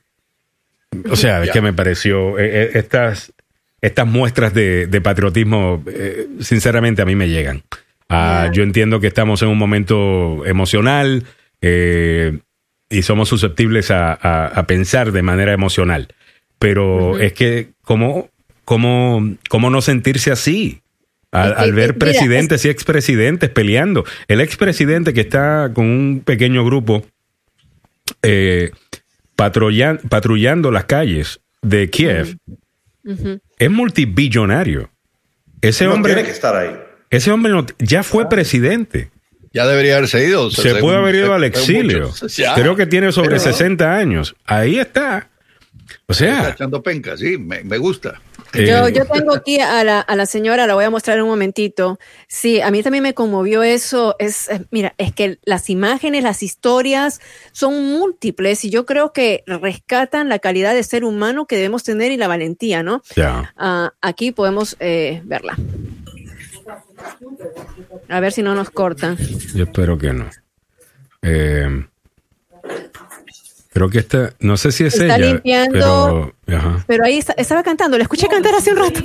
o 1.10 1.16
sea, 1.16 1.44
es 1.44 1.52
que 1.52 1.62
me 1.62 1.74
pareció 1.74 2.38
eh, 2.40 2.64
eh, 2.64 2.72
estas 2.76 3.34
estas 3.82 4.08
muestras 4.08 4.54
de, 4.54 4.88
de 4.88 5.02
patriotismo, 5.02 5.82
eh, 5.88 6.28
sinceramente, 6.42 7.02
a 7.02 7.06
mí 7.06 7.16
me 7.16 7.30
llegan. 7.30 7.64
Ah. 8.10 8.50
Yo 8.52 8.64
entiendo 8.64 9.00
que 9.00 9.08
estamos 9.08 9.42
en 9.42 9.48
un 9.48 9.58
momento 9.58 10.46
emocional 10.46 11.24
eh, 11.62 12.40
y 12.90 13.04
somos 13.04 13.30
susceptibles 13.30 13.90
a, 13.92 14.12
a- 14.14 14.48
a 14.48 14.68
pensar 14.68 15.12
de 15.14 15.22
manera 15.22 15.54
emocional. 15.54 16.10
Pero 16.58 17.20
es 17.20 17.32
que, 17.32 17.70
¿cómo, 17.84 18.30
cómo, 18.66 19.36
¿cómo 19.48 19.70
no 19.70 19.82
sentirse 19.82 20.30
así? 20.32 20.82
Al, 21.32 21.52
Es 21.52 21.56
que, 21.58 21.64
al 21.64 21.74
ver 21.74 21.94
mira, 21.94 22.00
presidentes 22.00 22.66
y 22.66 22.70
expresidentes 22.70 23.50
peleando. 23.50 24.04
El 24.28 24.42
expresidente 24.42 25.14
que 25.14 25.22
está 25.22 25.72
con 25.74 25.86
un 25.86 26.22
pequeño 26.26 26.66
grupo 26.66 27.06
eh, 28.24 28.72
patrullan- 29.40 30.00
patrullando 30.10 30.72
las 30.72 30.86
calles 30.86 31.40
de 31.62 31.90
Kiev 31.90 32.38
es 33.58 33.70
multibillonario. 33.72 34.90
Ese 35.62 35.86
No 35.86 35.94
hombre, 35.94 36.14
tiene 36.14 36.28
que 36.28 36.34
estar 36.34 36.56
ahí. 36.56 36.72
ese 37.10 37.32
hombre 37.32 37.52
no- 37.52 37.66
ya 37.80 38.04
fue 38.04 38.30
presidente. 38.30 39.12
Ya 39.52 39.66
debería 39.66 39.98
haberse 39.98 40.24
ido. 40.26 40.52
Se 40.52 40.62
según- 40.62 40.82
puede 40.82 40.98
haber 40.98 41.16
ido 41.16 41.34
al 41.34 41.44
exilio. 41.44 42.14
Ya. 42.38 42.54
Creo 42.56 42.76
que 42.76 42.86
tiene 42.86 43.12
sobre 43.12 43.30
Pero- 43.30 43.42
60 43.42 43.96
años. 43.98 44.36
Ahí 44.46 44.78
está. 44.78 45.30
O 46.08 46.12
Está 46.12 46.14
sea, 46.14 46.50
echando 46.50 46.84
penca, 46.84 47.18
sí, 47.18 47.38
me, 47.38 47.64
me 47.64 47.78
gusta. 47.80 48.22
Yo, 48.54 48.88
eh, 48.88 48.94
yo 48.94 49.06
tengo 49.06 49.34
aquí 49.34 49.60
a 49.60 49.84
la, 49.84 50.00
a 50.00 50.16
la 50.16 50.26
señora, 50.26 50.68
la 50.68 50.74
voy 50.74 50.86
a 50.86 50.90
mostrar 50.90 51.18
en 51.18 51.24
un 51.24 51.30
momentito. 51.30 52.00
Sí, 52.28 52.62
a 52.62 52.72
mí 52.72 52.82
también 52.84 53.04
me 53.04 53.14
conmovió 53.14 53.64
eso. 53.64 54.16
Es, 54.20 54.50
eh, 54.50 54.66
mira, 54.72 54.96
es 54.98 55.14
que 55.14 55.40
las 55.44 55.70
imágenes, 55.70 56.24
las 56.24 56.42
historias 56.44 57.22
son 57.52 57.94
múltiples 57.94 58.66
y 58.66 58.70
yo 58.70 58.86
creo 58.86 59.14
que 59.14 59.44
rescatan 59.46 60.30
la 60.30 60.40
calidad 60.40 60.74
de 60.74 60.84
ser 60.84 61.04
humano 61.04 61.46
que 61.46 61.56
debemos 61.56 61.84
tener 61.84 62.12
y 62.12 62.18
la 62.18 62.28
valentía, 62.28 62.84
¿no? 62.84 63.02
ya. 63.16 63.54
Ah, 63.58 63.94
aquí 64.02 64.32
podemos 64.32 64.76
eh, 64.80 65.22
verla. 65.26 65.56
A 68.10 68.20
ver 68.20 68.32
si 68.32 68.42
no 68.42 68.56
nos 68.56 68.70
cortan. 68.70 69.18
Yo 69.54 69.66
espero 69.66 69.98
que 69.98 70.14
no. 70.14 70.30
Eh, 71.22 71.86
creo 73.72 73.90
que 73.90 74.00
esta, 74.00 74.34
no 74.40 74.58
sé 74.58 74.72
si 74.72 74.84
es 74.86 74.94
Está 75.00 75.16
ella, 75.18 75.26
limpiando. 75.34 76.34
pero 76.46 76.58
ajá. 76.58 76.84
Pero 76.88 77.06
ahí 77.06 77.18
está- 77.18 77.34
estaba 77.34 77.64
cantando, 77.64 77.98
la 77.98 78.04
escuché 78.04 78.28
cantar 78.28 78.56
hace 78.56 78.72
un 78.72 78.78
rato. 78.78 79.04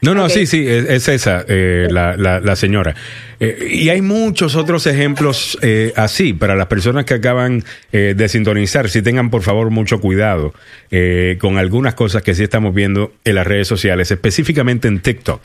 No, 0.00 0.14
no, 0.14 0.28
sí, 0.28 0.46
sí, 0.46 0.64
es, 0.64 0.84
es 0.88 1.08
esa, 1.08 1.44
eh, 1.48 1.88
la, 1.90 2.16
la, 2.16 2.38
la 2.38 2.54
señora. 2.54 2.94
Eh, 3.40 3.68
y 3.72 3.88
hay 3.88 4.00
muchos 4.00 4.54
otros 4.54 4.86
ejemplos 4.86 5.58
eh, 5.60 5.92
así, 5.96 6.32
para 6.32 6.54
las 6.54 6.68
personas 6.68 7.04
que 7.04 7.14
acaban 7.14 7.64
eh, 7.90 8.14
de 8.16 8.28
sintonizar, 8.28 8.88
si 8.88 9.02
tengan 9.02 9.28
por 9.30 9.42
favor 9.42 9.70
mucho 9.70 10.00
cuidado 10.00 10.54
eh, 10.92 11.36
con 11.40 11.58
algunas 11.58 11.94
cosas 11.94 12.22
que 12.22 12.36
sí 12.36 12.44
estamos 12.44 12.72
viendo 12.74 13.12
en 13.24 13.34
las 13.34 13.44
redes 13.46 13.66
sociales, 13.66 14.12
específicamente 14.12 14.86
en 14.86 15.00
TikTok. 15.00 15.42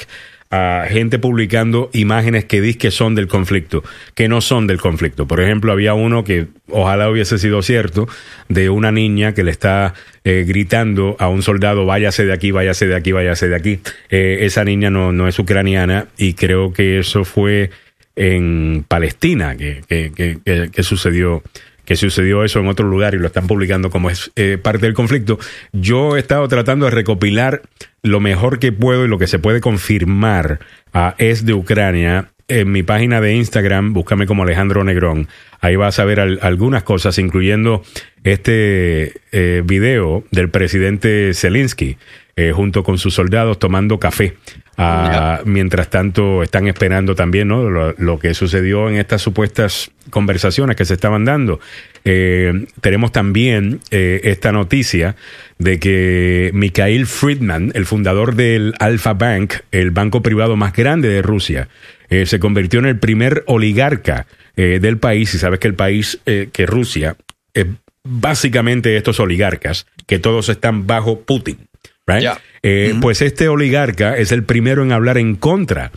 A 0.54 0.86
gente 0.88 1.18
publicando 1.18 1.90
imágenes 1.94 2.46
que 2.46 2.62
dice 2.62 2.78
que 2.78 2.92
son 2.92 3.16
del 3.16 3.28
conflicto, 3.28 3.84
que 4.14 4.28
no 4.28 4.40
son 4.40 4.68
del 4.68 4.80
conflicto. 4.80 5.28
Por 5.28 5.42
ejemplo, 5.42 5.72
había 5.72 5.96
uno 5.96 6.24
que 6.24 6.46
ojalá 6.70 7.10
hubiese 7.10 7.40
sido 7.40 7.64
cierto, 7.64 8.08
de 8.50 8.70
una 8.70 8.92
niña 8.92 9.34
que 9.34 9.44
le 9.44 9.50
está 9.50 9.96
eh, 10.24 10.46
gritando 10.48 11.16
a 11.18 11.28
un 11.28 11.42
soldado, 11.42 11.88
váyase 11.88 12.28
de 12.28 12.34
aquí, 12.34 12.52
váyase 12.52 12.86
de 12.86 12.96
aquí, 12.96 13.12
váyase 13.12 13.50
de 13.50 13.56
aquí. 13.56 13.80
Eh, 14.12 14.40
esa 14.42 14.64
niña 14.64 14.92
no, 14.92 15.12
no 15.12 15.28
es 15.28 15.40
ucraniana 15.40 16.10
y 16.18 16.36
creo 16.36 16.72
que 16.72 17.00
eso 17.00 17.26
fue 17.26 17.72
en 18.16 18.86
Palestina 18.88 19.58
que, 19.58 19.82
que, 19.88 20.12
que, 20.16 20.70
que 20.70 20.84
sucedió 20.84 21.42
que 21.86 21.96
sucedió 21.96 22.44
eso 22.44 22.60
en 22.60 22.68
otro 22.68 22.88
lugar 22.88 23.14
y 23.14 23.20
lo 23.20 23.28
están 23.28 23.48
publicando 23.48 23.90
como 23.90 24.10
es 24.10 24.32
eh, 24.36 24.58
parte 24.62 24.86
del 24.86 24.94
conflicto. 24.94 25.38
Yo 25.72 26.16
he 26.16 26.20
estado 26.20 26.48
tratando 26.48 26.86
de 26.86 26.92
recopilar 26.92 27.62
lo 28.02 28.20
mejor 28.20 28.60
que 28.60 28.72
puedo 28.72 29.06
y 29.06 29.08
lo 29.08 29.18
que 29.18 29.28
se 29.28 29.40
puede 29.40 29.60
confirmar 29.62 30.60
ah, 30.94 31.16
es 31.18 31.46
de 31.46 31.54
Ucrania. 31.54 32.30
En 32.50 32.72
mi 32.74 32.84
página 32.84 33.22
de 33.22 33.34
Instagram, 33.36 33.94
búscame 33.94 34.26
como 34.28 34.44
Alejandro 34.44 34.84
Negrón. 34.84 35.30
Ahí 35.62 35.78
vas 35.78 35.98
a 36.00 36.06
ver 36.06 36.20
al- 36.20 36.40
algunas 36.42 36.84
cosas, 36.84 37.18
incluyendo 37.18 37.84
este 38.24 39.14
eh, 39.32 39.62
video 39.66 40.24
del 40.32 40.50
presidente 40.50 41.34
Zelensky 41.34 41.98
eh, 42.36 42.52
junto 42.54 42.84
con 42.84 42.98
sus 42.98 43.14
soldados 43.14 43.60
tomando 43.60 43.98
café. 44.00 44.36
Ah, 44.78 45.42
Mientras 45.46 45.90
tanto, 45.90 46.42
están 46.42 46.68
esperando 46.68 47.16
también 47.16 47.48
¿no? 47.48 47.70
lo, 47.70 47.94
lo 47.98 48.20
que 48.20 48.34
sucedió 48.34 48.90
en 48.90 48.96
estas 48.96 49.22
supuestas 49.22 49.92
conversaciones 50.10 50.76
que 50.76 50.86
se 50.86 50.96
estaban 50.96 51.26
dando. 51.26 51.60
Eh, 52.06 52.66
tenemos 52.82 53.12
también 53.12 53.80
eh, 53.92 54.22
esta 54.24 54.52
noticia 54.52 55.16
de 55.58 55.80
que 55.80 56.52
Mikhail 56.54 57.06
Friedman, 57.06 57.72
el 57.76 57.86
fundador 57.86 58.36
del 58.36 58.74
Alfa 58.80 59.14
Bank, 59.14 59.54
el 59.72 59.92
banco 59.92 60.22
privado 60.22 60.56
más 60.56 60.74
grande 60.74 61.08
de 61.08 61.22
Rusia, 61.22 61.70
eh, 62.10 62.26
se 62.26 62.40
convirtió 62.40 62.80
en 62.80 62.86
el 62.86 63.00
primer 63.00 63.44
oligarca 63.48 64.28
eh, 64.56 64.80
del 64.82 64.98
país. 64.98 65.34
Y 65.34 65.38
sabes 65.38 65.60
que 65.60 65.68
el 65.68 65.76
país, 65.76 66.20
que 66.26 66.66
Rusia, 66.66 67.16
es 67.54 67.68
básicamente 68.04 68.98
estos 68.98 69.20
oligarcas, 69.20 69.88
que 70.06 70.20
todos 70.20 70.50
están 70.50 70.88
bajo 70.88 71.22
Putin. 71.22 71.58
Right? 72.08 72.28
Eh, 72.64 72.96
Pues 73.02 73.22
este 73.22 73.48
oligarca 73.50 74.18
es 74.18 74.32
el 74.32 74.44
primero 74.44 74.84
en 74.84 74.92
hablar 74.92 75.18
en 75.18 75.36
contra 75.36 75.92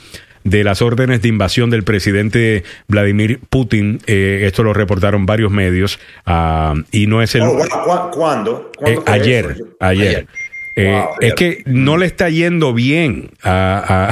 de 0.45 0.63
las 0.63 0.81
órdenes 0.81 1.23
de 1.23 1.29
invasión 1.29 1.71
del 1.71 1.83
presidente 1.83 2.63
Vladimir 2.87 3.41
Putin. 3.51 3.99
Eh, 4.07 4.43
esto 4.47 4.63
lo 4.63 4.73
reportaron 4.73 5.27
varios 5.27 5.51
medios 5.51 5.99
ah, 6.25 6.75
y 6.93 7.07
no 7.09 7.21
es 7.23 7.35
el... 7.35 7.43
Oh, 7.43 7.55
wow, 7.55 8.11
¿cu- 8.11 8.17
¿Cuándo? 8.17 8.71
Eh, 8.75 8.95
¿Cuándo 8.95 9.03
fue 9.03 9.15
ayer, 9.15 9.45
eso? 9.57 9.65
ayer. 9.81 10.07
Ayer. 10.09 10.27
Eh, 10.79 10.93
Wow. 10.93 11.09
es 11.23 11.35
que 11.35 11.63
no 11.65 11.97
le 11.97 12.05
está 12.05 12.29
yendo 12.29 12.75
bien 12.75 13.31
a, 13.43 14.11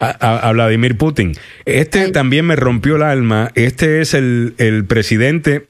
a- 0.00 0.10
a- 0.20 0.48
a 0.48 0.52
Vladimir 0.52 0.98
Putin. 0.98 1.32
Este 1.66 2.10
también 2.10 2.46
me 2.46 2.56
rompió 2.56 2.96
el 2.96 3.02
alma. 3.02 3.50
Este 3.54 4.00
es 4.00 4.12
el, 4.14 4.54
el 4.58 4.84
presidente, 4.86 5.68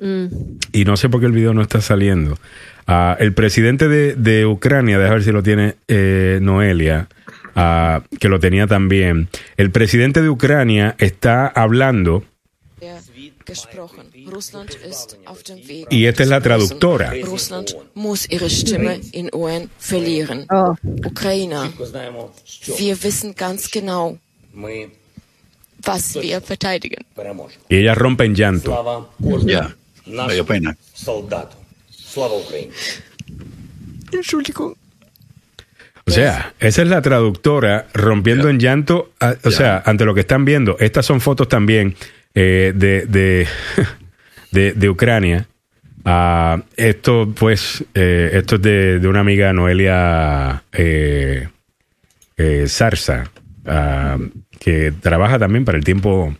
Mm. 0.00 0.26
y 0.72 0.84
no 0.84 0.96
sé 0.96 1.08
por 1.08 1.20
qué 1.20 1.26
el 1.26 1.32
video 1.32 1.54
no 1.54 1.62
está 1.62 1.80
saliendo. 1.80 2.36
Uh, 2.86 3.16
el 3.18 3.32
presidente 3.32 3.88
de, 3.88 4.14
de 4.14 4.44
Ucrania, 4.44 4.98
déjame 4.98 5.16
ver 5.16 5.24
si 5.24 5.32
lo 5.32 5.42
tiene 5.42 5.76
eh, 5.88 6.38
Noelia, 6.42 7.08
uh, 7.56 8.02
que 8.18 8.28
lo 8.28 8.38
tenía 8.38 8.66
también. 8.66 9.28
El 9.56 9.70
presidente 9.70 10.20
de 10.20 10.28
Ucrania 10.28 10.94
está 10.98 11.46
hablando. 11.46 12.24
Y 15.90 16.04
esta 16.06 16.22
es 16.22 16.28
la 16.28 16.40
traductora. 16.40 17.12
Y 27.68 27.76
ella 27.76 27.94
rompe 27.94 28.24
en 28.24 28.34
llanto. 28.34 29.08
Ya, 29.44 29.76
yeah. 30.28 30.44
pena. 30.44 30.76
O 36.06 36.10
sea, 36.10 36.52
esa 36.60 36.82
es 36.82 36.88
la 36.88 37.00
traductora 37.00 37.86
rompiendo 37.94 38.48
en 38.50 38.58
llanto, 38.58 39.12
a- 39.20 39.36
o 39.42 39.50
sea, 39.50 39.82
ante 39.86 40.04
lo 40.04 40.14
que 40.14 40.20
están 40.20 40.44
viendo. 40.44 40.76
Estas 40.78 41.06
son 41.06 41.20
fotos 41.20 41.48
también 41.48 41.96
eh, 42.34 42.72
de, 42.74 43.06
de, 43.06 43.46
de, 44.50 44.72
de 44.72 44.88
Ucrania. 44.90 45.46
Ah, 46.04 46.62
esto, 46.76 47.32
pues, 47.34 47.82
eh, 47.94 48.30
esto 48.34 48.56
es 48.56 48.62
de, 48.62 48.98
de 48.98 49.08
una 49.08 49.20
amiga 49.20 49.52
Noelia 49.54 50.62
eh, 50.72 51.48
eh, 52.36 52.64
Zarza, 52.68 53.30
ah, 53.64 54.18
que 54.60 54.92
trabaja 55.00 55.38
también 55.38 55.64
para 55.64 55.78
el 55.78 55.84
tiempo 55.84 56.36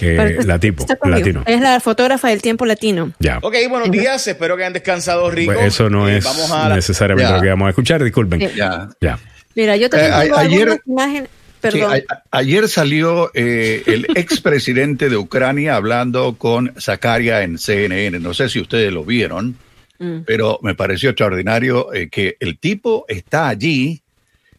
eh, 0.00 0.38
está 0.38 0.96
conmigo. 0.96 1.18
latino. 1.18 1.42
Es 1.46 1.60
la 1.60 1.80
fotógrafa 1.80 2.28
del 2.28 2.42
tiempo 2.42 2.64
latino. 2.66 3.12
Ya. 3.18 3.38
Ok, 3.42 3.54
buenos 3.68 3.90
días. 3.90 4.26
Espero 4.26 4.56
que 4.56 4.62
hayan 4.62 4.72
descansado 4.72 5.30
rico. 5.30 5.52
Pues 5.54 5.66
eso 5.66 5.90
no 5.90 6.08
Eh, 6.08 6.18
es 6.18 6.24
Vamos 6.24 6.50
a 6.50 6.68
la- 6.68 6.76
necesariamente 6.76 7.30
Ya. 7.30 7.36
lo 7.36 7.42
que 7.42 7.48
vamos 7.48 7.66
a 7.66 7.70
escuchar, 7.70 8.02
disculpen. 8.02 8.40
Ya. 8.54 8.88
Ya. 9.00 9.18
Mira, 9.54 9.76
yo 9.76 9.90
también 9.90 10.12
Eh, 10.12 10.20
tengo 10.24 10.36
ayer- 10.36 10.60
algunas 10.70 10.86
imágenes. 10.86 11.28
Sí, 11.30 11.60
Perdón. 11.60 11.92
a- 12.08 12.22
ayer 12.38 12.68
salió 12.68 13.32
eh, 13.34 13.82
el 13.86 14.06
expresidente 14.16 15.08
de 15.08 15.16
Ucrania 15.16 15.74
hablando 15.74 16.36
con 16.38 16.72
Zakaria 16.78 17.42
en 17.42 17.58
CNN. 17.58 18.20
No 18.20 18.32
sé 18.34 18.48
si 18.48 18.60
ustedes 18.60 18.92
lo 18.92 19.04
vieron, 19.04 19.56
Mm. 19.98 20.20
pero 20.24 20.60
me 20.62 20.76
pareció 20.76 21.10
extraordinario 21.10 21.92
eh, 21.92 22.08
que 22.08 22.36
el 22.38 22.58
tipo 22.58 23.04
está 23.08 23.48
allí 23.48 24.00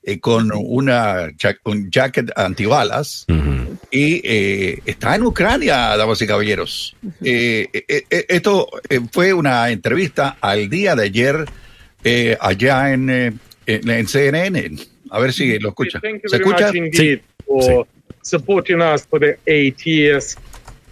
eh, 0.03 0.19
con 0.19 0.51
una 0.53 1.29
un 1.63 1.89
jacket 1.89 2.31
antibalas 2.37 3.25
Ujú. 3.29 3.58
Y 3.91 4.21
eh, 4.23 4.79
está 4.85 5.15
en 5.15 5.23
Ucrania, 5.23 5.95
damas 5.97 6.21
y 6.21 6.27
caballeros. 6.27 6.95
Eh, 7.23 7.67
eh, 7.73 8.03
eh, 8.09 8.25
esto 8.29 8.67
eh, 8.89 8.99
fue 9.11 9.33
una 9.33 9.69
entrevista 9.69 10.37
al 10.41 10.69
día 10.69 10.95
de 10.95 11.03
ayer 11.03 11.45
eh, 12.03 12.37
allá 12.39 12.93
en, 12.93 13.09
eh, 13.09 13.33
en, 13.65 13.89
en 13.89 14.07
CNN. 14.07 14.77
A 15.11 15.19
ver 15.19 15.33
si 15.33 15.57
lo 15.59 15.69
escucha. 15.69 15.99
Thank 15.99 16.23
you 16.23 16.29
¿Se 16.29 16.37
very 16.37 16.49
escucha? 16.49 16.67
much 16.67 16.75
indeed 16.75 17.21
for 17.45 17.87
supporting 18.21 18.81
us 18.81 19.05
for 19.05 19.19
the 19.19 19.37
eight 19.47 19.83
years, 19.85 20.35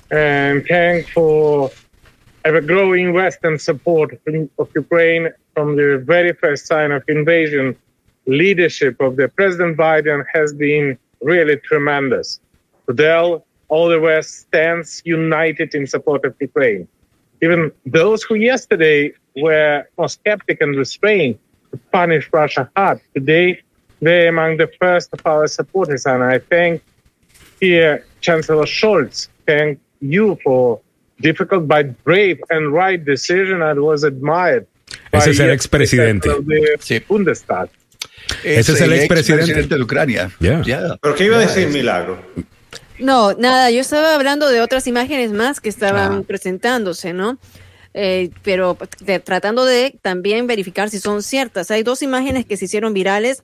and 0.10 0.65
thank 0.68 1.07
for 1.10 1.69
ever 2.45 2.61
growing 2.61 3.14
Western 3.14 3.60
support 3.60 4.14
of 4.57 4.69
Ukraine 4.76 5.30
from 5.53 5.76
the 5.76 6.02
very 6.03 6.34
first 6.34 6.65
sign 6.65 6.91
of 6.91 7.03
invasion. 7.07 7.76
Leadership 8.26 8.99
of 8.99 9.15
the 9.15 9.30
President 9.30 9.78
Biden 9.78 10.26
has 10.34 10.52
been 10.53 10.98
really 11.22 11.57
tremendous. 11.57 12.40
Today, 12.88 13.38
all 13.68 13.88
the 13.90 14.00
West 14.00 14.40
stands 14.48 15.02
united 15.06 15.76
in 15.76 15.86
support 15.88 16.24
of 16.26 16.34
Ukraine. 16.40 16.88
Even 17.42 17.72
those 17.86 18.24
who 18.24 18.36
yesterday 18.36 19.12
were 19.36 19.84
more 19.98 20.10
skeptic 20.10 20.62
and 20.62 20.76
restrained 20.76 21.38
to 21.72 21.78
punish 21.92 22.30
Russia 22.32 22.70
hard, 22.76 23.00
today 23.14 23.62
they're 24.02 24.30
among 24.30 24.58
the 24.58 24.70
first 24.80 25.10
of 25.14 25.20
our 25.26 25.48
supporters. 25.48 26.06
And 26.06 26.24
I 26.24 26.40
thank 26.40 26.82
here 27.60 28.06
Chancellor 28.22 28.66
Scholz. 28.66 29.28
Thank 29.46 29.80
you 30.00 30.38
for 30.44 30.80
difficult 31.20 31.68
but 31.68 32.04
brave 32.04 32.40
and 32.50 32.72
right 32.72 33.04
decision 33.04 33.62
and 33.62 33.82
was 33.82 34.04
admired. 34.04 34.66
by 35.12 35.18
Ese 35.20 35.28
es 35.32 35.40
el 35.40 35.48
the 35.48 35.54
expresidente. 35.54 36.30
of 36.30 36.46
the 36.46 36.78
Sí. 36.80 37.00
Bundestag. 37.08 37.70
Ese 38.44 38.70
es 38.74 38.82
el 38.82 38.94
expresidente. 38.94 39.68
de 39.68 39.82
Ucrania. 39.82 40.32
Ya. 40.40 40.62
Ya. 40.64 40.98
¿Pero 41.02 41.16
qué 41.16 41.26
iba 41.26 41.38
a 41.38 41.42
decir 41.42 41.68
Milagro? 41.70 42.18
No, 42.99 43.34
nada, 43.34 43.69
yo 43.72 43.82
estaba 43.82 44.15
hablando 44.15 44.48
de 44.49 44.61
otras 44.61 44.88
imágenes 44.88 45.32
más 45.32 45.60
que 45.61 45.69
estaban 45.69 46.19
Ah. 46.19 46.24
presentándose, 46.26 47.14
¿no? 47.14 47.38
Eh, 47.94 48.30
pero 48.44 48.78
de- 48.99 49.19
tratando 49.19 49.65
de 49.65 49.98
también 50.02 50.45
verificar 50.48 50.90
si 50.90 50.99
son 50.99 51.24
ciertas. 51.24 51.72
Hay 51.72 51.84
dos 51.84 52.02
imágenes 52.02 52.45
que 52.45 52.57
se 52.57 52.65
hicieron 52.65 52.94
virales, 52.94 53.44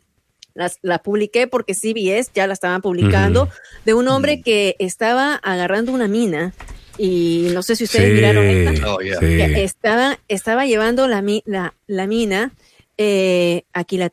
las, 0.53 0.77
las 0.83 0.99
publiqué 0.99 1.47
porque 1.47 1.73
CBS 1.73 2.29
ya 2.35 2.45
la 2.45 2.53
estaban 2.53 2.81
publicando, 2.81 3.49
de 3.85 3.93
un 3.95 4.07
hombre 4.07 4.41
que 4.43 4.75
estaba 4.77 5.35
agarrando 5.35 5.91
una 5.91 6.07
mina 6.07 6.53
y 6.99 7.47
no 7.53 7.63
sé 7.63 7.75
si 7.75 7.85
ustedes 7.85 8.13
miraron 8.13 8.45
esta. 8.45 8.93
Oh, 8.93 8.99
yeah. 8.99 9.19
sí. 9.19 9.25
que 9.25 9.63
estaba, 9.63 10.19
estaba 10.27 10.65
llevando 10.67 11.07
la, 11.07 11.23
mi- 11.23 11.41
la, 11.47 11.73
la 11.87 12.05
mina, 12.05 12.51
eh, 12.99 13.63
aquí 13.73 13.97
la... 13.97 14.11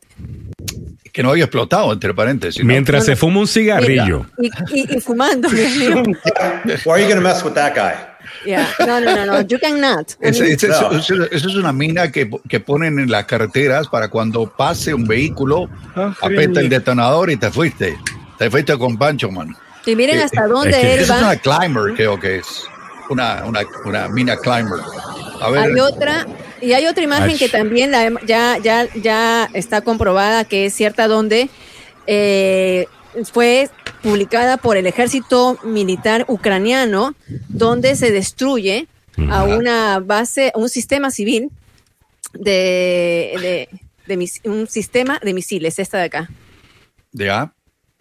Que 1.11 1.21
no 1.23 1.31
había 1.31 1.43
explotado, 1.45 1.91
entre 1.91 2.13
paréntesis. 2.13 2.61
¿no? 2.63 2.67
Mientras 2.67 3.01
No, 3.01 3.05
se 3.07 3.15
fuma 3.15 3.39
un 3.41 3.47
cigarrillo. 3.47 4.25
Y, 4.39 4.47
y- 4.73 4.97
y 4.97 5.01
fumando. 5.01 5.49
Why 6.85 6.91
are 6.93 7.01
you 7.01 7.07
going 7.07 7.15
to 7.15 7.21
mess 7.21 7.43
with 7.43 7.53
that 7.53 7.73
guy? 7.75 7.93
Yeah. 8.45 8.67
No, 8.79 8.99
no, 8.99 9.13
no, 9.15 9.25
no, 9.25 9.41
you 9.41 9.59
cannot. 9.59 10.11
I 10.23 10.29
Es- 10.29 10.39
mean, 10.39 10.51
es- 10.53 10.63
es- 10.63 10.69
No. 10.81 10.91
es- 10.91 11.09
Esa 11.09 11.47
es 11.47 11.55
una 11.55 11.73
mina 11.73 12.11
que, 12.11 12.29
que 12.47 12.59
ponen 12.59 12.99
en 12.99 13.11
las 13.11 13.25
carreteras 13.25 13.87
para 13.87 14.07
cuando 14.09 14.47
pase 14.55 14.93
un 14.93 15.05
vehículo, 15.05 15.69
aprieta 16.21 16.59
el 16.61 16.69
detonador 16.69 17.29
y 17.29 17.37
te 17.37 17.51
fuiste. 17.51 17.97
Te 18.37 18.49
fuiste 18.49 18.77
con 18.77 18.97
Pancho, 18.97 19.29
man. 19.31 19.55
y 19.85 19.95
miren 19.95 20.19
Eh, 20.19 20.23
hasta 20.23 20.43
es 20.43 20.49
dónde 20.49 20.71
que 20.79 20.93
él 20.95 20.99
es 21.01 21.11
va. 21.11 21.17
una 21.19 21.35
climber, 21.35 21.93
creo 21.95 22.19
que 22.19 22.37
es. 22.37 22.63
Una, 23.09 23.43
una, 23.45 23.61
una 23.85 24.07
mina 24.07 24.37
climber. 24.37 24.79
A 25.41 25.49
ver. 25.49 25.59
Hay 25.63 25.79
otra, 25.79 26.25
y 26.61 26.73
hay 26.73 26.85
otra 26.85 27.03
imagen 27.03 27.31
Ach. 27.31 27.39
que 27.39 27.49
también 27.49 27.91
la 27.91 28.11
ya, 28.25 28.57
ya, 28.57 28.87
ya 28.95 29.49
está 29.53 29.81
comprobada 29.81 30.45
que 30.45 30.65
es 30.67 30.73
cierta 30.73 31.07
donde 31.07 31.49
eh, 32.07 32.85
fue 33.31 33.69
publicada 34.03 34.57
por 34.57 34.77
el 34.77 34.87
ejército 34.87 35.59
militar 35.63 36.25
ucraniano, 36.27 37.13
donde 37.49 37.95
se 37.95 38.11
destruye 38.11 38.87
a 39.29 39.43
una 39.43 39.99
base, 39.99 40.51
un 40.55 40.69
sistema 40.69 41.11
civil 41.11 41.49
de, 42.33 43.33
de- 43.41 43.69
de 44.07 44.17
mis- 44.17 44.41
un 44.45 44.67
sistema 44.67 45.19
de 45.23 45.33
misiles, 45.33 45.77
esta 45.79 45.97
de 45.99 46.05
acá. 46.05 46.29
Ya. 47.11 47.53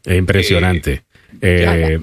Es 0.05 0.17
impresionante. 0.17 1.05
Eh, 1.43 2.01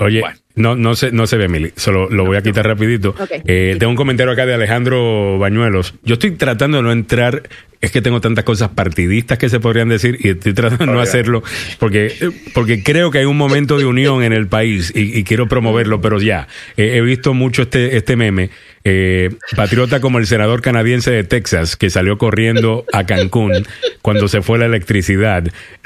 oye, 0.00 0.22
no, 0.56 0.74
no, 0.74 0.96
se, 0.96 1.12
no 1.12 1.26
se 1.26 1.36
ve, 1.36 1.48
Mili. 1.48 1.72
Solo 1.76 2.08
lo 2.08 2.24
voy 2.24 2.38
a 2.38 2.42
quitar 2.42 2.66
rapidito. 2.66 3.10
Ok. 3.10 3.30
Eh, 3.46 3.76
tengo 3.78 3.90
un 3.90 3.96
comentario 3.96 4.32
acá 4.32 4.46
de 4.46 4.54
Alejandro 4.54 5.38
Bañuelos. 5.38 5.94
Yo 6.02 6.14
estoy 6.14 6.30
tratando 6.32 6.78
de 6.78 6.82
no 6.82 6.92
entrar, 6.92 7.42
es 7.82 7.92
que 7.92 8.00
tengo 8.00 8.22
tantas 8.22 8.44
cosas 8.44 8.70
partidistas 8.70 9.36
que 9.36 9.50
se 9.50 9.60
podrían 9.60 9.90
decir 9.90 10.16
y 10.18 10.30
estoy 10.30 10.54
tratando 10.54 10.86
de 10.86 10.92
no 10.92 11.00
hacerlo 11.00 11.42
porque, 11.78 12.14
porque 12.54 12.82
creo 12.82 13.10
que 13.10 13.18
hay 13.18 13.26
un 13.26 13.36
momento 13.36 13.76
de 13.78 13.84
unión 13.84 14.22
en 14.22 14.32
el 14.32 14.48
país 14.48 14.92
y, 14.94 15.18
y 15.18 15.24
quiero 15.24 15.46
promoverlo, 15.46 16.00
pero 16.00 16.20
ya, 16.20 16.48
eh, 16.78 16.92
he 16.94 17.00
visto 17.02 17.34
mucho 17.34 17.62
este, 17.62 17.96
este 17.98 18.16
meme. 18.16 18.50
Eh, 18.88 19.30
patriota 19.56 20.00
como 20.00 20.18
el 20.20 20.28
senador 20.28 20.62
canadiense 20.62 21.10
de 21.10 21.24
Texas 21.24 21.74
que 21.74 21.90
salió 21.90 22.18
corriendo 22.18 22.84
a 22.92 23.04
Cancún 23.04 23.66
cuando 24.00 24.28
se 24.28 24.42
fue 24.42 24.58
la 24.60 24.66
electricidad. 24.66 25.42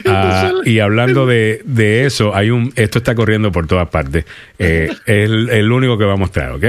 Ah, 0.06 0.52
y 0.66 0.80
hablando 0.80 1.24
de, 1.24 1.62
de 1.64 2.04
eso, 2.04 2.34
hay 2.36 2.50
un 2.50 2.74
esto 2.76 2.98
está 2.98 3.14
corriendo 3.14 3.50
por 3.52 3.66
todas 3.66 3.88
partes. 3.88 4.26
Eh, 4.58 4.88
es 4.90 5.30
el, 5.30 5.48
el 5.48 5.72
único 5.72 5.96
que 5.96 6.04
va 6.04 6.12
a 6.12 6.16
mostrar, 6.16 6.52
¿ok? 6.52 6.64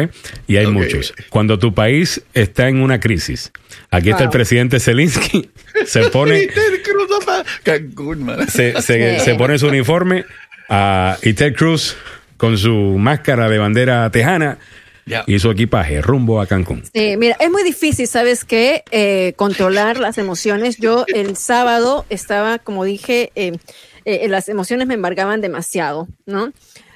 Y 0.47 0.55
hay 0.55 0.67
muchos. 0.67 1.13
Cuando 1.29 1.59
tu 1.59 1.73
país 1.73 2.21
está 2.33 2.69
en 2.69 2.77
una 2.81 3.01
crisis, 3.01 3.51
aquí 3.89 4.09
está 4.09 4.23
el 4.23 4.29
presidente 4.29 4.79
Zelensky, 4.79 5.49
se 5.85 6.09
pone, 6.11 6.47
se, 8.47 8.81
se- 8.81 9.19
se 9.19 9.35
pone 9.35 9.59
su 9.59 9.67
uniforme 9.67 10.23
ah, 10.69 11.17
y 11.23 11.33
Ted 11.33 11.55
Cruz 11.55 11.97
con 12.37 12.57
su 12.57 12.95
máscara 12.97 13.49
de 13.49 13.57
bandera 13.57 14.09
tejana 14.11 14.57
Ya. 15.05 15.23
y 15.27 15.39
su 15.39 15.49
equipaje 15.51 16.01
rumbo 16.01 16.39
a 16.41 16.47
Cancún. 16.47 16.83
Sí, 16.93 17.17
mira, 17.17 17.35
es 17.39 17.49
muy 17.49 17.63
difícil, 17.63 18.07
¿sabes 18.07 18.45
qué? 18.45 18.83
Eh, 18.91 19.33
controlar 19.35 19.99
las 19.99 20.17
emociones. 20.17 20.77
Yo 20.77 21.05
el 21.13 21.35
sábado 21.37 22.05
estaba, 22.09 22.59
como 22.59 22.83
dije, 22.85 23.31
eh, 23.35 23.53
eh, 24.05 24.27
las 24.27 24.47
emociones 24.49 24.87
me 24.87 24.93
embargaban 24.93 25.41
demasiado, 25.41 26.07
¿no? 26.25 26.53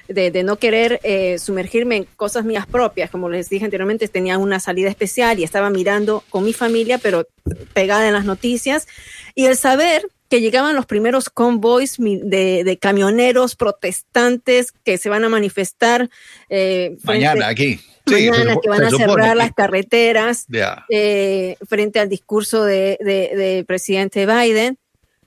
De, 0.08 0.30
de 0.30 0.44
no 0.44 0.56
querer 0.60 1.00
eh, 1.02 1.36
sumergirme 1.40 1.96
en 1.96 2.04
cosas 2.16 2.44
mías 2.44 2.64
propias. 2.66 3.10
Como 3.10 3.28
les 3.28 3.48
dije 3.48 3.64
anteriormente, 3.64 4.06
tenía 4.06 4.38
una 4.38 4.60
salida 4.60 4.88
especial 4.88 5.40
y 5.40 5.42
estaba 5.44 5.68
mirando 5.68 6.22
con 6.30 6.44
mi 6.44 6.52
familia, 6.52 6.98
pero 6.98 7.26
pegada 7.74 8.06
en 8.06 8.14
las 8.14 8.24
noticias. 8.24 8.86
Y 9.34 9.46
el 9.46 9.56
saber 9.56 10.06
que 10.28 10.40
llegaban 10.40 10.76
los 10.76 10.86
primeros 10.86 11.28
convoys 11.28 11.96
de, 11.98 12.62
de 12.64 12.78
camioneros 12.78 13.56
protestantes 13.56 14.72
que 14.84 14.98
se 14.98 15.08
van 15.08 15.24
a 15.24 15.28
manifestar 15.28 16.08
eh, 16.48 16.96
frente- 17.04 17.26
Mañana 17.26 17.48
aquí. 17.48 17.80
Sí, 18.06 18.30
mañana 18.30 18.56
que 18.62 18.68
van 18.68 18.84
a 18.84 18.90
cerrar 18.90 19.30
que- 19.30 19.34
las 19.36 19.52
carreteras 19.52 20.46
eh, 20.88 21.56
frente 21.68 21.98
al 22.00 22.08
discurso 22.08 22.64
de, 22.64 22.98
de- 23.00 23.32
del 23.36 23.64
presidente 23.64 24.26
Biden. 24.26 24.78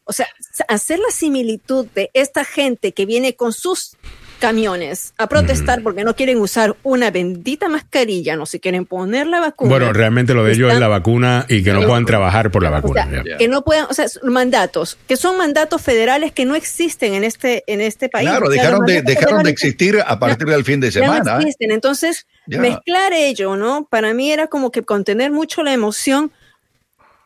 O 0.06 0.14
sea, 0.14 0.27
hacer 0.68 0.97
la 0.99 1.11
similitud 1.11 1.85
de 1.93 2.10
esta 2.14 2.43
gente 2.43 2.93
que 2.93 3.06
viene 3.06 3.35
con 3.35 3.53
sus 3.53 3.95
camiones 4.40 5.14
a 5.18 5.28
protestar 5.28 5.84
porque 5.84 6.03
no 6.03 6.16
quieren 6.16 6.40
usar 6.40 6.76
una 6.84 7.11
bendita 7.11 7.70
mascarilla, 7.70 8.36
no 8.36 8.45
se 8.45 8.60
quieren 8.60 8.86
poner 8.86 9.28
la 9.28 9.40
vacuna. 9.40 9.70
Bueno, 9.70 9.94
realmente 9.94 10.34
lo 10.34 10.44
de 10.44 10.53
ellos 10.53 10.74
es 10.74 10.80
la 10.80 10.88
vacuna 10.88 11.45
y 11.48 11.64
que 11.64 11.72
no 11.74 11.86
puedan 11.86 12.06
trabajar 12.06 12.49
por 12.52 12.64
la 12.64 12.70
O 12.70 12.74
vacuna. 12.74 13.07
sea, 13.10 13.24
ya. 13.24 13.38
que 13.38 13.48
no 13.48 13.64
puedan, 13.64 13.86
o 13.90 13.94
sea, 13.94 14.06
mandatos, 14.24 14.98
que 15.07 15.18
son 15.18 15.38
mandatos 15.38 15.82
federales 15.82 16.32
que 16.32 16.45
no 16.45 16.56
existen 16.56 17.14
en 17.14 17.24
este, 17.24 17.64
en 17.68 17.82
este 17.82 18.10
país. 18.10 18.30
Claro, 18.30 18.48
O 18.48 18.52
sea, 18.52 18.61
dejaron 18.64 18.86
de, 18.86 19.02
dejaron 19.02 19.44
de 19.44 19.49
existir 19.52 19.99
a 20.06 20.18
partir 20.20 20.48
del 20.48 20.64
fin 20.64 20.80
de 20.80 20.88
no 20.88 20.94
semana. 20.94 21.36
¿eh? 21.36 21.41
existen. 21.41 21.72
Entonces, 21.72 22.26
mezclar 22.48 23.14
ello, 23.14 23.56
¿no? 23.56 23.88
Para 23.90 24.14
mí 24.14 24.32
era 24.32 24.48
como 24.48 24.72
que 24.72 24.84
contener 24.84 25.32
mucho 25.32 25.64
la 25.64 25.74
emoción. 25.74 26.32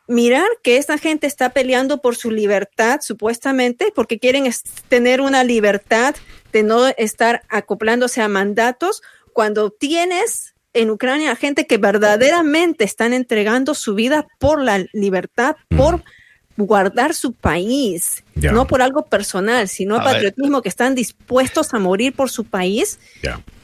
Mirar 0.07 0.47
que 0.61 0.77
esta 0.77 0.97
gente 0.97 1.27
está 1.27 1.51
peleando 1.51 2.01
por 2.01 2.15
su 2.15 2.29
libertad, 2.29 2.99
supuestamente, 3.01 3.91
porque 3.95 4.19
quieren 4.19 4.49
tener 4.89 5.21
una 5.21 5.43
libertad 5.43 6.15
de 6.51 6.63
no 6.63 6.87
estar 6.97 7.43
acoplándose 7.49 8.21
a 8.21 8.27
mandatos, 8.27 9.01
cuando 9.31 9.71
tienes 9.71 10.53
en 10.73 10.89
Ucrania 10.89 11.35
gente 11.35 11.67
que 11.67 11.77
verdaderamente 11.77 12.83
están 12.83 13.13
entregando 13.13 13.73
su 13.73 13.95
vida 13.95 14.27
por 14.39 14.61
la 14.61 14.85
libertad, 14.91 15.55
por 15.69 16.03
guardar 16.57 17.13
su 17.13 17.33
país, 17.33 18.23
no 18.35 18.67
por 18.67 18.81
algo 18.81 19.05
personal, 19.05 19.67
sino 19.67 19.95
A 19.95 19.99
ver. 19.99 20.13
patriotismo, 20.13 20.61
que 20.61 20.69
están 20.69 20.95
dispuestos 20.95 21.73
a 21.73 21.79
morir 21.79 22.13
por 22.13 22.29
su 22.29 22.45
país. 22.45 22.99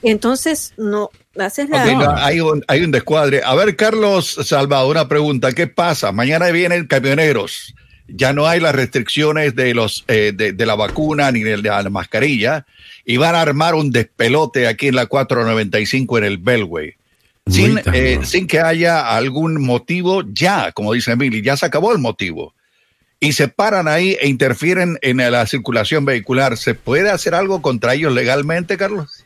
Entonces, 0.01 0.73
no, 0.77 1.09
haces 1.37 1.69
la... 1.69 1.85
No, 1.85 2.15
hay, 2.15 2.39
un, 2.39 2.63
hay 2.67 2.83
un 2.83 2.91
descuadre. 2.91 3.41
A 3.43 3.55
ver, 3.55 3.75
Carlos 3.75 4.37
Salvador, 4.43 4.91
una 4.91 5.07
pregunta. 5.07 5.51
¿Qué 5.51 5.67
pasa? 5.67 6.11
Mañana 6.11 6.49
vienen 6.49 6.87
camioneros. 6.87 7.73
Ya 8.07 8.33
no 8.33 8.47
hay 8.47 8.59
las 8.59 8.73
restricciones 8.73 9.55
de, 9.55 9.75
los, 9.75 10.03
eh, 10.07 10.31
de, 10.33 10.53
de 10.53 10.65
la 10.65 10.75
vacuna 10.75 11.31
ni 11.31 11.41
de 11.41 11.57
la 11.57 11.87
mascarilla. 11.89 12.65
Y 13.05 13.17
van 13.17 13.35
a 13.35 13.41
armar 13.41 13.75
un 13.75 13.91
despelote 13.91 14.67
aquí 14.67 14.87
en 14.87 14.95
la 14.95 15.05
495 15.05 16.17
en 16.17 16.23
el 16.23 16.37
Belway. 16.37 16.95
Sin, 17.47 17.79
eh, 17.93 18.17
¿no? 18.19 18.25
sin 18.25 18.47
que 18.47 18.59
haya 18.59 19.15
algún 19.15 19.63
motivo 19.63 20.23
ya, 20.31 20.71
como 20.71 20.93
dice 20.93 21.11
Emily, 21.11 21.41
ya 21.41 21.57
se 21.57 21.65
acabó 21.65 21.91
el 21.91 21.99
motivo. 21.99 22.53
Y 23.19 23.33
se 23.33 23.49
paran 23.49 23.87
ahí 23.87 24.17
e 24.21 24.27
interfieren 24.27 24.97
en 25.01 25.17
la 25.17 25.45
circulación 25.45 26.05
vehicular. 26.05 26.55
¿Se 26.55 26.73
puede 26.73 27.09
hacer 27.09 27.35
algo 27.35 27.61
contra 27.61 27.93
ellos 27.93 28.13
legalmente, 28.13 28.77
Carlos? 28.77 29.25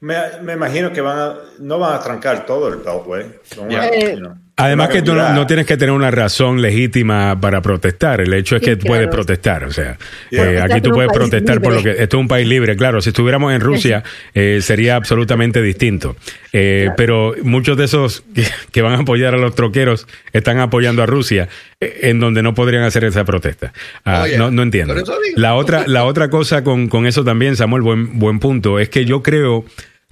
Me, 0.00 0.16
me 0.42 0.52
imagino 0.52 0.92
que 0.92 1.00
van 1.00 1.18
a, 1.18 1.36
no 1.58 1.80
van 1.80 1.94
a 1.94 2.00
trancar 2.00 2.46
todo 2.46 2.68
el 2.68 2.76
Beltway. 2.76 3.34
Eh, 3.70 4.14
you 4.14 4.20
know, 4.20 4.36
Además 4.58 4.88
que 4.88 5.02
tú 5.02 5.14
no, 5.14 5.32
no 5.34 5.46
tienes 5.46 5.66
que 5.66 5.76
tener 5.76 5.92
una 5.94 6.10
razón 6.10 6.60
legítima 6.60 7.40
para 7.40 7.62
protestar. 7.62 8.20
El 8.20 8.34
hecho 8.34 8.56
es 8.56 8.60
Sí, 8.62 8.66
que 8.66 8.76
claro. 8.78 8.88
puedes 8.88 9.08
protestar. 9.08 9.64
O 9.64 9.70
sea, 9.70 9.96
Yeah. 10.30 10.44
eh, 10.44 10.54
Estás 10.56 10.70
aquí 10.72 10.80
tú 10.80 10.90
puedes 10.90 11.12
protestar 11.12 11.60
por 11.62 11.72
lo 11.74 11.82
que... 11.82 11.90
Esto 11.92 12.16
es 12.16 12.20
un 12.20 12.28
país 12.28 12.46
libre, 12.46 12.76
claro. 12.76 13.00
Si 13.00 13.10
estuviéramos 13.10 13.52
en 13.52 13.60
Rusia 13.60 14.02
eh, 14.34 14.58
sería 14.60 14.96
absolutamente 14.96 15.62
distinto. 15.62 16.16
Eh, 16.52 16.90
Pero 16.96 17.34
muchos 17.42 17.76
de 17.76 17.84
esos 17.84 18.24
que, 18.34 18.44
que 18.72 18.82
van 18.82 18.94
a 18.94 18.98
apoyar 18.98 19.34
a 19.34 19.38
los 19.38 19.54
troqueros 19.54 20.06
están 20.32 20.58
apoyando 20.58 21.02
a 21.02 21.06
Rusia, 21.06 21.48
eh, 21.80 22.00
en 22.02 22.18
donde 22.20 22.42
no 22.42 22.54
podrían 22.54 22.82
hacer 22.82 23.04
esa 23.04 23.24
protesta. 23.24 23.72
Ah, 24.04 24.22
Oye, 24.24 24.38
no, 24.38 24.50
no 24.50 24.62
entiendo. 24.62 24.94
La 25.36 25.54
otra, 25.54 25.84
la 25.86 26.04
otra 26.04 26.30
cosa 26.30 26.64
con, 26.64 26.88
con 26.88 27.06
eso 27.06 27.22
también, 27.24 27.54
Samuel, 27.56 27.82
buen, 27.82 28.18
buen 28.18 28.40
punto, 28.40 28.78
es 28.80 28.88
que 28.88 29.04
yo 29.04 29.22
creo 29.22 29.64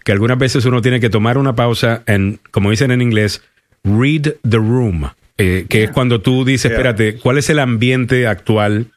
que 0.04 0.12
algunas 0.12 0.38
veces 0.38 0.64
uno 0.66 0.80
tiene 0.82 1.00
que 1.00 1.10
tomar 1.10 1.36
una 1.36 1.56
pausa 1.56 2.02
en, 2.06 2.38
como 2.52 2.70
dicen 2.70 2.92
en 2.92 3.02
inglés, 3.02 3.42
read 3.86 4.34
the 4.48 4.58
room, 4.58 5.08
eh, 5.38 5.64
que 5.68 5.84
es 5.84 5.90
cuando 5.90 6.20
tú 6.20 6.44
dices, 6.44 6.70
Yeah. 6.70 6.76
espérate, 6.78 7.16
¿cuál 7.18 7.38
es 7.38 7.48
el 7.50 7.58
ambiente 7.58 8.26
actual? 8.26 8.88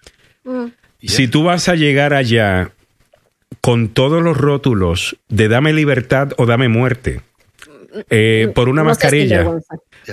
Si 1.02 1.28
tú 1.28 1.44
vas 1.44 1.70
a 1.70 1.76
llegar 1.76 2.14
allá 2.14 2.72
con 3.62 3.90
todos 3.90 4.22
los 4.24 4.36
rótulos 4.38 5.16
de 5.30 5.48
dame 5.48 5.74
libertad 5.74 6.32
o 6.38 6.46
dame 6.46 6.68
muerte, 6.70 7.22
eh, 8.10 8.52
por 8.56 8.68
una 8.70 8.82
No 8.84 8.90
mascarilla, 8.90 9.48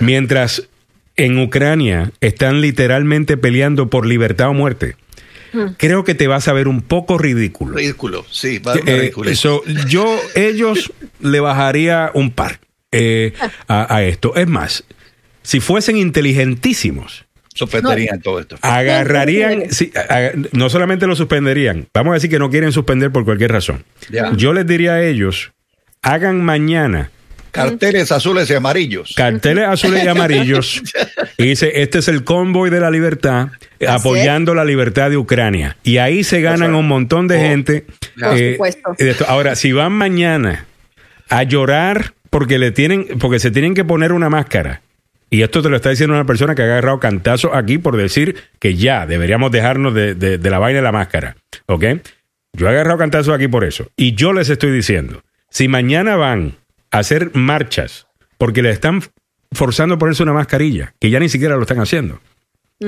mientras 0.01 0.67
en 1.15 1.39
Ucrania 1.39 2.11
están 2.21 2.61
literalmente 2.61 3.37
peleando 3.37 3.89
por 3.89 4.05
libertad 4.05 4.49
o 4.49 4.53
muerte, 4.53 4.95
creo 5.77 6.03
que 6.03 6.13
te 6.13 6.27
vas 6.27 6.47
a 6.47 6.53
ver 6.53 6.67
un 6.67 6.81
poco 6.81 7.17
ridículo. 7.17 7.75
Ridículo, 7.75 8.25
sí, 8.29 8.59
va 8.59 8.73
a 8.73 8.75
ser 8.75 8.89
Eh, 8.89 8.99
ridículo. 8.99 9.33
so, 9.35 9.63
yo, 9.87 10.19
ellos 10.35 10.91
le 11.19 11.39
bajaría 11.39 12.11
un 12.13 12.31
par 12.31 12.59
eh, 12.91 13.33
a, 13.67 13.95
a 13.95 14.03
esto. 14.03 14.35
Es 14.35 14.47
más, 14.47 14.83
si 15.43 15.59
fuesen 15.59 15.97
inteligentísimos, 15.97 17.25
Suspenderían 17.53 18.21
todo 18.21 18.39
esto. 18.39 18.55
agarrarían, 18.61 19.71
sí, 19.71 19.91
a- 19.95 20.13
a- 20.15 20.31
no 20.51 20.69
solamente 20.69 21.07
lo 21.07 21.15
suspenderían, 21.15 21.87
vamos 21.93 22.11
a 22.11 22.13
decir 22.15 22.29
que 22.29 22.37
no 22.39 22.49
quieren 22.51 22.71
suspender 22.71 23.11
por 23.11 23.25
cualquier 23.25 23.51
razón. 23.51 23.83
Ya. 24.11 24.31
Yo 24.35 24.53
les 24.53 24.67
diría 24.67 24.93
a 24.93 25.03
ellos, 25.03 25.51
hagan 26.03 26.43
mañana 26.43 27.09
Carteles 27.49 28.11
azules 28.11 28.47
y 28.51 28.53
amarillos. 28.53 29.13
carteles 29.15 29.65
azules 29.67 30.03
y 30.03 30.07
amarillos 30.07 30.83
y 31.39 31.45
dice, 31.47 31.81
este 31.81 31.99
es 31.99 32.07
el 32.07 32.23
convoy 32.23 32.69
de 32.69 32.79
la 32.79 32.91
libertad, 32.91 33.47
apoyando 33.87 34.53
la 34.53 34.63
libertad 34.63 35.09
de 35.09 35.17
Ucrania. 35.17 35.75
Y 35.81 35.97
ahí 35.97 36.23
se 36.23 36.41
ganan 36.41 36.75
un 36.75 36.87
montón 36.87 37.27
de 37.27 37.39
gente. 37.39 37.85
Por 38.19 38.37
eh, 38.37 38.51
supuesto. 38.53 39.25
Ahora, 39.27 39.55
si 39.55 39.71
van 39.71 39.93
mañana 39.93 40.65
a 41.29 41.41
llorar 41.43 42.13
porque 42.29 42.59
le 42.59 42.71
tienen, 42.71 43.05
porque 43.19 43.39
se 43.39 43.51
tienen 43.51 43.73
que 43.73 43.85
poner 43.85 44.11
una 44.11 44.29
máscara. 44.29 44.81
Y 45.29 45.41
esto 45.41 45.61
te 45.61 45.69
lo 45.69 45.75
está 45.75 45.89
diciendo 45.89 46.15
una 46.15 46.25
persona 46.25 46.55
que 46.55 46.61
ha 46.61 46.65
agarrado 46.65 46.99
cantazos 46.99 47.51
aquí 47.53 47.77
por 47.77 47.97
decir 47.97 48.35
que 48.59 48.75
ya 48.75 49.05
deberíamos 49.05 49.51
dejarnos 49.51 49.93
de, 49.93 50.39
la 50.41 50.59
vaina 50.59 50.77
de 50.77 50.83
la 50.83 50.91
máscara. 50.91 51.35
¿Ok? 51.65 51.83
Yo 52.53 52.67
he 52.67 52.69
agarrado 52.69 52.97
cantazos 52.97 53.33
aquí 53.33 53.47
por 53.47 53.65
eso. 53.65 53.91
Y 53.97 54.15
yo 54.15 54.31
les 54.31 54.49
estoy 54.49 54.71
diciendo, 54.71 55.21
si 55.49 55.67
mañana 55.67 56.15
van 56.15 56.55
a 56.91 56.99
hacer 56.99 57.31
marchas 57.33 58.07
porque 58.37 58.61
le 58.61 58.69
están 58.69 59.01
forzando 59.51 59.95
a 59.95 59.97
ponerse 59.97 60.23
una 60.23 60.33
mascarilla, 60.33 60.93
que 60.99 61.09
ya 61.09 61.19
ni 61.19 61.29
siquiera 61.29 61.55
lo 61.55 61.63
están 61.63 61.79
haciendo. 61.79 62.21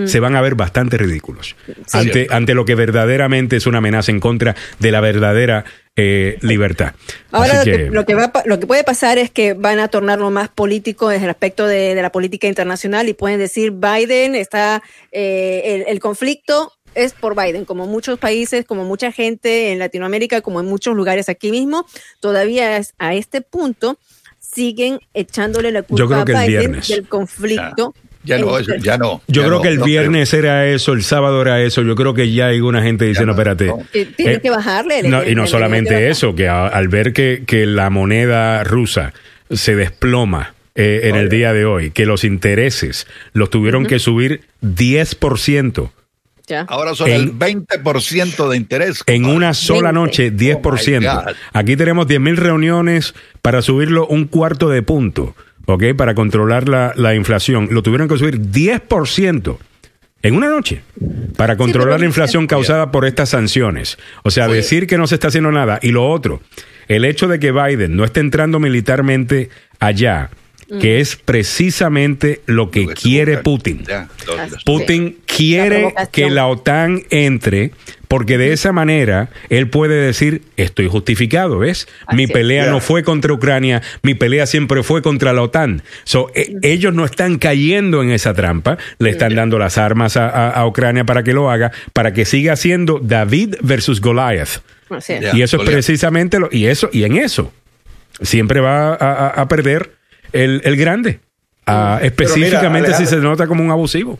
Se 0.06 0.20
van 0.20 0.36
a 0.36 0.41
ver 0.41 0.53
bastante 0.56 0.98
ridículos 0.98 1.56
ante, 1.94 2.28
ante 2.30 2.53
lo 2.53 2.64
que 2.64 2.76
verdaderamente 2.76 3.56
es 3.56 3.66
una 3.66 3.80
amenaza 3.80 4.11
en 4.11 4.20
contra 4.20 4.56
de 4.80 4.91
la 4.91 5.02
verdadera 5.02 5.66
eh, 5.95 6.38
libertad. 6.41 6.94
Ahora 7.32 7.56
lo 7.60 7.64
que- 7.64 7.72
que, 7.72 7.90
lo, 7.90 8.06
que 8.06 8.14
va, 8.14 8.32
lo 8.45 8.60
que 8.60 8.68
puede 8.68 8.84
pasar 8.84 9.18
es 9.18 9.32
que 9.32 9.53
van 9.53 9.80
a 9.80 9.88
tornarlo 9.88 10.30
más 10.30 10.48
político 10.49 11.10
desde 11.10 11.24
el 11.26 11.32
aspecto 11.32 11.66
de, 11.66 11.95
de 11.95 12.02
la 12.03 12.11
política 12.11 12.48
internacional 12.48 13.10
y 13.10 13.14
pueden 13.16 13.40
decir 13.40 13.72
Biden 13.72 14.36
está, 14.36 14.84
eh, 15.11 15.61
el, 15.88 15.91
el 15.94 15.99
conflicto 15.99 16.72
es 16.95 17.14
por 17.14 17.36
Biden, 17.36 17.66
como 17.66 17.86
muchos 17.88 18.18
países, 18.20 18.66
como 18.66 18.86
mucha 18.86 19.11
gente 19.11 19.72
en 19.72 19.80
Latinoamérica, 19.80 20.41
como 20.41 20.60
en 20.60 20.68
muchos 20.68 20.95
lugares 20.95 21.30
aquí 21.30 21.49
mismo, 21.52 21.86
todavía 22.20 22.78
es, 22.78 22.94
a 22.99 23.14
este 23.16 23.41
punto 23.41 23.98
siguen 24.40 24.99
echándole 25.14 25.72
la 25.72 25.82
culpa 25.84 25.99
Yo 25.99 26.07
creo 26.07 26.20
a 26.20 26.22
el 26.44 26.48
Biden 26.48 26.48
viernes. 26.72 26.88
del 26.88 27.07
conflicto. 27.07 27.94
Ya 28.24 28.38
no, 28.38 28.60
ya 28.60 28.98
no. 28.98 29.22
Yo 29.28 29.41
ya 29.41 29.48
creo 29.48 29.58
no, 29.58 29.62
que 29.62 29.70
el 29.70 29.78
no 29.80 29.86
viernes 29.86 30.34
era 30.34 30.68
eso, 30.68 30.91
el 30.94 31.04
sábado 31.04 31.41
era 31.41 31.62
eso. 31.62 31.82
Yo 31.84 31.96
creo 31.96 32.14
que 32.14 32.32
ya 32.32 32.48
hay 32.48 32.60
una 32.60 32.82
gente 32.84 33.06
diciendo, 33.06 33.34
no, 33.34 33.40
espérate. 33.40 33.68
no. 33.68 33.80
que 33.94 34.06
tiene 34.06 34.34
Eh, 34.34 34.41
que 34.41 34.50
bajarle. 34.50 35.02
Y 35.30 35.36
no 35.36 35.48
solamente 35.48 36.10
eso, 36.10 36.36
que 36.36 36.48
a- 36.50 36.68
al 36.68 36.90
ver 36.90 37.14
que, 37.14 37.44
que 37.48 37.66
la 37.66 37.90
moneda 37.90 38.64
rusa 38.66 39.14
se 39.50 39.76
desploma 39.76 40.54
eh, 40.76 41.02
en 41.06 41.16
el 41.16 41.30
día 41.30 41.54
de 41.54 41.66
hoy, 41.66 41.91
que 41.91 42.06
los 42.06 42.24
intereses 42.24 43.08
los 43.34 43.50
tuvieron 43.50 43.86
que 43.86 44.00
subir 44.00 44.41
10%. 44.62 45.91
Ya. 46.48 46.62
Ahora 46.68 46.96
son 46.96 47.10
En- 47.10 47.16
el 47.22 47.32
20% 47.34 48.50
de 48.50 48.58
interés. 48.58 49.04
En 49.06 49.26
una 49.26 49.54
sola 49.54 49.91
20. 49.91 49.94
noche, 49.94 50.32
10%. 50.32 51.08
Oh. 51.28 51.32
Aquí 51.54 51.76
tenemos 51.76 52.08
10.000 52.08 52.36
reuniones 52.38 53.14
para 53.41 53.62
subirlo 53.62 54.08
un 54.08 54.26
cuarto 54.26 54.70
de 54.70 54.82
punto, 54.82 55.36
¿ok? 55.70 55.96
Para 55.96 56.16
controlar 56.16 56.68
la, 56.68 56.94
la 56.96 57.14
inflación. 57.14 57.70
Lo 57.72 57.84
tuvieron 57.84 58.08
que 58.08 58.18
subir 58.18 58.40
10% 58.40 59.58
en 60.24 60.36
una 60.36 60.50
noche 60.50 60.82
para 61.38 61.56
controlar 61.58 62.00
la 62.00 62.08
inflación 62.08 62.48
causada 62.48 62.91
por 62.91 63.06
estas 63.06 63.30
sanciones. 63.30 63.98
O 64.24 64.32
sea, 64.32 64.48
decir 64.48 64.88
que 64.88 64.98
no 64.98 65.06
se 65.06 65.16
está 65.16 65.28
haciendo 65.28 65.52
nada. 65.52 65.80
Y 65.82 65.91
lo 65.91 66.10
otro, 66.10 66.41
el 66.88 67.06
hecho 67.06 67.28
de 67.28 67.40
que 67.40 67.52
Biden 67.52 67.96
no 67.96 68.04
esté 68.04 68.20
entrando 68.20 68.60
militarmente 68.60 69.50
allá, 69.80 70.32
que 70.82 71.00
es 71.00 71.16
precisamente 71.16 72.41
lo 72.48 72.72
que 72.72 72.88
quiere. 72.88 73.38
Putin. 73.38 73.84
Putin 74.66 75.18
quiere 75.26 75.94
que 76.12 76.30
la 76.30 76.48
OTAN 76.48 77.04
entre 77.12 77.72
porque 78.10 78.38
de 78.38 78.52
esa 78.52 78.72
manera 78.73 79.30
él 79.49 79.69
puede 79.69 79.95
decir, 80.06 80.41
estoy 80.57 80.88
justificado, 80.90 81.60
¿ves? 81.60 81.88
mi 82.11 82.23
es. 82.23 82.31
pelea 82.31 82.65
no 82.69 82.81
fue 82.81 83.03
contra 83.03 83.31
Ucrania, 83.31 83.81
mi 84.02 84.15
pelea 84.15 84.45
siempre 84.48 84.84
fue 84.84 85.02
contra 85.02 85.31
la 85.31 85.44
OTAN. 85.44 85.84
So, 86.03 86.30
e- 86.36 86.56
ellos 86.64 86.94
no 86.94 87.06
están 87.06 87.38
cayendo 87.38 88.02
en 88.03 88.10
esa 88.11 88.34
trampa, 88.34 88.77
le 88.98 89.11
están 89.11 89.36
dando 89.36 89.57
las 89.60 89.77
armas 89.77 90.18
a, 90.18 90.27
a- 90.27 90.49
a 90.49 90.68
Ucrania 90.68 91.06
para 91.06 91.23
que 91.23 91.34
lo 91.34 91.49
haga, 91.49 91.72
para 91.94 92.11
que 92.11 92.26
siga 92.26 92.56
siendo 92.57 92.99
David 93.02 93.56
versus 93.61 94.02
Goliath. 94.02 94.61
Así 94.90 95.14
es. 95.14 95.22
Ya. 95.22 95.36
y 95.38 95.41
eso 95.44 95.57
es 95.61 95.69
precisamente 95.69 96.40
lo, 96.40 96.49
y 96.52 96.65
eso, 96.65 96.90
y 96.91 97.03
en 97.03 97.15
eso 97.15 97.53
siempre 98.23 98.60
va 98.60 98.95
a, 98.95 98.95
a- 98.95 99.27
a 99.41 99.48
perder 99.48 99.91
el, 100.34 100.61
el 100.65 100.76
grande. 100.77 101.19
Específicamente 102.02 102.88
mira, 102.90 102.98
si 102.98 103.06
se 103.06 103.18
nota 103.18 103.48
como 103.48 103.64
un 103.64 103.72
abusivo. 103.72 104.18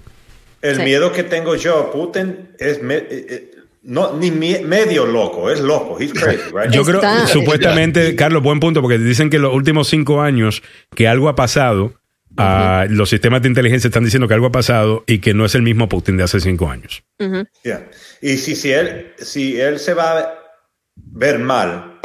El 0.62 0.76
Sí. 0.78 0.82
miedo 0.84 1.12
que 1.12 1.24
tengo 1.24 1.56
yo 1.56 1.80
a 1.80 1.92
Putin 1.92 2.50
es 2.60 2.82
me- 2.84 2.98
eh, 2.98 3.06
eh, 3.10 3.52
no, 3.82 4.14
ni 4.18 4.32
medio 4.32 5.06
loco, 5.06 5.50
es 5.50 5.60
loco. 5.60 5.98
He's 6.00 6.14
crazy, 6.14 6.50
right? 6.54 6.72
Yo 6.72 6.84
creo, 6.84 6.98
Está- 6.98 7.28
supuestamente, 7.28 8.16
Carlos, 8.16 8.44
buen 8.44 8.60
punto, 8.60 8.82
porque 8.82 8.98
dicen 8.98 9.30
que 9.30 9.38
en 9.38 9.44
los 9.44 9.54
últimos 9.54 9.88
cinco 9.88 10.22
años 10.22 10.62
que 10.96 11.08
algo 11.08 11.30
ha 11.30 11.36
pasado, 11.36 11.94
ah, 12.38 12.86
los 12.90 13.10
sistemas 13.10 13.42
de 13.42 13.50
inteligencia 13.50 13.88
están 13.88 14.04
diciendo 14.04 14.28
que 14.28 14.34
algo 14.34 14.48
ha 14.48 14.52
pasado 14.52 15.04
y 15.08 15.20
que 15.20 15.34
no 15.34 15.46
es 15.46 15.56
el 15.56 15.62
mismo 15.62 15.88
Putin 15.88 16.18
de 16.18 16.24
hace 16.24 16.40
cinco 16.40 16.70
años. 16.70 17.04
Yeah. 17.64 17.90
Y 18.22 18.38
si, 18.38 18.56
si, 18.56 18.72
él, 18.72 19.14
si 19.18 19.60
él 19.60 19.80
se 19.80 19.94
va 19.94 20.20
a 20.20 20.34
ver 20.96 21.40
mal, 21.40 22.00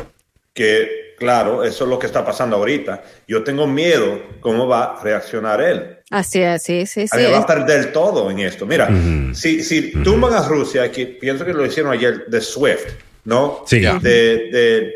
que 0.53 1.05
claro, 1.19 1.65
eso 1.65 1.85
es 1.85 1.91
lo 1.91 1.99
que 1.99 2.07
está 2.07 2.25
pasando 2.25 2.57
ahorita, 2.57 3.03
yo 3.27 3.43
tengo 3.45 3.67
miedo 3.67 4.21
cómo 4.41 4.67
va 4.67 4.85
a 4.85 5.03
reaccionar 5.03 5.61
él. 5.61 5.99
Así 6.15 6.41
es, 6.41 6.63
sí, 6.63 6.87
sí, 6.87 7.09
sí. 7.09 7.23
va 7.33 7.39
a 7.39 7.47
perder 7.47 7.93
todo 7.93 8.31
en 8.31 8.39
esto. 8.39 8.67
Mira, 8.67 8.89
si, 9.33 9.63
si 9.65 9.91
tumban 10.03 10.33
a 10.33 10.47
Rusia, 10.47 10.91
que 10.93 11.07
pienso 11.07 11.45
que 11.45 11.53
lo 11.53 11.67
hicieron 11.67 11.93
ayer 11.93 12.27
de 12.27 12.41
SWIFT, 12.41 12.89
¿no? 13.25 13.65
Sí. 13.67 13.81
De, 13.81 14.01
de 14.01 14.95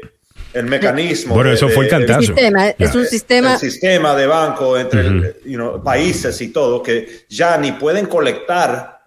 el 0.54 0.64
mecanismo. 0.66 1.34
Bueno, 1.34 1.50
de- 1.50 1.56
eso 1.56 1.68
fue 1.68 1.84
el 1.84 1.90
cantazo. 1.90 2.20
sistema, 2.22 2.68
es 2.68 2.92
Ya. 2.92 2.98
un 2.98 3.06
sistema 3.06 3.52
el 3.54 3.58
sistema 3.58 4.14
de 4.14 4.26
banco 4.26 4.78
entre 4.78 5.00
el- 5.00 5.36
you 5.44 5.56
know, 5.56 5.82
países 5.82 6.40
y 6.40 6.48
todo, 6.48 6.82
que 6.82 7.24
ya 7.28 7.58
ni 7.58 7.72
pueden 7.72 8.06
colectar 8.06 8.98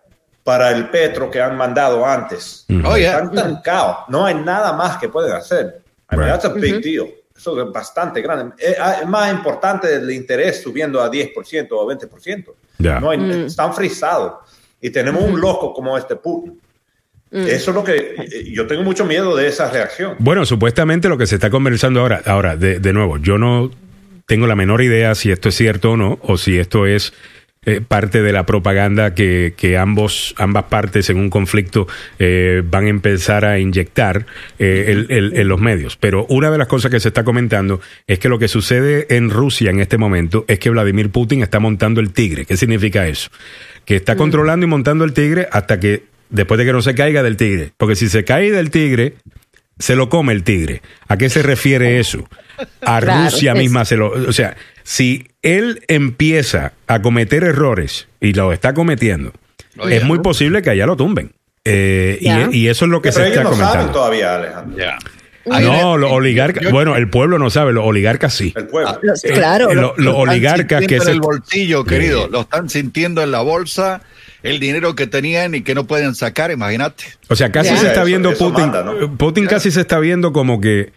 para 0.43 0.71
el 0.71 0.89
petro 0.89 1.29
que 1.31 1.39
han 1.41 1.55
mandado 1.55 2.05
antes. 2.05 2.65
Oh, 2.83 2.97
yeah. 2.97 3.11
Están 3.19 3.31
tancados. 3.33 3.97
No 4.09 4.25
hay 4.25 4.35
nada 4.35 4.73
más 4.73 4.97
que 4.97 5.07
pueden 5.07 5.33
hacer. 5.33 5.81
I 6.11 6.15
mean, 6.17 6.29
Right. 6.29 6.41
that's 6.41 6.45
a 6.45 6.49
big 6.49 6.81
deal. 6.81 7.07
Eso 7.41 7.59
es 7.59 7.73
bastante 7.73 8.21
grande. 8.21 8.53
Es, 8.59 8.77
es 9.01 9.07
más 9.07 9.31
importante 9.31 9.91
el 9.95 10.11
interés 10.11 10.61
subiendo 10.61 11.01
a 11.01 11.09
10% 11.09 11.67
o 11.71 11.87
20%. 11.89 12.45
Ya. 12.77 12.99
No 12.99 13.09
hay- 13.09 13.45
Están 13.47 13.73
frisados. 13.73 14.33
Y 14.79 14.91
tenemos 14.91 15.23
un 15.23 15.41
loco 15.41 15.73
como 15.73 15.97
este 15.97 16.15
Putin. 16.15 16.59
Eso 17.31 17.71
es 17.71 17.75
lo 17.75 17.83
que 17.83 17.95
eh, 17.95 18.51
yo 18.53 18.67
tengo 18.67 18.83
mucho 18.83 19.05
miedo 19.05 19.35
de 19.35 19.47
esa 19.47 19.71
reacción. 19.71 20.17
Bueno, 20.19 20.45
supuestamente 20.45 21.09
lo 21.09 21.17
que 21.17 21.25
se 21.25 21.35
está 21.35 21.49
conversando 21.49 22.01
ahora, 22.01 22.21
ahora, 22.25 22.55
de, 22.57 22.79
de 22.79 22.93
nuevo, 22.93 23.17
yo 23.17 23.37
no 23.39 23.71
tengo 24.27 24.45
la 24.47 24.55
menor 24.55 24.81
idea 24.83 25.15
si 25.15 25.31
esto 25.31 25.49
es 25.49 25.55
cierto 25.55 25.91
o 25.91 25.97
no, 25.97 26.19
o 26.21 26.37
si 26.37 26.59
esto 26.59 26.85
es 26.85 27.11
eh, 27.63 27.79
parte 27.79 28.23
de 28.23 28.33
la 28.33 28.47
propaganda 28.47 29.13
que, 29.13 29.53
que 29.55 29.77
ambos, 29.77 30.33
ambas 30.39 30.63
partes 30.63 31.11
en 31.11 31.17
un 31.17 31.29
conflicto 31.29 31.87
eh, 32.17 32.63
van 32.65 32.85
a 32.85 32.89
empezar 32.89 33.45
a 33.45 33.59
inyectar 33.59 34.25
eh, 34.57 35.05
en 35.09 35.47
los 35.47 35.61
medios. 35.61 35.95
Pero 35.95 36.25
una 36.27 36.49
de 36.49 36.57
las 36.57 36.67
cosas 36.67 36.89
que 36.89 36.99
se 36.99 37.09
está 37.09 37.23
comentando 37.23 37.79
es 38.07 38.17
que 38.17 38.29
lo 38.29 38.39
que 38.39 38.47
sucede 38.47 39.05
en 39.15 39.29
Rusia 39.29 39.69
en 39.69 39.79
este 39.79 39.99
momento 39.99 40.43
es 40.47 40.57
que 40.57 40.71
Vladimir 40.71 41.11
Putin 41.11 41.43
está 41.43 41.59
montando 41.59 42.01
el 42.01 42.13
tigre. 42.13 42.45
¿Qué 42.45 42.57
significa 42.57 43.07
eso? 43.07 43.29
Que 43.85 43.95
está 43.95 44.15
controlando 44.15 44.65
y 44.65 44.69
montando 44.69 45.05
el 45.05 45.13
tigre 45.13 45.47
hasta 45.51 45.79
que, 45.79 46.05
después 46.31 46.57
de 46.57 46.65
que 46.65 46.73
no 46.73 46.81
se 46.81 46.95
caiga 46.95 47.21
del 47.21 47.37
tigre. 47.37 47.73
Porque 47.77 47.95
si 47.95 48.09
se 48.09 48.23
cae 48.23 48.49
del 48.49 48.71
tigre, 48.71 49.17
se 49.77 49.95
lo 49.95 50.09
come 50.09 50.33
el 50.33 50.43
tigre. 50.43 50.81
¿A 51.07 51.17
qué 51.17 51.29
se 51.29 51.43
refiere 51.43 51.99
eso? 51.99 52.27
A 52.81 52.99
Claro, 53.01 53.23
Rusia 53.25 53.51
es- 53.53 53.57
misma 53.57 53.85
se 53.85 53.97
lo... 53.97 54.09
O 54.11 54.33
sea, 54.33 54.55
si 54.83 55.27
él 55.41 55.81
empieza 55.87 56.73
a 56.87 57.01
cometer 57.01 57.43
errores 57.43 58.07
y 58.19 58.33
lo 58.33 58.51
está 58.53 58.73
cometiendo, 58.73 59.31
Oye, 59.77 59.97
es 59.97 60.03
muy 60.03 60.17
¿no? 60.17 60.23
posible 60.23 60.61
que 60.61 60.69
allá 60.71 60.85
lo 60.85 60.95
tumben. 60.97 61.31
Eh, 61.65 62.17
y, 62.21 62.25
Ya. 62.25 62.49
y 62.51 62.67
eso 62.67 62.85
es 62.85 62.91
lo 62.91 63.01
que 63.01 63.11
Pero 63.11 63.25
se 63.25 63.31
ellos 63.31 63.37
está 63.37 63.43
no 63.43 63.49
saben 63.55 63.67
comentando. 63.67 63.93
todavía, 63.93 64.35
Alejandro. 64.35 64.85
No, 65.45 65.97
los 65.97 66.11
oligarcas... 66.11 66.71
Bueno, 66.71 66.95
el 66.95 67.09
pueblo 67.09 67.39
no 67.39 67.49
sabe, 67.49 67.73
los 67.73 67.83
oligarcas 67.85 68.33
sí. 68.33 68.53
El 68.55 68.67
pueblo. 68.67 68.99
Los- 69.01 69.23
Eh, 69.25 69.31
claro, 69.33 69.71
eh, 69.71 69.75
lo- 69.75 69.81
lo- 69.81 70.03
los 70.03 70.15
oligarcas 70.15 70.85
que 70.85 70.97
es 70.97 71.07
el 71.07 71.19
bolsillo, 71.19 71.83
querido. 71.83 72.25
Sí. 72.25 72.29
Lo 72.31 72.41
están 72.41 72.69
sintiendo 72.69 73.23
en 73.23 73.31
la 73.31 73.41
bolsa, 73.41 74.01
el 74.43 74.59
dinero 74.59 74.95
que 74.95 75.07
tenían 75.07 75.55
y 75.55 75.61
que 75.61 75.73
no 75.73 75.85
pueden 75.87 76.13
sacar, 76.13 76.51
imagínate. 76.51 77.05
O 77.27 77.35
sea, 77.35 77.51
casi 77.51 77.75
se 77.77 77.87
está 77.87 78.03
viendo 78.03 78.29
eso 78.31 78.49
Putin. 78.49 78.65
manda, 78.71 78.83
¿no? 78.83 79.17
Putin 79.17 79.47
casi 79.47 79.71
se 79.71 79.81
está 79.81 79.97
viendo 79.99 80.31
como 80.31 80.61
que 80.61 80.93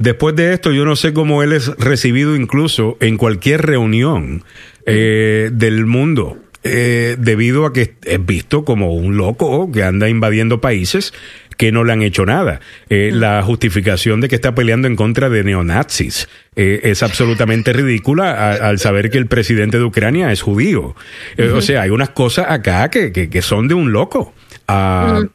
después 0.00 0.34
de 0.34 0.52
esto, 0.52 0.72
yo 0.72 0.84
no 0.84 0.96
sé 0.96 1.12
cómo 1.12 1.42
él 1.44 1.52
es 1.52 1.68
recibido 1.78 2.34
incluso 2.34 2.96
en 3.00 3.16
cualquier 3.16 3.62
reunión 3.62 4.42
eh, 4.86 5.50
del 5.52 5.86
mundo. 5.86 6.38
eh, 6.62 7.16
debido 7.18 7.64
a 7.64 7.72
que 7.72 7.94
es 8.04 8.26
visto 8.26 8.66
como 8.66 8.92
un 8.92 9.16
loco 9.16 9.72
que 9.72 9.82
anda 9.82 10.10
invadiendo 10.10 10.60
países 10.60 11.14
que 11.56 11.72
no 11.72 11.84
le 11.84 11.92
han 11.94 12.02
hecho 12.02 12.26
nada. 12.26 12.60
Eh, 12.90 13.10
La 13.14 13.42
justificación 13.42 14.20
de 14.20 14.28
que 14.28 14.34
está 14.34 14.54
peleando 14.54 14.86
en 14.86 14.94
contra 14.94 15.30
de 15.30 15.42
neonazis 15.42 16.28
eh, 16.56 16.80
es 16.84 17.02
absolutamente 17.02 17.72
ridícula 17.72 18.32
a- 18.32 18.68
al 18.68 18.78
saber 18.78 19.08
que 19.08 19.16
el 19.16 19.26
presidente 19.26 19.78
de 19.78 19.84
Ucrania 19.84 20.32
es 20.32 20.42
judío. 20.42 20.94
Eh, 21.38 21.48
O 21.54 21.62
sea, 21.62 21.80
hay 21.82 21.90
unas 21.90 22.10
cosas 22.10 22.44
acá 22.50 22.90
que, 22.90 23.10
que- 23.10 23.30
que 23.30 23.40
son 23.40 23.66
de 23.66 23.72
un 23.74 23.92
loco. 23.92 24.34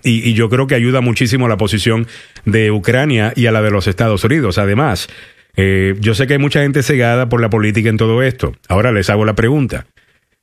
Y, 0.03 0.29
y 0.29 0.33
yo 0.33 0.49
creo 0.49 0.67
que 0.67 0.75
ayuda 0.75 1.01
muchísimo 1.01 1.45
a 1.45 1.49
la 1.49 1.57
posición 1.57 2.07
de 2.45 2.71
Ucrania 2.71 3.33
y 3.35 3.47
a 3.47 3.51
la 3.51 3.61
de 3.61 3.71
los 3.71 3.87
Estados 3.87 4.23
Unidos. 4.23 4.57
Además, 4.57 5.09
eh, 5.57 5.95
yo 5.99 6.13
sé 6.15 6.27
que 6.27 6.33
hay 6.33 6.39
mucha 6.39 6.61
gente 6.61 6.83
cegada 6.83 7.29
por 7.29 7.41
la 7.41 7.49
política 7.49 7.89
en 7.89 7.97
todo 7.97 8.21
esto. 8.23 8.53
Ahora 8.67 8.91
les 8.91 9.09
hago 9.09 9.25
la 9.25 9.35
pregunta. 9.35 9.87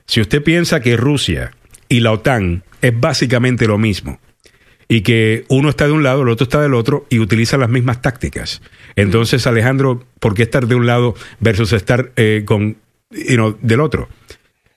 Si 0.07 0.21
usted 0.21 0.43
piensa 0.43 0.81
que 0.81 0.97
Rusia 0.97 1.53
y 1.89 2.01
la 2.01 2.13
OTAN 2.13 2.65
es 2.81 2.99
básicamente 2.99 3.67
lo 3.67 3.79
mismo 3.79 4.21
y 4.89 5.03
que 5.03 5.45
uno 5.49 5.69
está 5.69 5.87
de 5.87 5.93
un 5.93 6.03
lado, 6.03 6.23
el 6.23 6.29
otro 6.29 6.45
está 6.45 6.61
del 6.61 6.75
otro 6.75 7.07
y 7.09 7.19
utilizan 7.19 7.61
las 7.61 7.71
mismas 7.71 8.03
tácticas, 8.03 8.63
entonces 8.97 9.47
Alejandro, 9.47 10.05
¿por 10.19 10.35
qué 10.35 10.43
estar 10.43 10.67
de 10.67 10.75
un 10.75 10.87
lado 10.87 11.15
versus 11.41 11.73
estar 11.73 12.13
eh, 12.17 12.43
con, 12.45 12.77
you 13.11 13.37
know, 13.37 13.57
del 13.63 13.81
otro? 13.81 14.09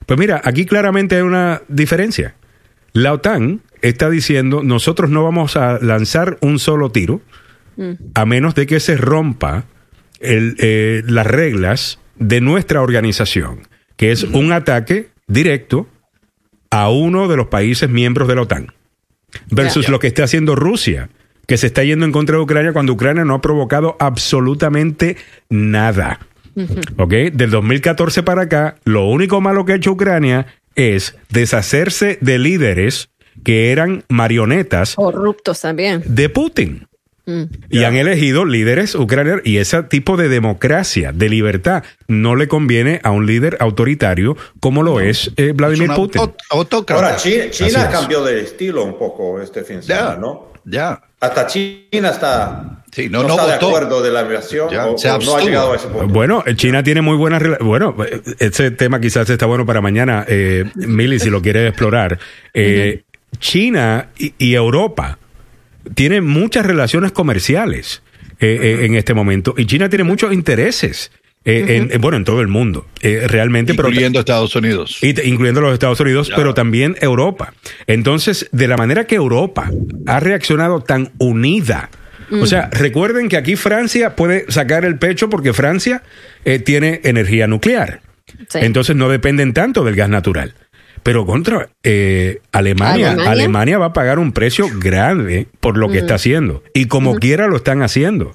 Pues 0.06 0.18
mira, 0.18 0.40
aquí 0.44 0.64
claramente 0.64 1.16
hay 1.16 1.22
una 1.22 1.62
diferencia. 1.68 2.34
La 2.92 3.12
OTAN 3.12 3.60
está 3.88 4.10
diciendo, 4.10 4.62
nosotros 4.62 5.10
no 5.10 5.24
vamos 5.24 5.56
a 5.56 5.78
lanzar 5.80 6.38
un 6.40 6.58
solo 6.58 6.90
tiro 6.90 7.20
a 8.14 8.24
menos 8.24 8.54
de 8.54 8.66
que 8.66 8.80
se 8.80 8.96
rompa 8.96 9.66
el, 10.20 10.56
eh, 10.58 11.02
las 11.06 11.26
reglas 11.26 11.98
de 12.18 12.40
nuestra 12.40 12.80
organización, 12.80 13.68
que 13.96 14.12
es 14.12 14.22
un 14.24 14.52
ataque 14.52 15.10
directo 15.26 15.86
a 16.70 16.88
uno 16.90 17.28
de 17.28 17.36
los 17.36 17.48
países 17.48 17.90
miembros 17.90 18.28
de 18.28 18.34
la 18.34 18.42
OTAN 18.42 18.72
versus 19.50 19.88
lo 19.88 19.98
que 19.98 20.06
está 20.06 20.24
haciendo 20.24 20.54
Rusia, 20.54 21.10
que 21.46 21.56
se 21.56 21.66
está 21.66 21.84
yendo 21.84 22.06
en 22.06 22.12
contra 22.12 22.36
de 22.36 22.42
Ucrania 22.42 22.72
cuando 22.72 22.92
Ucrania 22.92 23.24
no 23.24 23.34
ha 23.34 23.40
provocado 23.40 23.96
absolutamente 24.00 25.16
nada. 25.48 26.20
¿Ok? 26.96 27.12
Del 27.34 27.50
2014 27.50 28.22
para 28.22 28.42
acá, 28.42 28.76
lo 28.84 29.06
único 29.06 29.42
malo 29.42 29.64
que 29.64 29.72
ha 29.72 29.76
hecho 29.76 29.92
Ucrania 29.92 30.46
es 30.74 31.16
deshacerse 31.28 32.18
de 32.20 32.38
líderes 32.38 33.10
que 33.44 33.72
eran 33.72 34.04
marionetas 34.08 34.94
Corruptos 34.94 35.60
también. 35.60 36.02
de 36.06 36.28
Putin. 36.28 36.86
Mm. 37.28 37.42
Y 37.70 37.82
han 37.82 37.96
elegido 37.96 38.44
líderes 38.44 38.94
ucranianos 38.94 39.42
y 39.44 39.56
ese 39.56 39.82
tipo 39.82 40.16
de 40.16 40.28
democracia, 40.28 41.10
de 41.12 41.28
libertad, 41.28 41.82
no 42.06 42.36
le 42.36 42.46
conviene 42.46 43.00
a 43.02 43.10
un 43.10 43.26
líder 43.26 43.56
autoritario 43.58 44.36
como 44.60 44.84
lo 44.84 45.00
es 45.00 45.32
eh, 45.36 45.50
Vladimir 45.52 45.90
Es 45.90 45.96
Putin. 45.96 46.22
auto-. 46.50 46.84
Ahora, 46.88 47.16
China, 47.16 47.44
China 47.50 47.88
cambió 47.90 48.22
de 48.22 48.42
estilo 48.42 48.84
un 48.84 48.96
poco 48.96 49.40
este 49.40 49.64
fin 49.64 49.76
de 49.78 49.82
semana, 49.82 50.10
Ya, 50.14 50.16
¿no? 50.20 50.52
ya. 50.64 51.02
Hasta 51.18 51.46
China 51.48 52.10
está, 52.10 52.84
Sí, 52.92 53.08
no, 53.08 53.22
no, 53.22 53.28
no 53.28 53.34
está 53.34 53.46
de 53.46 53.54
acuerdo 53.54 54.02
de 54.02 54.10
la 54.12 54.22
migración 54.22 54.68
Ya, 54.70 54.86
o, 54.86 54.96
se 54.96 55.10
o 55.10 55.18
no 55.18 55.36
ha 55.36 55.40
llegado 55.40 55.72
a 55.72 55.76
ese 55.76 55.88
punto. 55.88 56.06
Bueno, 56.08 56.44
eh, 56.46 56.54
China 56.54 56.82
tiene 56.82 57.00
muy 57.02 57.16
buenas 57.16 57.42
relaciones. 57.42 57.66
Bueno, 57.66 57.96
ese 58.38 58.70
tema 58.70 59.00
quizás 59.00 59.28
está 59.28 59.46
bueno 59.46 59.66
para 59.66 59.80
mañana, 59.80 60.24
eh, 60.28 60.64
Mili, 60.76 61.18
si 61.18 61.28
lo 61.30 61.42
quieres 61.42 61.68
explorar. 61.70 62.18
Eh, 62.54 63.02
China 63.38 64.08
y, 64.18 64.34
y 64.38 64.54
Europa 64.54 65.18
tienen 65.94 66.24
muchas 66.26 66.66
relaciones 66.66 67.12
comerciales 67.12 68.02
eh, 68.40 68.58
eh, 68.80 68.84
en 68.86 68.94
este 68.96 69.14
momento 69.14 69.54
y 69.56 69.66
China 69.66 69.88
tiene 69.88 70.04
muchos 70.04 70.32
intereses. 70.32 71.10
eh, 71.44 71.76
en- 71.76 71.92
en, 71.92 72.00
bueno, 72.00 72.16
en 72.16 72.24
todo 72.24 72.40
el 72.40 72.48
mundo, 72.48 72.86
realmente, 73.00 73.74
pero 73.74 73.86
Incluyendo 73.88 74.18
Estados 74.18 74.56
Unidos. 74.56 74.98
y 75.00 75.10
incluyendo 75.28 75.60
los 75.60 75.72
Estados 75.74 76.00
Unidos, 76.00 76.28
Ya. 76.28 76.34
pero 76.34 76.54
también 76.54 76.96
Europa. 77.00 77.54
Entonces, 77.86 78.48
de 78.50 78.66
la 78.66 78.76
manera 78.76 79.06
que 79.06 79.14
Europa 79.14 79.70
ha 80.06 80.18
reaccionado 80.18 80.80
tan 80.80 81.12
unida, 81.18 81.88
o 82.32 82.46
sea, 82.46 82.68
recuerden 82.72 83.28
que 83.28 83.36
aquí 83.36 83.54
Francia 83.54 84.16
puede 84.16 84.44
sacar 84.50 84.84
el 84.84 84.98
pecho 84.98 85.30
porque 85.30 85.52
Francia 85.52 86.02
eh, 86.44 86.58
tiene 86.58 87.00
energía 87.04 87.46
nuclear. 87.46 88.00
Sí. 88.48 88.58
Entonces 88.62 88.96
no 88.96 89.08
dependen 89.08 89.52
tanto 89.52 89.84
del 89.84 89.94
gas 89.94 90.08
natural. 90.08 90.54
Pero 91.06 91.24
contra 91.24 91.68
eh, 91.84 92.40
Alemania, 92.52 93.12
¿Alemania? 93.12 93.30
Alemania, 93.30 93.78
va 93.78 93.86
a 93.86 93.92
pagar 93.92 94.18
un 94.18 94.32
precio 94.32 94.66
grande 94.78 95.46
por 95.60 95.78
lo 95.78 95.88
que 95.88 95.98
está 95.98 96.16
haciendo. 96.16 96.62
Y 96.74 96.86
como 96.86 97.16
quiera 97.18 97.46
lo 97.46 97.56
están 97.56 97.80
haciendo. 97.82 98.34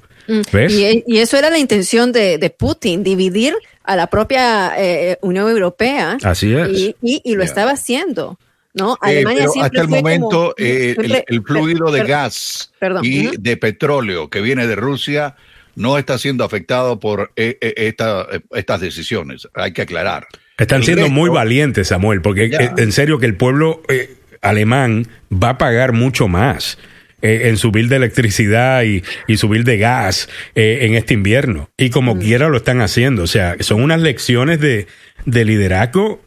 ¿Ves? 0.53 0.71
Y, 0.73 1.03
y 1.05 1.17
eso 1.17 1.35
era 1.37 1.49
la 1.49 1.57
intención 1.57 2.13
de, 2.13 2.37
de 2.37 2.49
Putin, 2.49 3.03
dividir 3.03 3.53
a 3.83 3.97
la 3.97 4.07
propia 4.07 4.71
eh, 4.77 5.17
Unión 5.21 5.49
Europea. 5.49 6.17
Así 6.23 6.53
es. 6.53 6.69
Y, 6.69 6.95
y- 7.01 7.21
y 7.25 7.35
lo 7.35 7.43
estaba 7.43 7.71
haciendo. 7.71 8.39
¿no? 8.73 8.93
Eh, 8.93 8.97
Alemania 9.19 9.39
pero 9.41 9.51
siempre 9.51 9.79
hasta 9.79 9.81
el 9.81 9.87
fue 9.89 9.97
como- 9.97 10.01
momento, 10.29 10.55
eh, 10.57 10.95
el, 10.97 11.05
siempre- 11.05 11.25
el 11.27 11.43
fluido 11.43 11.91
de 11.91 11.99
per- 11.99 12.07
gas 12.07 12.71
perdón, 12.79 13.03
y 13.03 13.35
de 13.37 13.57
petróleo 13.57 14.29
que 14.29 14.39
viene 14.39 14.65
de 14.65 14.77
Rusia 14.77 15.35
no 15.75 15.97
está 15.97 16.17
siendo 16.17 16.45
afectado 16.45 16.97
por 17.01 17.33
eh, 17.35 17.57
eh, 17.59 17.73
esta- 17.75 18.27
eh, 18.31 18.39
estas 18.53 18.79
decisiones. 18.79 19.49
Hay 19.55 19.73
que 19.73 19.81
aclarar. 19.81 20.25
Están 20.61 20.83
siendo 20.83 21.09
muy 21.09 21.29
valientes, 21.29 21.89
Samuel, 21.89 22.21
porque 22.21 22.49
Ya. 22.49 22.59
eh, 22.59 22.71
en 22.77 22.91
serio 22.91 23.19
que 23.19 23.25
el 23.25 23.35
pueblo 23.35 23.81
eh, 23.87 24.15
alemán 24.41 25.07
va 25.31 25.49
a 25.49 25.57
pagar 25.57 25.91
mucho 25.93 26.27
más 26.27 26.77
eh, 27.21 27.49
en 27.49 27.57
su 27.57 27.71
bill 27.71 27.89
de 27.89 27.97
electricidad 27.97 28.83
y, 28.83 29.03
y 29.27 29.37
su 29.37 29.47
bill 29.49 29.63
de 29.63 29.77
gas 29.77 30.29
eh, 30.55 30.79
en 30.81 30.95
este 30.95 31.13
invierno. 31.13 31.69
Y 31.77 31.89
como 31.89 32.17
quiera 32.17 32.49
lo 32.49 32.57
están 32.57 32.81
haciendo. 32.81 33.23
O 33.23 33.27
sea, 33.27 33.55
son 33.59 33.81
unas 33.83 34.01
lecciones 34.01 34.59
de, 34.59 34.87
de 35.25 35.45
liderazgo. 35.45 36.21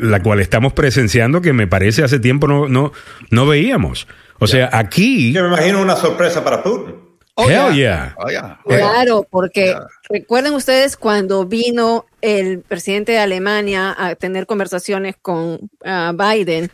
la 0.00 0.22
cual 0.22 0.38
estamos 0.40 0.72
presenciando 0.72 1.40
que 1.42 1.52
me 1.52 1.66
parece 1.66 2.04
hace 2.04 2.20
tiempo 2.20 2.46
no, 2.46 2.68
no, 2.68 2.92
no 3.30 3.46
veíamos. 3.46 4.06
O 4.38 4.46
sea, 4.46 4.70
aquí... 4.72 5.32
Yo 5.32 5.42
me 5.42 5.48
imagino 5.48 5.82
una 5.82 5.96
sorpresa 5.96 6.42
para 6.44 6.62
Putin. 6.62 6.94
Oh, 7.40 7.48
Hell 7.48 7.74
yeah. 7.74 7.74
yeah. 7.74 8.14
Oh, 8.18 8.30
yeah. 8.30 8.58
Claro, 8.64 9.26
porque 9.28 9.74
recuerden 10.08 10.52
ustedes 10.54 10.96
cuando 10.96 11.44
vino 11.46 12.06
el 12.20 12.60
presidente 12.60 13.12
de 13.12 13.18
Alemania 13.18 13.94
a 13.98 14.14
tener 14.14 14.46
conversaciones 14.46 15.16
con 15.20 15.70
ah, 15.84 16.12
Biden, 16.14 16.70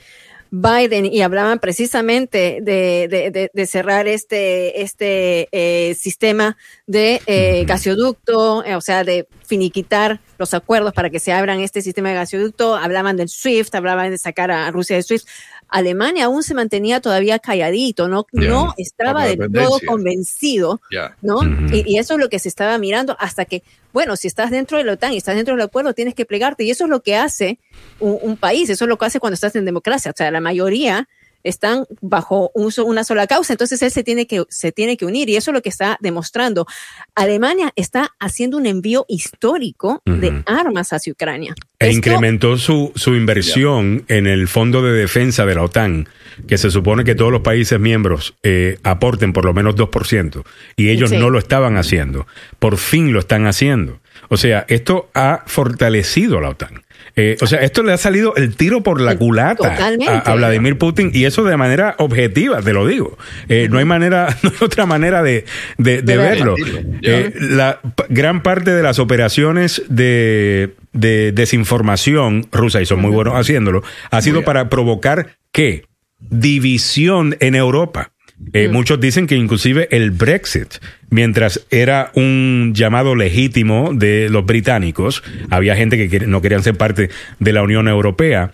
Biden 0.51 1.07
y 1.07 1.23
hablaban 1.23 1.59
precisamente 1.59 2.59
de, 2.63 3.09
de- 3.11 3.31
de- 3.33 3.51
de 3.53 3.67
cerrar 3.67 4.07
este, 4.07 4.81
este 4.83 5.49
eh, 5.51 5.95
sistema 5.95 6.57
de 6.87 7.21
eh, 7.27 7.65
gasoducto, 7.67 8.65
eh, 8.65 8.77
o 8.77 8.81
sea, 8.81 9.03
de 9.05 9.27
finiquitar 9.45 10.21
los 10.39 10.55
acuerdos 10.55 10.93
para 10.93 11.11
que 11.11 11.19
se 11.19 11.33
abran 11.33 11.61
este 11.61 11.83
sistema 11.83 12.11
de 12.11 12.15
gasoducto, 12.15 12.77
hablaban 12.77 13.17
del 13.17 13.29
SWIFT, 13.29 13.75
hablaban 13.75 14.11
de 14.11 14.19
sacar 14.19 14.51
a 14.51 14.71
Rusia 14.71 14.97
del 14.97 15.05
SWIFT. 15.05 15.27
Alemania 15.69 16.27
aún 16.27 16.43
se 16.43 16.55
mantenía 16.55 17.01
todavía 17.01 17.39
calladito, 17.39 18.09
no, 18.09 18.27
no 18.33 18.75
estaba 18.77 19.27
del 19.27 19.51
todo 19.53 19.81
convencido. 19.87 20.81
¿no? 21.23 21.41
Y, 21.73 21.85
y 21.87 21.99
eso 21.99 22.15
es 22.15 22.21
lo 22.21 22.29
que 22.29 22.39
se 22.39 22.49
estaba 22.49 22.79
mirando 22.79 23.17
hasta 23.19 23.45
que, 23.45 23.63
bueno, 23.93 24.17
si 24.17 24.29
estás 24.29 24.51
dentro 24.51 24.79
de 24.79 24.85
la 24.85 24.93
OTAN 24.93 25.13
y 25.13 25.17
estás 25.17 25.37
dentro 25.37 25.55
del 25.55 25.65
acuerdo, 25.65 25.95
tienes 25.95 26.15
que 26.15 26.25
plegarte. 26.25 26.65
Y 26.65 26.71
eso 26.71 26.85
es 26.85 26.91
lo 26.91 27.03
que 27.03 27.17
hace 27.17 27.59
un, 28.01 28.19
un 28.23 28.37
país, 28.37 28.71
eso 28.71 28.85
es 28.85 28.89
lo 28.89 28.99
que 28.99 29.07
hace 29.07 29.21
cuando 29.21 29.35
estás 29.35 29.57
en 29.57 29.65
democracia. 29.65 30.11
O 30.11 30.15
sea, 30.17 30.31
la 30.31 30.41
mayoría 30.41 31.09
están 31.49 31.85
bajo 32.01 32.51
un 32.55 32.67
una 32.85 33.05
sola 33.05 33.27
causa, 33.27 33.53
entonces 33.55 33.81
él 33.83 33.91
se 33.91 34.03
tiene, 34.05 34.27
que, 34.27 34.43
se 34.49 34.73
tiene 34.73 34.97
que 34.97 35.07
unir 35.07 35.29
y 35.31 35.37
eso 35.37 35.51
es 35.51 35.55
lo 35.55 35.63
que 35.63 35.69
está 35.69 35.97
demostrando. 36.01 36.67
Alemania 37.15 37.73
está 37.77 38.15
haciendo 38.19 38.57
un 38.57 38.67
envío 38.67 39.05
histórico 39.09 40.03
de 40.05 40.43
armas 40.47 40.93
hacia 40.93 41.13
Ucrania. 41.13 41.55
E 41.79 41.87
Esto- 41.87 41.97
incrementó 41.99 42.59
su, 42.59 42.93
su 42.95 43.15
inversión 43.15 44.05
en 44.09 44.27
el 44.27 44.49
Fondo 44.49 44.83
de 44.83 44.93
Defensa 44.93 45.47
de 45.47 45.55
la 45.55 45.63
OTAN, 45.63 46.09
que 46.49 46.59
se 46.59 46.71
supone 46.71 47.05
que 47.05 47.15
todos 47.15 47.31
los 47.33 47.43
países 47.43 47.79
miembros 47.79 48.35
eh, 48.43 48.79
aporten 48.83 49.33
por 49.33 49.45
lo 49.45 49.55
menos 49.55 49.77
2%, 49.77 50.45
y 50.77 50.89
ellos 50.91 51.11
Sí. 51.11 51.17
no 51.17 51.31
lo 51.31 51.39
estaban 51.39 51.77
haciendo. 51.77 52.27
Por 52.59 52.77
fin 52.79 53.13
lo 53.13 53.21
están 53.21 53.47
haciendo. 53.47 54.01
O 54.29 54.37
sea, 54.37 54.65
esto 54.69 55.09
ha 55.15 55.45
fortalecido 55.47 56.39
a 56.39 56.41
la 56.43 56.49
OTAN. 56.51 56.83
Eh, 57.19 57.39
o 57.41 57.47
sea, 57.47 57.61
esto 57.63 57.83
le 57.83 57.93
ha 57.93 57.97
salido 57.97 58.35
el 58.37 58.55
tiro 58.57 58.83
por 58.83 59.01
la 59.01 59.17
culata 59.17 59.75
a, 60.11 60.19
a 60.19 60.35
Vladimir 60.35 60.77
Putin, 60.77 61.11
y 61.15 61.25
eso 61.25 61.45
de 61.45 61.57
manera 61.57 61.95
objetiva, 61.99 62.61
te 62.61 62.75
lo 62.75 62.87
digo. 62.87 63.17
Eh, 63.49 63.69
no 63.71 63.79
hay 63.79 63.87
manera, 63.87 64.37
no 64.43 64.51
hay 64.51 64.57
otra 64.61 64.85
manera 64.87 65.23
de, 65.23 65.45
de- 65.79 66.03
verlo. 66.03 66.55
Eh, 67.03 67.33
la 67.41 67.81
gran 68.11 68.43
parte 68.43 68.73
de 68.73 68.83
las 68.83 68.99
operaciones 68.99 69.83
de, 69.89 70.75
de 70.93 71.33
desinformación 71.33 72.47
rusa, 72.53 72.83
y 72.83 72.87
son 72.87 73.01
muy 73.01 73.11
buenos 73.11 73.35
haciéndolo, 73.35 73.83
ha 74.11 74.21
sido 74.21 74.43
para 74.45 74.69
provocar 74.69 75.37
qué? 75.53 75.85
División 76.19 77.37
en 77.41 77.55
Europa. 77.55 78.13
Eh, 78.53 78.69
Muchos 78.69 79.01
dicen 79.01 79.27
que 79.27 79.37
inclusive 79.37 79.89
el 79.91 80.11
Brexit, 80.11 80.75
mientras 81.11 81.67
era 81.71 82.11
un 82.15 82.73
llamado 82.75 83.15
legítimo 83.15 83.93
de 83.95 84.29
los 84.29 84.45
británicos, 84.45 85.23
había 85.51 85.77
gente 85.77 86.09
que 86.09 86.27
no 86.27 86.43
querían 86.43 86.63
ser 86.63 86.77
parte 86.77 87.11
de 87.39 87.53
la 87.53 87.63
Unión 87.63 87.89
Europea, 87.89 88.53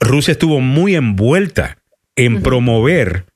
Rusia 0.00 0.32
estuvo 0.32 0.60
muy 0.60 0.96
envuelta 0.96 1.76
en 2.16 2.42
promover 2.42 3.26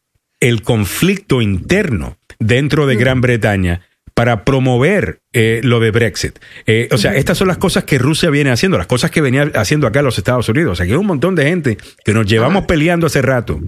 el 0.40 0.62
conflicto 0.62 1.42
interno 1.42 2.18
dentro 2.38 2.86
de 2.86 2.96
Gran 2.96 3.20
Bretaña 3.20 3.82
para 4.14 4.44
promover 4.44 5.20
eh, 5.32 5.60
lo 5.64 5.80
de 5.80 5.90
Brexit. 5.90 6.38
Eh, 6.66 6.88
o 6.92 6.98
sea, 6.98 7.16
estas 7.16 7.36
son 7.36 7.48
las 7.48 7.58
cosas 7.58 7.84
que 7.84 7.98
Rusia 7.98 8.30
viene 8.30 8.50
haciendo, 8.50 8.78
las 8.78 8.86
cosas 8.86 9.10
que 9.10 9.20
venía 9.20 9.50
haciendo 9.54 9.86
acá 9.86 10.02
los 10.02 10.18
Estados 10.18 10.48
Unidos. 10.48 10.72
O 10.72 10.76
sea, 10.76 10.86
que 10.86 10.92
hay 10.92 10.98
un 10.98 11.06
montón 11.06 11.34
de 11.34 11.44
gente 11.44 11.78
que 12.04 12.14
nos 12.14 12.26
llevamos 12.26 12.64
peleando 12.66 13.08
hace 13.08 13.22
rato, 13.22 13.60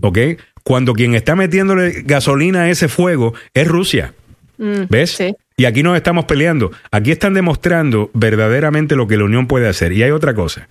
¿ok? 0.00 0.18
Cuando 0.62 0.92
quien 0.94 1.14
está 1.14 1.36
metiéndole 1.36 2.02
gasolina 2.04 2.62
a 2.62 2.70
ese 2.70 2.88
fuego 2.88 3.34
es 3.54 3.66
Rusia. 3.66 4.14
Mm, 4.58 4.82
¿Ves? 4.88 5.12
sí. 5.12 5.34
Y 5.56 5.66
aquí 5.66 5.82
nos 5.82 5.94
estamos 5.94 6.24
peleando. 6.24 6.72
Aquí 6.90 7.10
están 7.10 7.34
demostrando 7.34 8.10
verdaderamente 8.14 8.96
lo 8.96 9.06
que 9.06 9.18
la 9.18 9.24
Unión 9.24 9.46
puede 9.46 9.68
hacer. 9.68 9.92
Y 9.92 10.02
hay 10.02 10.10
otra 10.10 10.32
cosa. 10.32 10.70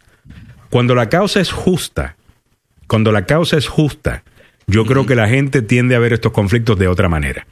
Cuando 0.71 0.95
la 0.95 1.09
causa 1.09 1.39
es 1.39 1.51
justa, 1.51 2.15
cuando 2.87 3.11
la 3.11 3.27
causa 3.27 3.55
es 3.55 3.67
justa, 3.67 4.23
yo 4.65 4.85
creo 4.85 5.05
que 5.05 5.13
la 5.13 5.27
gente 5.27 5.61
tiende 5.61 5.95
a 5.95 5.99
ver 5.99 6.13
estos 6.13 6.31
conflictos 6.31 6.79
de 6.79 6.87
otra 6.87 7.07
manera. 7.07 7.45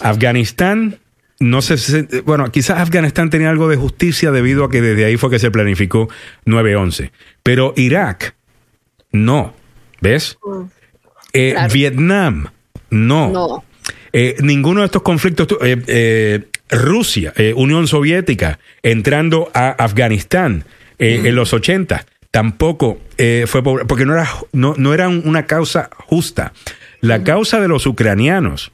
Afganistán, 0.00 1.00
no 1.40 1.60
sé 1.60 1.76
si, 1.76 2.06
bueno, 2.24 2.52
quizás 2.52 2.78
Afganistán 2.78 3.30
tenía 3.30 3.50
algo 3.50 3.68
de 3.68 3.76
justicia 3.76 4.30
debido 4.30 4.62
a 4.62 4.70
que 4.70 4.80
desde 4.80 5.04
ahí 5.04 5.16
fue 5.16 5.28
que 5.28 5.40
se 5.40 5.50
planificó 5.50 6.08
9-11. 6.46 7.10
Pero 7.42 7.74
Irak, 7.76 8.36
no. 9.10 9.54
¿Ves? 10.00 10.38
Eh, 11.32 11.52
Claro. 11.52 11.72
Vietnam, 11.72 12.46
no. 12.90 13.30
No. 13.30 13.64
Eh, 14.12 14.36
ninguno 14.42 14.80
de 14.80 14.86
estos 14.86 15.02
conflictos, 15.02 15.48
eh, 15.62 16.44
Rusia, 16.70 17.32
Unión 17.56 17.86
Soviética, 17.86 18.58
entrando 18.82 19.50
a 19.54 19.70
Afganistán 19.70 20.64
en 20.98 21.34
los 21.34 21.52
80, 21.52 22.04
tampoco 22.30 23.00
fue 23.46 23.62
por- 23.62 23.86
porque 23.86 24.04
no 24.06 24.12
era, 24.14 24.28
no, 24.52 24.74
no 24.76 24.92
era 24.94 25.08
un- 25.08 25.22
una 25.24 25.46
causa 25.46 25.90
justa. 25.96 26.52
La 27.00 27.24
causa 27.24 27.60
de 27.60 27.68
los 27.68 27.86
ucranianos 27.86 28.72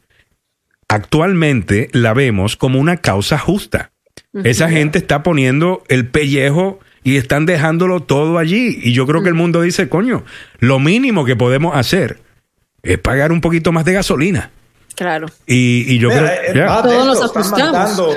actualmente 0.89 1.89
la 1.93 2.15
vemos 2.15 2.57
como 2.57 2.79
una 2.81 2.97
causa 2.99 3.39
justa. 3.39 3.91
Esa 4.45 4.69
gente 4.69 4.99
está 4.99 5.23
poniendo 5.23 5.83
el 5.89 6.07
pellejo 6.07 6.81
y 7.03 7.17
están 7.17 7.47
dejándolo 7.47 8.01
todo 8.01 8.39
allí. 8.39 8.79
Y 8.83 8.93
yo 8.93 9.07
creo 9.07 9.23
que 9.23 9.29
el 9.29 9.35
mundo 9.35 9.63
dice, 9.63 9.89
coño, 9.89 10.25
lo 10.59 10.79
mínimo 10.79 11.25
que 11.25 11.37
podemos 11.37 11.77
hacer 11.77 12.19
es 12.83 12.99
pagar 12.99 13.33
un 13.33 13.41
poquito 13.41 13.73
más 13.73 13.85
de 13.85 13.93
gasolina. 13.95 14.51
Claro. 14.95 15.29
Y, 15.47 15.85
y 15.87 15.99
yo 16.01 16.09
Mira, 16.09 16.35
creo... 16.51 16.65
eh, 16.65 16.67
más 16.67 16.83
de 16.83 16.89
Todos 16.91 17.07
nos 17.07 17.25
están 17.25 17.51
mandando, 17.51 18.17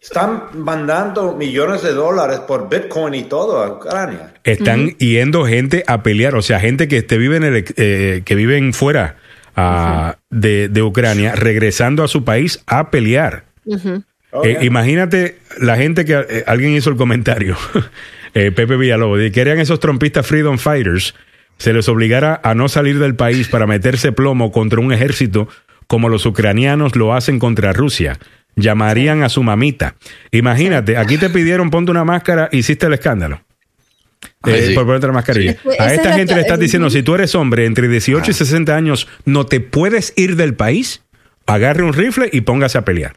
están 0.00 0.42
mandando 0.54 1.34
millones 1.34 1.82
de 1.82 1.92
dólares 1.92 2.40
por 2.40 2.70
Bitcoin 2.70 3.14
y 3.14 3.24
todo 3.24 3.62
a 3.62 3.68
Ucrania. 3.76 4.32
Están 4.42 4.90
yendo 4.96 5.44
gente 5.44 5.84
a 5.86 6.02
pelear, 6.02 6.34
o 6.34 6.40
sea, 6.40 6.60
gente 6.60 6.88
que 6.88 6.98
este, 6.98 7.18
vive 7.18 7.36
en 7.36 7.44
el, 7.44 7.64
eh, 7.76 8.22
que 8.24 8.34
viven 8.36 8.72
fuera 8.72 9.16
ah, 9.54 10.16
de, 10.30 10.68
de 10.68 10.82
Ucrania, 10.82 11.34
regresando 11.34 12.02
a 12.02 12.08
su 12.08 12.24
país 12.24 12.62
a 12.66 12.90
pelear. 12.90 13.44
Oh, 14.30 14.44
Eh, 14.44 14.52
yeah. 14.52 14.64
imagínate 14.64 15.38
la 15.60 15.76
gente 15.76 16.04
que 16.06 16.14
eh, 16.14 16.44
alguien 16.46 16.72
hizo 16.72 16.88
el 16.88 16.96
comentario, 16.96 17.56
eh, 18.34 18.50
Pepe 18.50 18.76
Villalobos, 18.76 19.18
de 19.18 19.30
que 19.30 19.42
eran 19.42 19.58
esos 19.60 19.78
trompistas 19.78 20.26
freedom 20.26 20.56
fighters, 20.58 21.14
se 21.58 21.72
les 21.72 21.88
obligara 21.88 22.40
a 22.42 22.54
no 22.54 22.68
salir 22.68 22.98
del 22.98 23.14
país 23.14 23.48
para 23.48 23.66
meterse 23.66 24.12
plomo 24.12 24.52
contra 24.52 24.80
un 24.80 24.92
ejército 24.92 25.48
como 25.86 26.08
los 26.08 26.26
ucranianos 26.26 26.96
lo 26.96 27.14
hacen 27.14 27.38
contra 27.38 27.72
Rusia. 27.72 28.18
Llamarían 28.56 29.22
a 29.22 29.28
su 29.28 29.42
mamita. 29.42 29.96
Imagínate, 30.30 30.96
aquí 30.96 31.18
te 31.18 31.30
pidieron 31.30 31.70
ponte 31.70 31.90
una 31.90 32.04
máscara, 32.04 32.48
hiciste 32.52 32.86
el 32.86 32.94
escándalo. 32.94 33.42
Ay, 34.42 34.54
Eh, 34.54 34.66
sí. 34.68 34.74
Por 34.74 34.86
ponerte 34.86 35.06
la 35.06 35.12
mascarilla. 35.12 35.50
Es 35.52 35.56
que 35.60 35.68
esa 35.70 35.82
A 35.82 35.86
es 35.88 35.92
esta 35.98 36.10
la 36.10 36.16
gente 36.16 36.34
le 36.34 36.40
estás 36.42 36.58
diciendo, 36.58 36.88
si 36.90 37.02
tú 37.02 37.14
eres 37.14 37.34
hombre 37.34 37.66
entre 37.66 37.88
18 37.88 38.30
y 38.30 38.34
60 38.34 38.74
años, 38.74 39.08
no 39.24 39.46
te 39.46 39.60
puedes 39.60 40.12
ir 40.16 40.36
del 40.36 40.54
país, 40.54 41.02
agarre 41.46 41.82
un 41.82 41.92
rifle 41.92 42.28
y 42.32 42.42
póngase 42.42 42.78
a 42.78 42.84
pelear. 42.84 43.16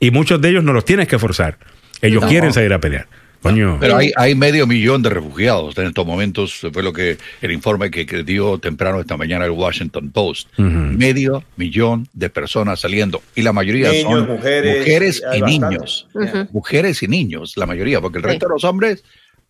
Y 0.00 0.10
muchos 0.10 0.40
de 0.40 0.48
ellos 0.50 0.64
no 0.64 0.72
los 0.72 0.84
tienes 0.84 1.06
que 1.08 1.18
forzar. 1.18 1.58
Ellos 2.00 2.22
No. 2.22 2.28
quieren 2.28 2.52
salir 2.52 2.72
a 2.72 2.80
pelear. 2.80 3.08
Coño. 3.42 3.78
Pero 3.80 3.96
hay, 3.96 4.10
hay 4.16 4.34
medio 4.34 4.66
millón 4.66 5.00
de 5.02 5.10
refugiados 5.10 5.78
en 5.78 5.86
estos 5.86 6.04
momentos, 6.04 6.66
fue 6.72 6.82
lo 6.82 6.92
que 6.92 7.18
el 7.40 7.52
informe 7.52 7.90
que, 7.90 8.04
que 8.04 8.24
dio 8.24 8.58
temprano 8.58 9.00
esta 9.00 9.16
mañana 9.16 9.44
el 9.44 9.52
Washington 9.52 10.10
Post. 10.10 10.48
Medio 10.58 11.44
millón 11.56 12.08
de 12.12 12.30
personas 12.30 12.80
saliendo 12.80 13.22
y 13.36 13.42
la 13.42 13.52
mayoría 13.52 13.90
Niños, 13.92 14.12
son 14.12 14.26
mujeres, 14.28 15.22
y 15.36 15.42
niños. 15.42 16.08
Mujeres 16.52 17.02
y 17.02 17.08
niños, 17.08 17.56
la 17.56 17.66
mayoría, 17.66 18.00
porque 18.00 18.18
el 18.18 18.24
Sí. 18.24 18.30
resto 18.30 18.46
de 18.48 18.52
los 18.54 18.64
hombres, 18.64 19.04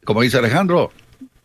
como 0.04 0.20
dice 0.22 0.36
Alejandro, 0.38 0.92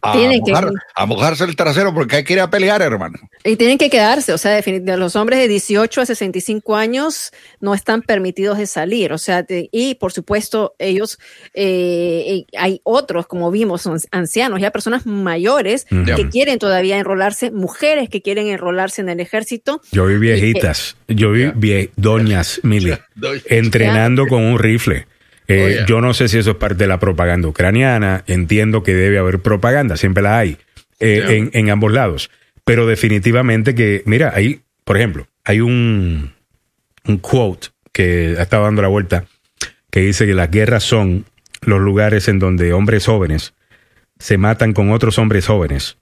a, 0.03 0.11
Tienen 0.13 0.43
que- 0.43 0.51
a 0.95 1.05
mojarse 1.05 1.45
el 1.45 1.55
trasero 1.55 1.93
porque 1.93 2.17
hay 2.17 2.23
que 2.25 2.33
ir 2.33 2.39
a 2.41 2.49
pelear, 2.49 2.81
hermano. 2.81 3.17
Y 3.45 3.55
tienen 3.55 3.77
que 3.77 3.89
quedarse, 3.89 4.33
o 4.33 4.37
sea, 4.37 4.51
definitivamente 4.51 4.99
los 4.99 5.15
hombres 5.15 5.39
de 5.39 5.47
18 5.47 6.01
a 6.01 6.05
65 6.05 6.75
años 6.75 7.31
no 7.61 7.73
están 7.73 8.01
permitidos 8.01 8.57
de 8.57 8.67
salir, 8.67 9.13
o 9.13 9.17
sea, 9.17 9.43
de- 9.43 9.69
y 9.71 9.95
por 9.95 10.11
supuesto 10.11 10.75
ellos, 10.77 11.17
eh, 11.53 12.23
y 12.27 12.47
hay 12.57 12.81
otros, 12.83 13.27
como 13.27 13.49
vimos, 13.51 13.81
son 13.81 13.97
ancianos, 14.11 14.59
ya 14.59 14.71
personas 14.71 15.05
mayores 15.05 15.85
que 16.15 16.29
quieren 16.29 16.59
todavía 16.59 16.97
enrolarse, 16.97 17.51
mujeres 17.51 18.09
que 18.09 18.21
quieren 18.21 18.47
enrolarse 18.47 19.01
en 19.01 19.09
el 19.09 19.19
ejército. 19.19 19.81
Yo 19.91 20.05
vi 20.05 20.17
viejitas, 20.17 20.97
yo 21.07 21.31
vi 21.31 21.45
vie- 21.45 21.91
doñas, 21.95 22.59
Mili, 22.63 22.93
entrenando 23.45 24.27
con 24.27 24.43
un 24.43 24.59
rifle. 24.59 25.07
Eh, 25.47 25.63
Oh, 25.63 25.69
yeah. 25.69 25.85
Yo 25.85 26.01
no 26.01 26.13
sé 26.13 26.27
si 26.27 26.37
eso 26.37 26.51
es 26.51 26.57
parte 26.57 26.75
de 26.75 26.87
la 26.87 26.99
propaganda 26.99 27.47
ucraniana, 27.47 28.23
entiendo 28.27 28.81
que 28.83 28.93
debe 28.93 29.17
haber 29.17 29.39
propaganda, 29.39 29.97
siempre 29.97 30.23
la 30.23 30.37
hay, 30.39 30.57
eh, 30.99 31.21
Yeah. 31.25 31.31
en, 31.33 31.49
en 31.53 31.69
ambos 31.69 31.91
lados. 31.91 32.29
Pero 32.65 32.87
definitivamente 32.87 33.75
que, 33.75 34.03
mira, 34.05 34.31
ahí, 34.35 34.61
por 34.85 34.95
ejemplo, 34.97 35.27
hay 35.43 35.59
un, 35.59 36.33
un 37.05 37.17
quote 37.17 37.67
que 37.91 38.35
ha 38.39 38.43
estado 38.43 38.63
dando 38.63 38.81
la 38.81 38.87
vuelta 38.87 39.25
que 39.91 39.99
dice 39.99 40.25
que 40.25 40.33
las 40.33 40.49
guerras 40.49 40.83
son 40.83 41.25
los 41.61 41.79
lugares 41.81 42.27
en 42.27 42.39
donde 42.39 42.73
hombres 42.73 43.05
jóvenes 43.05 43.53
se 44.19 44.37
matan 44.37 44.73
con 44.73 44.91
otros 44.91 45.17
hombres 45.19 45.45
jóvenes 45.47 45.97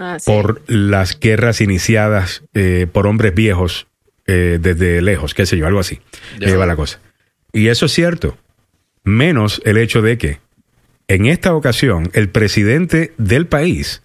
Ah, 0.00 0.18
sí. 0.18 0.30
por 0.30 0.62
las 0.68 1.18
guerras 1.20 1.60
iniciadas 1.60 2.42
eh, 2.54 2.86
por 2.90 3.06
hombres 3.06 3.34
viejos 3.34 3.86
eh, 4.26 4.58
desde 4.60 5.02
lejos, 5.02 5.34
qué 5.34 5.44
sé 5.44 5.56
yo, 5.58 5.66
algo 5.66 5.80
así. 5.80 6.00
Lleva 6.38 6.64
la 6.66 6.76
cosa. 6.76 7.00
Y 7.52 7.66
eso 7.68 7.84
es 7.86 7.92
cierto. 7.92 8.38
Menos 9.04 9.60
el 9.64 9.76
hecho 9.76 10.02
de 10.02 10.18
que 10.18 10.38
en 11.08 11.26
esta 11.26 11.54
ocasión 11.54 12.10
el 12.14 12.28
presidente 12.28 13.12
del 13.18 13.46
país 13.46 14.02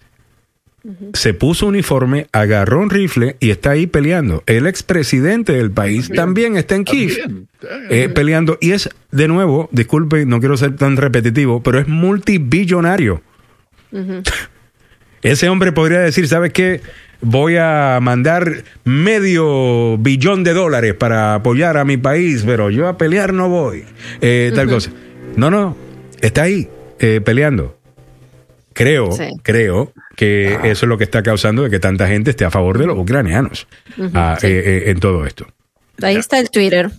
se 1.12 1.34
puso 1.34 1.66
uniforme, 1.66 2.28
agarró 2.32 2.80
un 2.80 2.88
rifle 2.88 3.36
y 3.40 3.50
está 3.50 3.70
ahí 3.70 3.86
peleando. 3.86 4.42
El 4.46 4.66
expresidente 4.66 5.52
del 5.52 5.70
país 5.70 6.08
también, 6.08 6.56
está 6.56 6.76
en 6.76 6.84
Kiev 6.84 7.46
eh, 7.90 8.08
peleando. 8.08 8.56
Y 8.60 8.72
es, 8.72 8.88
de 9.10 9.28
nuevo, 9.28 9.68
disculpe, 9.72 10.24
no 10.24 10.40
quiero 10.40 10.56
ser 10.56 10.76
tan 10.76 10.96
repetitivo, 10.96 11.62
pero 11.62 11.78
es 11.78 11.88
multibillonario. 11.88 13.22
Ese 15.22 15.48
hombre 15.48 15.72
podría 15.72 15.98
decir, 16.00 16.28
¿sabes 16.28 16.52
qué? 16.52 16.80
Voy 17.20 17.56
a 17.56 17.98
mandar 18.00 18.62
medio 18.84 19.98
billón 19.98 20.44
de 20.44 20.52
dólares 20.54 20.94
para 20.94 21.34
apoyar 21.34 21.76
a 21.76 21.84
mi 21.84 21.96
país, 21.96 22.44
pero 22.46 22.70
yo 22.70 22.86
a 22.86 22.96
pelear 22.96 23.32
no 23.32 23.48
voy. 23.48 23.84
Eh, 24.20 24.52
tal 24.54 24.68
cosa. 24.68 24.90
No, 25.36 25.50
no, 25.50 25.76
está 26.20 26.42
ahí 26.42 26.68
eh, 27.00 27.20
peleando. 27.24 27.76
Creo, 28.72 29.10
Sí. 29.10 29.24
creo 29.42 29.92
que 30.16 30.54
eso 30.62 30.86
es 30.86 30.88
lo 30.88 30.96
que 30.96 31.04
está 31.04 31.22
causando 31.24 31.64
de 31.64 31.70
que 31.70 31.80
tanta 31.80 32.06
gente 32.06 32.30
esté 32.30 32.44
a 32.44 32.50
favor 32.50 32.78
de 32.78 32.86
los 32.86 32.96
ucranianos 32.96 33.66
ah, 34.14 34.36
sí. 34.40 34.46
eh, 34.46 34.90
en 34.90 35.00
todo 35.00 35.26
esto. 35.26 35.46
Ahí 36.00 36.14
está 36.16 36.38
el 36.38 36.50
Twitter. 36.50 36.90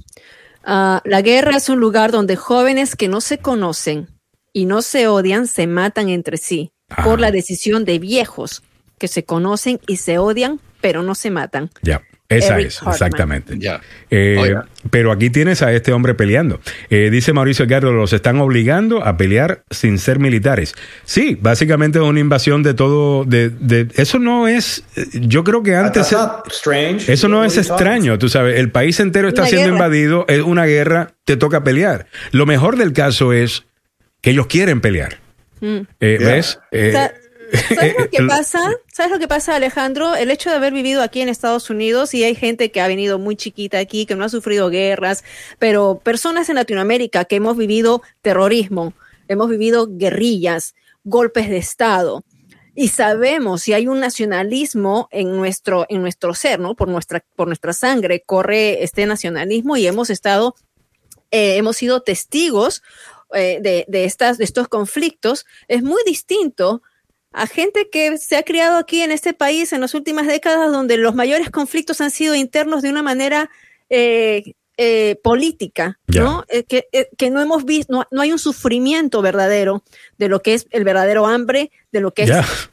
Ah, 0.66 1.02
la 1.06 1.22
guerra 1.22 1.56
es 1.56 1.70
un 1.70 1.80
lugar 1.80 2.12
donde 2.12 2.36
jóvenes 2.36 2.98
que 2.98 3.08
no 3.08 3.22
se 3.22 3.38
conocen 3.38 4.08
y 4.52 4.66
no 4.66 4.82
se 4.82 5.08
odian 5.08 5.48
se 5.48 5.68
matan 5.68 6.10
entre 6.10 6.36
sí 6.36 6.72
por 7.06 7.22
la 7.22 7.32
decisión 7.32 7.86
de 7.86 8.00
viejos 8.00 8.62
que 8.99 9.07
se 9.07 9.23
conocen 9.23 9.80
y 9.88 9.97
se 9.97 10.19
odian, 10.19 10.59
pero 10.81 11.01
no 11.01 11.15
se 11.15 11.31
matan. 11.31 11.69
Ya, 11.81 12.01
esa 12.30 12.55
Eric 12.55 12.67
es, 12.67 12.77
Hartman. 12.77 12.93
exactamente. 12.93 13.55
Ya. 13.57 13.81
Eh, 14.11 14.38
Oye. 14.39 14.55
pero 14.91 15.11
aquí 15.11 15.30
tienes 15.31 15.61
a 15.63 15.73
este 15.73 15.91
hombre 15.93 16.13
peleando. 16.13 16.59
Eh, 16.91 17.09
dice 17.09 17.34
Mauricio 17.34 17.65
Edgardo, 17.65 17.91
los 17.91 18.13
están 18.13 18.39
obligando 18.39 19.03
a 19.03 19.17
pelear 19.17 19.63
sin 19.71 19.97
ser 19.97 20.19
militares. 20.19 20.76
Sí, 21.05 21.35
básicamente 21.41 21.97
es 21.97 22.05
una 22.05 22.19
invasión 22.19 22.61
de 22.61 22.76
todo. 22.76 23.26
De, 23.26 23.49
de- 23.49 23.88
eso 23.95 24.19
no 24.19 24.47
es. 24.47 24.84
eh, 24.95 25.05
Yo 25.13 25.43
creo 25.43 25.63
que 25.63 25.76
antes. 25.76 26.09
That's 26.09 26.11
not 26.11 26.47
strange. 26.51 27.11
Eso 27.11 27.27
no 27.30 27.43
es 27.43 27.57
extraño, 27.57 28.19
tú 28.19 28.30
sabes. 28.30 28.59
El 28.59 28.69
país 28.71 28.99
entero 28.99 29.27
está 29.30 29.41
Una 29.41 29.49
siendo 29.49 29.65
guerra. 29.73 29.77
invadido, 29.85 30.26
es 30.27 30.41
una 30.41 30.65
guerra, 30.65 31.13
te 31.26 31.35
toca 31.35 31.63
pelear. 31.63 32.05
Lo 32.31 32.45
mejor 32.45 32.77
del 32.77 32.93
caso 32.93 33.34
es 33.34 33.65
que 34.21 34.30
ellos 34.31 34.45
quieren 34.47 34.81
pelear. 34.81 35.17
Mm. 35.61 35.80
Eh, 35.99 36.17
Yeah. 36.19 36.30
¿Ves? 36.30 36.59
Eh, 36.71 36.91
Sa- 36.93 37.11
¿Sabes 37.76 37.95
lo 37.97 38.09
que 38.09 38.23
pasa? 38.27 38.76
¿Sabes 38.91 39.11
lo 39.11 39.19
que 39.19 39.27
pasa, 39.27 39.55
Alejandro? 39.55 40.15
El 40.15 40.31
hecho 40.31 40.49
de 40.49 40.55
haber 40.55 40.73
vivido 40.73 41.01
aquí 41.01 41.21
en 41.21 41.30
Estados 41.30 41.69
Unidos 41.69 42.13
y 42.13 42.23
hay 42.23 42.35
gente 42.35 42.71
que 42.71 42.81
ha 42.81 42.88
venido 42.88 43.19
muy 43.19 43.35
chiquita 43.35 43.80
aquí, 43.80 44.05
que 44.05 44.15
no 44.15 44.26
ha 44.26 44.30
sufrido 44.30 44.69
guerras, 44.69 45.23
pero 45.57 45.99
personas 46.03 46.49
en 46.49 46.55
Latinoamérica 46.55 47.26
que 47.26 47.38
hemos 47.38 47.57
vivido 47.57 48.01
terrorismo, 48.21 48.93
hemos 49.27 49.49
vivido 49.49 49.88
guerrillas, 49.89 50.76
golpes 51.03 51.49
de 51.49 51.57
Estado. 51.57 52.23
Y 52.76 52.89
sabemos 52.89 53.63
si 53.63 53.73
hay 53.73 53.88
un 53.88 53.99
nacionalismo 53.99 55.09
en 55.11 55.35
nuestro, 55.35 55.85
en 55.89 56.01
nuestro 56.01 56.34
ser, 56.34 56.59
¿no? 56.59 56.76
Por 56.76 56.88
nuestra, 56.88 57.26
por 57.35 57.47
nuestra 57.47 57.73
sangre 57.73 58.23
corre 58.26 58.84
este 58.84 59.05
nacionalismo 59.05 59.76
y 59.76 59.85
hemos 59.85 60.09
estado, 60.09 60.55
eh, 61.31 61.57
hemos 61.57 61.76
sido 61.76 62.01
testigos 62.01 62.81
eh, 63.34 63.59
de, 63.61 63.85
de, 63.88 64.05
estas, 64.05 64.38
de 64.38 64.45
estos 64.45 64.69
conflictos. 64.69 65.45
Es 65.67 65.84
muy 65.84 66.01
distinto 66.05 66.81
a 67.31 67.47
gente 67.47 67.89
que 67.91 68.18
se 68.18 68.38
ha 68.38 68.43
criado 68.43 68.77
aquí 68.77 69.01
en 69.01 69.11
este 69.11 69.34
país 69.34 69.72
en 69.73 69.81
las 69.81 69.93
últimas 69.93 70.27
décadas, 70.27 70.72
donde 70.72 70.97
los 70.97 71.15
mayores 71.15 71.49
conflictos 71.49 72.01
han 72.01 72.11
sido 72.11 72.35
internos 72.35 72.81
de 72.81 72.89
una 72.89 73.03
manera 73.03 73.49
eh, 73.89 74.56
eh, 74.81 75.19
política. 75.22 75.99
¿no? 76.07 76.45
Eh, 76.47 76.64
que, 76.64 76.88
eh, 76.93 77.10
que 77.18 77.30
no 77.30 77.41
hemos 77.41 77.65
visto, 77.65 77.91
no, 77.91 78.07
no 78.11 78.22
hay 78.22 78.31
un 78.31 78.39
sufrimiento 78.39 79.22
verdadero 79.22 79.84
de 80.18 80.30
lo 80.30 80.41
que 80.41 80.53
es 80.53 80.68
el 80.72 80.85
verdadero 80.85 81.27
hambre, 81.27 81.69
de 81.91 82.02
lo 82.02 82.11
que 82.11 82.24
es 82.24 82.30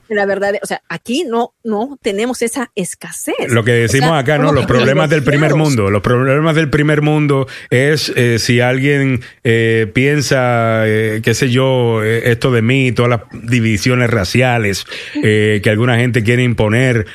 la 0.08 0.26
verdad. 0.26 0.54
O 0.62 0.66
sea, 0.66 0.82
aquí 0.88 1.24
no, 1.26 1.54
no 1.64 1.98
tenemos 2.02 2.42
esa 2.42 2.70
escasez. 2.74 3.34
Lo 3.48 3.64
que 3.64 3.72
decimos 3.72 4.10
O 4.10 4.12
sea, 4.12 4.18
acá, 4.20 4.38
¿no? 4.38 4.52
Los 4.52 4.66
problemas 4.66 5.10
del 5.10 5.22
primer 5.24 5.54
mundo. 5.54 5.90
Los 5.90 6.02
problemas 6.02 6.54
del 6.54 6.70
primer 6.70 7.02
mundo 7.02 7.46
es 7.70 8.12
eh, 8.14 8.38
si 8.38 8.60
alguien 8.60 9.20
eh, 9.42 9.90
piensa, 9.92 10.86
eh, 10.86 11.20
qué 11.24 11.34
sé 11.34 11.50
yo, 11.50 12.04
eh, 12.04 12.30
esto 12.30 12.52
de 12.52 12.62
mí, 12.62 12.92
todas 12.92 13.10
las 13.10 13.20
divisiones 13.42 14.10
raciales 14.10 14.84
eh, 15.22 15.60
que 15.62 15.70
alguna 15.70 15.96
gente 15.96 16.22
quiere 16.22 16.42
imponer 16.42 17.06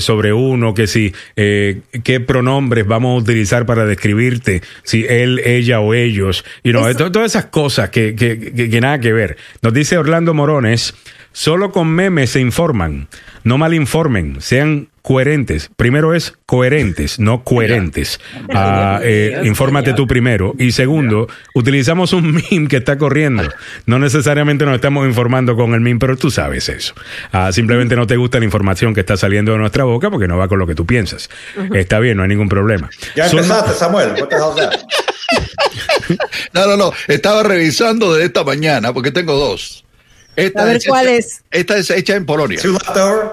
sobre 0.00 0.32
uno, 0.32 0.74
que 0.74 0.86
si, 0.88 1.12
qué 1.36 2.20
pronombres 2.26 2.86
vamos 2.86 3.14
a 3.14 3.22
utilizar 3.22 3.64
para 3.64 3.84
describirte, 3.86 4.62
si 4.82 5.04
él, 5.06 5.40
ella 5.44 5.80
o 5.80 5.94
ellos, 5.94 6.44
y 6.64 6.72
no, 6.72 6.88
Eso- 6.88 7.12
todas 7.12 7.30
esas 7.32 7.46
cosas 7.46 7.90
que, 7.90 8.16
que, 8.16 8.38
que- 8.52 8.68
que 8.70 8.80
nada 8.80 8.98
que 8.98 9.12
ver. 9.12 9.36
Nos 9.62 9.72
dice 9.72 9.96
Orlando 9.98 10.34
Morones, 10.34 10.94
solo 11.32 11.72
con 11.72 11.88
memes 11.88 12.30
se 12.30 12.40
informan, 12.40 13.08
no 13.44 13.58
malinformen, 13.58 14.40
sean 14.40 14.88
coherentes. 15.08 15.70
Primero 15.74 16.14
es 16.14 16.34
coherentes, 16.44 17.18
no 17.18 17.42
coherentes. 17.42 18.20
Ah, 18.54 19.00
eh, 19.02 19.42
infórmate 19.44 19.92
tú 19.92 20.06
primero. 20.06 20.54
Y 20.58 20.72
segundo, 20.72 21.28
utilizamos 21.54 22.12
un 22.12 22.32
meme 22.50 22.68
que 22.68 22.78
está 22.78 22.98
corriendo. 22.98 23.44
No 23.86 23.98
necesariamente 23.98 24.64
nos 24.64 24.74
estamos 24.74 25.06
informando 25.06 25.54
con 25.54 25.74
el 25.74 25.80
meme, 25.80 26.00
pero 26.00 26.16
tú 26.16 26.30
sabes 26.30 26.68
eso. 26.68 26.94
Ah, 27.30 27.52
simplemente 27.52 27.94
no 27.94 28.06
te 28.06 28.16
gusta 28.16 28.38
la 28.38 28.44
información 28.46 28.94
que 28.94 29.00
está 29.00 29.16
saliendo 29.16 29.52
de 29.52 29.58
nuestra 29.58 29.84
boca 29.84 30.10
porque 30.10 30.26
no 30.28 30.36
va 30.36 30.48
con 30.48 30.58
lo 30.58 30.66
que 30.66 30.74
tú 30.74 30.86
piensas. 30.86 31.30
Está 31.72 32.00
bien, 32.00 32.16
no 32.16 32.22
hay 32.22 32.28
ningún 32.28 32.48
problema. 32.48 32.90
Ya 33.14 33.26
empezaste, 33.26 33.74
Samuel. 33.74 34.10
No, 36.54 36.66
no, 36.66 36.76
no. 36.76 36.92
Estaba 37.06 37.42
revisando 37.42 38.14
de 38.14 38.24
esta 38.24 38.42
mañana 38.44 38.92
porque 38.92 39.10
tengo 39.10 39.34
dos. 39.34 39.84
Esta 40.38 40.62
A 40.62 40.64
ver, 40.66 40.76
hecha- 40.76 40.88
¿cuál 40.88 41.08
es? 41.08 41.42
Esta 41.50 41.76
es 41.76 41.90
hecha 41.90 42.14
en 42.16 42.24
Polonia. 42.26 42.58
Two 42.60 42.72
left 42.72 42.96
over? 42.96 43.26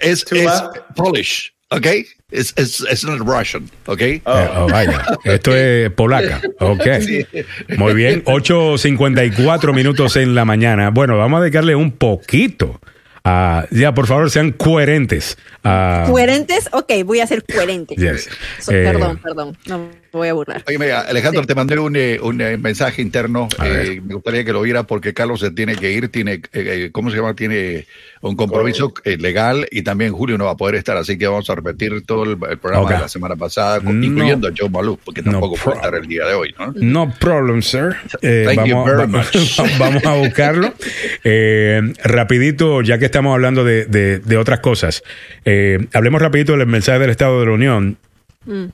Es, 0.00 0.24
Two 0.24 0.36
es 0.36 0.44
left? 0.44 0.78
Polish, 0.96 1.52
¿ok? 1.70 1.86
Es 2.32 2.52
es 2.56 2.80
es 2.80 3.04
not 3.04 3.20
Russian, 3.20 3.70
¿ok? 3.86 4.00
Eh, 4.00 4.22
oh, 4.26 4.66
vaya, 4.68 5.04
esto 5.24 5.54
es 5.54 5.90
polaca. 5.92 6.40
Ok. 6.58 6.84
Muy 7.78 7.94
bien, 7.94 8.24
8.54 8.24 9.72
minutos 9.74 10.16
en 10.16 10.34
la 10.34 10.44
mañana. 10.44 10.90
Bueno, 10.90 11.16
vamos 11.18 11.38
a 11.38 11.42
dedicarle 11.42 11.76
un 11.76 11.92
poquito 11.92 12.80
a... 13.24 13.66
Ya, 13.70 13.94
por 13.94 14.06
favor, 14.06 14.30
sean 14.30 14.52
coherentes. 14.52 15.36
a- 15.62 16.04
¿Coherentes? 16.08 16.68
Ok, 16.72 16.92
voy 17.04 17.20
a 17.20 17.26
ser 17.26 17.44
coherente. 17.44 17.94
Yes. 17.96 18.28
So- 18.60 18.72
Eh, 18.72 18.84
perdón, 18.84 19.20
perdón. 19.22 19.56
No 19.66 19.78
me 19.78 19.84
voy 20.12 20.28
a 20.28 20.32
burlar. 20.32 20.62
Oye, 20.66 20.78
mira, 20.78 21.00
Alejandro, 21.00 21.42
Sí. 21.42 21.46
te 21.48 21.54
mandé 21.54 21.78
un, 21.78 21.96
eh, 21.96 22.18
un, 22.22 22.40
eh, 22.40 22.56
mensaje 22.56 23.02
interno. 23.02 23.48
Eh, 23.64 24.00
me 24.04 24.14
gustaría 24.14 24.44
que 24.44 24.52
lo 24.52 24.62
viera 24.62 24.84
porque 24.84 25.12
Carlos 25.14 25.40
se 25.40 25.50
tiene 25.50 25.76
que 25.76 25.92
ir. 25.92 26.08
Tiene, 26.08 26.34
eh, 26.34 26.40
eh, 26.52 26.88
¿cómo 26.92 27.10
se 27.10 27.16
llama? 27.16 27.34
Tiene 27.34 27.86
un 28.22 28.34
compromiso 28.36 28.92
eh, 29.04 29.16
legal 29.18 29.66
y 29.70 29.82
también 29.82 30.12
Julio 30.12 30.38
no 30.38 30.46
va 30.46 30.52
a 30.52 30.56
poder 30.56 30.74
estar. 30.76 30.96
Así 30.96 31.16
que 31.18 31.26
vamos 31.26 31.48
a 31.50 31.54
repetir 31.54 32.04
todo 32.06 32.24
el, 32.24 32.30
el 32.50 32.58
programa 32.58 32.84
Ok. 32.86 32.90
de 32.92 32.98
la 32.98 33.08
semana 33.08 33.36
pasada, 33.36 33.80
No. 33.82 33.90
incluyendo 34.04 34.48
a 34.48 34.52
Joe 34.56 34.68
Malou, 34.70 34.98
porque 35.04 35.22
No 35.22 35.32
tampoco 35.32 35.54
puede 35.56 35.62
problem. 35.78 35.84
estar 35.84 36.00
el 36.02 36.06
día 36.08 36.24
de 36.26 36.34
hoy, 36.34 36.54
¿no? 36.58 36.72
No 36.76 37.14
problem, 37.18 37.62
sir. 37.62 37.96
Eh, 38.22 38.44
Thank 38.46 38.66
you 38.68 38.74
vamos, 38.76 38.90
very 38.90 38.98
va- 39.12 39.18
much. 39.18 39.78
vamos 39.78 40.04
a 40.04 40.14
buscarlo. 40.14 40.72
Eh, 41.28 41.80
rapidito, 42.04 42.82
ya 42.82 42.98
que 42.98 43.04
estamos 43.06 43.34
hablando 43.34 43.64
de, 43.64 43.84
de- 43.86 44.20
de 44.20 44.36
otras 44.36 44.60
cosas, 44.60 45.02
eh, 45.44 45.86
hablemos 45.92 46.22
rapidito 46.22 46.56
del 46.56 46.66
mensaje 46.66 46.98
del 47.00 47.10
Estado 47.10 47.40
de 47.40 47.46
la 47.46 47.52
Unión, 47.52 47.96
Mm, 48.44 48.66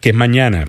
que 0.00 0.10
es 0.10 0.14
mañana. 0.14 0.66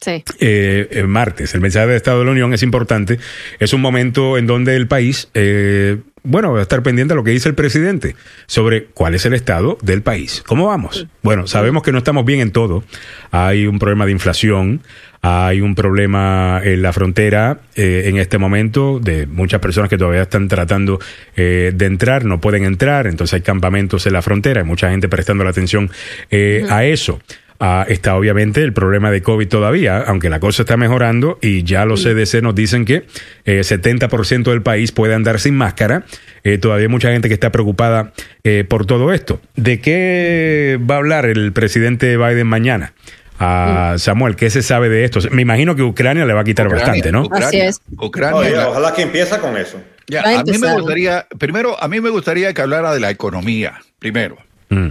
sí. 0.00 0.22
eh, 0.40 0.88
eh, 0.90 1.02
martes. 1.04 1.54
El 1.54 1.60
mensaje 1.60 1.86
del 1.86 1.96
Estado 1.96 2.20
de 2.20 2.26
la 2.26 2.30
Unión 2.32 2.52
es 2.54 2.62
importante. 2.62 3.18
Es 3.58 3.72
un 3.72 3.80
momento 3.80 4.38
en 4.38 4.46
donde 4.46 4.76
el 4.76 4.86
país, 4.86 5.28
eh, 5.34 5.98
bueno, 6.22 6.52
va 6.52 6.58
a 6.58 6.62
estar 6.62 6.82
pendiente 6.82 7.12
de 7.12 7.16
lo 7.16 7.24
que 7.24 7.30
dice 7.30 7.48
el 7.48 7.54
presidente 7.54 8.16
sobre 8.46 8.86
cuál 8.86 9.14
es 9.14 9.24
el 9.26 9.34
estado 9.34 9.78
del 9.82 10.02
país. 10.02 10.42
¿Cómo 10.46 10.66
vamos? 10.66 11.06
Bueno, 11.22 11.46
sabemos 11.46 11.82
que 11.82 11.92
no 11.92 11.98
estamos 11.98 12.24
bien 12.24 12.40
en 12.40 12.50
todo. 12.50 12.84
Hay 13.30 13.66
un 13.66 13.78
problema 13.78 14.06
de 14.06 14.12
inflación. 14.12 14.82
Hay 15.28 15.60
un 15.60 15.74
problema 15.74 16.60
en 16.62 16.82
la 16.82 16.92
frontera 16.92 17.58
eh, 17.74 18.04
en 18.06 18.16
este 18.18 18.38
momento 18.38 19.00
de 19.00 19.26
muchas 19.26 19.60
personas 19.60 19.90
que 19.90 19.98
todavía 19.98 20.22
están 20.22 20.46
tratando 20.46 21.00
eh, 21.34 21.72
de 21.74 21.86
entrar, 21.86 22.24
no 22.24 22.40
pueden 22.40 22.64
entrar, 22.64 23.08
entonces 23.08 23.34
hay 23.34 23.40
campamentos 23.40 24.06
en 24.06 24.12
la 24.12 24.22
frontera, 24.22 24.60
hay 24.60 24.66
mucha 24.66 24.88
gente 24.88 25.08
prestando 25.08 25.42
la 25.42 25.50
atención 25.50 25.90
eh, 26.30 26.64
a 26.70 26.84
eso. 26.84 27.18
Ah, 27.58 27.86
está 27.88 28.16
obviamente 28.16 28.62
el 28.62 28.72
problema 28.74 29.10
de 29.10 29.22
COVID 29.22 29.48
todavía, 29.48 29.98
aunque 30.06 30.28
la 30.28 30.40
cosa 30.40 30.62
está 30.62 30.76
mejorando 30.76 31.38
y 31.40 31.62
ya 31.62 31.84
los 31.86 32.02
CDC 32.04 32.42
nos 32.42 32.54
dicen 32.54 32.84
que 32.84 33.06
eh, 33.46 33.60
70% 33.60 34.42
del 34.50 34.62
país 34.62 34.92
puede 34.92 35.14
andar 35.14 35.40
sin 35.40 35.56
máscara. 35.56 36.04
Eh, 36.44 36.58
todavía 36.58 36.84
hay 36.84 36.90
mucha 36.90 37.10
gente 37.12 37.28
que 37.28 37.34
está 37.34 37.50
preocupada 37.50 38.12
eh, 38.44 38.64
por 38.68 38.84
todo 38.86 39.12
esto. 39.12 39.40
¿De 39.56 39.80
qué 39.80 40.78
va 40.88 40.96
a 40.96 40.98
hablar 40.98 41.24
el 41.26 41.52
presidente 41.52 42.16
Biden 42.16 42.46
mañana? 42.46 42.92
A 43.38 43.96
Samuel, 43.98 44.34
¿qué 44.36 44.48
se 44.48 44.62
sabe 44.62 44.88
de 44.88 45.04
esto? 45.04 45.20
Me 45.30 45.42
imagino 45.42 45.76
que 45.76 45.82
Ucrania 45.82 46.24
le 46.24 46.32
va 46.32 46.40
a 46.40 46.44
quitar 46.44 46.66
Ucrania, 46.66 46.86
bastante, 46.86 47.12
¿no? 47.12 47.22
Ucrania, 47.24 47.48
Así 47.48 47.60
es. 47.60 47.80
Ucrania. 47.98 48.36
Oye, 48.36 48.50
la- 48.52 48.68
ojalá 48.70 48.94
que 48.94 49.02
empieza 49.02 49.40
con 49.40 49.56
eso. 49.58 49.78
ya, 50.06 50.22
a 50.22 50.42
mí 50.42 50.56
me 50.58 50.72
gustaría, 50.72 51.26
primero, 51.38 51.82
a 51.82 51.86
mí 51.88 52.00
me 52.00 52.08
gustaría 52.10 52.54
que 52.54 52.62
hablara 52.62 52.94
de 52.94 53.00
la 53.00 53.10
economía, 53.10 53.74
primero. 53.98 54.38
Mm. 54.70 54.88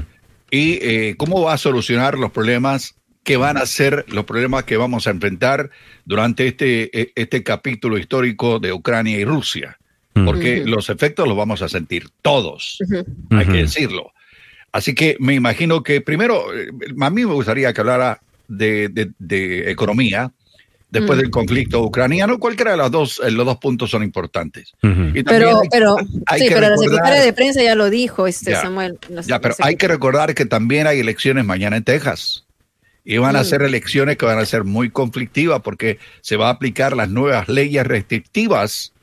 Y 0.52 0.80
eh, 0.82 1.16
cómo 1.18 1.42
va 1.42 1.54
a 1.54 1.58
solucionar 1.58 2.18
los 2.18 2.32
problemas 2.32 2.96
que 3.24 3.38
van 3.38 3.58
a 3.58 3.66
ser 3.66 4.06
los 4.10 4.26
problemas 4.26 4.66
que 4.66 4.78
vamos 4.78 5.08
a 5.08 5.10
enfrentar 5.12 5.72
durante 6.06 6.46
este, 6.48 7.00
e- 7.02 7.12
este 7.16 7.42
capítulo 7.44 7.98
histórico 7.98 8.60
de 8.60 8.72
Ucrania 8.72 9.18
y 9.18 9.26
Rusia. 9.26 9.78
Porque 10.26 10.64
los 10.66 10.90
efectos 10.90 11.28
los 11.28 11.36
vamos 11.36 11.62
a 11.62 11.68
sentir 11.68 12.08
todos, 12.22 12.78
hay 13.32 13.46
que 13.48 13.58
decirlo. 13.64 14.14
Así 14.72 14.94
que 14.96 15.18
me 15.20 15.34
imagino 15.34 15.84
que 15.84 16.00
primero, 16.02 16.54
eh, 16.56 16.68
a 17.02 17.10
mí 17.10 17.26
me 17.26 17.34
gustaría 17.34 17.74
que 17.74 17.82
hablara 17.82 18.22
de, 18.48 18.88
de- 18.90 19.12
de 19.20 19.72
economía 19.72 20.32
después 21.00 21.18
del 21.20 21.30
conflicto 21.30 21.82
ucraniano. 21.84 22.40
Cualquiera 22.40 22.72
de 22.72 22.78
los 22.78 22.92
dos, 22.92 23.22
eh, 23.26 23.32
los 23.32 23.46
dos 23.46 23.58
puntos 23.58 23.90
son 23.92 24.04
importantes. 24.04 24.74
Y 24.82 25.24
Pero, 25.24 25.62
hay- 25.62 25.68
pero, 25.70 25.96
hay 26.26 26.42
sí, 26.42 26.48
que 26.48 26.56
pero 26.56 26.70
la 26.70 26.78
secretaria 26.78 27.22
de 27.22 27.34
prensa 27.34 27.62
ya 27.64 27.76
lo 27.76 27.90
dijo, 27.90 28.28
este 28.28 28.52
Ya. 28.52 28.62
Samuel. 28.62 28.98
No 29.10 29.22
Ya, 29.22 29.40
pero 29.40 29.52
no 29.52 29.56
sé 29.56 29.64
hay 29.64 29.74
qué- 29.76 29.78
que 29.80 29.88
recordar 29.90 30.34
que 30.34 30.46
también 30.46 30.88
hay 30.88 31.00
elecciones 31.00 31.46
mañana 31.46 31.78
en 31.78 31.84
Texas. 31.84 32.46
Y 33.04 33.18
van 33.18 33.36
a 33.36 33.42
Mm. 33.44 33.46
ser 33.46 33.62
elecciones 33.62 34.18
que 34.18 34.26
van 34.26 34.40
a 34.40 34.46
ser 34.46 34.64
muy 34.64 34.90
conflictivas 34.90 35.62
porque 35.62 36.00
se 36.22 36.38
va 36.38 36.48
a 36.48 36.52
aplicar 36.52 36.96
las 36.96 37.10
nuevas 37.10 37.48
leyes 37.48 37.86
restrictivas 37.86 38.94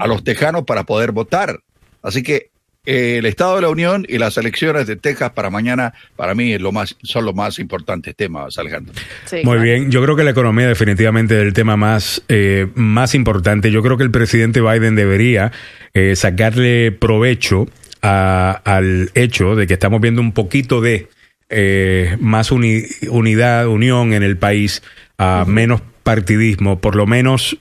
a 0.00 0.06
los 0.06 0.24
tejanos 0.24 0.64
para 0.64 0.84
poder 0.84 1.12
votar. 1.12 1.60
Así 2.02 2.22
que 2.22 2.50
el 2.84 3.24
Estado 3.26 3.56
de 3.56 3.62
la 3.62 3.68
Unión 3.70 4.04
y 4.08 4.18
las 4.18 4.36
elecciones 4.36 4.86
de 4.86 4.96
Texas 4.96 5.30
para 5.32 5.50
mañana, 5.50 5.94
para 6.16 6.34
mí, 6.34 6.52
es 6.52 6.60
lo 6.60 6.72
más, 6.72 6.96
son 7.02 7.24
los 7.24 7.34
más 7.34 7.58
importantes 7.58 8.14
temas, 8.14 8.58
Alejandro. 8.58 8.92
Sí, 9.24 9.36
Muy 9.36 9.42
claro. 9.56 9.62
bien, 9.62 9.90
yo 9.90 10.02
creo 10.02 10.16
que 10.16 10.24
la 10.24 10.30
economía 10.32 10.68
definitivamente 10.68 11.36
es 11.36 11.42
el 11.42 11.52
tema 11.52 11.76
más, 11.76 12.22
eh, 12.28 12.66
más 12.74 13.14
importante. 13.14 13.70
Yo 13.70 13.82
creo 13.82 13.96
que 13.96 14.04
el 14.04 14.10
presidente 14.10 14.60
Biden 14.60 14.94
debería 14.94 15.52
eh, 15.94 16.16
sacarle 16.16 16.92
provecho 16.92 17.66
a- 18.02 18.60
al 18.64 19.10
hecho 19.14 19.54
de 19.56 19.66
que 19.66 19.74
estamos 19.74 20.00
viendo 20.00 20.20
un 20.20 20.32
poquito 20.32 20.80
de 20.80 21.08
eh, 21.50 22.16
más 22.20 22.50
uni- 22.50 22.84
unidad, 23.08 23.68
unión 23.68 24.12
en 24.12 24.22
el 24.22 24.36
país, 24.36 24.82
a 25.18 25.44
menos 25.46 25.82
partidismo, 26.02 26.80
por 26.80 26.96
lo 26.96 27.06
menos 27.06 27.56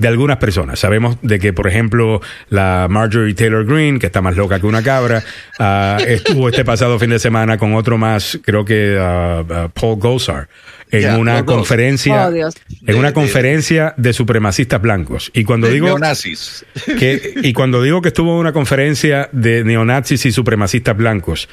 de 0.00 0.08
algunas 0.08 0.38
personas. 0.38 0.80
Sabemos 0.80 1.16
de 1.22 1.38
que, 1.38 1.52
por 1.52 1.68
ejemplo, 1.68 2.20
la 2.48 2.86
Marjorie 2.90 3.34
Taylor 3.34 3.64
Greene, 3.64 3.98
que 3.98 4.06
está 4.06 4.20
más 4.22 4.34
loca 4.36 4.58
que 4.58 4.66
una 4.66 4.82
cabra, 4.82 5.22
ah, 5.58 5.98
estuvo 6.06 6.48
este 6.48 6.64
pasado 6.64 6.98
fin 6.98 7.10
de 7.10 7.18
semana 7.18 7.58
con 7.58 7.74
otro 7.74 7.98
más, 7.98 8.38
creo 8.42 8.64
que 8.64 8.96
ah, 8.98 9.68
Paul 9.72 9.98
Gosar, 9.98 10.48
en 10.90 11.02
Ya, 11.02 11.18
una 11.18 11.44
conferencia, 11.44 12.28
Oh, 12.28 12.32
en 12.32 12.96
una 12.96 13.08
De- 13.08 13.08
de- 13.08 13.12
conferencia 13.12 13.94
de 13.96 14.12
supremacistas 14.12 14.80
blancos. 14.82 15.30
Y 15.34 15.44
cuando 15.44 15.68
De 15.68 15.74
digo 15.74 15.86
neonazis. 15.86 16.64
que, 16.98 17.34
y 17.42 17.52
cuando 17.52 17.82
digo 17.82 18.02
que 18.02 18.08
estuvo 18.08 18.32
en 18.34 18.40
una 18.40 18.52
conferencia 18.52 19.28
de 19.32 19.62
neonazis 19.62 20.26
y 20.26 20.32
supremacistas 20.32 20.96
blancos, 20.96 21.48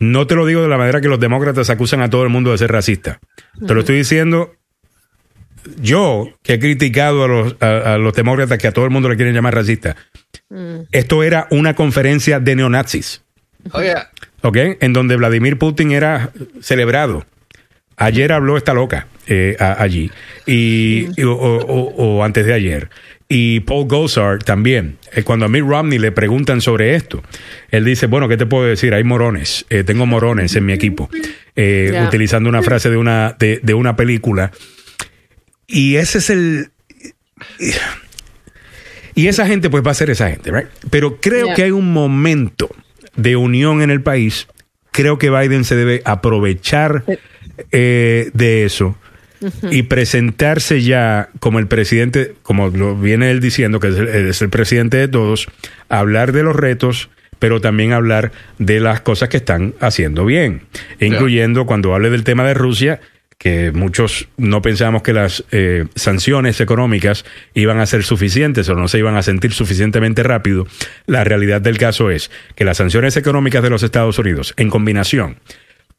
no 0.00 0.26
te 0.26 0.34
lo 0.34 0.44
digo 0.44 0.60
de 0.62 0.68
la 0.68 0.76
manera 0.76 1.00
que 1.00 1.08
los 1.08 1.20
demócratas 1.20 1.70
acusan 1.70 2.02
a 2.02 2.10
todo 2.10 2.24
el 2.24 2.28
mundo 2.28 2.50
de 2.50 2.58
ser 2.58 2.72
racista. 2.72 3.20
Te 3.66 3.72
lo 3.72 3.80
estoy 3.80 3.96
diciendo 3.96 4.52
yo, 5.80 6.28
que 6.42 6.54
he 6.54 6.58
criticado 6.58 7.24
a 7.24 7.28
los, 7.28 7.56
a, 7.60 7.94
a 7.94 7.98
los 7.98 8.12
demócratas 8.14 8.58
que 8.58 8.66
a 8.68 8.72
todo 8.72 8.84
el 8.84 8.90
mundo 8.90 9.08
le 9.08 9.16
quieren 9.16 9.34
llamar 9.34 9.54
racista. 9.54 9.96
Esto 10.92 11.22
era 11.22 11.46
una 11.50 11.74
conferencia 11.74 12.38
de 12.40 12.56
neonazis, 12.56 13.22
Oye, 13.72 13.94
¿ok? 14.42 14.56
En 14.80 14.92
donde 14.92 15.16
Vladimir 15.16 15.56
Putin 15.58 15.92
era 15.92 16.30
celebrado. 16.60 17.24
Ayer 17.96 18.32
habló 18.32 18.56
esta 18.56 18.74
loca 18.74 19.06
eh, 19.26 19.56
a- 19.60 19.80
allí, 19.82 20.10
y, 20.46 21.06
y- 21.16 21.22
o, 21.24 21.32
o- 21.34 21.94
o 22.18 22.24
antes 22.24 22.44
de 22.46 22.52
ayer. 22.52 22.90
Y 23.28 23.60
Paul 23.60 23.86
Gosar 23.88 24.40
también. 24.42 24.98
Eh, 25.14 25.22
cuando 25.22 25.46
a 25.46 25.48
Mitt 25.48 25.62
Romney 25.64 25.98
le 25.98 26.12
preguntan 26.12 26.60
sobre 26.60 26.96
esto, 26.96 27.22
él 27.70 27.84
dice, 27.84 28.06
bueno, 28.06 28.28
¿qué 28.28 28.36
te 28.36 28.44
puedo 28.44 28.64
decir? 28.66 28.92
Hay 28.92 29.04
morones, 29.04 29.64
eh, 29.70 29.84
tengo 29.84 30.04
morones 30.04 30.54
en 30.56 30.66
mi 30.66 30.72
equipo. 30.74 31.08
Eh. 31.56 32.02
Utilizando 32.08 32.48
una 32.50 32.62
frase 32.62 32.90
de 32.90 32.96
una, 32.98 33.34
de, 33.38 33.60
de 33.62 33.72
una 33.74 33.96
película. 33.96 34.50
Y 35.72 35.96
ese 35.96 36.18
es 36.18 36.28
el... 36.28 36.70
Y 39.14 39.26
esa 39.26 39.46
gente 39.46 39.70
pues 39.70 39.84
va 39.84 39.90
a 39.90 39.94
ser 39.94 40.10
esa 40.10 40.28
gente, 40.28 40.50
¿right? 40.50 40.68
Pero 40.90 41.18
creo 41.18 41.54
que 41.54 41.64
hay 41.64 41.70
un 41.70 41.92
momento 41.92 42.68
de 43.16 43.36
unión 43.36 43.80
en 43.80 43.90
el 43.90 44.02
país. 44.02 44.48
Creo 44.90 45.18
que 45.18 45.30
Biden 45.30 45.64
se 45.64 45.74
debe 45.74 46.02
aprovechar 46.04 47.04
eh, 47.72 48.30
de 48.34 48.64
eso 48.64 48.96
y 49.70 49.84
presentarse 49.84 50.82
ya 50.82 51.30
como 51.40 51.58
el 51.58 51.66
presidente, 51.66 52.34
como 52.42 52.68
lo 52.68 52.94
viene 52.94 53.30
él 53.30 53.40
diciendo, 53.40 53.80
que 53.80 53.88
es 53.88 53.96
el, 53.96 54.08
es 54.08 54.42
el 54.42 54.50
presidente 54.50 54.98
de 54.98 55.08
todos, 55.08 55.48
hablar 55.88 56.32
de 56.32 56.42
los 56.42 56.54
retos, 56.54 57.08
pero 57.38 57.60
también 57.60 57.92
hablar 57.92 58.30
de 58.58 58.78
las 58.78 59.00
cosas 59.00 59.30
que 59.30 59.38
están 59.38 59.74
haciendo 59.80 60.26
bien, 60.26 60.62
incluyendo 61.00 61.66
cuando 61.66 61.94
hable 61.94 62.10
del 62.10 62.24
tema 62.24 62.46
de 62.46 62.54
Rusia, 62.54 63.00
que 63.42 63.72
muchos 63.72 64.28
no 64.36 64.62
pensábamos 64.62 65.02
que 65.02 65.12
las 65.12 65.42
eh, 65.50 65.86
sanciones 65.96 66.60
económicas 66.60 67.24
iban 67.54 67.80
a 67.80 67.86
ser 67.86 68.04
suficientes 68.04 68.68
o 68.68 68.76
no 68.76 68.86
se 68.86 68.98
iban 68.98 69.16
a 69.16 69.22
sentir 69.24 69.52
suficientemente 69.52 70.22
rápido. 70.22 70.68
La 71.06 71.24
realidad 71.24 71.60
del 71.60 71.76
caso 71.76 72.12
es 72.12 72.30
que 72.54 72.64
las 72.64 72.76
sanciones 72.76 73.16
económicas 73.16 73.64
de 73.64 73.70
los 73.70 73.82
Estados 73.82 74.16
Unidos, 74.20 74.54
en 74.58 74.70
combinación 74.70 75.40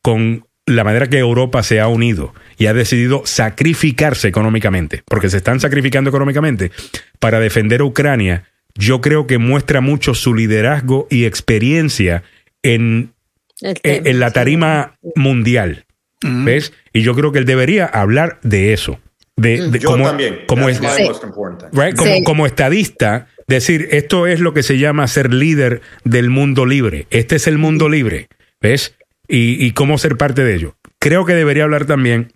con 0.01 0.45
la 0.65 0.85
manera 0.85 1.09
que 1.09 1.17
Europa 1.17 1.63
se 1.63 1.81
ha 1.81 1.89
unido 1.89 2.33
y 2.57 2.67
ha 2.67 2.73
decidido 2.73 3.23
sacrificarse 3.25 4.29
económicamente, 4.29 5.03
porque 5.05 5.29
se 5.29 5.35
están 5.35 5.59
sacrificando 5.59 6.11
económicamente 6.11 6.71
para 7.19 7.41
defender 7.41 7.81
a 7.81 7.83
Ucrania, 7.83 8.45
yo 8.75 9.01
creo 9.01 9.27
que 9.27 9.37
muestra 9.37 9.81
mucho 9.81 10.13
su 10.13 10.33
liderazgo 10.33 11.07
y 11.09 11.25
experiencia 11.25 12.23
en, 12.61 13.11
El 13.59 14.07
en, 14.07 14.21
la 14.21 14.31
tarima 14.31 14.97
mundial. 15.13 15.83
¿Ves? 16.23 16.73
Y 16.93 17.01
yo 17.01 17.13
creo 17.15 17.31
que 17.31 17.39
él 17.39 17.45
debería 17.45 17.85
hablar 17.85 18.39
de 18.43 18.73
eso. 18.73 18.99
De, 19.35 19.69
de 19.69 19.79
Yo 19.79 19.89
como, 19.89 20.05
también. 20.05 20.39
como 20.47 20.67
That's 20.67 20.77
es- 20.77 20.81
my 20.83 20.89
Sí. 20.97 21.03
most 21.03 21.23
important. 21.23 21.73
right? 21.73 21.95
Como, 21.95 22.13
Sí. 22.13 22.23
como 22.23 22.45
estadista, 22.45 23.27
decir, 23.47 23.87
esto 23.91 24.27
es 24.27 24.39
lo 24.39 24.53
que 24.53 24.61
se 24.63 24.77
llama 24.77 25.07
ser 25.07 25.33
líder 25.33 25.81
del 26.03 26.29
mundo 26.29 26.65
libre. 26.65 27.07
Este 27.09 27.35
es 27.37 27.47
el 27.47 27.57
mundo 27.57 27.89
libre, 27.89 28.27
¿ves? 28.61 28.95
Y, 29.27 29.63
y 29.65 29.71
cómo 29.71 29.97
ser 29.97 30.17
parte 30.17 30.43
de 30.43 30.53
ello. 30.55 30.75
Creo 30.99 31.25
que 31.25 31.33
debería 31.33 31.63
hablar 31.63 31.85
también 31.85 32.31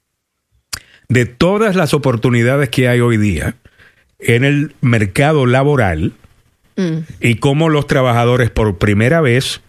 de 1.08 1.26
todas 1.26 1.76
las 1.76 1.94
oportunidades 1.94 2.70
que 2.70 2.88
hay 2.88 3.00
hoy 3.00 3.18
día 3.18 3.56
en 4.20 4.44
el 4.44 4.74
mercado 4.82 5.46
laboral 5.46 6.14
Mm. 6.76 7.00
y 7.22 7.36
cómo 7.36 7.70
los 7.70 7.88
trabajadores 7.88 8.50
por 8.52 8.78
primera 8.78 9.20
vez 9.22 9.62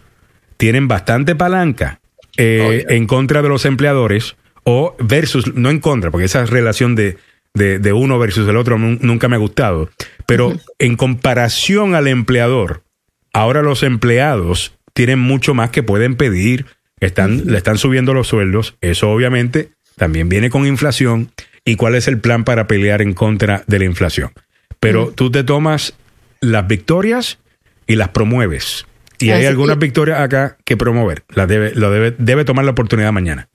tienen 0.59 0.89
bastante 0.89 1.35
palanca 1.35 1.98
eh, 2.39 2.85
Oh, 2.89 2.93
en 2.93 3.07
contra 3.07 3.43
de 3.43 3.49
los 3.51 3.67
empleadores 3.67 4.37
o 4.65 4.97
versus, 4.99 5.55
no 5.55 5.69
en 5.71 5.81
contra, 5.81 6.11
porque 6.11 6.25
esa 6.25 6.47
relación 6.47 6.95
de, 6.95 7.19
de, 7.55 7.79
de 7.79 7.93
uno 7.93 8.19
versus 8.19 8.49
el 8.49 8.57
otro 8.57 8.79
nun- 8.79 8.99
nunca 9.03 9.29
me 9.29 9.37
ha 9.37 9.39
gustado, 9.39 9.91
pero 10.27 10.57
en 10.79 10.97
comparación 10.97 11.95
al 11.95 12.07
empleador, 12.09 12.83
ahora 13.33 13.63
los 13.63 13.83
empleados 13.83 14.73
tienen 14.95 15.19
mucho 15.19 15.53
más 15.55 15.71
que 15.71 15.83
pueden 15.83 16.17
pedir, 16.17 16.67
están, 17.01 17.47
le 17.47 17.57
están 17.59 17.79
subiendo 17.79 18.15
los 18.15 18.29
sueldos, 18.29 18.77
eso 18.81 19.11
obviamente 19.11 19.71
también 19.97 20.29
viene 20.29 20.51
con 20.51 20.67
inflación 20.67 21.31
y 21.65 21.77
cuál 21.77 21.95
es 21.95 22.09
el 22.09 22.19
plan 22.19 22.45
para 22.45 22.67
pelear 22.67 23.03
en 23.03 23.15
contra 23.15 23.63
de 23.67 23.79
la 23.79 23.85
inflación. 23.85 24.31
Pero 24.81 25.13
tú 25.15 25.31
te 25.31 25.45
tomas 25.45 25.95
las 26.41 26.67
victorias 26.69 27.39
y 27.87 27.97
las 27.97 28.09
promueves. 28.11 28.87
Y 29.19 29.31
hay 29.31 29.47
algunas 29.47 29.77
que- 29.77 29.87
victorias 29.87 30.21
acá 30.21 30.59
que 30.65 30.77
promover. 30.77 31.25
Las 31.29 31.49
debe, 31.49 31.73
lo 31.75 31.91
debe, 31.91 32.15
debe 32.19 32.45
tomar 32.45 32.65
la 32.65 32.71
oportunidad 32.73 33.13
mañana. 33.13 33.49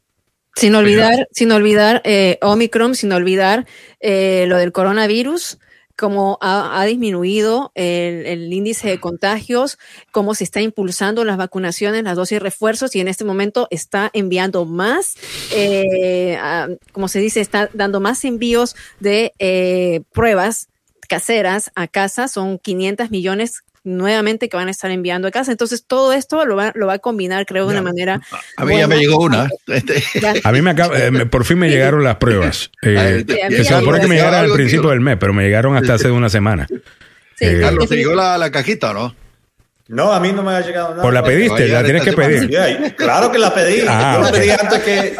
Sin 0.55 0.75
olvidar, 0.75 1.27
sin 1.31 1.51
olvidar 1.51 2.01
eh, 2.05 2.37
Omicron, 2.41 2.93
sin 2.95 3.11
olvidar 3.11 3.65
eh, 3.99 4.45
lo 4.47 4.57
del 4.57 4.71
coronavirus, 4.71 5.57
cómo 5.95 6.37
ha, 6.41 6.79
ha 6.79 6.85
disminuido 6.85 7.71
el, 7.73 8.25
el 8.27 8.53
índice 8.53 8.87
de 8.87 8.99
contagios, 8.99 9.79
cómo 10.11 10.35
se 10.35 10.43
está 10.43 10.61
impulsando 10.61 11.23
las 11.25 11.37
vacunaciones, 11.37 12.03
las 12.03 12.15
dosis 12.15 12.39
refuerzos 12.39 12.95
y 12.95 12.99
en 12.99 13.07
este 13.07 13.23
momento 13.25 13.67
está 13.71 14.11
enviando 14.13 14.65
más, 14.65 15.15
eh, 15.55 16.37
a- 16.39 16.67
como 16.91 17.07
se 17.07 17.19
dice, 17.19 17.41
está 17.41 17.69
dando 17.73 17.99
más 17.99 18.23
envíos 18.23 18.75
de 18.99 19.33
eh, 19.39 20.01
pruebas 20.13 20.67
caseras 21.09 21.71
a 21.75 21.87
casa, 21.87 22.27
son 22.27 22.59
500 22.59 23.09
millones 23.11 23.62
nuevamente 23.83 24.49
que 24.49 24.57
van 24.57 24.67
a 24.67 24.71
estar 24.71 24.89
enviando 24.91 25.27
a 25.27 25.31
casa. 25.31 25.51
Entonces, 25.51 25.85
todo 25.85 26.13
esto 26.13 26.45
lo 26.45 26.55
va, 26.55 26.71
lo 26.75 26.87
va 26.87 26.93
a 26.93 26.99
combinar, 26.99 27.45
creo, 27.45 27.65
de 27.67 27.71
una 27.73 27.81
manera. 27.81 28.21
A 28.57 28.65
mí 28.65 28.77
ya 28.77 28.87
me 28.87 28.97
llegó 28.97 29.17
una. 29.19 29.49
Este, 29.67 30.03
Ya. 30.21 30.33
A 30.43 30.51
mí 30.51 30.61
me 30.61 30.71
acaba, 30.71 30.97
eh, 30.97 31.11
me- 31.11 31.25
por 31.25 31.45
fin 31.45 31.57
me 31.59 31.69
llegaron 31.69 32.03
las 32.03 32.15
pruebas. 32.17 32.71
eh, 32.83 33.23
Sí, 33.27 33.35
que 33.49 33.63
se 33.63 33.79
supone 33.79 33.99
que 33.99 34.07
me 34.07 34.15
llegó 34.15 34.27
llegaran 34.27 34.45
al 34.49 34.53
principio 34.53 34.81
tío. 34.83 34.89
del 34.91 34.99
mes, 35.01 35.17
pero 35.19 35.33
me 35.33 35.43
llegaron 35.43 35.75
hasta 35.75 35.95
hace 35.95 36.09
una 36.11 36.29
semana. 36.29 36.67
Sí, 37.35 37.45
Eh, 37.45 37.59
Carlos, 37.61 37.89
¿te 37.89 37.95
llegó 37.95 38.13
la, 38.15 38.37
la 38.37 38.51
cajita 38.51 38.91
o 38.91 38.93
no? 38.93 39.15
No, 39.89 40.13
a 40.13 40.19
mí 40.21 40.31
no 40.31 40.43
me 40.43 40.53
ha 40.53 40.61
llegado 40.61 40.91
nada. 40.91 41.01
Pues 41.01 41.13
la 41.13 41.23
pediste, 41.23 41.67
la 41.67 41.83
tienes 41.83 42.03
que 42.03 42.13
pedir. 42.13 42.47
Yeah, 42.49 42.95
claro 42.95 43.29
que 43.33 43.37
la 43.37 43.53
pedí. 43.53 43.81
Ah, 43.87 44.13
Yo 44.15 44.23
la 44.23 44.31
pedí 44.31 44.49
antes 44.49 44.79
que 44.79 45.13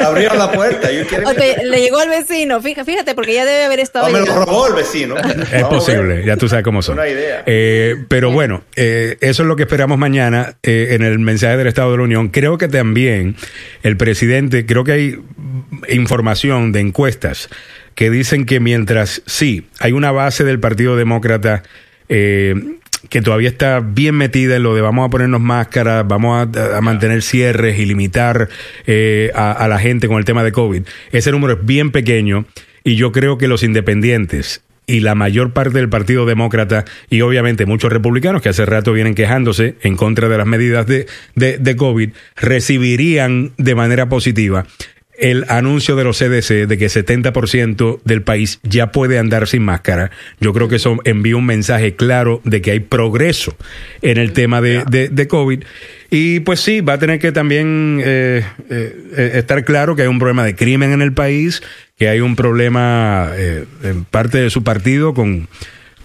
abrieran 0.00 0.36
la 0.36 0.50
puerta. 0.50 0.88
Le 0.90 1.80
llegó 1.80 2.00
al 2.00 2.08
vecino, 2.08 2.60
fíjate, 2.60 2.90
fíjate, 2.90 3.14
porque 3.14 3.34
ya 3.34 3.44
debe 3.44 3.64
haber 3.64 3.78
estado. 3.78 4.06
Ah, 4.06 4.10
me 4.10 4.18
lo 4.18 4.26
robó 4.26 4.66
el 4.66 4.74
vecino. 4.74 5.16
Es 5.16 5.62
Vamos 5.62 5.84
posible, 5.84 6.24
ya 6.24 6.36
tú 6.36 6.48
sabes 6.48 6.64
cómo 6.64 6.82
son. 6.82 6.94
Una 6.94 7.08
idea. 7.08 7.44
Eh, 7.46 8.04
pero 8.08 8.32
bueno, 8.32 8.64
eh, 8.74 9.16
eso 9.20 9.42
es 9.42 9.48
lo 9.48 9.54
que 9.54 9.62
esperamos 9.62 9.96
mañana 9.96 10.56
eh, 10.64 10.88
en 10.90 11.02
el 11.02 11.20
mensaje 11.20 11.56
del 11.56 11.68
Estado 11.68 11.92
de 11.92 11.98
la 11.98 12.02
Unión. 12.02 12.30
Creo 12.30 12.58
que 12.58 12.66
también 12.66 13.36
el 13.84 13.96
presidente, 13.96 14.66
creo 14.66 14.82
que 14.82 14.92
hay 14.92 15.18
información 15.88 16.72
de 16.72 16.80
encuestas 16.80 17.48
que 17.94 18.10
dicen 18.10 18.44
que 18.44 18.58
mientras 18.58 19.22
sí, 19.26 19.68
hay 19.78 19.92
una 19.92 20.10
base 20.10 20.42
del 20.42 20.58
Partido 20.58 20.96
Demócrata 20.96 21.62
eh, 22.08 22.54
que 23.08 23.22
todavía 23.22 23.48
está 23.48 23.80
bien 23.80 24.14
metida 24.14 24.56
en 24.56 24.62
lo 24.62 24.74
de 24.74 24.80
vamos 24.80 25.06
a 25.06 25.10
ponernos 25.10 25.40
máscaras, 25.40 26.06
vamos 26.06 26.48
a, 26.56 26.76
a 26.76 26.80
mantener 26.80 27.22
cierres 27.22 27.78
y 27.78 27.86
limitar 27.86 28.48
eh, 28.86 29.30
a, 29.34 29.52
a 29.52 29.68
la 29.68 29.78
gente 29.78 30.08
con 30.08 30.18
el 30.18 30.24
tema 30.24 30.44
de 30.44 30.52
COVID. 30.52 30.82
Ese 31.12 31.32
número 31.32 31.54
es 31.54 31.64
bien 31.64 31.90
pequeño 31.90 32.44
y 32.84 32.96
yo 32.96 33.12
creo 33.12 33.38
que 33.38 33.48
los 33.48 33.62
independientes 33.62 34.62
y 34.86 35.00
la 35.00 35.14
mayor 35.14 35.52
parte 35.52 35.78
del 35.78 35.88
Partido 35.88 36.26
Demócrata 36.26 36.84
y 37.08 37.20
obviamente 37.20 37.64
muchos 37.64 37.92
republicanos 37.92 38.42
que 38.42 38.48
hace 38.48 38.66
rato 38.66 38.92
vienen 38.92 39.14
quejándose 39.14 39.76
en 39.82 39.96
contra 39.96 40.28
de 40.28 40.36
las 40.36 40.46
medidas 40.46 40.86
de, 40.86 41.06
de, 41.36 41.58
de 41.58 41.76
COVID, 41.76 42.10
recibirían 42.36 43.52
de 43.56 43.74
manera 43.74 44.08
positiva 44.08 44.66
el 45.20 45.44
anuncio 45.48 45.96
de 45.96 46.04
los 46.04 46.18
CDC 46.18 46.66
de 46.66 46.78
que 46.78 46.86
70% 46.86 48.00
del 48.04 48.22
país 48.22 48.58
ya 48.62 48.90
puede 48.90 49.18
andar 49.18 49.46
sin 49.46 49.62
máscara. 49.62 50.10
Yo 50.40 50.52
creo 50.52 50.68
que 50.68 50.76
eso 50.76 50.98
envía 51.04 51.36
un 51.36 51.46
mensaje 51.46 51.94
claro 51.94 52.40
de 52.44 52.62
que 52.62 52.72
hay 52.72 52.80
progreso 52.80 53.54
en 54.02 54.18
el 54.18 54.32
tema 54.32 54.60
de, 54.60 54.84
de, 54.88 55.08
de 55.08 55.28
COVID. 55.28 55.62
Y 56.10 56.40
pues 56.40 56.60
sí, 56.60 56.80
va 56.80 56.94
a 56.94 56.98
tener 56.98 57.20
que 57.20 57.30
también 57.30 58.00
eh, 58.04 58.44
eh, 58.68 59.30
estar 59.34 59.64
claro 59.64 59.94
que 59.94 60.02
hay 60.02 60.08
un 60.08 60.18
problema 60.18 60.44
de 60.44 60.56
crimen 60.56 60.90
en 60.92 61.02
el 61.02 61.12
país, 61.12 61.62
que 61.96 62.08
hay 62.08 62.20
un 62.20 62.34
problema 62.34 63.30
eh, 63.34 63.64
en 63.84 64.04
parte 64.04 64.38
de 64.38 64.50
su 64.50 64.64
partido 64.64 65.14
con... 65.14 65.48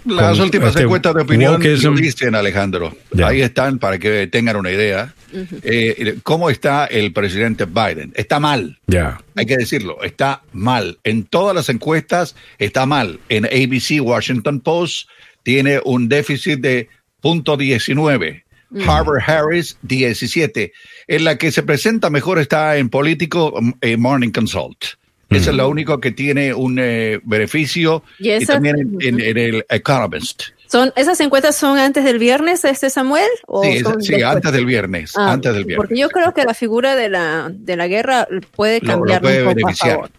Las 0.05 0.37
últimas 0.37 0.69
este 0.69 0.83
encuestas 0.83 1.15
de 1.15 1.23
opinión 1.23 1.59
lo 1.63 1.91
dicen, 1.95 2.35
Alejandro. 2.35 2.95
Ahí 3.23 3.41
están 3.41 3.79
para 3.79 3.97
que 3.97 4.27
tengan 4.27 4.55
una 4.57 4.71
idea. 4.71 5.15
Eh, 5.63 6.17
¿Cómo 6.23 6.49
está 6.49 6.85
el 6.85 7.11
presidente 7.13 7.65
Biden? 7.65 8.11
Está 8.15 8.39
mal. 8.39 8.79
Ya. 8.87 9.21
Hay 9.35 9.45
que 9.45 9.57
decirlo, 9.57 10.01
está 10.03 10.43
mal. 10.53 10.97
En 11.03 11.23
todas 11.25 11.55
las 11.55 11.69
encuestas 11.69 12.35
está 12.57 12.85
mal. 12.85 13.19
En 13.29 13.45
ABC, 13.45 14.01
Washington 14.01 14.59
Post, 14.61 15.07
tiene 15.43 15.79
un 15.85 16.07
déficit 16.09 16.59
de 16.59 16.89
punto 17.21 17.57
19. 17.57 18.43
Harvard 18.87 19.21
Harris, 19.25 19.77
17. 19.83 20.73
En 21.07 21.23
la 21.23 21.37
que 21.37 21.51
se 21.51 21.63
presenta 21.63 22.09
mejor 22.09 22.39
está 22.39 22.77
en 22.77 22.89
político 22.89 23.57
eh, 23.81 23.95
Morning 23.95 24.31
Consult. 24.31 24.83
Esa 25.29 25.49
es 25.51 25.55
la 25.55 25.65
única 25.67 25.99
que 25.99 26.11
tiene 26.11 26.53
un 26.53 26.77
eh, 26.79 27.19
beneficio. 27.23 28.03
Y 28.43 28.45
también 28.53 28.75
en, 28.79 28.97
en- 29.01 29.21
en 29.21 29.37
el 29.37 29.65
Economist. 29.69 30.43
Son, 30.67 30.91
¿Esas 30.95 31.19
encuestas 31.21 31.55
son 31.55 31.77
antes 31.77 32.03
del 32.03 32.17
viernes, 32.19 32.65
este 32.65 32.89
Samuel? 32.89 33.27
¿O 33.45 33.63
Sí, 33.63 33.79
son 33.79 34.01
sí, 34.01 34.13
después? 34.13 34.35
antes 34.35 34.51
del 34.51 34.65
viernes. 34.65 35.13
Ah, 35.15 35.33
antes 35.33 35.53
del 35.53 35.63
viernes. 35.65 35.77
Porque 35.77 35.97
yo 35.99 36.09
creo 36.09 36.33
que 36.33 36.43
la 36.43 36.53
figura 36.53 36.95
de 36.95 37.07
la, 37.09 37.49
de 37.51 37.75
la 37.75 37.87
guerra 37.87 38.27
puede 38.55 38.79
Lo- 38.81 38.93
lo 38.93 38.99
cambiar 38.99 39.21
puede 39.21 39.37
un 39.39 39.43
poco 39.45 39.55
beneficiar. 39.55 39.91
a 39.91 39.93
favor. 39.95 40.09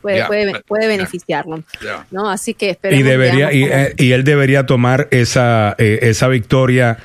Puede, 0.66 0.86
beneficiarlo. 0.88 1.62
¿no? 2.10 2.30
Así 2.30 2.54
que 2.54 2.70
esperemos. 2.70 3.00
Y 3.00 3.02
debería, 3.08 3.50
eh, 3.50 3.94
y 3.96 4.12
él 4.12 4.24
debería 4.24 4.66
tomar 4.66 5.08
esa, 5.10 5.74
eh, 5.78 5.98
esa 6.02 6.28
victoria 6.28 6.98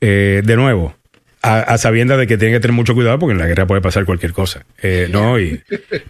eh, 0.00 0.42
de 0.44 0.56
nuevo. 0.56 0.94
A, 1.42 1.60
a 1.60 1.78
sabiendas 1.78 2.18
de 2.18 2.26
que 2.26 2.36
tiene 2.38 2.54
que 2.54 2.60
tener 2.60 2.74
mucho 2.74 2.94
cuidado 2.94 3.18
porque 3.20 3.32
en 3.32 3.38
la 3.38 3.46
guerra 3.46 3.66
puede 3.66 3.80
pasar 3.80 4.04
cualquier 4.04 4.32
cosa. 4.32 4.64
Eh, 4.82 5.08
no, 5.12 5.38
y, 5.38 5.60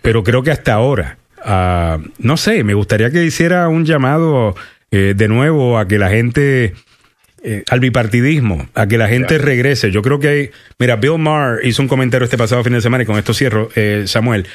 pero 0.01 0.23
creo 0.25 0.43
que 0.43 0.51
hasta 0.51 0.73
ahora, 0.73 1.19
ah, 1.45 1.99
no 2.19 2.37
sé, 2.39 2.65
me 2.65 2.73
gustaría 2.73 3.11
que 3.11 3.23
hiciera 3.23 3.69
un 3.69 3.85
llamado 3.85 4.55
eh, 4.91 5.15
de 5.17 5.29
nuevo 5.29 5.79
a 5.79 5.89
que 5.89 5.99
la 5.99 6.09
gente, 6.09 6.75
eh, 7.43 7.65
al 7.71 7.81
bipartidismo, 7.81 8.69
a 8.75 8.87
que 8.87 8.99
la 8.99 9.09
gente 9.09 9.39
regrese. 9.39 9.91
Yo 9.91 10.03
creo 10.03 10.19
que 10.19 10.29
hay, 10.29 10.51
mira, 10.79 10.97
Bill 10.97 11.19
Maher 11.19 11.65
hizo 11.65 11.83
un 11.83 11.89
comentario 11.89 12.25
este 12.25 12.39
pasado 12.39 12.63
fin 12.65 12.73
de 12.73 12.81
semana 12.81 13.05
y 13.05 13.07
con 13.07 13.19
esto 13.19 13.35
cierro, 13.35 13.71
eh, 13.75 14.05
Samuel. 14.07 14.47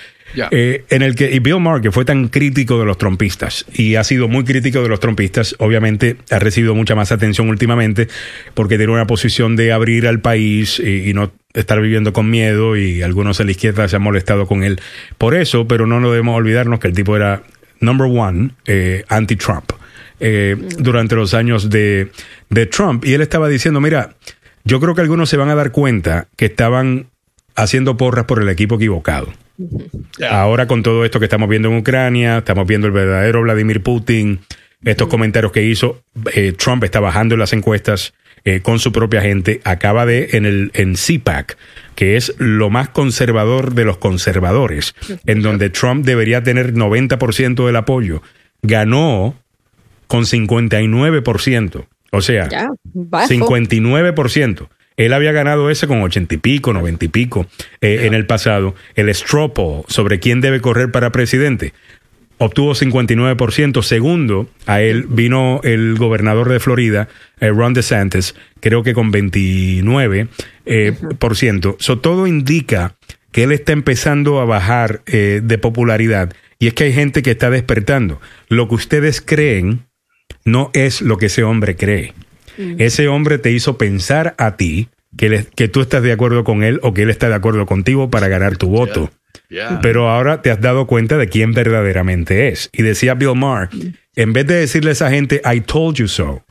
Eh, 0.51 0.85
en 0.89 1.01
el 1.01 1.15
que 1.15 1.29
y 1.29 1.39
Bill 1.39 1.59
Maher, 1.59 1.81
que 1.81 1.91
fue 1.91 2.05
tan 2.05 2.29
crítico 2.29 2.79
de 2.79 2.85
los 2.85 2.97
trompistas 2.97 3.65
y 3.73 3.95
ha 3.95 4.03
sido 4.03 4.29
muy 4.29 4.45
crítico 4.45 4.81
de 4.81 4.87
los 4.87 4.99
trompistas, 4.99 5.55
obviamente 5.59 6.15
ha 6.29 6.39
recibido 6.39 6.73
mucha 6.73 6.95
más 6.95 7.11
atención 7.11 7.49
últimamente 7.49 8.07
porque 8.53 8.77
tiene 8.77 8.93
una 8.93 9.07
posición 9.07 9.57
de 9.57 9.73
abrir 9.73 10.07
al 10.07 10.21
país 10.21 10.79
y, 10.79 11.09
y 11.09 11.13
no 11.13 11.33
estar 11.53 11.81
viviendo 11.81 12.13
con 12.13 12.29
miedo 12.29 12.77
y 12.77 13.01
algunos 13.01 13.39
en 13.39 13.47
la 13.47 13.51
izquierda 13.51 13.87
se 13.87 13.97
han 13.97 14.01
molestado 14.01 14.47
con 14.47 14.63
él 14.63 14.79
por 15.17 15.35
eso, 15.35 15.67
pero 15.67 15.85
no 15.85 15.99
nos 15.99 16.11
debemos 16.11 16.37
olvidarnos 16.37 16.79
que 16.79 16.87
el 16.87 16.93
tipo 16.93 17.15
era 17.15 17.43
number 17.81 18.07
one 18.07 18.51
eh, 18.65 19.03
anti-Trump 19.09 19.73
eh, 20.21 20.55
durante 20.77 21.15
los 21.15 21.33
años 21.33 21.69
de, 21.69 22.11
de 22.49 22.65
Trump 22.67 23.05
y 23.05 23.13
él 23.13 23.21
estaba 23.21 23.49
diciendo, 23.49 23.81
mira, 23.81 24.15
yo 24.63 24.79
creo 24.79 24.95
que 24.95 25.01
algunos 25.01 25.29
se 25.29 25.37
van 25.37 25.49
a 25.49 25.55
dar 25.55 25.71
cuenta 25.71 26.27
que 26.35 26.45
estaban 26.45 27.07
haciendo 27.55 27.97
porras 27.97 28.25
por 28.25 28.41
el 28.41 28.49
equipo 28.49 28.75
equivocado. 28.75 29.33
Ahora 30.29 30.67
con 30.67 30.83
todo 30.83 31.05
esto 31.05 31.19
que 31.19 31.25
estamos 31.25 31.49
viendo 31.49 31.69
en 31.69 31.77
Ucrania, 31.77 32.39
estamos 32.39 32.67
viendo 32.67 32.87
el 32.87 32.93
verdadero 32.93 33.41
Vladimir 33.41 33.81
Putin, 33.81 34.39
estos 34.83 35.07
comentarios 35.07 35.51
que 35.51 35.63
hizo, 35.63 36.03
eh, 36.33 36.53
Trump 36.53 36.83
está 36.83 36.99
bajando 36.99 37.35
en 37.35 37.39
las 37.39 37.53
encuestas 37.53 38.13
eh, 38.43 38.61
con 38.61 38.79
su 38.79 38.91
propia 38.91 39.21
gente. 39.21 39.61
Acaba 39.63 40.05
de, 40.05 40.29
en 40.33 40.45
el 40.45 40.71
en 40.73 40.95
CPAC, 40.95 41.57
que 41.95 42.15
es 42.15 42.33
lo 42.39 42.69
más 42.69 42.89
conservador 42.89 43.75
de 43.75 43.85
los 43.85 43.97
conservadores, 43.97 44.95
en 45.25 45.41
donde 45.41 45.69
Trump 45.69 46.05
debería 46.05 46.41
tener 46.41 46.73
90% 46.73 47.65
del 47.65 47.75
apoyo, 47.75 48.23
ganó 48.63 49.35
con 50.11 50.25
59%. 50.25 51.85
O 52.11 52.21
sea, 52.21 52.49
Ya, 52.49 52.69
bajo. 52.93 53.33
59%. 53.33 54.67
Él 54.97 55.13
había 55.13 55.31
ganado 55.31 55.69
ese 55.69 55.87
con 55.87 56.01
80 56.01 56.35
y 56.35 56.37
pico, 56.37 56.73
90 56.73 57.05
y 57.05 57.07
pico 57.07 57.47
eh, 57.79 58.01
en 58.03 58.13
el 58.13 58.25
pasado. 58.25 58.75
El 58.95 59.07
straw 59.09 59.53
poll 59.53 59.83
sobre 59.87 60.19
quién 60.19 60.41
debe 60.41 60.59
correr 60.59 60.91
para 60.91 61.11
presidente 61.11 61.73
obtuvo 62.37 62.73
59%. 62.73 63.83
Segundo, 63.83 64.49
a 64.65 64.81
él 64.81 65.05
vino 65.07 65.61
el 65.63 65.95
gobernador 65.97 66.49
de 66.49 66.59
Florida, 66.59 67.07
eh, 67.39 67.49
Ron 67.49 67.73
DeSantis, 67.73 68.35
creo 68.59 68.81
que 68.81 68.93
con 68.93 69.13
29%. 69.13 70.27
eh, 70.65 70.93
por 71.19 71.37
ciento. 71.37 71.77
So, 71.79 71.99
todo 71.99 72.25
indica 72.25 72.95
que 73.31 73.43
él 73.43 73.51
está 73.51 73.73
empezando 73.73 74.39
a 74.39 74.45
bajar 74.45 75.01
eh, 75.05 75.41
de 75.43 75.57
popularidad. 75.59 76.33
Y 76.59 76.67
es 76.67 76.73
que 76.73 76.85
hay 76.85 76.93
gente 76.93 77.21
que 77.21 77.31
está 77.31 77.49
despertando. 77.49 78.19
Lo 78.49 78.67
que 78.67 78.75
ustedes 78.75 79.21
creen 79.21 79.85
no 80.45 80.69
es 80.73 81.01
lo 81.01 81.17
que 81.17 81.27
ese 81.27 81.43
hombre 81.43 81.75
cree. 81.75 82.13
Ese 82.77 83.07
hombre 83.07 83.37
te 83.37 83.51
hizo 83.51 83.77
pensar 83.77 84.35
a 84.37 84.55
ti 84.57 84.89
que, 85.17 85.29
le- 85.29 85.45
que 85.55 85.67
tú 85.67 85.81
estás 85.81 86.03
de 86.03 86.11
acuerdo 86.11 86.43
con 86.43 86.63
él 86.63 86.79
o 86.83 86.93
que 86.93 87.03
él 87.03 87.09
está 87.09 87.29
de 87.29 87.35
acuerdo 87.35 87.65
contigo 87.65 88.09
para 88.09 88.27
ganar 88.27 88.57
tu 88.57 88.67
voto. 88.69 89.09
Yeah. 89.49 89.79
Pero 89.81 90.09
ahora 90.09 90.41
te 90.41 90.51
has 90.51 90.61
dado 90.61 90.85
cuenta 90.87 91.17
de 91.17 91.27
quién 91.27 91.53
verdaderamente 91.53 92.49
es. 92.49 92.69
Y 92.73 92.83
decía 92.83 93.13
Bill 93.15 93.35
Maher, 93.35 93.69
en 94.15 94.33
vez 94.33 94.45
de 94.47 94.55
decirle 94.55 94.91
a 94.91 94.93
esa 94.93 95.09
gente, 95.09 95.41
I 95.45 95.61
told 95.61 95.95
you 95.97 96.07
so, 96.07 96.43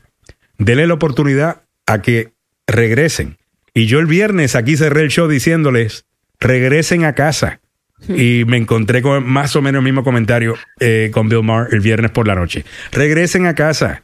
dele 0.58 0.86
la 0.86 0.94
oportunidad 0.94 1.62
a 1.86 2.02
que 2.02 2.32
regresen. 2.66 3.36
Y 3.74 3.86
yo 3.86 4.00
el 4.00 4.06
viernes 4.06 4.56
aquí 4.56 4.76
cerré 4.76 5.02
el 5.02 5.10
show 5.10 5.28
diciéndoles, 5.28 6.04
regresen 6.40 7.04
a 7.04 7.14
casa. 7.14 7.60
Y 8.08 8.44
me 8.46 8.56
encontré 8.56 9.02
con 9.02 9.26
más 9.28 9.54
o 9.56 9.62
menos 9.62 9.80
el 9.80 9.84
mismo 9.84 10.02
comentario 10.02 10.54
eh, 10.80 11.10
con 11.12 11.28
Bill 11.28 11.42
Maher 11.42 11.68
el 11.72 11.80
viernes 11.80 12.10
por 12.10 12.26
la 12.26 12.34
noche. 12.34 12.64
Regresen 12.92 13.46
a 13.46 13.54
casa. 13.54 14.02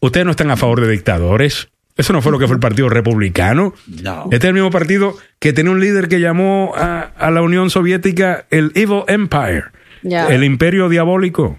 Ustedes 0.00 0.24
no 0.26 0.32
están 0.32 0.50
a 0.50 0.56
favor 0.56 0.80
de 0.80 0.90
dictadores. 0.90 1.68
Eso 1.96 2.12
no 2.12 2.22
fue 2.22 2.30
lo 2.30 2.38
que 2.38 2.46
fue 2.46 2.54
el 2.54 2.60
Partido 2.60 2.88
Republicano. 2.88 3.74
No. 4.02 4.24
Este 4.30 4.36
es 4.36 4.44
el 4.44 4.54
mismo 4.54 4.70
partido 4.70 5.16
que 5.40 5.52
tiene 5.52 5.70
un 5.70 5.80
líder 5.80 6.08
que 6.08 6.20
llamó 6.20 6.72
a, 6.76 7.00
a 7.00 7.30
la 7.32 7.42
Unión 7.42 7.70
Soviética 7.70 8.46
el 8.50 8.70
Evil 8.76 9.02
Empire, 9.08 9.64
el 10.04 10.44
imperio 10.44 10.88
diabólico. 10.88 11.58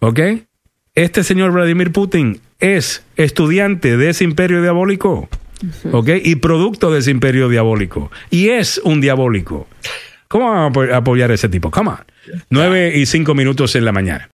¿Ok? 0.00 0.20
Este 0.94 1.24
señor 1.24 1.52
Vladimir 1.52 1.92
Putin 1.92 2.40
es 2.58 3.04
estudiante 3.16 3.96
de 3.96 4.10
ese 4.10 4.24
imperio 4.24 4.60
diabólico. 4.60 5.30
¿Ok? 5.92 6.10
Y 6.24 6.36
producto 6.36 6.92
de 6.92 6.98
ese 6.98 7.10
imperio 7.10 7.48
diabólico. 7.48 8.10
Y 8.30 8.48
es 8.48 8.78
un 8.84 9.00
diabólico. 9.00 9.66
¿Cómo 10.30 10.48
van 10.48 10.58
a 10.58 10.66
apo- 10.66 10.94
apoyar 10.94 11.32
a 11.32 11.34
ese 11.34 11.48
tipo? 11.48 11.72
Come 11.72 11.90
on. 11.90 11.98
Nueve 12.50 12.92
y 12.96 13.04
cinco 13.06 13.34
minutos 13.34 13.74
en 13.74 13.84
la 13.84 13.90
mañana. 13.90 14.28